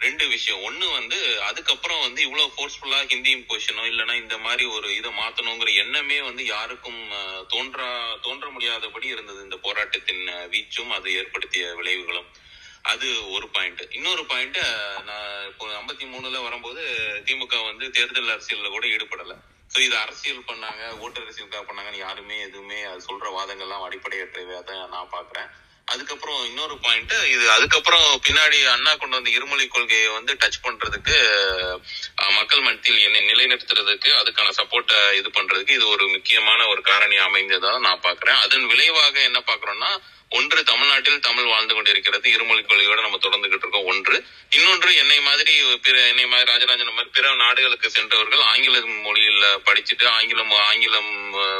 ரெண்டு 0.05 0.25
விஷயம். 0.33 0.61
ஒண்ணு 0.67 0.85
வந்து 0.97 1.17
அதுக்கப்புறம் 1.47 2.03
வந்து 2.05 2.19
இவ்வளவு 2.27 2.53
ஃபோர்ஸ்ஃபுல்லா 2.55 2.99
ஹிந்தி 3.11 3.31
இம்போஷனோ 3.37 3.83
இல்லைன்னா 3.89 4.15
இந்த 4.21 4.35
மாதிரி 4.45 4.63
ஒரு 4.75 4.87
இதை 4.99 5.09
மாத்தணுங்கிற 5.19 5.71
எண்ணமே 5.83 6.17
வந்து 6.29 6.43
யாருக்கும் 6.45 7.01
தோன்றா 7.53 7.89
தோன்ற 8.25 8.47
முடியாதபடி 8.55 9.07
இருந்தது 9.15 9.39
இந்த 9.47 9.57
போராட்டத்தின் 9.65 10.23
வீச்சும் 10.53 10.95
அது 10.97 11.09
ஏற்படுத்திய 11.19 11.65
விளைவுகளும். 11.79 12.29
அது 12.91 13.07
ஒரு 13.35 13.47
பாயிண்ட் 13.55 13.81
இன்னொரு 13.97 14.23
பாயிண்ட் 14.29 14.59
நான் 15.09 15.31
இப்போ 15.49 15.65
ஐம்பத்தி 15.79 16.05
மூணுல 16.13 16.37
வரும்போது 16.45 16.83
திமுக 17.27 17.57
வந்து 17.69 17.85
தேர்தல் 17.97 18.31
அரசியல்ல 18.35 18.69
கூட 18.75 18.85
ஈடுபடல. 18.93 19.35
சோ 19.73 19.79
இது 19.87 19.95
அரசியல் 20.05 20.47
பண்ணாங்க 20.47 20.83
ஓட்டு 21.03 21.19
அரசியலுக்காக 21.23 21.63
பண்ணாங்கன்னு 21.67 22.05
யாருமே 22.05 22.37
எதுவுமே 22.47 22.79
அது 22.91 23.07
சொல்ற 23.09 23.27
வாதங்கள்லாம் 23.37 23.85
அடிப்படையற்றவை 23.87 24.57
தான் 24.69 24.89
நான் 24.95 25.13
பாக்குறேன். 25.17 25.51
அதுக்கப்புறம் 25.91 26.39
இன்னொரு 26.47 26.75
பாயிண்ட் 26.83 27.15
இது 27.31 27.45
அதுக்கப்புறம் 27.49 28.05
பின்னாடி 28.25 28.57
அண்ணா 28.73 28.91
கொண்டு 28.93 29.17
வந்த 29.17 29.29
இருமொழி 29.29 29.65
கொள்கையை 29.67 30.09
வந்து 30.11 30.33
டச் 30.41 30.61
பண்றதுக்கு 30.61 31.17
மக்கள் 32.37 32.65
மத்தியில் 32.67 33.05
என்னை 33.07 33.21
நிலைநிறுத்துறதுக்கு 33.29 34.11
அதுக்கான 34.19 34.53
சப்போர்ட்டை 34.59 34.99
இது 35.19 35.29
பண்றதுக்கு 35.29 35.77
இது 35.77 35.87
ஒரு 35.87 36.05
முக்கியமான 36.07 36.59
ஒரு 36.67 36.81
காரணி 36.83 37.19
அமைந்ததா 37.27 37.73
நான் 37.79 38.03
பாக்குறேன் 38.03 38.41
அதன் 38.41 38.67
விளைவாக 38.67 39.15
என்ன 39.21 39.41
பாக்குறோம்னா 39.43 39.91
ஒன்று 40.37 40.59
தமிழ்நாட்டில் 40.69 41.23
தமிழ் 41.27 41.49
வாழ்ந்து 41.51 41.73
கொண்டிருக்கிறது. 41.75 42.25
இருமொழி 42.35 42.61
கொள்கையோட 42.61 42.99
நம்ம 43.05 43.17
தொடர்ந்துகிட்டு 43.23 43.65
இருக்கோம். 43.65 43.87
ஒன்று 43.91 44.15
இன்னொன்று 44.57 44.89
என்னை 45.01 45.17
மாதிரி 45.27 45.53
பிற 45.85 45.95
என்னை 46.11 46.25
மாதிரி 46.33 46.49
ராஜராஜன் 46.51 46.93
மாதிரி 46.97 47.11
பிற 47.17 47.33
நாடுகளுக்கு 47.41 47.89
சென்றவர்கள் 47.95 48.43
ஆங்கில 48.51 48.79
மொழியில 49.07 49.45
படிச்சுட்டு 49.67 50.05
ஆங்கிலம் 50.17 50.53
ஆங்கிலம் 50.69 51.11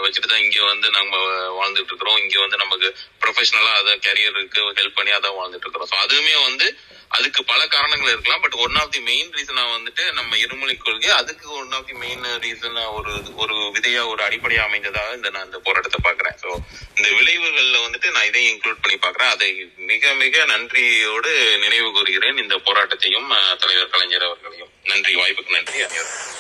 வச்சுட்டு 0.06 0.30
தான் 0.34 0.44
இங்க 0.46 0.60
வந்து 0.72 0.88
நம்ம 1.00 1.14
வாழ்ந்துட்டு 1.60 1.92
இருக்கிறோம். 1.92 2.20
இங்க 2.24 2.38
வந்து 2.46 2.62
நமக்கு 2.64 2.90
ப்ரொஃபஷனலா 3.24 3.74
அதை 3.82 3.94
கேரியருக்கு 4.08 4.62
ஹெல்ப் 4.80 4.98
பண்ணி 5.00 5.14
அதான் 5.18 5.38
வாழ்ந்துட்டு 5.40 5.68
இருக்கிறோம். 5.68 5.92
ஸோ 5.94 6.00
அதுவுமே 6.06 6.36
வந்து 6.48 6.68
அதுக்கு 7.12 7.42
பல 7.50 7.62
காரணங்கள் 7.70 8.12
இருக்கலாம். 8.14 8.44
But 8.44 8.58
one 8.64 8.78
of 8.82 8.92
the 8.94 9.02
main 9.08 9.30
ரீசனா 9.36 9.64
வந்துட்டு 9.72 10.04
நம்ம 10.18 10.38
இருமொழி 10.44 10.76
கொள்கை 10.80 11.10
அதுக்கு 11.20 11.48
one 11.58 11.74
of 11.78 11.88
the 11.90 11.96
main 12.02 12.26
reason 12.44 12.80
ஒரு 12.98 13.14
ஒரு 13.44 13.56
விதையா 13.76 14.04
ஒரு 14.12 14.22
அடிப்படையா 14.28 14.64
அமைந்ததாக 14.68 15.18
இந்த 15.18 15.32
நான் 15.36 15.48
இந்த 15.50 15.60
போராட்டத்தை 15.68 16.02
பாக்குறேன் 16.08 16.38
ஸோ 16.44 16.50
இந்த 16.98 17.08
விளைவுகள்ல 17.18 17.78
வந்துட்டு 17.86 18.10
நான் 18.16 18.30
இதையும் 18.30 18.52
இன்க்ளூட் 18.54 18.84
பண்ணி 18.84 19.00
பாக்குறேன் 19.00 19.34
அதை 19.36 19.50
மிக 19.92 20.14
மிக 20.24 20.46
நன்றியோடு 20.52 21.32
நினைவு 21.64 21.90
கூறுகிறேன் 21.92 22.42
இந்த 22.44 22.58
போராட்டத்தையும் 22.68 23.30
தலைவர் 23.64 23.94
கலைஞர் 23.94 24.28
அவர்களையும். 24.28 24.72
நன்றி 24.88 25.14
வாய்ப்புக்கு 25.18 25.58
நன்றி 25.58 25.80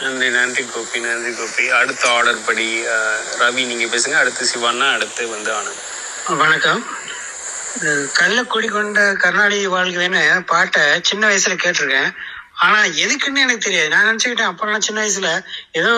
நன்றி 0.04 0.30
நன்றி 0.38 0.64
கோபி 0.70 1.00
நன்றி 1.06 1.32
கோபி. 1.36 1.66
அடுத்த 1.80 2.04
ஆர்டர் 2.16 2.46
படி 2.48 2.68
அஹ், 2.94 3.22
ரவி 3.42 3.64
நீங்க 3.72 3.88
பேசுங்க. 3.94 4.18
அடுத்து 4.24 4.52
சிவானா 4.52 4.90
அடுத்து 4.98 5.26
வந்து 5.36 5.52
ஆனந்த். 5.58 5.84
வணக்கம். 6.42 6.82
கள்ளக்குடி 8.14 8.68
கொண்ட 8.68 9.00
கருணாநிதி 9.14 9.68
வாழ்கவேன்னு 9.68 10.22
பாட்டை 10.46 11.02
சின்ன 11.02 11.24
வயசுல 11.28 11.56
கேட்டிருக்கேன். 11.56 12.10
ஆனா 12.56 12.80
எதுக்குன்னு 13.04 13.44
எனக்கு 13.44 13.66
தெரியாது. 13.66 13.90
நான் 13.90 14.08
நினைச்சுக்கிட்டேன் 14.08 14.50
அப்பெல்லாம் 14.52 14.86
சின்ன 14.88 15.00
வயசுல 15.02 15.30
ஏதோ 15.72 15.92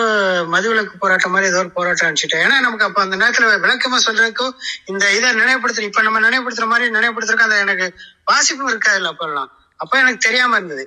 மதுவிலக்கு 0.52 0.94
போராட்டம் 0.98 1.30
மாதிரி 1.30 1.50
ஏதோ 1.50 1.58
ஒரு 1.58 1.70
போராட்டம் 1.70 2.08
நினைச்சிட்டேன். 2.08 2.42
ஏன்னா 2.44 2.60
நமக்கு 2.60 2.84
அப்ப 2.84 3.00
அந்த 3.00 3.16
நேரத்துல 3.16 3.58
விளக்கமா 3.64 3.98
சொல்றதுக்கும் 4.06 4.54
இந்த 4.84 5.12
இதை 5.12 5.30
நினைவுபடுத்துற 5.32 5.80
இப்ப 5.80 6.02
நம்ம 6.02 6.20
நினைவுபடுத்துற 6.20 6.66
மாதிரி 6.66 6.96
நினைவுபடுத்துறதுக்கு 6.96 7.48
அந்த 7.48 7.58
எனக்கு 7.58 7.88
வாசிப்பும் 8.26 8.68
இருக்காது 8.68 8.96
இல்ல 8.96 9.12
அப்பெல்லாம் 9.12 9.50
அப்ப 9.80 9.98
எனக்கு 9.98 10.18
தெரியாம 10.18 10.56
இருந்தது. 10.56 10.84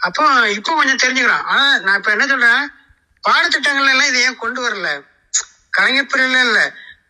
அப்போ 0.00 0.24
இப்போ 0.48 0.74
கொஞ்சம் 0.74 1.02
தெரிஞ்சுக்கிறோம் 1.04 1.44
ஆனா 1.44 1.78
நான் 1.78 1.98
இப்ப 1.98 2.10
என்ன 2.10 2.26
சொல்றேன்? 2.26 2.62
பாடத்திட்டங்கள்ல 3.24 3.92
எல்லாம் 3.92 4.08
இதை 4.08 4.22
ஏன் 4.22 4.36
கொண்டு 4.36 4.60
வரல? 4.66 4.88
கலைஞர் 5.70 6.10
பிரிவுல 6.12 6.40
இல்ல. 6.40 6.58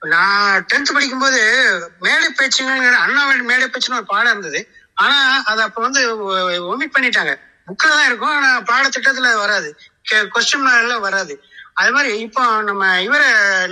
நான் 0.05 0.64
டென்த் 0.66 0.93
படிக்கும்போது 0.93 1.40
மேடை 2.01 2.28
பேச்சுங்கிற 2.39 2.93
அண்ணாவின் 2.93 3.44
மேடை 3.44 3.66
பேச்சுன்னு 3.66 3.94
ஒரு 3.94 4.05
பாடம் 4.05 4.31
இருந்தது. 4.31 4.60
ஆனா 4.94 5.43
அது 5.44 5.62
அப்ப 5.62 5.81
வந்து 5.81 6.01
ஒமிட் 6.72 6.94
பண்ணிட்டாங்க. 6.97 7.32
புக்ல 7.68 7.89
தான் 7.89 8.06
இருக்கும் 8.06 8.35
ஆனா 8.36 8.60
பாடத்திட்டத்துல 8.60 9.36
வராது. 9.36 9.76
கொஸ்டின் 10.35 10.70
எல்லாம் 10.82 11.01
வராது. 11.01 11.35
அது 11.72 11.93
மாதிரி 11.93 12.18
இப்போ 12.18 12.62
நம்ம 12.62 13.02
இவரை 13.02 13.28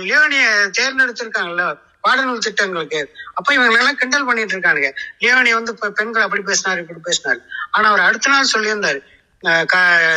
லியோனிய 0.07 0.45
தேர்ந்தெடுத்திருக்காங்கல்ல 0.77 1.65
பாடநூல் 2.07 2.37
திட்டங்களுக்கு. 2.37 3.01
அப்ப 3.33 3.53
இவங்க 3.53 3.77
எல்லாம் 3.79 3.95
கிண்டல் 3.95 4.25
பண்ணிட்டு 4.25 4.53
இருக்காங்க 4.53 4.93
லியோனி 5.23 5.53
வந்து 5.53 5.73
பெண்கள் 5.99 6.21
அப்படி 6.21 6.43
பேசினாரு 6.43 6.79
இப்படி 6.79 6.99
பேசினாரு. 7.09 7.39
ஆனா 7.71 7.89
அவர் 7.89 7.99
அடுத்த 7.99 8.29
நாள் 8.29 8.53
சொல்லியிருந்தாரு 8.53 9.01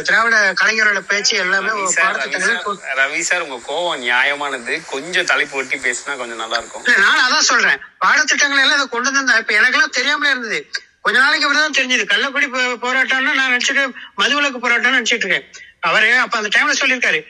திராவிட 0.07 0.37
கலைஞரோட 0.61 1.01
பேச்சு 1.11 1.33
எல்லாமே 1.37 1.71
ரவி 3.01 3.21
சார் 3.29 3.45
உங்க 3.47 3.57
கோவம் 3.69 4.03
நியாயமானது. 4.05 4.75
கொஞ்சம் 4.93 5.29
தலைப்பு 5.31 5.57
ஒட்டி 5.61 5.77
பேசினா 5.87 6.13
கொஞ்சம் 6.21 6.41
நல்லா 6.43 6.59
இருக்கும் 6.61 6.85
நான் 7.05 7.23
அதான் 7.27 7.49
சொல்றேன். 7.51 7.81
பாடத்திட்டங்கள் 8.05 8.63
எல்லாம் 8.65 8.79
இதை 8.79 8.87
கொண்டு 8.95 9.13
வந்தா 9.13 9.39
இப்ப 9.43 9.55
எனக்கெல்லாம் 9.61 9.97
தெரியாமலே 9.99 10.31
இருந்தது. 10.31 10.61
கொஞ்ச 11.07 11.17
நாளைக்கு 11.25 11.47
அப்புறம் 11.47 11.65
தான் 11.65 11.79
தெரிஞ்சது. 11.79 12.05
கள்ளக்குடி 12.13 12.47
போராட்டம்னு 12.85 13.35
நான் 13.41 13.53
நினைச்சிட்டு 13.55 13.83
மதுவிலக்கு 14.23 14.63
போராட்டம்னு 14.65 14.99
நினைச்சிட்டு 14.99 15.27
இருக்கேன். 15.27 15.49
அவரு 15.89 16.09
அப்ப 16.19 16.39
அந்த 16.39 16.51
டைம்ல 16.57 16.77
சொல்லியிருக்காரு. 16.83 17.21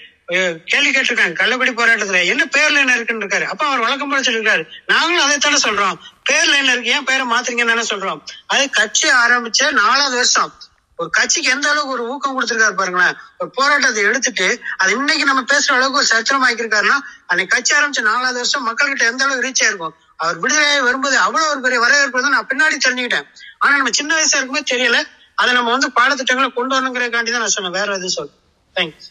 கேள்வி 0.70 0.90
கேட்டிருக்காங்க. 0.90 1.34
கள்ளக்குடி 1.40 1.72
போராட்டத்துல 1.80 2.20
என்ன 2.32 2.44
பேர்ல 2.56 2.80
என்ன 2.84 2.94
இருக்குன்னு 2.94 3.24
இருக்காரு. 3.24 3.46
அப்ப 3.52 3.62
அவர் 3.66 3.84
வழக்கம் 3.86 4.10
போல 4.12 4.22
சொல்லியிருக்காரு. 4.28 4.62
நாங்களும் 4.86 5.24
அதைத்தானே 5.26 5.58
சொல்றோம். 5.66 5.98
பேர்ல 6.30 6.54
என்ன 6.60 6.72
இருக்கு? 6.72 6.94
ஏன் 6.96 7.04
பேரை 7.04 7.26
மாத்துறீங்கன்னு 7.32 7.72
தானே 7.74 7.84
சொல்றோம். 7.92 8.22
அது 8.46 8.64
கட்சி 8.78 9.08
ஆரம்பிச்ச 9.24 9.70
நாலாவது 9.82 10.16
வருஷம். 10.22 10.52
ஒரு 11.00 11.10
கட்சிக்கு 11.16 11.48
எந்த 11.54 11.66
அளவுக்கு 11.70 11.94
ஒரு 11.96 12.04
ஊக்கம் 12.12 12.34
கொடுத்திருக்காரு 12.36 12.76
பாருங்களேன். 12.80 13.16
ஒரு 13.40 13.50
போராட்டத்தை 13.56 14.02
எடுத்துட்டு 14.10 14.46
அது 14.82 14.90
இன்னைக்கு 14.98 15.24
நம்ம 15.30 15.42
பேசுற 15.52 15.72
அளவுக்கு 15.76 16.00
ஒரு 16.02 16.08
சத்திரம் 16.12 16.44
ஆக்கியிருக்காருன்னா 16.46 16.96
அன்னைக்கு 17.30 17.54
கட்சி 17.54 17.72
ஆரம்பிச்ச 17.78 18.02
நாலாவது 18.10 18.38
வருஷம் 18.40 18.66
மக்கள்கிட்ட 18.68 19.04
எந்த 19.12 19.24
அளவுக்கு 19.24 19.46
ரீச் 19.46 19.62
ஆயிருக்கும் 19.64 19.94
அவர் 20.22 20.38
விடுதலையாகி 20.42 20.84
வரும்போது 20.88 21.16
அவ்வளவு 21.26 21.50
ஒரு 21.50 21.60
பெரிய 21.66 21.80
வரவேற்பு 21.84 22.34
நான் 22.36 22.48
பின்னாடி 22.52 22.76
தெரிஞ்சுக்கிட்டேன். 22.86 23.26
ஆனா 23.62 23.72
நம்ம 23.76 23.92
சின்ன 24.00 24.10
வயசா 24.16 24.38
இருக்கும்போது 24.38 24.70
தெரியல. 24.74 24.98
அதை 25.40 25.50
நம்ம 25.58 25.70
வந்து 25.76 25.88
பாடத்திட்டங்களை 25.98 26.48
கொண்டு 26.58 26.72
வரணுங்கிறதுக்காண்டி 26.76 27.32
தான் 27.34 27.44
நான் 27.44 27.54
சொன்னேன். 27.56 27.76
வேற 27.78 27.88
எதுவும் 27.98 28.16
சொல் 28.18 28.32
தேங்க்ஸ் 28.76 29.08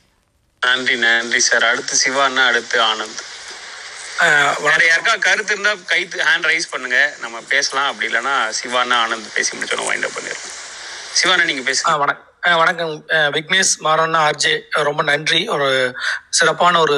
நன்றி 0.61 0.95
நன்றி 1.05 1.39
சார் 1.47 1.65
அடுத்து 1.71 1.95
சிவானா 2.03 2.43
அடுத்து 2.51 2.77
ஆனந்த். 2.91 3.21
வேற 4.67 4.79
யாருக்கா 4.89 5.13
கருத்து 5.25 5.53
இருந்தா 5.53 5.73
கை 5.91 6.01
ஹேண்ட் 6.29 6.47
ரைஸ் 6.51 6.71
பண்ணுங்க. 6.73 6.99
நம்ம 7.23 7.41
பேசலாம். 7.53 7.89
அப்படி 7.91 8.07
இல்லைன்னா 8.11 8.35
சிவானா 8.59 8.97
ஆனந்த் 9.05 9.33
பேசி 9.37 9.51
முடிச்சோம் 9.57 9.89
வைண்ட் 9.91 10.07
அப் 10.09 10.15
பண்ணிடலாம். 10.17 10.44
சிவானா 11.17 11.43
நீங்க 11.49 11.61
பேசுங்க. 11.65 11.91
வணக்கம். 12.01 12.57
வணக்கம் 12.61 12.93
விக்னேஷ் 13.35 13.73
மாறன்னா 13.83 14.19
ஆர்ஜே 14.27 14.53
ரொம்ப 14.87 15.01
நன்றி. 15.09 15.39
ஒரு 15.55 15.67
சிறப்பான 16.37 16.79
ஒரு 16.85 16.97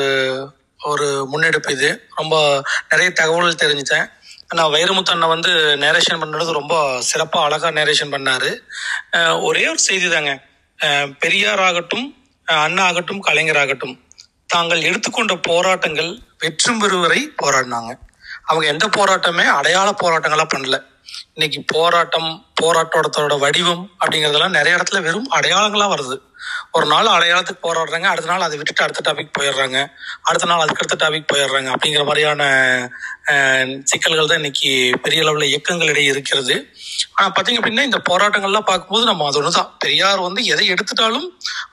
ஒரு 0.90 1.08
முன்னெடுப்பு 1.32 1.72
இது. 1.78 1.90
ரொம்ப 2.20 2.36
நிறைய 2.90 3.10
தகவல்கள் 3.20 3.62
தெரிஞ்சுட்டேன். 3.64 4.08
நான் 4.58 4.74
வைரமுத்து 4.76 5.14
அண்ணன் 5.16 5.34
வந்து 5.36 5.52
நேரேஷன் 5.84 6.22
பண்ணுறது 6.24 6.58
ரொம்ப 6.60 6.76
சிறப்பாக 7.10 7.46
அழகாக 7.48 7.74
நேரேஷன் 7.80 8.14
பண்ணார். 8.16 8.50
ஒரே 9.48 9.64
ஒரு 9.74 9.82
செய்தி 9.88 10.10
தாங்க. 10.16 10.34
பெரியார் 11.24 11.64
ஆகட்டும் 11.70 12.08
அண்ணா 12.66 12.84
ஆகட்டும் 12.90 13.24
கலைஞர் 13.30 13.62
ஆகட்டும் 13.64 13.96
தாங்கள் 14.56 14.86
எடுத்துக்கொண்ட 14.90 15.36
போராட்டங்கள் 15.52 16.12
வெற்றும் 16.44 16.82
பெறுவரை 16.84 17.22
போராடினாங்க. 17.44 17.94
அவங்க 18.50 18.66
எந்த 18.74 18.86
போராட்டமே 18.98 19.48
அடையாள 19.60 19.90
போராட்டங்களா 20.04 20.48
பண்ணல. 20.56 20.78
இன்னைக்கு 21.38 21.60
போராட்டம் 21.74 22.30
போராட்டத்தோட 22.62 23.34
வடிவம் 23.42 23.84
அப்படிங்கறதெல்லாம் 24.00 24.56
நிறைய 24.58 24.78
இடத்துல 24.78 25.02
வெறும் 25.08 25.28
அடையாளங்களா 25.38 25.88
வருது. 25.92 26.16
ஒரு 26.76 26.86
நாள் 26.92 27.08
அடையாளத்துக்கு 27.16 27.62
போராடுறாங்க 27.66 28.08
அடுத்த 28.12 28.30
நாள் 28.32 28.46
அதை 28.46 28.56
விட்டுட்டு 28.58 28.84
அடுத்த 28.86 29.02
டாபிக் 29.08 29.36
போயிடுறாங்க 29.38 29.78
அடுத்த 30.28 30.48
நாள் 30.50 30.64
அதுக்கு 30.64 30.82
அடுத்த 30.84 30.98
டாபிக் 31.04 31.30
போயிடுறாங்க 31.32 31.70
அப்படிங்கிற 31.74 32.04
மாதிரியான 32.06 32.42
சிக்கல்கள் 33.92 34.32
தான் 34.32 34.42
இன்னைக்கு 34.42 34.72
பெரிய 35.06 35.24
அளவுல 35.24 35.48
இயக்கங்களிடையே 35.52 36.10
இருக்கிறது. 36.14 36.56
ஆனா 37.18 37.28
பாத்தீங்க 37.38 37.62
அப்படின்னா 37.62 37.88
இந்த 37.90 38.02
போராட்டங்கள்லாம் 38.10 38.70
பார்க்கும்போது 38.72 39.06
நம்ம 39.12 39.28
அது 39.30 39.40
ஒண்ணுதான். 39.42 39.72
பெரியார் 39.86 40.26
வந்து 40.28 40.44
எதை 40.54 40.66
எடுத்துட்டாலும் 40.74 41.30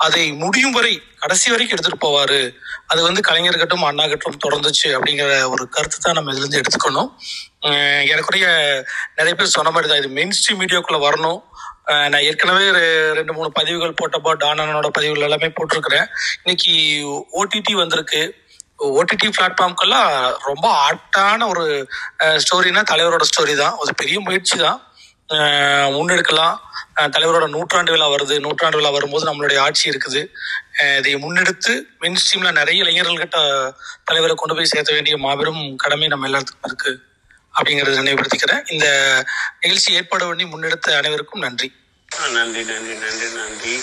அதை 0.06 0.24
முடியும் 0.44 0.76
வரை 0.78 0.94
கடைசி 1.22 1.48
வரைக்கும் 1.50 1.76
எடுத்துட்டு 1.76 2.04
போவாரு. 2.06 2.40
அது 2.92 3.00
வந்து 3.08 3.20
கலைஞர்கட்டும் 3.28 3.88
அண்ணாகட்டும் 3.88 3.88
அண்ணா 3.90 4.06
கட்டும் 4.12 4.42
தொடர்ந்துச்சு 4.46 4.88
அப்படிங்கிற 4.96 5.34
ஒரு 5.52 5.64
கருத்து 5.76 5.98
தான் 5.98 6.16
நம்ம 6.18 6.32
இதுல 6.32 6.44
இருந்து 6.44 6.62
எடுத்துக்கணும். 6.62 7.10
ஏறக்குறைய 7.66 8.12
எனக்குரிய 8.14 8.46
நிறைய 9.18 9.34
பேர் 9.36 9.53
சொன்ன 9.56 9.72
மாதிரி 9.74 9.90
தான். 9.90 10.00
இது 10.02 10.16
மெயின் 10.18 10.36
ஸ்ட்ரீம் 10.38 10.60
மீடியாக்குள்ளே 10.62 11.00
வரணும். 11.08 11.40
நான் 12.12 12.24
ஏற்கனவே 12.28 12.64
ரெண்டு 13.18 13.32
மூணு 13.36 13.48
பதிவுகள் 13.58 13.98
போட்டப்போ 14.00 14.30
டானனோட 14.42 14.88
பதிவுகள் 14.96 15.26
எல்லாமே 15.28 15.50
போட்டிருக்கிறேன். 15.58 16.06
இன்னைக்கு 16.42 16.72
ஓடிடி 17.40 17.74
வந்திருக்கு. 17.82 18.22
ஓடிடி 18.98 19.28
பிளாட்ஃபார்ம்க்கெல்லாம் 19.36 20.08
ரொம்ப 20.48 20.66
ஆட்டான 20.86 21.46
ஒரு 21.52 21.64
ஸ்டோரினா 22.44 22.82
தலைவரோட 22.92 23.24
ஸ்டோரி 23.30 23.54
தான். 23.62 23.76
ஒரு 23.82 23.92
பெரிய 24.00 24.18
முயற்சி 24.26 24.56
தான். 24.66 24.80
முன்னெடுக்கலாம். 25.96 26.56
தலைவரோட 27.14 27.46
நூற்றாண்டு 27.54 27.92
விழா 27.92 28.06
வருது. 28.14 28.34
நூற்றாண்டு 28.46 28.78
விழா 28.78 28.90
வரும்போது 28.96 29.24
நம்மளுடைய 29.28 29.58
ஆட்சி 29.66 29.84
இருக்குது. 29.92 30.20
இதை 30.98 31.14
முன்னெடுத்து 31.24 31.72
மின் 32.02 32.20
ஸ்ட்ரீம்ல 32.22 32.50
நிறைய 32.60 32.84
இளைஞர்கள்கிட்ட 32.84 33.38
தலைவரை 34.08 34.34
கொண்டு 34.36 34.56
போய் 34.56 34.72
சேர்த்த 34.72 34.96
வேண்டிய 34.96 35.16
மாபெரும் 35.24 35.62
கடமை 35.84 36.08
நம்ம 36.12 36.28
எல்லாத்துக்கும் 36.30 36.68
இருக்குது 36.70 36.98
அப்படிங்கறத 37.58 38.00
நினைவுபடுத்திக்கிறேன். 38.00 38.72
இந்த 38.72 38.86
நிகழ்ச்சி 39.60 39.94
ஏற்பாடு 39.94 40.26
பண்ணி 40.26 40.44
முன்னெடுத்த 40.44 40.96
அனைவருக்கும் 40.96 41.40
நன்றி. 41.40 41.68
நன்றி 42.08 42.64
நன்றி 42.64 42.94
நன்றி 42.94 43.28
நன்றி. 43.34 43.74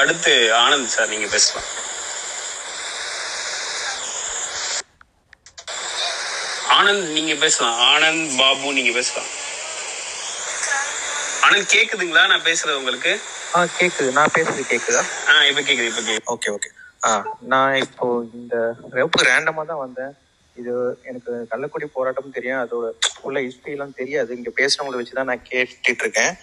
அடுத்து 0.00 0.54
ஆனந்த் 0.54 0.92
சார் 0.94 1.08
நீங்க 1.08 1.26
பேசலாம். 1.26 1.68
ஆனந்த் 6.78 7.08
நீங்க 7.08 7.34
பேசலாம். 7.34 7.78
ஆனந்த் 7.90 8.36
பாபு 8.38 8.72
நீங்க 8.72 8.92
பேசலாம். 8.92 9.30
ஆனந்த் 11.42 11.72
கேக்குதுங்களா? 11.74 12.26
நான் 12.26 12.42
பேசுறது 12.42 12.74
உங்களுக்கு? 12.74 13.12
ஆ 13.54 13.64
கேக்குது. 13.78 14.10
நான் 14.12 14.34
பேசுறது 14.34 14.62
கேக்குதா? 14.72 15.02
ஆ 15.28 15.44
இப்ப 15.44 15.60
கேக்குது 15.60 15.90
இப்ப 15.92 16.00
கேக்குது. 16.00 16.26
Okay 16.26 16.50
okay. 16.56 16.70
ஆ 17.06 17.10
நான் 17.40 17.74
இப்போ 17.74 18.24
இந்த 18.34 18.54
ரொம்ப 18.90 19.22
ரேண்டமா 19.22 19.64
தான் 19.66 19.82
வந்தேன். 19.84 20.12
இது 20.56 21.00
எனக்கு 21.04 21.46
கள்ளக்குடி 21.50 21.84
போராட்டம் 21.84 22.30
தெரியும். 22.30 22.58
அதோட 22.58 22.90
உள்ள 23.20 23.40
ஹிஸ்டரி 23.40 23.70
எல்லாம் 23.70 23.94
தெரியாது. 23.94 24.36
இங்க 24.36 24.50
பேசுறவங்களை 24.56 24.96
வச்சு 24.96 25.12
தான் 25.12 25.24
நான் 25.24 25.46
கேட்டுட்டு 25.50 26.00
இருக்கேன். 26.00 26.34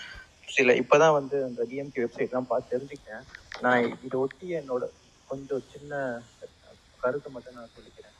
சில 0.48 0.74
இப்பதான் 0.74 1.12
வந்து 1.12 1.44
அந்த 1.44 1.66
டிஎம்கே 1.70 2.00
வெப்சைட் 2.00 2.28
எல்லாம் 2.28 2.48
பார்த்து 2.48 2.78
தெரிஞ்சுக்கிட்டேன். 2.78 3.24
நான் 3.62 4.00
இதை 4.04 4.20
ஒட்டி 4.20 4.54
என்னோட 4.54 4.84
கொஞ்சம் 5.28 5.64
சின்ன 5.72 6.22
கருத்தை 7.00 7.32
மட்டும் 7.32 7.54
நான் 7.54 7.70
சொல்லிக்கிறேன். 7.76 8.16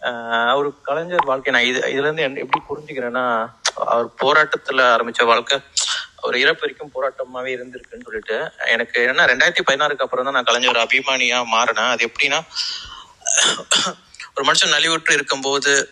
ஆஹ் 0.00 0.48
அவர் 0.48 0.80
கலைஞர் 0.82 1.24
வாழ்க்கை 1.24 1.52
நான் 1.52 1.64
இது 1.64 1.80
இதுல 1.80 2.04
இருந்து 2.04 2.22
என்ன- 2.22 2.40
எப்படி 2.40 2.62
புரிஞ்சுக்கிறேன்னா 2.68 3.24
அவர் 3.74 4.06
போராட்டத்துல 4.22 4.80
ஆரம்பிச்ச 4.94 5.24
வாழ்க்கை 5.24 5.58
ஒரு 6.22 6.40
இறப்பு 6.40 6.60
வரைக்கும் 6.60 6.92
போராட்டமாவே 6.94 7.50
இருந்திருக்குன்னு 7.56 8.04
சொல்லிட்டு 8.04 8.36
எனக்கு 8.66 9.02
என்ன 9.02 9.26
ரெண்டாயிரத்தி 9.26 9.60
பதினாறுக்கு 9.66 9.96
அப்புறம் 9.96 10.24
தான் 10.24 10.34
நான் 10.34 10.44
கலைஞர் 10.44 10.76
அபிமானியா 10.76 11.44
மாறினேன். 11.52 11.90
அது 11.90 12.06
எப்படின்னா 12.06 12.40
ஒரு 14.40 14.52
மனுஷன் 14.52 14.68
நலிவுற்று 14.68 15.12
இருக்கும்போது 15.12 15.88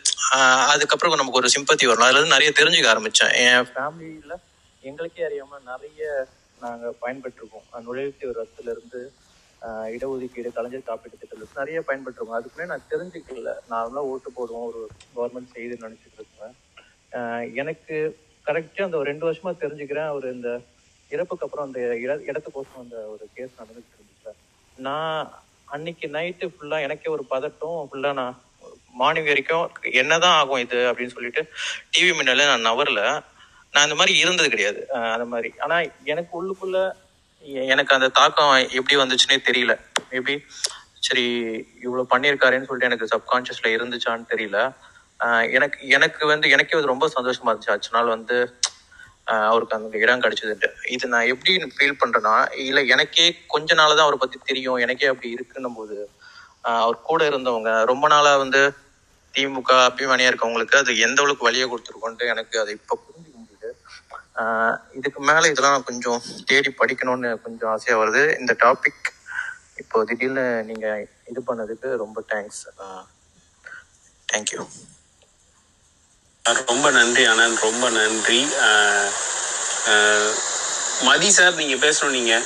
அதுக்கப்புறம் 0.67 1.15
நமக்கு 1.15 1.39
ஒரு 1.39 1.49
சிம்பத்தி 1.59 1.87
வரும். 1.87 2.05
அதுல 2.05 2.21
இருந்து 2.21 2.39
நிறைய 2.39 2.53
தெரிஞ்சுக்க 2.57 2.93
ஆரம்பிச்சேன். 2.93 3.35
என் 3.35 3.67
ஃபேமிலியில 3.75 4.35
எங்களுக்கே 4.81 5.23
அறியாம 5.23 5.63
நிறைய 5.65 6.27
நாங்க 6.61 6.95
பயன்பெற்றிருக்கோம். 7.03 7.67
அஹ் 7.73 7.83
நுழைவுத்து 7.93 8.33
ரத்துல 8.35 8.61
இருந்து 8.61 9.13
இடஒதுக்கீடு 9.67 10.53
கலைஞர் 10.53 10.83
காப்பீட்டு 10.87 11.19
திட்டத்துல 11.21 11.57
நிறைய 11.57 11.81
பயன்பெற்றிருக்கோம். 11.81 12.33
அதுக்குள்ளே 12.33 12.71
நான் 12.71 12.83
தெரிஞ்சுக்கல. 12.91 13.53
நார்மலா 13.71 14.03
ஓட்டு 14.03 14.31
போடுவோம். 14.31 14.71
ஒரு 14.71 14.89
கவர்மெண்ட் 15.17 15.53
செய்து 15.53 15.77
நினைச்சிட்டு 15.81 16.19
இருக்கேன் 16.19 17.55
எனக்கு 17.55 18.19
கரெக்டா 18.47 18.83
அந்த 18.83 18.97
ஒரு 18.97 19.11
ரெண்டு 19.11 19.33
வருஷமா 19.33 19.53
தெரிஞ்சுக்கிறேன். 19.61 20.07
அவர் 20.07 20.33
இந்த 20.33 20.61
இறப்புக்கு 21.09 21.45
அப்புறம் 21.45 21.67
அந்த 21.67 21.99
இட- 21.99 22.33
இடத்துக்கோசம் 22.33 22.79
அந்த 22.79 22.97
ஒரு 22.97 23.29
கேஸ் 23.35 23.51
நடந்துட்டு 23.59 23.95
இருந்துச்சு. 23.99 24.29
நான் 24.77 25.43
அன்னைக்கு 25.71 26.09
நைட்டு 26.09 26.53
ஃபுல்லா 26.53 26.81
எனக்கே 26.81 27.11
ஒரு 27.11 27.25
பதட்டம். 27.31 27.89
ஃபுல்லா 27.89 28.13
நான் 28.13 28.43
மார்னிங் 28.93 29.25
வரைக்கும் 29.25 29.71
என்னதான் 29.93 30.37
ஆகும் 30.39 30.59
இது 30.59 30.77
அப்படின்னு 30.77 31.13
சொல்லிட்டு 31.13 31.43
டிவி 31.93 32.13
முன்னால 32.13 32.47
நான் 32.47 32.67
நவரல. 32.67 33.01
நான் 33.75 33.85
அந்த 33.85 33.95
மாதிரி 33.95 34.19
இருந்தது 34.19 34.51
கிடையாது. 34.51 34.89
அந்த 34.91 35.25
மாதிரி. 35.25 35.53
ஆனா 35.59 35.81
எனக்கு 36.05 36.33
உள்ளுக்குள்ள 36.39 36.79
எனக்கு 37.65 37.95
அந்த 37.95 38.09
தாக்கம் 38.09 38.69
எப்படி 38.71 38.97
வந்துச்சுன்னே 38.97 39.39
தெரியல. 39.51 39.73
மேபி 40.11 40.35
சரி 41.01 41.25
இவ்வளவு 41.83 42.09
பண்ணியிருக்காருன்னு 42.11 42.67
சொல்லிட்டு 42.67 42.89
எனக்கு 42.91 43.09
சப்கான்சியஸ்ல 43.17 43.75
இருந்துச்சான்னு 43.77 44.27
தெரியல. 44.35 44.59
ஆஹ் 45.21 45.53
எனக்கு 45.53 45.89
எனக்கு 45.89 46.27
வந்து 46.27 46.49
எனக்கே 46.49 46.81
ரொம்ப 46.81 47.09
சந்தோஷமா 47.21 47.47
இருந்துச்சு. 47.47 47.71
அச்சு 47.71 47.91
நாள் 47.93 48.07
வந்து 48.07 48.37
அவருக்கு 49.51 49.77
அந்த 49.77 49.99
இடம் 50.05 50.23
கிடைச்சதுட்டு 50.25 50.69
இது 50.95 51.13
நான் 51.15 51.31
எப்படி 51.33 51.53
ஃபீல் 51.77 52.01
பண்றேன்னா 52.03 52.35
இல்ல 52.67 52.81
எனக்கே 52.95 53.25
கொஞ்ச 53.55 53.75
நாள் 53.81 53.97
தான் 53.97 54.07
அவரை 54.07 54.19
பத்தி 54.21 54.39
தெரியும். 54.51 54.79
எனக்கே 54.85 55.11
அப்படி 55.13 55.29
இருக்குன்னும் 55.37 55.79
போது 55.81 55.97
அவர் 56.83 57.07
கூட 57.11 57.21
இருந்தவங்க 57.31 57.73
ரொம்ப 57.91 58.07
நாளா 58.09 58.33
வந்து 58.45 58.63
திமுக 59.35 59.73
அபிமானியா 59.89 60.31
இருக்கவங்களுக்கு 60.31 60.77
அது 60.81 60.93
எந்த 61.07 61.19
அளவுக்கு 61.25 61.49
வழியை 61.49 61.67
கொடுத்துருக்கோன்ட்டு 61.69 62.31
எனக்கு 62.33 62.57
அது 62.63 62.71
இப்ப 62.79 62.99
புரிஞ்சுக்க 63.05 63.37
முடியுது. 63.43 63.71
இதுக்கு 64.99 65.21
மேல 65.29 65.45
இதெல்லாம் 65.53 65.77
நான் 65.77 65.89
கொஞ்சம் 65.91 66.19
தேடி 66.51 66.73
படிக்கணும்னு 66.81 67.31
கொஞ்சம் 67.47 67.71
ஆசையா 67.75 67.97
வருது. 68.03 68.25
இந்த 68.41 68.55
டாபிக் 68.65 69.07
இப்போ 69.83 69.99
திடீர்னு 70.11 70.47
நீங்க 70.71 70.87
இது 71.31 71.41
பண்ணதுக்கு 71.49 71.89
ரொம்ப 72.05 72.19
தேங்க்ஸ் 72.33 72.63
தேங்க்யூ 74.29 74.63
ரொம்ப 76.55 76.91
நன்றி 76.91 77.25
அண்ணன். 77.25 77.57
ரொம்ப 77.61 77.89
நன்றி. 77.91 78.41
மதி 81.03 81.31
சார் 81.31 81.55
நீங்க 81.55 81.77
பேசணும் 81.87 82.15
நீங்க. 82.19 82.41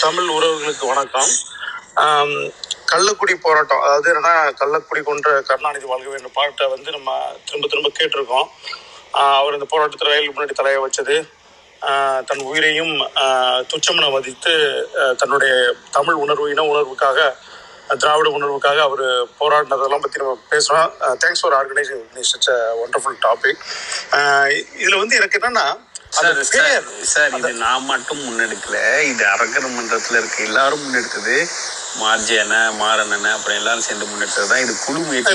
தமிழ் 0.00 0.28
உறவுகளுக்கு 0.28 0.86
வணக்கம். 0.86 1.32
கள்ளக்குடி 2.92 3.34
போராட்டம். 3.42 3.80
அதாவது 3.80 4.08
என்னன்னா 4.12 4.34
கள்ளக்குடி 4.62 5.02
கொன்ற 5.02 5.42
கருணாநிதி 5.42 5.84
வாழ்க 5.84 6.08
வேண்டும் 6.08 6.32
பாட்டை 6.34 6.66
வந்து 6.68 6.90
நம்ம 6.90 7.36
திரும்ப 7.44 7.68
திரும்ப 7.68 7.90
கேட்டிருக்கோம். 7.98 8.48
அவர் 9.38 9.52
இந்த 9.52 9.64
போராட்டத்தில் 9.64 10.08
ரயில் 10.08 10.38
முன்னாடி 10.38 10.50
தலையை 10.50 10.82
வச்சது. 10.82 11.16
தன் 12.26 12.42
உயிரையும் 12.50 12.94
ஆஹ் 13.14 13.62
துச்சமென 13.70 14.10
மதித்து 14.10 14.54
தன்னுடைய 15.18 15.74
தமிழ் 15.90 16.14
உணர்வு 16.14 16.50
இன 16.50 16.62
உணர்வுக்காக 16.62 17.36
திராவிட 18.00 18.28
உணர்வுக்காக 18.30 18.80
அவர் 18.82 19.04
போராடினதெல்லாம் 19.40 20.02
பற்றி 20.02 20.20
நம்ம 20.20 20.36
பேசுகிறோம் 20.52 20.90
thanks 21.22 21.42
for 21.42 21.56
organising 21.58 22.02
such 22.30 22.50
a 22.50 22.58
wonderful 22.82 23.18
topic 23.24 23.62
இதில் 24.78 25.00
வந்து 25.00 25.18
எனக்கு 25.20 25.38
என்னன்னா 25.40 25.66
சார் 27.12 27.36
இது 27.38 27.50
நான் 27.60 27.86
மட்டும் 27.86 28.22
முன்னெடுக்கல. 28.24 28.78
இது 29.10 29.22
அரங்கர் 29.26 29.68
மன்றத்துல 29.68 30.18
இருக்க 30.18 30.38
எல்லாரும் 30.42 30.82
முன்னெடுத்தது. 30.84 31.36
மார்ஜியன 32.00 32.52
மாறனன 32.80 33.30
அப்புறம் 33.36 33.58
எல்லாரும் 33.60 33.86
சேர்ந்து 33.86 34.10
முன்னெடுத்தது 34.10 34.50
தான். 34.50 34.62
இது 34.64 34.72
குழு 34.84 34.98
முயற்சி 35.00 35.32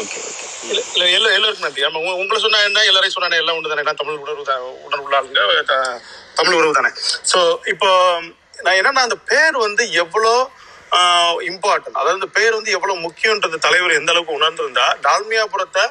ஓகே 0.00 0.20
ஓகே. 0.22 0.44
இல்ல 0.64 0.80
இல்ல 0.92 1.04
எல்லா 1.16 1.28
எல்லாருக்கும் 1.36 1.66
நன்றி. 1.66 1.82
உங்க- 2.00 2.18
உங்களை 2.22 2.38
சொன்னா 2.40 2.60
என்ன 2.68 2.84
எல்லாரையும் 2.90 3.16
சொன்னா 3.16 3.40
எல்லாம் 3.42 3.58
ஒன்று 3.58 3.72
தானே 3.72 3.94
தமிழ் 4.00 4.22
உணர்வு 4.22 4.44
தான் 4.44 4.64
உணர்வுள்ள 4.86 5.18
ஆளுங்க 5.18 5.76
தமிழ் 6.34 6.58
உறவு 6.60 6.78
தானே. 6.78 6.90
ஸோ 7.32 7.40
இப்போ 7.74 7.90
நான் 8.64 8.74
என்னன்னா 8.74 9.02
அந்த 9.06 9.16
பேர் 9.26 9.56
வந்து 9.58 9.92
எவ்வளோ 9.92 10.34
இம்பார்ட்டன்ட் 11.50 11.98
அதாவது 12.00 12.14
இந்த 12.14 12.28
பேர் 12.32 12.52
வந்து 12.52 12.70
எவ்வளோ 12.70 12.94
முக்கியன்றது 12.98 13.58
தலைவர் 13.58 13.92
எந்த 13.92 14.12
அளவுக்கு 14.12 14.38
உணர்ந்திருந்தா 14.38 14.86
டால்மியாபுரத்தை 15.02 15.84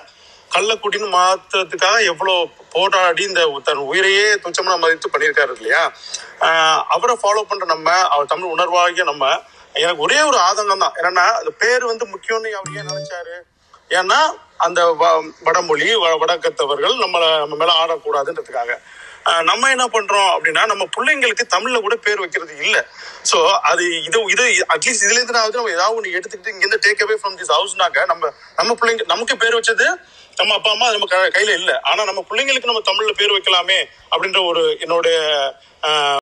கள்ளக்குடின்னு 0.52 1.08
மாத்துறதுக்காக 1.14 2.04
எவ்வளோ 2.04 2.34
போராடி 2.70 3.24
இந்த 3.24 3.62
தன் 3.64 3.88
உயிரையே 3.90 4.28
துச்சமான 4.36 4.78
மதித்து 4.78 5.10
பண்ணியிருக்காரு 5.10 5.56
இல்லையா? 5.56 5.82
அவரை 6.88 7.18
ஃபாலோ 7.22 7.42
பண்ற 7.42 7.66
நம்ம 7.66 7.90
அவர் 8.08 8.26
தமிழ் 8.26 8.54
உணர்வாகிய 8.56 9.04
நம்ம 9.04 9.26
எனக்கு 9.76 10.02
ஒரே 10.02 10.22
ஒரு 10.22 10.38
ஆதங்கம் 10.40 10.78
தான். 10.78 10.96
என்னன்னா 10.96 11.26
அந்த 11.40 11.52
பேர் 11.58 11.86
வந்து 11.86 12.08
முக்கியம்னு 12.08 12.52
அவர் 12.52 12.78
ஏன் 12.78 12.92
நினைச்சாரு? 12.92 13.36
ஏன்னா 13.90 14.20
அந்த 14.58 14.82
வ- 15.00 15.34
வடமொழி 15.44 15.96
வ- 15.96 16.20
வடக்கத்தவர்கள் 16.20 16.96
நம்மளை 16.98 17.38
நம்ம 17.38 17.56
மேல 17.56 17.74
ஆடக்கூடாதுன்றதுக்காக. 17.84 18.72
நம்ம 19.50 19.70
என்ன 19.70 19.86
பண்றோம் 19.92 20.32
அப்படின்னா 20.34 20.64
நம்ம 20.72 20.86
பிள்ளைங்களுக்கு 20.96 21.46
தமிழ்ல 21.54 21.80
கூட 21.82 21.96
பேர் 22.06 22.22
வைக்கிறது 22.22 22.54
இல்ல. 22.66 22.78
சோ 23.26 23.38
அது 23.70 23.84
இது 24.08 24.20
இது 24.34 24.46
அட்லீஸ்ட் 24.74 25.06
இதுல 25.06 25.20
இருந்து 25.20 25.36
நான் 25.36 25.54
நம்ம 25.54 25.76
ஏதாவது 25.76 25.98
ஒன்று 25.98 26.16
எடுத்துக்கிட்டு 26.18 26.54
இங்க 26.54 26.66
இருந்து 26.66 26.82
டேக் 26.86 27.04
அவே 27.06 27.16
ஃப்ரம் 27.22 27.38
திஸ் 27.40 27.54
ஹவுஸ்னாக்க 27.56 28.06
நம்ம 28.12 28.32
நம்ம 28.60 28.76
பிள்ளைங்க 28.80 29.06
நமக்கு 29.14 29.36
பேர் 29.44 29.58
வச்சது 29.60 29.88
நம்ம 30.38 30.54
அப்பா 30.56 30.72
அம்மா 30.72 30.88
நம்ம 30.94 31.08
க- 31.10 31.32
கையில 31.36 31.52
இல்ல. 31.60 31.72
ஆனா 31.90 32.02
நம்ம 32.10 32.22
பிள்ளைங்களுக்கு 32.30 32.70
நம்ம 32.70 32.84
தமிழ்ல 32.88 33.14
பேர் 33.18 33.36
வைக்கலாமே 33.36 33.80
அப்படின்ற 34.12 34.42
ஒரு 34.52 34.64
என்னோட 34.84 35.08
ஆஹ் 35.84 36.12